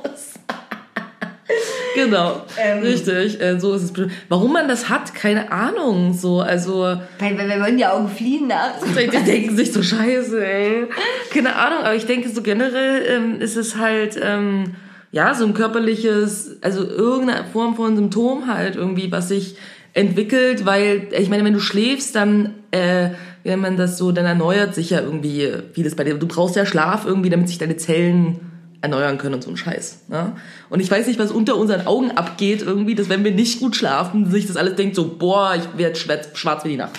Genau, 2.05 2.42
Ähm. 2.57 2.82
richtig. 2.82 3.40
Äh, 3.40 3.59
so 3.61 3.74
ist 3.74 3.82
es. 3.82 3.92
bestimmt. 3.92 4.12
Warum 4.28 4.53
man 4.53 4.68
das 4.68 4.88
hat, 4.88 5.14
keine 5.14 5.51
Ahnung. 5.53 6.14
So, 6.14 6.40
also 6.40 6.82
Weil, 7.18 7.38
weil 7.38 7.48
wir 7.48 7.61
wollen 7.61 7.76
die 7.76 7.86
Augen 7.86 8.09
fliehen 8.09 8.48
da. 8.48 8.74
die 8.96 9.07
denken 9.24 9.57
sich 9.57 9.72
so 9.72 9.82
Scheiße, 9.82 10.44
ey. 10.44 10.86
Keine 11.32 11.57
Ahnung, 11.57 11.80
aber 11.84 11.94
ich 11.94 12.07
denke 12.07 12.28
so 12.28 12.42
generell 12.42 13.03
ähm, 13.09 13.40
ist 13.40 13.57
es 13.57 13.76
halt 13.76 14.18
ähm, 14.22 14.74
ja 15.12 15.34
so 15.34 15.44
ein 15.44 15.55
körperliches, 15.55 16.57
also 16.62 16.84
irgendeine 16.84 17.44
Form 17.53 17.76
von 17.76 17.96
Symptom 17.96 18.46
halt 18.53 18.76
irgendwie, 18.76 19.11
was 19.11 19.28
sich 19.28 19.57
entwickelt, 19.92 20.64
weil 20.64 21.09
ich 21.18 21.28
meine, 21.28 21.44
wenn 21.44 21.55
du 21.55 21.61
schläfst, 21.61 22.14
dann 22.14 22.55
äh, 22.70 23.11
wenn 23.42 23.61
man 23.61 23.76
das 23.76 23.96
so, 23.98 24.12
dann 24.12 24.26
erneuert 24.26 24.74
sich 24.74 24.90
ja 24.90 25.01
irgendwie 25.01 25.51
vieles 25.72 25.96
bei 25.96 26.05
dir. 26.05 26.14
Du 26.14 26.26
brauchst 26.28 26.57
ja 26.57 26.66
Schlaf 26.66 27.07
irgendwie, 27.07 27.30
damit 27.30 27.48
sich 27.48 27.59
deine 27.59 27.76
Zellen 27.76 28.49
erneuern 28.83 29.18
können 29.18 29.35
und 29.35 29.43
so 29.45 29.51
ein 29.51 29.57
Scheiß. 29.57 30.01
Ne? 30.09 30.33
Und 30.70 30.81
ich 30.81 30.91
weiß 30.91 31.07
nicht, 31.07 31.18
was 31.18 31.31
unter 31.31 31.57
unseren 31.57 31.87
Augen 31.87 32.11
abgeht 32.12 32.62
irgendwie, 32.62 32.95
dass 32.95 33.09
wenn 33.09 33.24
wir 33.24 33.31
nicht 33.33 33.61
gut 33.61 33.76
schlafen, 33.76 34.31
sich 34.31 34.47
das 34.47 34.57
alles 34.57 34.74
denkt 34.76 34.97
so, 34.97 35.16
boah, 35.18 35.55
ich 35.57 35.78
werde 35.78 35.97
schwarz, 35.97 36.28
schwarz 36.35 36.64
wie 36.64 36.70
die 36.70 36.76
Nacht. 36.76 36.99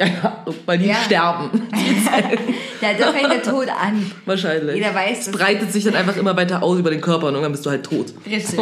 Ahnung, 0.00 0.54
weil 0.64 0.78
die 0.78 0.86
Ja. 0.86 0.94
sterben. 0.94 1.50
Die. 1.74 2.84
Ja, 2.84 2.92
da 2.96 3.12
fängt 3.12 3.32
der 3.32 3.42
Tod 3.42 3.66
an. 3.68 4.08
Wahrscheinlich. 4.26 4.76
Jeder 4.76 4.94
weiß, 4.94 5.26
es 5.26 5.30
breitet 5.32 5.72
sich 5.72 5.82
dann 5.82 5.96
einfach 5.96 6.16
immer 6.16 6.36
weiter 6.36 6.62
aus 6.62 6.78
über 6.78 6.90
den 6.90 7.00
Körper 7.00 7.26
und 7.26 7.32
irgendwann 7.34 7.50
bist 7.50 7.66
du 7.66 7.70
halt 7.70 7.82
tot. 7.84 8.14
Richtig. 8.24 8.56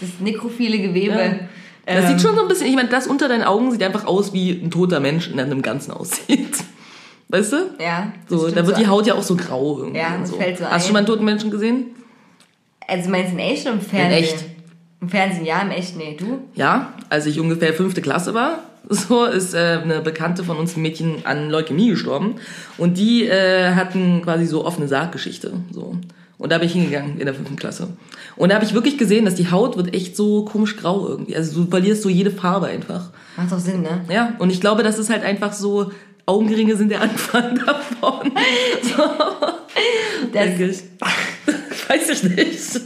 Das 0.00 0.08
nekrophile 0.20 0.78
Gewebe. 0.78 1.14
Ja. 1.14 1.34
Das 1.84 2.04
Ähm, 2.04 2.10
sieht 2.12 2.22
schon 2.22 2.34
so 2.36 2.42
ein 2.42 2.48
bisschen, 2.48 2.68
ich 2.68 2.74
meine, 2.74 2.88
das 2.88 3.06
unter 3.06 3.28
deinen 3.28 3.42
Augen 3.42 3.70
sieht 3.70 3.82
einfach 3.82 4.06
aus, 4.06 4.32
wie 4.32 4.50
ein 4.52 4.70
toter 4.70 5.00
Mensch 5.00 5.28
in 5.28 5.38
einem 5.38 5.60
Ganzen 5.60 5.90
aussieht. 5.90 6.54
Weißt 7.32 7.50
du? 7.50 7.56
Ja. 7.80 8.12
So, 8.28 8.50
da 8.50 8.66
wird 8.66 8.76
so. 8.76 8.82
die 8.82 8.86
Haut 8.86 9.06
ja 9.06 9.14
auch 9.14 9.22
so 9.22 9.36
grau 9.36 9.78
irgendwie. 9.78 9.98
Ja, 9.98 10.16
und 10.16 10.20
das 10.20 10.30
so. 10.30 10.36
fällt 10.36 10.58
so 10.58 10.64
Hast 10.64 10.72
ein. 10.72 10.78
du 10.78 10.84
schon 10.84 10.92
mal 10.92 10.98
einen 10.98 11.06
toten 11.06 11.24
Menschen 11.24 11.50
gesehen? 11.50 11.86
Also 12.86 13.08
meinst 13.08 13.32
du 13.32 13.36
in 13.36 13.38
echt 13.38 13.64
oder 13.64 13.74
im 13.74 13.80
Fernsehen? 13.80 14.22
echt. 14.22 14.44
Im 15.00 15.08
Fernsehen 15.08 15.46
ja, 15.46 15.62
im 15.62 15.70
echt 15.70 15.96
nee. 15.96 16.14
Du? 16.14 16.42
Ja, 16.54 16.92
als 17.08 17.24
ich 17.24 17.40
ungefähr 17.40 17.72
fünfte 17.72 18.02
Klasse 18.02 18.34
war, 18.34 18.58
so 18.90 19.24
ist 19.24 19.54
äh, 19.54 19.80
eine 19.82 20.02
Bekannte 20.02 20.44
von 20.44 20.58
uns 20.58 20.76
ein 20.76 20.82
Mädchen 20.82 21.24
an 21.24 21.48
Leukämie 21.48 21.88
gestorben 21.88 22.34
und 22.76 22.98
die 22.98 23.24
äh, 23.24 23.72
hatten 23.72 24.20
quasi 24.22 24.44
so 24.44 24.66
offene 24.66 24.86
Sarggeschichte, 24.86 25.54
so. 25.70 25.96
Und 26.36 26.50
da 26.50 26.58
bin 26.58 26.66
ich 26.66 26.74
hingegangen 26.74 27.18
in 27.18 27.24
der 27.24 27.34
fünften 27.34 27.56
Klasse. 27.56 27.88
Und 28.34 28.48
da 28.48 28.56
habe 28.56 28.64
ich 28.64 28.74
wirklich 28.74 28.98
gesehen, 28.98 29.24
dass 29.24 29.36
die 29.36 29.52
Haut 29.52 29.76
wird 29.76 29.94
echt 29.94 30.16
so 30.16 30.44
komisch 30.44 30.76
grau 30.76 31.08
irgendwie. 31.08 31.36
Also 31.36 31.62
du 31.62 31.70
verlierst 31.70 32.02
so 32.02 32.08
jede 32.08 32.32
Farbe 32.32 32.66
einfach. 32.66 33.10
Macht 33.36 33.52
doch 33.52 33.60
Sinn, 33.60 33.82
ne? 33.82 34.04
Ja, 34.10 34.34
und 34.40 34.50
ich 34.50 34.60
glaube, 34.60 34.82
das 34.82 34.98
ist 34.98 35.08
halt 35.08 35.22
einfach 35.22 35.52
so, 35.52 35.92
Augenringe 36.26 36.76
sind 36.76 36.90
der 36.90 37.00
Anfang 37.02 37.54
davon. 37.66 38.32
So, 38.82 39.02
Das 40.32 40.44
denke 40.44 40.66
ich. 40.66 40.78
Weiß 41.88 42.08
ich 42.10 42.22
nicht. 42.36 42.80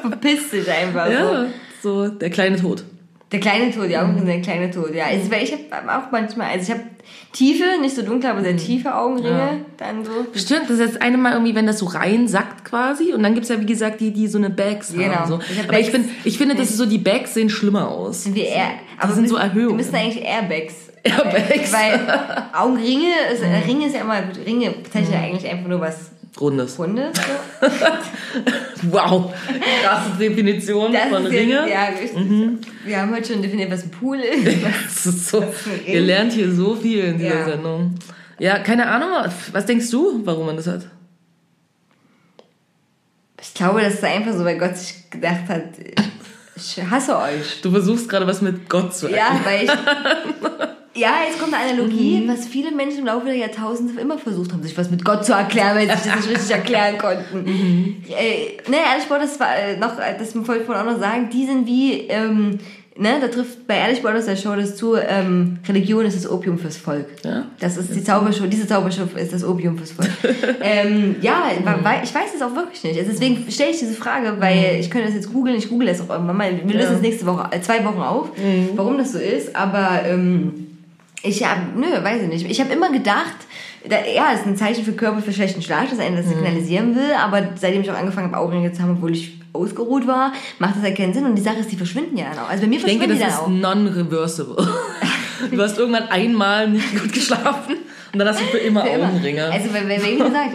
verpisst 0.00 0.50
sich 0.50 0.70
einfach 0.70 1.06
so. 1.06 1.12
Ja, 1.12 1.46
so 1.82 2.08
der 2.08 2.30
kleine 2.30 2.56
Tod. 2.56 2.84
Der 3.32 3.40
kleine 3.40 3.72
Tod, 3.72 3.88
die 3.88 3.96
Augen 3.96 4.16
sind 4.16 4.26
der 4.26 4.40
kleine 4.42 4.70
Tod, 4.70 4.94
ja. 4.94 5.06
Also, 5.06 5.28
weil 5.30 5.42
ich 5.42 5.52
habe 5.52 5.62
auch 5.90 6.12
manchmal, 6.12 6.50
also 6.50 6.62
ich 6.62 6.70
habe 6.78 6.88
tiefe, 7.32 7.64
nicht 7.80 7.96
so 7.96 8.02
dunkle, 8.02 8.30
aber 8.30 8.42
sehr 8.42 8.56
tiefe 8.56 8.94
Augenringe. 8.94 9.28
Ja. 9.38 9.56
Dann 9.76 10.04
so. 10.04 10.10
Stimmt, 10.34 10.64
das 10.64 10.78
ist 10.78 10.80
jetzt 10.80 11.02
eine 11.02 11.16
Mal 11.16 11.32
irgendwie, 11.32 11.54
wenn 11.56 11.66
das 11.66 11.80
so 11.80 11.86
reinsackt 11.86 12.64
quasi. 12.64 13.12
Und 13.12 13.24
dann 13.24 13.34
gibt's 13.34 13.48
ja, 13.48 13.60
wie 13.60 13.66
gesagt, 13.66 14.00
die, 14.00 14.12
die 14.12 14.28
so 14.28 14.38
eine 14.38 14.50
Bags 14.50 14.92
Genau. 14.92 15.14
haben. 15.14 15.28
So. 15.28 15.40
Ich 15.50 15.58
hab 15.58 15.68
Aber 15.68 15.80
ich, 15.80 15.90
Bags. 15.90 16.04
find, 16.06 16.10
ich 16.24 16.38
finde, 16.38 16.54
das 16.54 16.70
ist 16.70 16.76
so, 16.76 16.86
die 16.86 16.98
Bags 16.98 17.34
sehen 17.34 17.48
schlimmer 17.48 17.88
aus. 17.88 18.22
Sind 18.24 18.36
wir 18.36 18.46
eher, 18.46 18.70
Die 19.04 19.12
sind 19.12 19.28
so 19.28 19.34
Wir 19.36 19.42
Erhöhungen. 19.42 19.76
müssen 19.78 19.94
eigentlich 19.96 20.22
Airbags. 20.22 20.74
Airbags. 21.04 21.72
Weil 21.72 22.00
Augenringe, 22.52 23.12
ist, 23.32 23.42
Ringe 23.66 23.86
ist 23.86 23.94
ja 23.94 24.00
immer, 24.00 24.22
gut, 24.22 24.44
Ringe 24.44 24.70
bezeichnet 24.70 25.12
ja 25.14 25.20
eigentlich 25.20 25.50
einfach 25.50 25.68
nur 25.68 25.80
was 25.80 26.10
Rundes. 26.40 26.78
Rundes. 26.78 27.16
So. 27.60 27.66
Wow. 28.90 29.32
Krasse 29.82 30.10
Definition 30.18 30.92
Das 30.92 31.08
von 31.08 31.24
Ringe. 31.26 31.70
Ja, 31.70 31.84
richtig. 31.84 32.18
Wir 32.84 33.00
haben 33.00 33.14
heute 33.14 33.32
schon 33.32 33.40
definiert, 33.42 33.70
was 33.70 33.84
ein 33.84 33.90
Pool 33.90 34.18
ist. 34.20 34.64
Das 34.64 35.06
ist 35.06 35.28
so, 35.28 35.44
ihr 35.86 36.00
lernt 36.00 36.32
hier 36.32 36.52
so 36.52 36.74
viel 36.74 37.04
in 37.04 37.18
dieser 37.18 37.38
Ja. 37.38 37.44
Sendung. 37.44 37.94
Ja, 38.38 38.58
keine 38.58 38.86
Ahnung. 38.88 39.10
Was 39.52 39.64
denkst 39.66 39.88
du, 39.90 40.20
warum 40.26 40.46
man 40.46 40.56
das 40.56 40.66
hat? 40.66 40.86
Ich 43.40 43.54
glaube, 43.54 43.80
das 43.82 43.94
ist 43.94 44.04
einfach 44.04 44.32
so, 44.32 44.44
weil 44.44 44.58
Gott 44.58 44.76
sich 44.76 45.08
gedacht 45.10 45.48
hat, 45.48 45.62
ich 46.56 46.82
hasse 46.90 47.16
euch. 47.18 47.60
Du 47.62 47.70
versuchst 47.70 48.08
gerade 48.08 48.26
was 48.26 48.40
mit 48.42 48.68
Gott 48.68 48.94
zu 48.94 49.08
Ja, 49.08 49.28
erklären. 49.28 49.40
weil 49.44 49.64
ich. 49.64 49.70
Ja, 50.96 51.10
jetzt 51.26 51.40
kommt 51.40 51.54
eine 51.54 51.72
Analogie, 51.72 52.20
Mhm. 52.20 52.28
was 52.28 52.46
viele 52.46 52.70
Menschen 52.70 53.00
im 53.00 53.06
Laufe 53.06 53.26
der 53.26 53.34
Jahrtausende 53.36 54.00
immer 54.00 54.16
versucht 54.18 54.52
haben, 54.52 54.62
sich 54.62 54.76
was 54.78 54.90
mit 54.90 55.04
Gott 55.04 55.24
zu 55.24 55.32
erklären, 55.32 55.76
weil 55.76 55.88
sie 55.88 55.94
sich 56.02 56.12
das 56.12 56.26
nicht 56.26 56.36
richtig 56.36 56.50
erklären 56.56 56.98
konnten. 56.98 57.24
Mhm. 57.44 57.96
Äh, 58.08 58.70
ne, 58.70 58.76
ehrlich 58.88 59.04
Sport, 59.04 59.22
das 59.22 59.38
war 59.40 59.48
äh, 59.56 59.76
noch, 59.76 59.98
äh, 59.98 60.14
das 60.18 60.34
wollte 60.36 60.60
ich 60.60 60.66
vorhin 60.66 60.86
auch 60.86 60.92
noch 60.92 61.00
sagen, 61.00 61.28
die 61.32 61.46
sind 61.46 61.66
wie, 61.66 62.02
ähm, 62.08 62.58
ne, 62.96 63.16
da 63.20 63.26
trifft 63.26 63.66
bei 63.66 63.76
Ehrlich 63.76 64.04
aus 64.06 64.26
der 64.26 64.36
Show 64.36 64.54
das 64.54 64.76
zu, 64.76 64.94
ähm, 64.94 65.58
Religion 65.68 66.04
ist 66.06 66.16
das 66.16 66.30
Opium 66.30 66.58
fürs 66.58 66.76
Volk. 66.76 67.06
Ja? 67.24 67.46
Das 67.58 67.76
ist 67.76 67.92
die 67.94 68.04
Zaubershow, 68.04 68.46
diese 68.46 68.66
Zaubershow 68.68 69.02
ist 69.16 69.32
das 69.32 69.42
Opium 69.44 69.76
fürs 69.76 69.90
Volk. 69.92 70.10
ähm, 70.62 71.16
ja, 71.20 71.42
Mhm. 71.58 71.84
ich 72.04 72.14
weiß 72.14 72.34
es 72.36 72.40
auch 72.42 72.54
wirklich 72.54 72.82
nicht. 72.84 72.98
Also 72.98 73.10
deswegen 73.10 73.44
stelle 73.50 73.70
ich 73.70 73.78
diese 73.80 73.94
Frage, 73.94 74.36
weil 74.38 74.76
ich 74.78 74.90
könnte 74.90 75.06
das 75.08 75.16
jetzt 75.16 75.32
googeln, 75.32 75.56
ich 75.56 75.68
google 75.68 75.88
es 75.88 76.00
auch 76.00 76.10
irgendwann 76.10 76.36
mal. 76.36 76.52
Wir 76.64 76.74
lösen 76.74 76.90
Ja. 76.92 76.96
es 76.96 77.02
nächste 77.02 77.26
Woche, 77.26 77.48
äh, 77.50 77.60
zwei 77.60 77.84
Wochen 77.84 78.00
auf, 78.00 78.28
Mhm. 78.38 78.70
warum 78.76 78.96
das 78.96 79.10
so 79.12 79.18
ist. 79.18 79.56
Aber 79.56 80.02
ähm, 80.06 80.63
ich 81.24 81.44
habe, 81.44 81.60
nö, 81.76 81.86
weiß 82.02 82.22
ich 82.22 82.28
nicht. 82.28 82.50
Ich 82.50 82.60
habe 82.60 82.72
immer 82.72 82.90
gedacht, 82.92 83.34
da, 83.88 83.96
ja, 84.06 84.32
es 84.32 84.40
ist 84.40 84.46
ein 84.46 84.56
Zeichen 84.56 84.84
für 84.84 84.92
Körper 84.92 85.20
für 85.22 85.32
schlechten 85.32 85.60
Schlaf, 85.62 85.90
dass 85.90 85.98
einer 85.98 86.18
das 86.18 86.26
Mhm. 86.26 86.30
signalisieren 86.30 86.94
will. 86.94 87.12
Aber 87.22 87.42
seitdem 87.56 87.82
ich 87.82 87.90
auch 87.90 87.96
angefangen 87.98 88.28
habe, 88.32 88.38
Augenringe 88.38 88.72
zu 88.72 88.82
haben, 88.82 88.92
obwohl 88.92 89.12
ich 89.12 89.38
ausgeruht 89.52 90.06
war, 90.06 90.32
macht 90.58 90.76
das 90.76 90.82
halt 90.82 90.96
keinen 90.96 91.12
Sinn. 91.14 91.24
Und 91.26 91.34
die 91.36 91.42
Sache 91.42 91.56
ist, 91.58 91.70
die 91.72 91.76
verschwinden 91.76 92.16
ja 92.16 92.26
dann 92.30 92.44
auch. 92.44 92.48
Also 92.48 92.62
bei 92.62 92.68
mir 92.68 92.78
Ich 92.78 92.84
denke, 92.84 93.04
verschwinden 93.06 93.26
das 93.28 93.38
die 93.38 93.42
ist 93.42 93.62
dann 93.62 93.64
auch. 93.64 93.74
non-reversible. 93.74 94.56
Du 95.50 95.60
hast 95.60 95.76
irgendwann 95.78 96.08
einmal 96.08 96.70
nicht 96.70 96.92
gut 96.98 97.12
geschlafen 97.12 97.76
und 98.14 98.18
dann 98.20 98.28
hast 98.28 98.40
du 98.40 98.44
für 98.44 98.58
immer 98.58 98.82
Für 98.82 98.88
immer. 98.88 99.08
Augenringe. 99.08 99.44
Also, 99.44 99.74
weil, 99.74 99.86
weil, 99.88 100.02
wie 100.02 100.16
gesagt, 100.16 100.50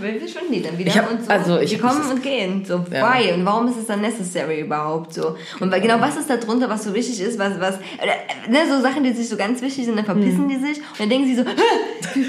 wir, 0.00 0.18
verschwinden 0.18 0.52
die 0.52 0.62
dann 0.62 0.76
wieder 0.78 0.92
hab- 0.94 1.10
und 1.12 1.24
so. 1.24 1.30
also 1.30 1.58
ich 1.60 1.70
die 1.70 1.78
kommen 1.78 2.00
und 2.10 2.22
gehen. 2.22 2.64
So, 2.64 2.84
Ja. 2.90 3.14
why? 3.14 3.32
Und 3.34 3.44
warum 3.46 3.68
ist 3.68 3.76
es 3.76 3.86
dann 3.86 4.00
necessary 4.00 4.60
überhaupt 4.62 5.14
so? 5.14 5.36
Und 5.60 5.70
weil, 5.70 5.80
genau, 5.80 6.00
was 6.00 6.16
ist 6.16 6.28
da 6.28 6.36
drunter, 6.38 6.68
was 6.68 6.82
so 6.84 6.92
wichtig 6.94 7.20
ist, 7.20 7.38
was, 7.38 7.60
was, 7.60 7.78
ne, 8.48 8.58
so 8.68 8.80
Sachen, 8.80 9.04
die 9.04 9.12
sich 9.12 9.28
so 9.28 9.36
ganz 9.36 9.60
wichtig 9.62 9.84
sind, 9.84 9.96
dann 9.96 10.04
verpissen 10.06 10.46
Mhm. 10.46 10.48
die 10.48 10.56
sich 10.56 10.78
und 10.78 10.98
dann 11.00 11.08
denken 11.10 11.26
sie 11.28 11.36
so, 11.36 11.44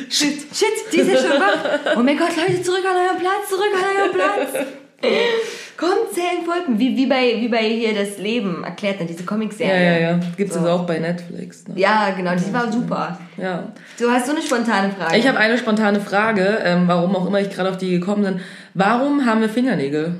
shit, 0.09 0.41
shit, 0.53 0.67
die 0.91 0.97
ist 0.97 1.09
ja 1.11 1.17
schon 1.17 1.39
wach. 1.41 1.95
Oh 1.97 2.03
mein 2.03 2.17
Gott, 2.17 2.35
Leute, 2.35 2.61
zurück 2.61 2.83
an 2.89 2.95
euren 2.97 3.19
Platz, 3.19 3.49
zurück 3.49 3.71
an 3.73 4.01
euren 4.01 4.11
Platz. 4.13 4.67
Kommt, 5.77 6.13
zählen, 6.13 6.45
folgen. 6.45 6.77
Wie, 6.79 6.95
wie, 6.95 7.07
bei, 7.07 7.35
wie 7.39 7.47
bei 7.47 7.63
hier 7.63 7.93
das 7.95 8.17
Leben 8.19 8.63
erklärt, 8.63 8.99
ne, 8.99 9.05
diese 9.07 9.21
ja, 9.21 9.25
Comic-Serie. 9.25 10.01
ja, 10.01 10.11
ja. 10.11 10.19
Gibt 10.37 10.51
es 10.51 10.55
So. 10.55 10.67
auch 10.69 10.85
bei 10.85 10.99
Netflix. 10.99 11.67
Ne? 11.67 11.73
Ja, 11.77 12.11
genau, 12.15 12.35
die 12.35 12.53
war 12.53 12.71
super. 12.71 13.19
Ja. 13.37 13.73
Du 13.99 14.09
hast 14.09 14.27
so 14.27 14.33
eine 14.33 14.41
spontane 14.41 14.91
Frage. 14.91 15.17
Ich 15.17 15.27
habe 15.27 15.37
eine 15.39 15.57
spontane 15.57 15.99
Frage, 15.99 16.59
ähm, 16.63 16.83
warum 16.87 17.15
auch 17.15 17.25
immer 17.25 17.41
ich 17.41 17.49
gerade 17.49 17.69
auf 17.69 17.77
die 17.77 17.89
gekommen 17.89 18.23
bin. 18.23 18.39
Warum 18.75 19.25
haben 19.25 19.41
wir 19.41 19.49
Fingernägel? 19.49 20.15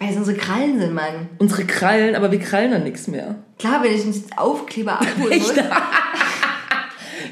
Weil 0.00 0.10
es 0.10 0.16
unsere 0.16 0.36
Krallen 0.36 0.80
sind, 0.80 0.92
Mann. 0.94 1.28
Unsere 1.38 1.64
Krallen, 1.64 2.14
aber 2.16 2.32
wir 2.32 2.40
krallen 2.40 2.72
dann 2.72 2.84
nichts 2.84 3.06
mehr. 3.06 3.36
Klar, 3.58 3.82
wenn 3.82 3.94
ich 3.94 4.02
einen 4.02 4.24
Aufkleber 4.36 4.92
abholen 5.00 5.38
muss. 5.38 5.54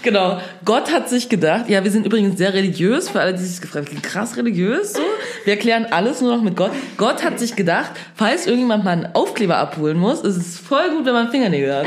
Genau. 0.02 0.40
Gott 0.64 0.92
hat 0.92 1.08
sich 1.08 1.28
gedacht, 1.28 1.68
ja, 1.68 1.82
wir 1.84 1.90
sind 1.90 2.06
übrigens 2.06 2.38
sehr 2.38 2.54
religiös, 2.54 3.08
für 3.08 3.20
alle, 3.20 3.34
die 3.34 3.42
sich 3.44 3.60
gefragt 3.60 3.88
haben, 3.88 4.02
krass 4.02 4.36
religiös, 4.36 4.92
so. 4.92 5.02
Wir 5.44 5.54
erklären 5.54 5.86
alles 5.90 6.20
nur 6.20 6.34
noch 6.36 6.42
mit 6.42 6.56
Gott. 6.56 6.70
Gott 6.96 7.24
hat 7.24 7.38
sich 7.38 7.56
gedacht, 7.56 7.90
falls 8.14 8.46
irgendjemand 8.46 8.84
mal 8.84 8.90
einen 8.92 9.14
Aufkleber 9.14 9.56
abholen 9.56 9.98
muss, 9.98 10.20
ist 10.22 10.36
es 10.36 10.58
voll 10.58 10.90
gut, 10.90 11.04
wenn 11.04 11.14
man 11.14 11.30
Fingernägel 11.30 11.74
hat. 11.74 11.86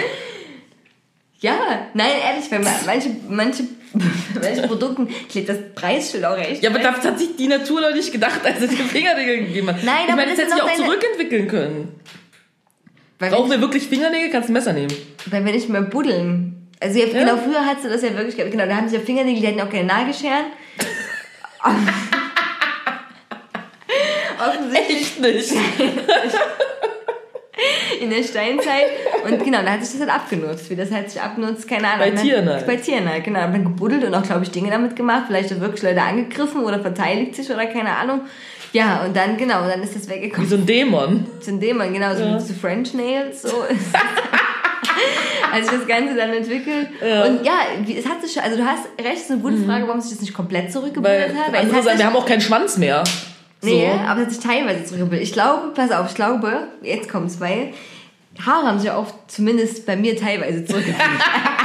Ja, 1.40 1.56
nein, 1.94 2.12
ehrlich, 2.24 2.52
weil 2.52 2.60
ma- 2.60 2.70
manche, 2.86 3.10
manche, 3.28 3.64
manche 4.40 4.62
Produkten 4.68 5.08
klebt 5.28 5.50
das 5.50 5.58
Preisschild 5.74 6.24
auch 6.24 6.38
echt. 6.38 6.62
Ja, 6.62 6.70
aber 6.70 6.80
das 6.80 7.04
hat 7.04 7.18
sich 7.18 7.36
die 7.36 7.48
Natur 7.48 7.82
doch 7.82 7.94
nicht 7.96 8.12
gedacht, 8.12 8.42
als 8.46 8.62
es 8.62 8.70
die 8.70 8.76
Fingernägel 8.76 9.46
gegeben 9.48 9.68
hat. 9.70 9.84
Nein, 9.84 9.96
ich 10.06 10.14
aber 10.14 10.18
meine, 10.22 10.32
das 10.32 10.40
hätte 10.42 10.52
sich 10.52 10.62
auch 10.62 10.68
deine- 10.68 10.84
zurückentwickeln 10.84 11.48
können. 11.48 11.96
weil, 13.18 13.32
Brauchen 13.32 13.50
wenn 13.50 13.60
wir 13.60 13.62
wirklich 13.68 13.88
Fingernägel? 13.88 14.30
Kannst 14.30 14.50
du 14.50 14.52
ein 14.52 14.54
Messer 14.54 14.74
nehmen. 14.74 14.92
ich, 14.92 15.32
weil 15.32 15.44
wir 15.44 15.52
nicht 15.54 15.68
mehr 15.70 15.82
buddeln. 15.82 16.51
Also 16.82 17.00
ja, 17.00 17.06
genau, 17.06 17.38
früher 17.38 17.64
hattest 17.66 17.86
du 17.86 17.90
das 17.90 18.02
ja 18.02 18.14
wirklich, 18.16 18.36
gehabt. 18.36 18.52
genau, 18.52 18.66
da 18.66 18.76
haben 18.76 18.90
sie 18.90 18.96
ja 18.96 19.02
Fingernägel, 19.02 19.40
die 19.42 19.48
hatten 19.48 19.62
auch 19.62 19.70
keine 19.72 19.86
Nagelscheren. 19.86 20.46
Offensichtlich 24.40 24.98
Echt 24.98 25.22
nicht. 25.22 25.54
in 28.02 28.10
der 28.10 28.24
Steinzeit. 28.24 28.86
Und 29.24 29.44
genau, 29.44 29.62
da 29.62 29.74
hat 29.74 29.86
sich 29.86 30.00
das 30.00 30.08
halt 30.10 30.20
abgenutzt. 30.22 30.70
Wie 30.72 30.76
das 30.76 30.90
halt 30.92 31.12
sich 31.12 31.22
abnutzt, 31.22 31.68
keine 31.68 31.88
Ahnung. 31.88 32.00
Bei 32.00 32.10
dann- 32.12 32.24
Tieren 32.24 32.50
halt. 32.50 32.66
Bei 32.66 32.76
Tieren 32.78 33.08
halt, 33.08 33.24
genau. 33.24 33.42
Haben 33.42 33.54
dann 33.54 33.64
gebuddelt 33.66 34.04
und 34.04 34.16
auch, 34.16 34.24
glaube 34.24 34.44
ich, 34.44 34.50
Dinge 34.52 34.72
damit 34.72 34.96
gemacht. 34.96 35.26
Vielleicht 35.28 35.54
auch 35.54 35.60
wirklich 35.60 35.84
Leute 35.84 36.02
angegriffen 36.02 36.64
oder 36.64 36.80
verteidigt 36.80 37.36
sich 37.36 37.50
oder 37.52 37.68
keine 37.68 37.96
Ahnung. 37.96 38.22
Ja, 38.74 39.04
und 39.06 39.16
dann, 39.16 39.38
genau, 39.38 39.68
dann 39.68 39.84
ist 39.84 39.96
das 39.96 40.08
Wie 40.08 40.14
weggekommen. 40.14 40.50
so 40.50 40.56
ein 40.56 40.66
Dämon. 40.66 41.28
Zu 41.42 41.58
dem 41.58 41.78
man, 41.78 41.94
genau, 41.94 42.16
so, 42.16 42.40
so 42.40 42.54
French 42.54 42.94
Nails, 42.96 43.44
so. 43.44 43.50
Als 45.54 45.68
sich 45.70 45.78
das 45.80 45.88
Ganze 45.88 46.16
dann 46.16 46.32
entwickelt. 46.34 46.88
Ja. 47.06 47.26
Und 47.26 47.46
ja, 47.46 47.54
es 47.88 48.06
hat 48.08 48.22
sich 48.22 48.34
schon, 48.34 48.44
also 48.44 48.58
du 48.58 48.66
hast 48.66 48.86
recht, 49.00 49.16
es 49.18 49.22
ist 49.24 49.32
eine 49.32 49.42
gute 49.42 49.58
Frage, 49.58 49.88
warum 49.88 50.00
sich 50.02 50.12
das 50.12 50.22
nicht 50.22 50.34
komplett 50.34 50.72
zurückgebildet 50.72 51.36
hat. 51.36 51.52
Weil 51.54 51.62
andere 51.62 51.78
hat 51.78 51.84
sagen, 51.84 51.98
wir 52.00 52.06
haben 52.06 52.16
auch 52.16 52.26
keinen 52.26 52.42
Schwanz 52.42 52.78
mehr. 52.78 53.04
nee, 53.62 53.90
So. 53.92 54.00
aber 54.08 54.22
es 54.22 54.26
hat 54.28 54.34
sich 54.34 54.44
teilweise 54.44 54.86
zurückgebildet. 54.86 55.28
Ich 55.28 55.34
glaube, 55.34 55.72
pass 55.76 55.92
auf, 55.92 56.08
ich 56.10 56.16
glaube, 56.16 56.68
jetzt 56.82 57.10
kommt's, 57.10 57.40
weil 57.40 57.74
Haare 58.46 58.68
haben 58.68 58.80
sich 58.80 58.90
auch 58.92 59.08
zumindest 59.28 59.86
bei 59.86 59.96
mir 59.96 60.18
teilweise 60.18 60.64
zurückgebildet. 60.66 61.02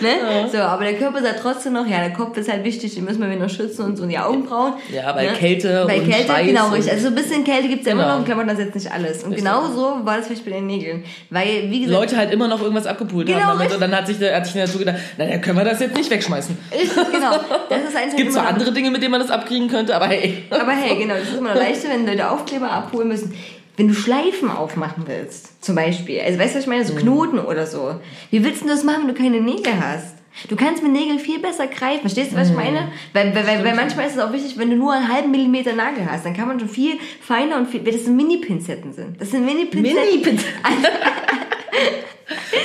Ne? 0.00 0.48
So, 0.50 0.58
aber 0.58 0.84
der 0.84 0.94
Körper 0.94 1.20
sagt 1.22 1.40
trotzdem 1.42 1.74
noch, 1.74 1.86
ja, 1.86 1.98
der 1.98 2.12
Kopf 2.12 2.36
ist 2.36 2.50
halt 2.50 2.64
wichtig, 2.64 2.94
den 2.94 3.04
müssen 3.04 3.20
wir 3.20 3.30
wieder 3.30 3.48
schützen 3.48 3.84
und 3.84 3.96
so 3.96 4.02
und 4.04 4.08
die 4.08 4.18
Augenbrauen. 4.18 4.74
Ja, 4.92 5.12
bei 5.12 5.26
ne? 5.26 5.32
Kälte 5.32 5.84
bei 5.86 5.98
und 5.98 6.08
Kälte, 6.10 6.26
Schweiß 6.32 6.46
genau, 6.46 6.68
richtig. 6.70 6.92
Also 6.92 7.02
so 7.04 7.08
ein 7.08 7.14
bisschen 7.14 7.44
Kälte 7.44 7.68
gibt's 7.68 7.86
ja 7.86 7.92
immer 7.92 8.02
Genau. 8.02 8.12
noch 8.14 8.18
und 8.20 8.24
Klamotten 8.26 8.58
jetzt 8.58 8.74
nicht 8.74 8.90
alles. 8.92 9.22
Und 9.24 9.36
genau 9.36 9.66
so 9.68 10.00
war 10.04 10.16
das 10.16 10.26
vielleicht 10.26 10.44
bei 10.44 10.52
den 10.52 10.66
Nägeln. 10.66 11.04
Weil, 11.30 11.70
wie 11.70 11.80
gesagt, 11.82 12.00
Leute 12.00 12.16
halt 12.16 12.32
immer 12.32 12.48
noch 12.48 12.60
irgendwas 12.60 12.86
abgepult 12.86 13.26
Genau, 13.26 13.38
haben 13.40 13.46
damit. 13.58 13.60
richtig. 13.62 13.74
Und 13.76 13.80
dann 13.82 13.96
hat 13.96 14.06
sich, 14.06 14.18
der, 14.18 14.36
hat 14.36 14.46
sich 14.46 14.54
Natur 14.54 14.78
gedacht, 14.80 14.96
naja, 15.18 15.38
können 15.38 15.58
wir 15.58 15.64
das 15.64 15.80
jetzt 15.80 15.96
nicht 15.96 16.10
wegschmeißen. 16.10 16.56
richtig, 16.72 17.12
genau. 17.12 17.32
Das 17.68 17.78
ist 17.88 17.96
eins 17.96 18.12
Es 18.12 18.16
gibt 18.16 18.32
zwar 18.32 18.42
immer 18.42 18.50
noch- 18.52 18.58
andere 18.58 18.72
Dinge, 18.72 18.90
mit 18.90 19.02
denen 19.02 19.10
man 19.12 19.20
das 19.20 19.30
abkriegen 19.30 19.68
könnte, 19.68 19.94
aber 19.94 20.06
hey. 20.06 20.44
Aber 20.50 20.72
hey, 20.72 20.96
genau, 20.96 21.14
das 21.14 21.24
ist 21.28 21.36
immer 21.38 21.50
noch 21.54 21.60
leichter, 21.60 21.88
wenn 21.90 22.06
Leute 22.06 22.30
Aufkleber 22.30 22.70
abholen 22.70 23.08
müssen. 23.08 23.34
Wenn 23.80 23.88
du 23.88 23.94
Schleifen 23.94 24.50
aufmachen 24.50 25.04
willst, 25.06 25.64
zum 25.64 25.74
Beispiel, 25.74 26.20
also 26.20 26.38
weißt 26.38 26.52
du, 26.52 26.58
was 26.58 26.64
ich 26.64 26.68
meine, 26.68 26.82
Mhm. 26.82 26.88
so 26.88 26.94
Knoten 26.96 27.38
oder 27.38 27.66
so. 27.66 27.98
Wie 28.30 28.44
willst 28.44 28.60
du 28.62 28.66
das 28.68 28.84
machen, 28.84 29.06
wenn 29.06 29.14
du 29.14 29.18
keine 29.22 29.40
Nägel 29.40 29.72
hast? 29.80 30.16
Du 30.50 30.54
kannst 30.54 30.82
mit 30.82 30.92
Nägeln 30.92 31.18
viel 31.18 31.38
besser 31.38 31.66
greifen. 31.66 32.02
Verstehst 32.02 32.32
du, 32.32 32.36
was 32.36 32.48
ich 32.50 32.54
Mhm. 32.54 32.60
meine? 32.62 32.92
Weil, 33.14 33.34
weil, 33.34 33.46
weil, 33.46 33.64
weil 33.64 33.74
manchmal 33.74 34.06
ist 34.06 34.16
es 34.16 34.18
auch 34.22 34.34
wichtig, 34.34 34.58
wenn 34.58 34.68
du 34.68 34.76
nur 34.76 34.92
einen 34.92 35.10
halben 35.10 35.30
Millimeter 35.30 35.72
Nagel 35.72 36.06
hast, 36.10 36.26
dann 36.26 36.36
kann 36.36 36.46
man 36.46 36.60
schon 36.60 36.68
viel 36.68 36.98
feiner 37.22 37.56
und 37.56 37.68
viel, 37.70 37.82
weil 37.86 37.92
das 37.94 38.04
so 38.04 38.10
Mini-Pinzetten 38.10 38.92
sind. 38.92 39.18
Das 39.18 39.30
sind 39.30 39.46
Mini-Pinzetten. 39.46 39.96
Mini-Pinzetten. 40.10 40.60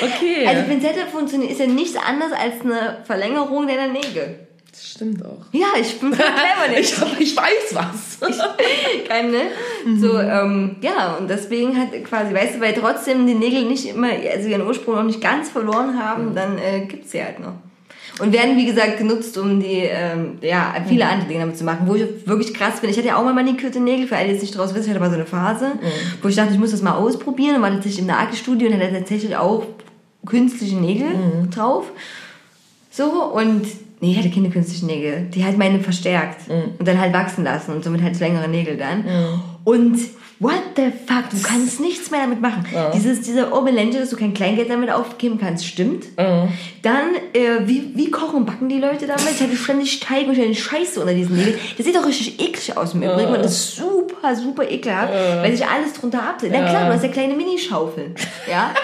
Okay. 0.01 0.45
Also 0.45 0.63
Pinzette 0.63 1.07
funktioniert, 1.11 1.51
ist 1.51 1.59
ja 1.59 1.65
nichts 1.67 1.95
anderes 1.95 2.33
als 2.33 2.61
eine 2.61 2.97
Verlängerung 3.05 3.65
deiner 3.67 3.87
Nägel. 3.87 4.47
Das 4.75 4.87
stimmt 4.91 5.25
auch. 5.25 5.37
Ja, 5.51 5.67
ich 5.79 5.99
bin 5.99 6.11
clever. 6.13 6.67
nicht? 6.69 6.79
Ich, 6.93 6.99
hab- 6.99 7.19
ich 7.19 7.35
weiß 7.35 7.73
was. 7.73 8.19
kann, 9.07 9.31
ne? 9.31 9.41
So, 9.99 10.17
ähm, 10.19 10.75
ja, 10.81 11.15
und 11.19 11.29
deswegen 11.29 11.77
hat 11.77 11.89
quasi, 12.03 12.33
weißt 12.33 12.55
du, 12.55 12.59
weil 12.61 12.73
trotzdem 12.73 13.25
die 13.27 13.33
Nägel 13.35 13.65
nicht 13.65 13.85
immer, 13.87 14.09
also 14.33 14.47
ihren 14.49 14.65
Ursprung 14.65 14.95
noch 14.95 15.03
nicht 15.03 15.21
ganz 15.21 15.49
verloren 15.49 15.97
haben, 16.01 16.33
dann 16.35 16.57
äh, 16.57 16.85
gibt's 16.85 17.11
sie 17.11 17.23
halt 17.23 17.39
noch. 17.39 17.53
Und 18.17 18.31
werden, 18.31 18.55
wie 18.55 18.65
gesagt, 18.65 18.97
genutzt, 18.97 19.37
um 19.37 19.59
die, 19.59 19.81
ähm, 19.89 20.37
ja, 20.41 20.73
viele 20.87 21.05
andere 21.05 21.27
Dinge 21.27 21.41
damit 21.41 21.57
zu 21.57 21.65
machen, 21.65 21.81
wo 21.85 21.95
ich 21.95 22.03
wirklich 22.25 22.53
krass 22.53 22.79
bin. 22.79 22.89
Ich 22.89 22.95
hatte 22.97 23.07
ja 23.09 23.17
auch 23.17 23.25
mal 23.25 23.33
manikürte 23.33 23.81
Nägel, 23.81 24.07
für 24.07 24.15
alle, 24.15 24.27
die 24.27 24.33
jetzt 24.33 24.41
nicht 24.41 24.57
draus 24.57 24.73
wissen, 24.73 24.85
ich 24.85 24.89
hatte 24.91 25.01
mal 25.01 25.09
so 25.09 25.15
eine 25.17 25.25
Phase, 25.25 25.73
wo 26.21 26.29
ich 26.29 26.35
dachte, 26.37 26.53
ich 26.53 26.59
muss 26.59 26.71
das 26.71 26.81
mal 26.81 26.93
ausprobieren 26.95 27.57
und 27.57 27.61
war 27.61 27.71
tatsächlich 27.71 27.99
im 27.99 28.05
Nagelstudio 28.07 28.69
und 28.69 28.75
hatte 28.81 28.93
tatsächlich 28.93 29.35
auch 29.35 29.65
künstliche 30.25 30.77
Nägel 30.77 31.07
drauf. 31.53 31.91
So, 32.89 33.03
und 33.25 33.63
nee, 34.05 34.11
ich 34.11 34.17
hatte 34.17 34.29
keine 34.29 34.49
künstlichen 34.49 34.85
Nägel. 34.87 35.27
Die 35.33 35.43
halt 35.43 35.57
meine 35.57 35.79
verstärkt 35.79 36.49
und 36.49 36.87
dann 36.87 36.99
halt 36.99 37.13
wachsen 37.13 37.43
lassen 37.43 37.71
und 37.71 37.83
somit 37.83 38.01
halt 38.01 38.19
längere 38.19 38.47
Nägel 38.47 38.77
dann. 38.77 39.03
Und 39.63 39.99
what 40.39 40.61
the 40.75 40.91
fuck, 41.07 41.29
du 41.31 41.41
kannst 41.41 41.79
nichts 41.79 42.11
mehr 42.11 42.21
damit 42.21 42.41
machen. 42.41 42.65
Dieses, 42.93 43.21
dieser 43.21 43.49
Legend, 43.65 43.95
dass 43.95 44.09
du 44.09 44.17
kein 44.17 44.33
Kleingeld 44.33 44.69
damit 44.69 44.91
aufgeben 44.91 45.39
kannst, 45.39 45.65
stimmt. 45.65 46.05
Dann, 46.17 47.15
äh, 47.33 47.65
wie, 47.65 47.91
wie 47.95 48.11
kochen 48.11 48.37
und 48.37 48.45
backen 48.45 48.69
die 48.69 48.79
Leute 48.79 49.07
damit? 49.07 49.23
Ich 49.33 49.41
hatte 49.41 49.55
ständig 49.55 49.99
Teig 50.01 50.27
und 50.27 50.35
ständig 50.35 50.61
Scheiße 50.63 50.99
unter 50.99 51.13
diesen 51.13 51.37
Nägeln. 51.37 51.57
Das 51.77 51.85
sieht 51.85 51.97
auch 51.97 52.05
richtig 52.05 52.39
eklig 52.39 52.77
aus 52.77 52.93
im 52.93 53.01
Übrigen 53.01 53.29
und 53.29 53.39
das 53.39 53.53
ist 53.53 53.75
super, 53.77 54.35
super 54.35 54.69
ekelhaft, 54.69 55.13
weil 55.13 55.55
sich 55.55 55.65
alles 55.65 55.93
drunter 55.93 56.21
absetzt. 56.21 56.53
Na 56.55 56.67
klar, 56.69 56.87
du 56.87 56.93
hast 56.93 57.03
ja 57.03 57.09
kleine 57.09 57.33
Minischaufeln. 57.33 58.13
Ja? 58.49 58.73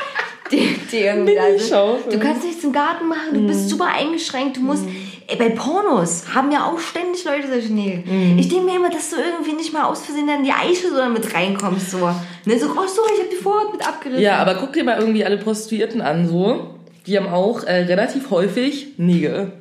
Die, 0.52 0.76
die 0.91 0.97
irgendwie 0.97 1.36
da 1.36 1.43
sind. 1.43 1.54
Minischaufeln. 1.54 2.20
Du 2.20 2.20
kannst 2.20 2.43
nichts 2.43 2.64
im 2.64 2.74
Garten 2.74 3.08
machen, 3.08 3.34
du 3.34 3.47
bist 3.47 3.70
super 3.70 3.88
eingeschränkt, 3.88 4.58
du 4.58 4.62
musst. 4.62 4.84
Ey, 5.28 5.38
bei 5.38 5.49
Pornos 5.49 6.26
haben 6.34 6.52
ja 6.52 6.66
auch 6.66 6.80
ständig 6.80 7.24
Leute 7.24 7.47
solche 7.47 7.72
Nägel. 7.72 8.04
Ich 8.38 8.49
denke 8.49 8.66
mir 8.66 8.76
immer, 8.76 8.89
dass 8.89 9.12
du 9.12 9.16
irgendwie 9.16 9.54
nicht 9.54 9.72
mal 9.72 9.86
aus 9.86 10.04
Versehen 10.04 10.28
dann 10.28 10.39
in 10.39 10.43
die 10.43 10.52
Eichel 10.52 10.91
so 10.91 11.10
mit 11.10 11.34
reinkommst. 11.34 11.91
So, 11.91 11.99
ne? 11.99 12.60
so 12.60 12.68
oh 12.68 12.88
sorry, 12.88 13.12
ich 13.16 13.22
hab 13.22 13.30
die 13.30 13.38
Vorhaut 13.38 13.72
mit 13.72 13.88
abgerissen. 13.88 14.22
Ja, 14.22 14.38
aber 14.38 14.56
guck 14.56 14.74
dir 14.74 14.84
mal 14.84 14.99
irgendwie 14.99 15.24
alle 15.24 15.38
Prostituierten 15.38 16.02
an, 16.02 16.28
so. 16.28 16.76
Die 17.08 17.18
haben 17.18 17.28
auch 17.28 17.64
äh, 17.64 17.84
relativ 17.84 18.30
häufig 18.30 18.89
Nägel. 18.97 19.54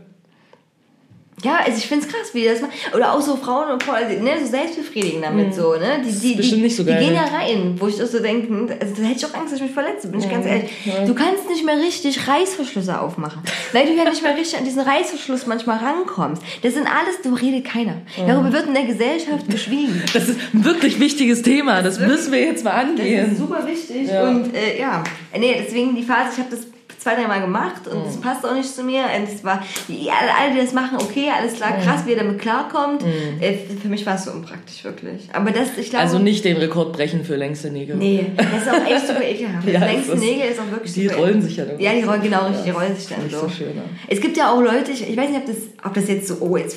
Ja, 1.43 1.61
also 1.64 1.78
ich 1.78 1.86
find's 1.86 2.07
krass, 2.07 2.34
wie 2.34 2.45
das 2.45 2.61
macht. 2.61 2.72
Oder 2.95 3.12
auch 3.14 3.20
so 3.20 3.36
Frauen 3.36 3.70
und 3.70 3.82
Frauen, 3.82 3.97
also, 3.97 4.22
ne, 4.22 4.32
so 4.43 4.47
selbstbefriedigen 4.47 5.22
damit 5.22 5.55
so, 5.55 5.72
ne? 5.74 6.03
Die, 6.05 6.12
die, 6.12 6.36
die, 6.36 6.68
so 6.70 6.82
die 6.84 6.91
gehen 6.93 7.14
ja 7.14 7.24
rein, 7.24 7.76
wo 7.78 7.88
ich 7.88 8.03
auch 8.03 8.07
so 8.07 8.20
denke, 8.20 8.76
also 8.80 8.95
da 8.97 9.03
hätte 9.03 9.18
ich 9.18 9.26
auch 9.26 9.34
Angst, 9.34 9.53
dass 9.53 9.61
ich 9.61 9.62
mich 9.62 9.72
verletze, 9.72 10.09
bin 10.09 10.20
ich 10.20 10.30
ganz 10.30 10.45
ehrlich. 10.47 10.70
Du 11.07 11.14
kannst 11.14 11.49
nicht 11.49 11.64
mehr 11.64 11.78
richtig 11.78 12.28
Reißverschlüsse 12.28 13.01
aufmachen, 13.01 13.43
weil 13.72 13.86
du 13.86 13.95
ja 13.95 14.05
nicht 14.09 14.22
mehr 14.22 14.36
richtig 14.36 14.59
an 14.59 14.64
diesen 14.64 14.80
Reißverschluss 14.80 15.47
manchmal 15.47 15.78
rankommst. 15.78 16.43
Das 16.62 16.74
sind 16.74 16.86
alles, 16.86 17.20
da 17.22 17.30
redet 17.32 17.64
keiner. 17.64 18.03
Darüber 18.26 18.53
wird 18.53 18.66
in 18.66 18.74
der 18.74 18.84
Gesellschaft 18.84 19.49
geschwiegen. 19.49 20.03
Das 20.12 20.28
ist 20.28 20.38
ein 20.53 20.64
wirklich 20.64 21.01
wichtiges 21.01 21.43
Thema. 21.43 21.82
Das 21.82 21.99
müssen 22.01 22.32
wir 22.32 22.41
jetzt 22.41 22.64
mal 22.64 22.70
Das 22.72 22.84
ist 22.95 23.01
angehen. 23.01 23.36
super 23.36 23.66
wichtig. 23.66 24.09
Ja. 24.09 24.28
Und 24.28 24.55
äh, 24.55 24.78
ja, 24.78 25.03
nee, 25.38 25.57
deswegen 25.64 25.95
die 25.97 26.03
Phase, 26.03 26.30
ich 26.34 26.38
habe 26.38 26.51
das 26.51 26.61
zwei, 27.01 27.14
dreimal 27.14 27.40
gemacht 27.40 27.86
und 27.90 27.98
Mhm. 28.01 28.05
das 28.05 28.20
passt 28.20 28.44
auch 28.46 28.55
nicht 28.55 28.68
zu 28.74 28.82
mir. 28.84 29.03
Und 29.16 29.28
es 29.32 29.42
war, 29.42 29.62
die, 29.88 30.09
alle, 30.11 30.53
die 30.55 30.61
das 30.61 30.72
machen, 30.74 30.98
okay, 31.01 31.28
alles 31.36 31.55
klar, 31.55 31.70
Mhm. 31.78 31.82
krass, 31.82 32.01
wie 32.07 32.12
er 32.12 32.18
damit 32.22 32.38
klarkommt. 32.40 33.03
Äh, 33.40 33.55
für 33.80 33.88
mich 33.88 34.05
war 34.05 34.16
es 34.16 34.24
so 34.26 34.32
unpraktisch, 34.32 34.84
wirklich. 34.84 35.28
Aber 35.32 35.51
das, 35.51 35.68
ich 35.78 35.88
glaube. 35.90 36.05
Also 36.05 36.18
nicht 36.18 36.44
den 36.44 36.59
Rekord 36.59 36.92
brechen 36.92 37.24
für 37.24 37.36
längste 37.36 37.70
Nägel. 37.70 37.96
Nee, 37.96 38.26
das 38.36 38.46
ist 38.62 38.68
auch 38.70 38.86
echt 38.90 39.07
super 39.07 39.22
ekelhaft. 39.24 39.66
Ja, 39.72 39.80
es 39.80 39.92
längste 39.92 40.16
Nägel 40.18 40.51
ist 40.51 40.61
auch 40.61 40.70
wirklich 40.70 40.92
Die 40.92 41.07
rollen 41.09 41.40
sich 41.42 41.57
ja 41.57 41.64
dann. 41.64 41.80
Ja, 41.80 41.92
die 41.94 42.03
rollen, 42.03 42.22
genau 42.22 42.46
richtig, 42.46 42.64
die 42.64 42.70
rollen 42.70 42.94
sich 42.96 43.09
dann 43.09 43.30
so. 43.30 43.40
so 43.40 43.48
schön, 43.48 43.76
ja. 43.76 43.82
Es 44.09 44.20
gibt 44.20 44.36
ja 44.36 44.53
auch 44.53 44.61
Leute, 44.61 44.92
ich, 44.92 45.09
ich 45.09 45.16
weiß 45.16 45.28
nicht, 45.30 45.40
ob 45.40 45.46
das, 45.46 45.57
ob 45.84 45.94
das 45.94 46.09
jetzt 46.09 46.28
so, 46.28 46.36
oh, 46.40 46.57
jetzt 46.57 46.76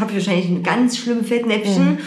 habe 0.00 0.10
ich 0.12 0.16
wahrscheinlich 0.18 0.48
ein 0.48 0.62
ganz 0.62 0.96
schlimmes 0.98 1.28
Fettnäpfchen, 1.28 1.90
Mhm. 1.92 1.98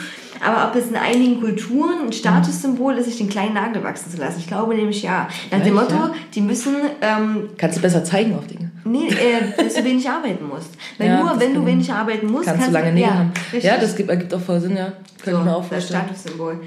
Aber 0.46 0.70
ob 0.70 0.76
es 0.76 0.88
in 0.90 0.96
einigen 0.96 1.40
Kulturen 1.42 2.06
ein 2.08 2.14
Statussymbol 2.14 2.96
ist, 2.98 3.06
sich 3.06 3.18
den 3.18 3.30
kleinen 3.30 3.54
Nagel 3.54 3.84
wachsen 3.84 4.12
zu 4.12 4.18
lassen. 4.18 4.40
Ich 4.40 4.48
glaube 4.48 4.76
nämlich 4.76 5.04
ja. 5.04 5.28
Nach 5.52 5.62
dem 5.62 5.74
Motto, 5.76 5.96
ja? 5.96 6.12
die 6.34 6.42
müssen, 6.42 6.76
ähm, 7.02 7.50
Kannst 7.58 7.78
du 7.78 7.82
besser 7.82 8.04
zeigen 8.04 8.36
auf 8.36 8.48
Dinge. 8.48 8.72
nee, 8.86 9.08
äh, 9.08 9.64
dass 9.64 9.74
du 9.76 9.84
wenig 9.84 10.10
arbeiten 10.10 10.48
musst. 10.48 10.70
Weil 10.98 11.08
Ja, 11.08 11.20
nur 11.20 11.30
das 11.32 11.40
wenn 11.40 11.54
du 11.54 11.66
wenig 11.66 11.92
arbeiten 11.92 12.28
musst, 12.28 12.46
Kannst, 12.46 12.68
du 12.68 12.72
lange 12.72 12.92
Nägel 12.94 13.10
ja, 13.10 13.14
haben. 13.16 13.32
richtig. 13.52 13.64
Ja, 13.64 13.78
das 13.78 13.96
gibt, 13.96 14.10
ergibt 14.10 14.34
auch 14.34 14.42
voll 14.42 14.60
Sinn, 14.60 14.76
ja. 14.78 14.94
Könnte 15.24 15.40
ich 15.40 15.46
mir 15.46 15.56
auch 15.56 15.60
das 15.62 15.86
vorstellen. 15.86 16.02
Statussymbol. 16.06 16.60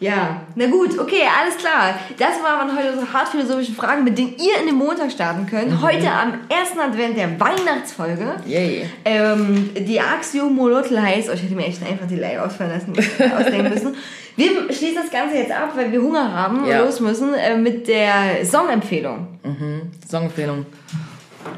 Ja, 0.00 0.40
na 0.54 0.66
gut, 0.66 0.98
okay, 0.98 1.22
alles 1.40 1.58
klar. 1.58 1.94
Das 2.18 2.42
waren 2.42 2.74
heute 2.74 2.98
so 2.98 3.12
hart 3.12 3.28
philosophische 3.28 3.72
Fragen, 3.72 4.02
mit 4.02 4.16
denen 4.16 4.34
ihr 4.38 4.58
in 4.60 4.66
den 4.66 4.76
Montag 4.76 5.12
starten 5.12 5.46
könnt. 5.46 5.70
Mhm. 5.72 5.82
Heute 5.82 6.10
am 6.10 6.32
ersten 6.48 6.78
Advent 6.80 7.18
der 7.18 7.38
Weihnachtsfolge. 7.38 8.36
Yay. 8.46 8.86
Ähm, 9.04 9.68
die 9.76 10.00
Axiomolotl 10.00 10.98
heißt, 10.98 11.28
oh, 11.28 11.34
ich 11.34 11.42
hätte 11.42 11.54
mir 11.54 11.66
echt 11.66 11.82
einfach 11.86 12.06
die 12.06 12.16
Lei 12.16 12.40
ausfallen 12.40 12.72
lassen, 12.72 12.94
ausdenken 13.36 13.68
müssen. 13.74 13.94
Wir 14.36 14.50
schließen 14.72 14.96
das 15.02 15.10
Ganze 15.10 15.36
jetzt 15.36 15.52
ab, 15.52 15.72
weil 15.76 15.92
wir 15.92 16.00
Hunger 16.00 16.32
haben 16.32 16.64
Ja. 16.66 16.80
und 16.80 16.86
los 16.86 17.00
müssen, 17.00 17.34
äh, 17.34 17.58
mit 17.58 17.86
der 17.86 18.42
Songempfehlung. 18.44 19.26
Songempfehlung. 20.10 20.64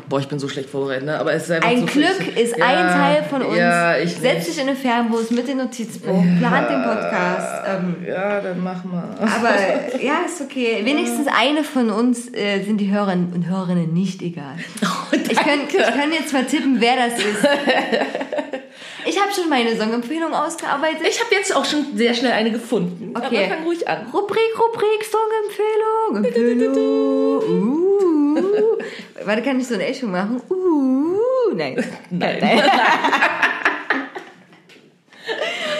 Boah, 0.09 0.20
ich 0.20 0.28
bin 0.28 0.39
so 0.39 0.49
schlecht 0.49 0.70
vorbereitet, 0.70 1.07
ne? 1.07 1.18
aber 1.18 1.33
es 1.33 1.45
ist 1.45 1.51
einfach 1.51 1.68
Ein 1.68 1.80
so 1.80 1.87
Glück 1.87 2.37
ist 2.37 2.57
Ja, 2.57 2.66
ein 2.66 2.87
Teil 2.89 3.24
von 3.24 3.43
uns. 3.43 3.57
Ja, 3.59 3.97
ich 3.99 4.14
Setz 4.14 4.47
dich 4.47 4.61
in 4.61 4.66
den 4.68 4.76
Fernbus 4.76 5.30
mit 5.30 5.49
dem 5.49 5.59
Notizbuch, 5.59 6.22
plant 6.39 6.70
den 6.70 6.83
Podcast. 6.83 7.64
Ähm, 7.68 7.97
Ja, 8.07 8.41
dann 8.41 8.62
mach 8.62 8.85
mal. 8.85 9.05
aber 9.20 9.51
ja, 10.03 10.20
ist 10.26 10.41
okay. 10.41 10.80
Wenigstens 10.85 11.26
eine 11.26 11.64
von 11.64 11.91
uns 11.91 12.33
äh, 12.33 12.62
sind 12.62 12.78
die 12.78 12.91
Hörerinnen 12.93 13.33
und 13.35 13.49
Hörerinnen 13.49 13.93
nicht 13.93 14.22
egal. 14.22 14.55
Oh, 14.85 15.16
Ich 15.16 15.37
kann, 15.37 15.61
ich 15.68 15.76
kann 15.76 16.12
jetzt 16.12 16.33
mal 16.33 16.45
tippen, 16.45 16.76
wer 16.80 16.95
das 16.97 17.18
ist. 17.18 17.47
Ich 19.05 19.20
habe 19.20 19.32
schon 19.32 19.48
meine 19.48 19.76
Songempfehlung 19.76 20.32
ausgearbeitet. 20.32 21.07
Ich 21.09 21.20
habe 21.20 21.34
jetzt 21.34 21.55
auch 21.55 21.64
schon 21.64 21.96
sehr 21.96 22.14
schnell 22.14 22.32
eine 22.32 22.50
gefunden. 22.50 23.14
Okay. 23.16 23.46
Aber 23.46 23.55
fang 23.57 23.64
ruhig 23.64 23.88
an. 23.88 24.07
Rubrik, 24.12 24.38
Rubrik, 24.59 25.05
Songempfehlung. 25.05 26.24
Empfehlung. 26.24 27.42
Uh. 27.48 28.78
Warte, 29.24 29.42
kann 29.42 29.61
ich 29.61 29.66
so 29.66 29.74
ein 29.74 29.80
Echo 29.80 30.07
machen? 30.07 30.40
Uh. 30.48 31.55
Nein. 31.55 31.84
Nein. 32.11 32.62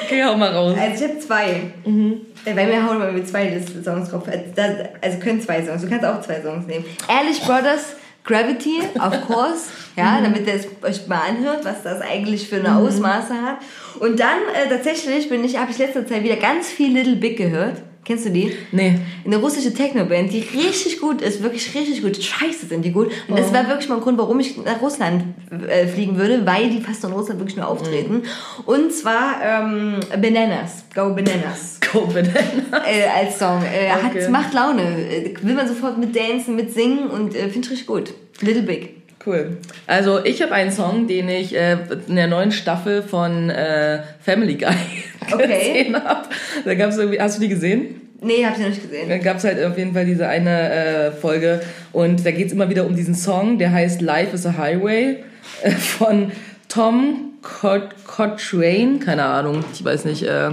Okay, 0.05 0.25
hau 0.25 0.37
mal 0.37 0.55
raus. 0.55 0.77
Also 0.79 1.05
ich 1.05 1.11
habe 1.11 1.21
zwei. 1.21 1.73
Äh, 1.87 2.55
Weil 2.57 2.69
wir 2.69 2.87
hauen 2.87 2.99
mal 2.99 3.13
mit 3.13 3.27
zwei 3.27 3.59
Songs 3.83 4.11
drauf. 4.11 4.25
Also 4.27 4.73
Also 5.01 5.19
können 5.19 5.41
zwei 5.41 5.65
Songs. 5.65 5.81
Du 5.81 5.89
kannst 5.89 6.05
auch 6.05 6.21
zwei 6.21 6.43
Songs 6.43 6.67
nehmen. 6.67 6.85
Ehrlich 7.09 7.41
Brothers, 7.41 7.97
Gravity, 8.25 8.81
of 8.99 9.27
course. 9.27 9.71
Ja, 9.95 10.23
damit 10.23 10.47
ihr 10.47 10.55
es 10.55 10.67
euch 10.83 11.07
mal 11.07 11.21
anhört, 11.29 11.67
was 11.67 11.83
das 11.83 12.01
eigentlich 12.01 12.49
für 12.49 12.57
eine 12.57 12.77
Ausmaße 12.77 13.35
hat. 13.43 13.59
Und 14.01 14.19
dann 14.19 14.39
äh, 14.55 14.67
tatsächlich 14.67 15.29
bin 15.29 15.45
ich, 15.45 15.59
habe 15.59 15.71
ich 15.71 15.77
letzter 15.77 16.07
Zeit 16.07 16.25
wieder 16.25 16.37
ganz 16.37 16.71
viel 16.71 16.95
Little 16.95 17.17
Big 17.17 17.37
gehört. 17.37 17.83
Kennst 18.05 18.27
du 18.27 18.31
die? 18.31 18.53
Nee. 18.73 18.99
Eine 19.25 19.37
russische 19.37 19.73
Techno-Band, 19.73 20.33
die 20.33 20.41
richtig 20.41 21.01
gut 21.01 21.23
ist, 21.23 21.41
wirklich 21.43 21.73
richtig 21.75 22.03
gut. 22.03 22.17
Scheiße 22.21 22.67
sind 22.67 22.85
die 22.85 22.91
gut. 22.91 23.13
Und 23.29 23.39
das 23.39 23.53
war 23.55 23.69
wirklich 23.69 23.89
mal 23.89 23.95
ein 23.97 24.01
Grund, 24.01 24.19
warum 24.19 24.41
ich 24.41 24.57
nach 24.57 24.81
Russland 24.83 25.23
äh, 25.69 25.87
fliegen 25.87 26.17
würde, 26.19 26.45
weil 26.45 26.69
die 26.69 26.81
fast 26.81 27.05
in 27.05 27.13
Russland 27.13 27.39
wirklich 27.39 27.57
nur 27.57 27.69
auftreten. 27.69 28.23
Und 28.67 28.93
zwar 28.93 29.37
ähm, 29.45 30.01
Bananas. 30.21 30.85
Go 30.93 31.15
Bananas. 31.15 31.79
Go 31.93 32.07
Banana. 32.07 32.85
Äh, 32.87 33.05
als 33.25 33.39
Song. 33.39 33.63
Äh, 33.63 33.89
hat, 33.91 34.13
Okay. 34.13 34.29
macht 34.31 34.53
Laune. 34.53 34.83
Äh, 34.83 35.35
will 35.43 35.55
man 35.55 35.69
sofort 35.69 35.97
mit 35.99 36.17
dancen, 36.17 36.57
mit 36.57 36.75
singen 36.75 37.09
und 37.09 37.37
äh, 37.37 37.49
finde 37.51 37.67
ich 37.67 37.71
richtig 37.71 37.87
gut. 37.87 38.13
Little 38.41 38.63
Big. 38.63 39.02
Cool. 39.25 39.59
Also 39.87 40.25
ich 40.25 40.43
habe 40.43 40.53
einen 40.53 40.73
Song, 40.73 41.07
den 41.07 41.29
ich 41.29 41.55
äh, 41.55 41.77
in 42.09 42.17
der 42.17 42.27
neuen 42.27 42.51
Staffel 42.51 43.03
von 43.03 43.51
äh, 43.51 44.01
Family 44.21 44.57
Guy 44.57 44.69
Okay. 45.33 45.47
gesehen 45.47 45.95
habe. 46.03 46.29
Da 46.65 46.75
gab's 46.75 46.97
irgendwie, 46.97 47.21
hast 47.21 47.37
du 47.37 47.43
die 47.43 47.49
gesehen? 47.49 48.01
Nee, 48.21 48.45
hab 48.45 48.55
ich 48.55 48.61
noch 48.61 48.69
nicht 48.69 48.83
gesehen. 48.83 49.09
Da 49.09 49.19
gab's 49.19 49.45
halt 49.45 49.63
auf 49.65 49.79
jeden 49.79 49.95
Fall 49.95 50.05
diese 50.05 50.27
eine 50.29 50.73
äh, 50.73 51.13
Folge 51.13 51.61
und 51.93 52.25
da 52.27 52.31
geht's 52.31 52.53
immer 52.53 52.69
wieder 52.69 52.87
um 52.87 52.97
diesen 52.97 53.15
Song, 53.15 53.59
der 53.59 53.73
heißt 53.73 54.01
Life 54.01 54.35
is 54.35 54.47
a 54.47 54.57
Highway 54.57 55.19
äh, 55.63 55.71
von 55.71 56.33
Tom 56.69 57.33
Cot 57.43 57.91
Cochrane, 58.07 58.99
keine 58.99 59.25
Ahnung, 59.25 59.65
ich 59.73 59.85
weiß 59.85 60.05
nicht, 60.05 60.23
äh, 60.23 60.51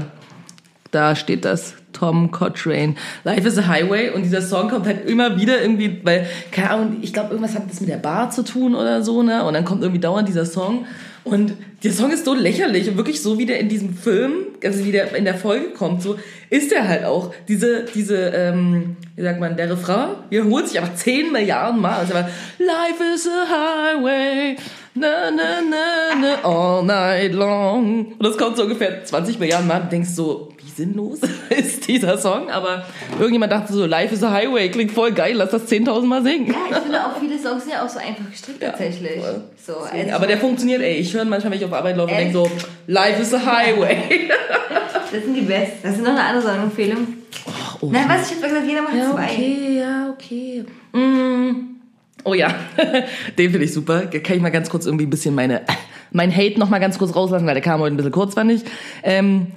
da 0.91 1.15
steht 1.15 1.45
das. 1.45 1.75
Tom 1.99 2.31
Cochrane. 2.31 2.95
Life 3.23 3.47
is 3.47 3.57
a 3.57 3.67
Highway 3.67 4.09
und 4.09 4.23
dieser 4.23 4.41
Song 4.41 4.69
kommt 4.69 4.85
halt 4.85 5.09
immer 5.09 5.39
wieder 5.39 5.61
irgendwie, 5.61 5.99
weil, 6.03 6.25
keine 6.51 6.69
Ahnung, 6.71 6.97
ich 7.01 7.11
glaube, 7.11 7.31
irgendwas 7.31 7.55
hat 7.55 7.69
das 7.69 7.81
mit 7.81 7.89
der 7.89 7.97
Bar 7.97 8.31
zu 8.31 8.43
tun 8.43 8.73
oder 8.73 9.03
so, 9.03 9.21
ne? 9.21 9.43
Und 9.43 9.53
dann 9.53 9.65
kommt 9.65 9.81
irgendwie 9.81 9.99
dauernd 9.99 10.27
dieser 10.27 10.45
Song 10.45 10.85
und 11.23 11.53
der 11.83 11.91
Song 11.91 12.11
ist 12.11 12.25
so 12.25 12.33
lächerlich 12.33 12.89
und 12.89 12.97
wirklich 12.97 13.21
so, 13.21 13.37
wie 13.37 13.45
der 13.45 13.59
in 13.59 13.69
diesem 13.69 13.93
Film, 13.93 14.47
also 14.63 14.83
wie 14.85 14.91
der 14.91 15.13
in 15.15 15.25
der 15.25 15.35
Folge 15.35 15.69
kommt, 15.69 16.01
so 16.01 16.17
ist 16.49 16.71
der 16.71 16.87
halt 16.87 17.05
auch. 17.05 17.33
Diese, 17.47 17.85
diese, 17.93 18.17
ähm, 18.29 18.97
wie 19.15 19.21
sagt 19.21 19.39
man, 19.39 19.55
der 19.55 19.69
Refrain 19.69 20.09
wiederholt 20.29 20.67
sich 20.67 20.79
einfach 20.79 20.95
10 20.95 21.31
Milliarden 21.31 21.79
Mal. 21.79 21.99
Also 21.99 22.13
einfach, 22.13 22.31
Life 22.57 23.03
is 23.13 23.27
a 23.27 23.93
highway, 23.93 24.55
na, 24.95 25.31
na, 25.31 25.61
na, 25.69 26.15
na, 26.19 26.49
all 26.49 26.83
night 26.83 27.33
long. 27.33 28.13
Und 28.13 28.23
das 28.23 28.37
kommt 28.37 28.57
so 28.57 28.63
ungefähr 28.63 29.03
20 29.03 29.39
Milliarden 29.39 29.67
Mal. 29.67 29.81
Du 29.81 29.89
denkst 29.89 30.09
so, 30.09 30.49
sinnlos 30.79 31.19
ist 31.49 31.87
dieser 31.87 32.17
Song? 32.17 32.49
Aber 32.49 32.85
irgendjemand 33.19 33.51
dachte 33.51 33.71
so, 33.73 33.85
Life 33.85 34.13
is 34.13 34.23
a 34.23 34.31
highway, 34.31 34.69
klingt 34.69 34.91
voll 34.91 35.11
geil, 35.11 35.33
lass 35.35 35.51
das 35.51 35.67
10.000 35.69 36.05
Mal 36.05 36.23
singen. 36.23 36.47
Ja, 36.47 36.55
ich 36.71 36.77
finde 36.77 37.05
auch 37.05 37.19
viele 37.19 37.37
Songs 37.37 37.63
sind 37.63 37.73
ja 37.73 37.85
auch 37.85 37.89
so 37.89 37.99
einfach 37.99 38.29
gestrickt 38.29 38.61
tatsächlich. 38.61 39.19
voll. 39.21 39.43
So, 39.65 39.77
also 39.77 40.11
Aber 40.13 40.25
der 40.27 40.37
funktioniert, 40.37 40.81
ey. 40.81 40.95
Ich 40.95 41.13
höre 41.13 41.25
manchmal, 41.25 41.51
wenn 41.51 41.59
ich 41.59 41.65
auf 41.65 41.73
Arbeit 41.73 41.95
laufe 41.97 42.11
und 42.11 42.17
denke 42.19 42.33
so, 42.33 42.49
Life 42.87 43.21
is 43.21 43.33
a 43.33 43.39
highway. 43.45 44.29
das 45.11 45.23
sind 45.23 45.35
die 45.35 45.41
besten. 45.41 45.77
Das 45.83 45.93
ist 45.95 46.01
noch 46.01 46.09
eine 46.11 46.23
andere 46.23 46.43
Songempfehlung. 46.51 47.07
oh. 47.81 47.89
Nein, 47.91 48.05
was? 48.07 48.31
Ich 48.31 48.37
hab 48.37 48.43
gesagt, 48.49 48.67
jeder 48.67 48.81
macht 48.81 48.95
Ja, 48.95 49.11
zwei. 49.11 49.23
okay, 49.25 49.77
ja, 49.79 50.09
okay. 50.11 50.65
Mm. 50.93 51.75
Oh 52.25 52.33
ja, 52.33 52.53
den 53.37 53.51
finde 53.51 53.65
ich 53.65 53.73
super. 53.73 54.01
Kann 54.07 54.35
ich 54.35 54.41
mal 54.41 54.49
ganz 54.49 54.69
kurz 54.69 54.85
irgendwie 54.85 55.05
ein 55.05 55.09
bisschen 55.09 55.33
meine, 55.35 55.61
mein 56.11 56.35
Hate 56.35 56.59
noch 56.59 56.69
mal 56.69 56.79
ganz 56.79 56.97
kurz 56.99 57.15
rauslassen, 57.15 57.45
weil 57.47 57.53
der 57.53 57.63
kam 57.63 57.79
heute 57.79 57.93
ein 57.93 57.97
bisschen 57.97 58.11
kurz, 58.11 58.33
fand 58.33 58.51
ich. 58.51 58.61
Ähm, 59.03 59.47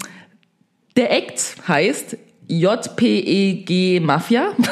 der 0.97 1.11
Act 1.11 1.57
heißt 1.67 2.17
JPEG 2.49 4.01
Mafia. 4.03 4.53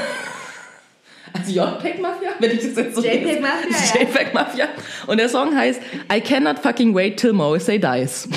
Also 1.32 1.52
JPEG 1.52 2.00
Mafia, 2.00 2.30
wenn 2.40 2.50
ich 2.50 2.58
das 2.58 2.74
jetzt 2.74 2.96
so 2.96 3.02
JPEG. 3.02 3.40
Mafia. 3.40 4.02
JPEG 4.02 4.34
Mafia. 4.34 4.68
Und 5.06 5.18
der 5.18 5.28
Song 5.28 5.56
heißt 5.56 5.80
I 6.12 6.20
cannot 6.20 6.58
fucking 6.58 6.92
wait 6.92 7.18
till 7.18 7.32
Morrissey 7.32 7.78
dies. 7.78 8.28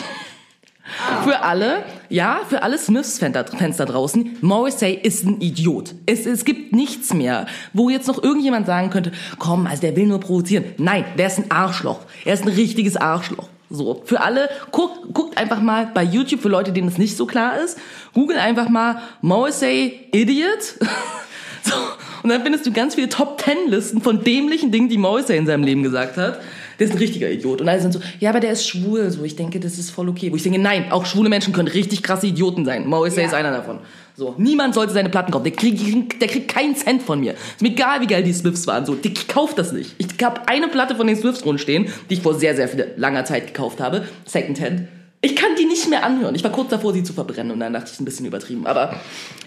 Für 1.24 1.42
alle, 1.42 1.86
ja, 2.10 2.42
für 2.48 2.62
alle 2.62 2.78
Smiths-Fans 2.78 3.78
da 3.78 3.86
draußen, 3.86 4.38
Morrissey 4.42 4.94
ist 5.02 5.26
ein 5.26 5.42
Idiot. 5.42 5.96
Es, 6.06 6.26
es 6.26 6.46
gibt 6.46 6.74
nichts 6.74 7.14
mehr, 7.14 7.48
wo 7.72 7.90
jetzt 7.90 8.08
noch 8.08 8.22
irgendjemand 8.22 8.68
sagen 8.68 8.90
könnte, 8.90 9.12
komm, 9.40 9.66
also 9.66 9.82
der 9.82 9.96
will 9.96 10.06
nur 10.06 10.20
provozieren. 10.20 10.66
Nein, 10.78 11.06
der 11.18 11.28
ist 11.28 11.40
ein 11.40 11.50
Arschloch. 11.50 12.02
Er 12.26 12.34
ist 12.34 12.44
ein 12.44 12.50
richtiges 12.50 12.98
Arschloch. 12.98 13.48
So, 13.76 14.04
für 14.06 14.22
alle, 14.22 14.52
guckt, 14.72 15.12
guckt 15.16 15.36
einfach 15.36 15.60
mal 15.60 15.90
bei 15.92 16.04
YouTube, 16.04 16.42
für 16.42 16.48
Leute, 16.48 16.72
denen 16.72 16.90
es 16.90 17.00
nicht 17.00 17.18
so 17.18 17.26
klar 17.26 17.60
ist, 17.60 17.80
google 18.14 18.38
einfach 18.38 18.70
mal 18.70 19.02
Morrissey 19.22 20.10
Idiot. 20.12 20.76
so, 21.64 21.74
und 22.22 22.30
dann 22.30 22.44
findest 22.44 22.68
du 22.68 22.72
ganz 22.72 22.94
viele 22.94 23.10
Top-Ten-Listen 23.10 24.00
von 24.00 24.24
dämlichen 24.24 24.72
Dingen, 24.72 24.90
die 24.90 25.00
Morrissey 25.00 25.36
in 25.36 25.48
seinem 25.48 25.64
Leben 25.64 25.82
gesagt 25.82 26.18
hat. 26.18 26.40
Der 26.80 26.88
ist 26.88 26.94
ein 26.94 26.98
richtiger 27.00 27.30
Idiot. 27.30 27.62
Und 27.62 27.70
alle 27.70 27.82
sind 27.82 27.92
so, 27.94 28.00
ja, 28.20 28.30
aber 28.30 28.40
der 28.40 28.52
ist 28.52 28.68
schwul. 28.68 29.10
So, 29.12 29.24
ich 29.24 29.36
denke, 29.36 29.60
das 29.60 29.78
ist 29.78 29.92
voll 29.92 30.10
okay. 30.10 30.32
Wo 30.32 30.36
ich 30.36 30.44
denke, 30.44 30.60
nein, 30.60 30.92
auch 30.92 31.06
schwule 31.06 31.30
Menschen 31.30 31.54
können 31.54 31.68
richtig 31.68 32.04
krasse 32.04 32.28
Idioten 32.28 32.66
sein. 32.66 32.88
Morrissey 32.88 33.22
Ja. 33.22 33.28
ist 33.28 33.34
einer 33.34 33.52
davon. 33.52 33.80
So, 34.16 34.36
niemand 34.38 34.76
sollte 34.76 34.94
seine 34.94 35.10
Platten 35.10 35.32
kaufen. 35.32 35.46
Der 35.46 35.54
kriegt, 35.54 36.22
der 36.22 36.28
kriegt 36.28 36.48
keinen 36.48 36.76
Cent 36.76 37.02
von 37.02 37.20
mir. 37.20 37.32
Ist 37.34 37.62
mir 37.62 37.70
egal, 37.70 38.02
wie 38.02 38.08
geil 38.08 38.24
die 38.24 38.34
Smiths 38.34 38.68
waren. 38.68 38.86
So, 38.86 38.96
ich 39.02 39.28
kauf 39.28 39.56
das 39.56 39.72
nicht. 39.72 39.96
Ich 39.98 40.08
habe 40.24 40.48
eine 40.48 40.68
Platte 40.68 40.96
von 40.96 41.08
den 41.08 41.16
Smiths 41.16 41.44
rumstehen, 41.46 41.88
die 42.10 42.16
ich 42.16 42.22
vor 42.22 42.36
sehr, 42.36 42.56
sehr 42.56 42.68
viel, 42.68 42.92
langer 42.96 43.26
Zeit 43.26 43.48
gekauft 43.48 43.80
habe. 43.82 44.06
Secondhand. 44.26 44.88
Ich 45.26 45.38
kann 45.38 45.52
die 45.58 45.64
nicht 45.64 45.90
mehr 45.90 46.04
anhören. 46.04 46.36
Ich 46.36 46.44
war 46.44 46.52
kurz 46.52 46.70
davor, 46.70 46.92
sie 46.94 47.02
zu 47.02 47.14
verbrennen 47.14 47.54
und 47.54 47.62
dann 47.62 47.72
dachte 47.72 47.86
ich, 47.88 47.94
ist 47.94 48.02
ein 48.02 48.06
bisschen 48.06 48.26
übertrieben. 48.26 48.68
Aber 48.68 48.94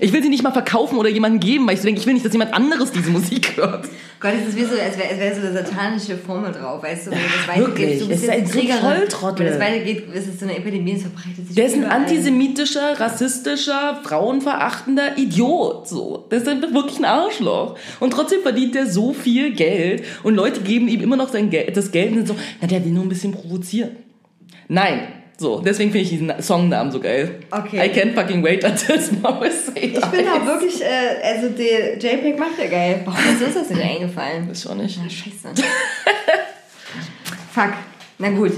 ich 0.01 0.11
will 0.11 0.23
sie 0.23 0.31
nicht 0.31 0.43
mal 0.43 0.51
verkaufen 0.51 0.97
oder 0.97 1.11
jemandem 1.11 1.39
geben, 1.39 1.67
weil 1.67 1.75
ich 1.75 1.81
so 1.81 1.85
denke, 1.87 2.01
ich 2.01 2.07
will 2.07 2.15
nicht, 2.15 2.25
dass 2.25 2.33
jemand 2.33 2.55
anderes 2.55 2.93
diese 2.93 3.11
Musik 3.11 3.57
hört. 3.59 3.87
Gott, 4.19 4.33
es 4.41 4.49
ist 4.49 4.57
wie 4.57 4.65
so, 4.65 4.71
als 4.81 4.97
wäre 4.97 5.19
wär 5.21 5.35
so 5.35 5.43
eine 5.43 5.53
satanische 5.53 6.17
Formel 6.17 6.51
drauf, 6.51 6.83
weißt 6.83 7.09
du, 7.09 7.11
wenn 7.11 7.19
das 7.19 7.59
wirklich. 7.59 7.87
weitergeht. 7.89 8.01
Du 8.01 8.05
Es 8.05 8.09
bist 8.09 8.23
ist 8.25 8.31
ein 8.31 8.47
so. 8.47 8.59
Volltrottel. 8.81 9.45
Wenn 9.47 9.53
das 9.53 9.61
weitergeht, 9.61 10.05
ist 10.15 10.29
es 10.29 10.41
so 10.41 10.47
eine 10.47 10.57
Epidemie, 10.57 10.93
es 10.95 11.03
verbreitet 11.03 11.47
sich 11.47 11.55
Der 11.55 11.67
ist 11.67 11.75
ein 11.75 11.81
überall. 11.83 12.01
antisemitischer, 12.01 12.99
rassistischer, 12.99 14.01
frauenverachtender 14.03 15.19
Idiot. 15.19 15.89
So. 15.89 16.25
Der 16.31 16.39
ist 16.39 16.49
einfach 16.49 16.73
wirklich 16.73 16.99
ein 16.99 17.05
Arschloch. 17.05 17.77
Und 18.01 18.13
trotzdem 18.13 18.41
verdient 18.41 18.75
der 18.75 18.87
so 18.87 19.13
viel 19.13 19.53
Geld 19.53 20.05
und 20.23 20.35
Leute 20.37 20.61
geben 20.63 20.89
ihm 20.89 21.03
immer 21.03 21.17
noch 21.17 21.29
sein 21.29 21.51
Geld, 21.51 21.77
das 21.77 21.91
Geld 21.91 22.13
und 22.13 22.17
sind 22.17 22.29
so, 22.29 22.37
na, 22.63 22.67
der 22.67 22.83
will 22.83 22.93
nur 22.93 23.03
ein 23.05 23.11
bisschen 23.11 23.33
provozieren. 23.33 23.91
Nein. 24.69 25.01
So, 25.39 25.61
deswegen 25.61 25.91
finde 25.91 26.05
ich 26.05 26.09
diesen 26.09 26.33
Songnamen 26.41 26.91
so 26.91 26.99
geil. 26.99 27.41
Okay. 27.51 27.77
I 27.77 27.91
can't 27.91 28.15
fucking 28.15 28.43
wait 28.43 28.65
until 28.65 28.99
Morrissey 29.23 29.97
Ich 29.97 30.07
bin 30.07 30.27
auch 30.29 30.47
wirklich, 30.47 30.83
äh, 30.83 31.23
also 31.23 31.51
der 31.51 31.99
JPEG 31.99 32.39
macht 32.39 32.59
ja 32.59 32.69
geil. 32.69 33.03
Warum 33.05 33.21
ist 33.35 33.43
uns 33.43 33.55
das 33.55 33.69
nicht 33.69 33.83
eingefallen? 33.83 34.51
Ist 34.51 34.63
schon 34.63 34.79
nicht. 34.79 34.99
Na, 35.03 35.11
scheiße. 35.11 35.55
Fuck. 37.53 37.75
Na 38.19 38.31
gut. 38.31 38.53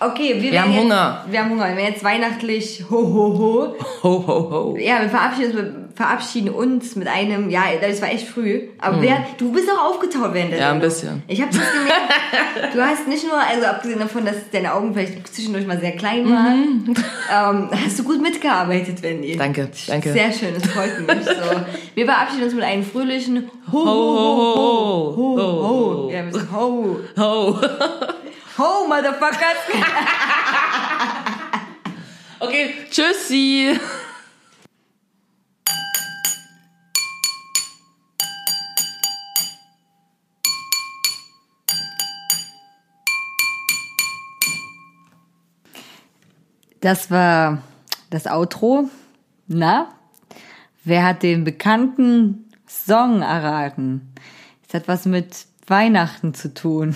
Okay, 0.00 0.42
wir, 0.42 0.52
Wir 0.52 0.62
haben 0.62 0.72
werden 0.72 0.84
Hunger. 0.84 1.20
Jetzt, 1.22 1.32
wir 1.32 1.40
haben 1.40 1.50
Hunger. 1.50 1.68
Wir 1.68 1.76
werden 1.76 1.92
jetzt 1.92 2.04
weihnachtlich 2.04 2.84
ho 2.90 2.96
ho 2.96 3.38
ho. 3.38 3.74
Ho, 4.02 4.26
ho, 4.26 4.50
ho. 4.50 4.76
Ja, 4.78 5.00
wir 5.00 5.08
verabschieden 5.08 5.56
uns, 5.58 5.96
verabschieden 5.96 6.48
uns 6.50 6.96
mit 6.96 7.06
einem, 7.08 7.48
ja, 7.48 7.62
das 7.80 8.02
war 8.02 8.10
echt 8.10 8.26
früh. 8.28 8.62
Aber 8.78 9.00
wer, 9.00 9.24
du 9.38 9.52
bist 9.52 9.68
auch 9.70 9.90
aufgetaut 9.92 10.34
während 10.34 10.52
der 10.52 10.58
Hm. 10.58 10.60
Ja, 10.60 10.72
ein 10.72 10.80
Sendung. 10.80 10.80
bisschen. 10.80 11.22
Ich 11.28 11.40
habe 11.40 11.52
das 11.52 11.72
gemerkt. 11.72 12.74
Du 12.74 12.82
hast 12.82 13.06
nicht 13.08 13.24
nur, 13.24 13.38
also 13.38 13.66
abgesehen 13.66 14.00
davon, 14.00 14.24
dass 14.26 14.36
deine 14.52 14.74
Augen 14.74 14.92
vielleicht 14.92 15.26
zwischendurch 15.32 15.66
mal 15.66 15.78
sehr 15.78 15.92
klein 15.92 16.28
waren, 16.28 16.94
ähm, 17.32 17.70
hast 17.84 17.98
du 17.98 18.04
gut 18.04 18.20
mitgearbeitet, 18.20 19.00
Wendy. 19.02 19.36
Danke, 19.36 19.68
danke. 19.86 20.12
Sehr 20.12 20.32
schön, 20.32 20.54
das 20.54 20.66
freut 20.70 20.98
mich. 21.06 21.24
So. 21.24 21.32
Wir 21.94 22.04
verabschieden 22.06 22.42
uns 22.44 22.54
mit 22.54 22.64
einem 22.64 22.82
fröhlichen 22.82 23.48
Ho, 23.72 23.78
ho, 23.78 23.84
ho, 23.84 25.16
ho, 25.16 25.16
ho, 25.16 25.36
ho, 25.36 25.68
ho. 26.06 26.10
Ja, 26.12 26.24
wir 26.24 26.32
sagen 26.32 26.48
Ho. 26.52 26.96
Ho. 27.16 27.58
Ho, 28.56 28.86
Motherfuckers. 28.86 29.58
Okay, 32.40 32.74
tschüssi. 32.90 33.80
Das 46.82 47.10
war 47.10 47.62
das 48.10 48.26
Outro. 48.26 48.90
Na? 49.46 49.94
Wer 50.84 51.04
hat 51.06 51.22
den 51.22 51.44
bekannten 51.44 52.52
Song 52.66 53.22
erraten? 53.22 54.12
Es 54.68 54.74
hat 54.74 54.86
was 54.86 55.06
mit 55.06 55.46
Weihnachten 55.66 56.34
zu 56.34 56.52
tun. 56.52 56.94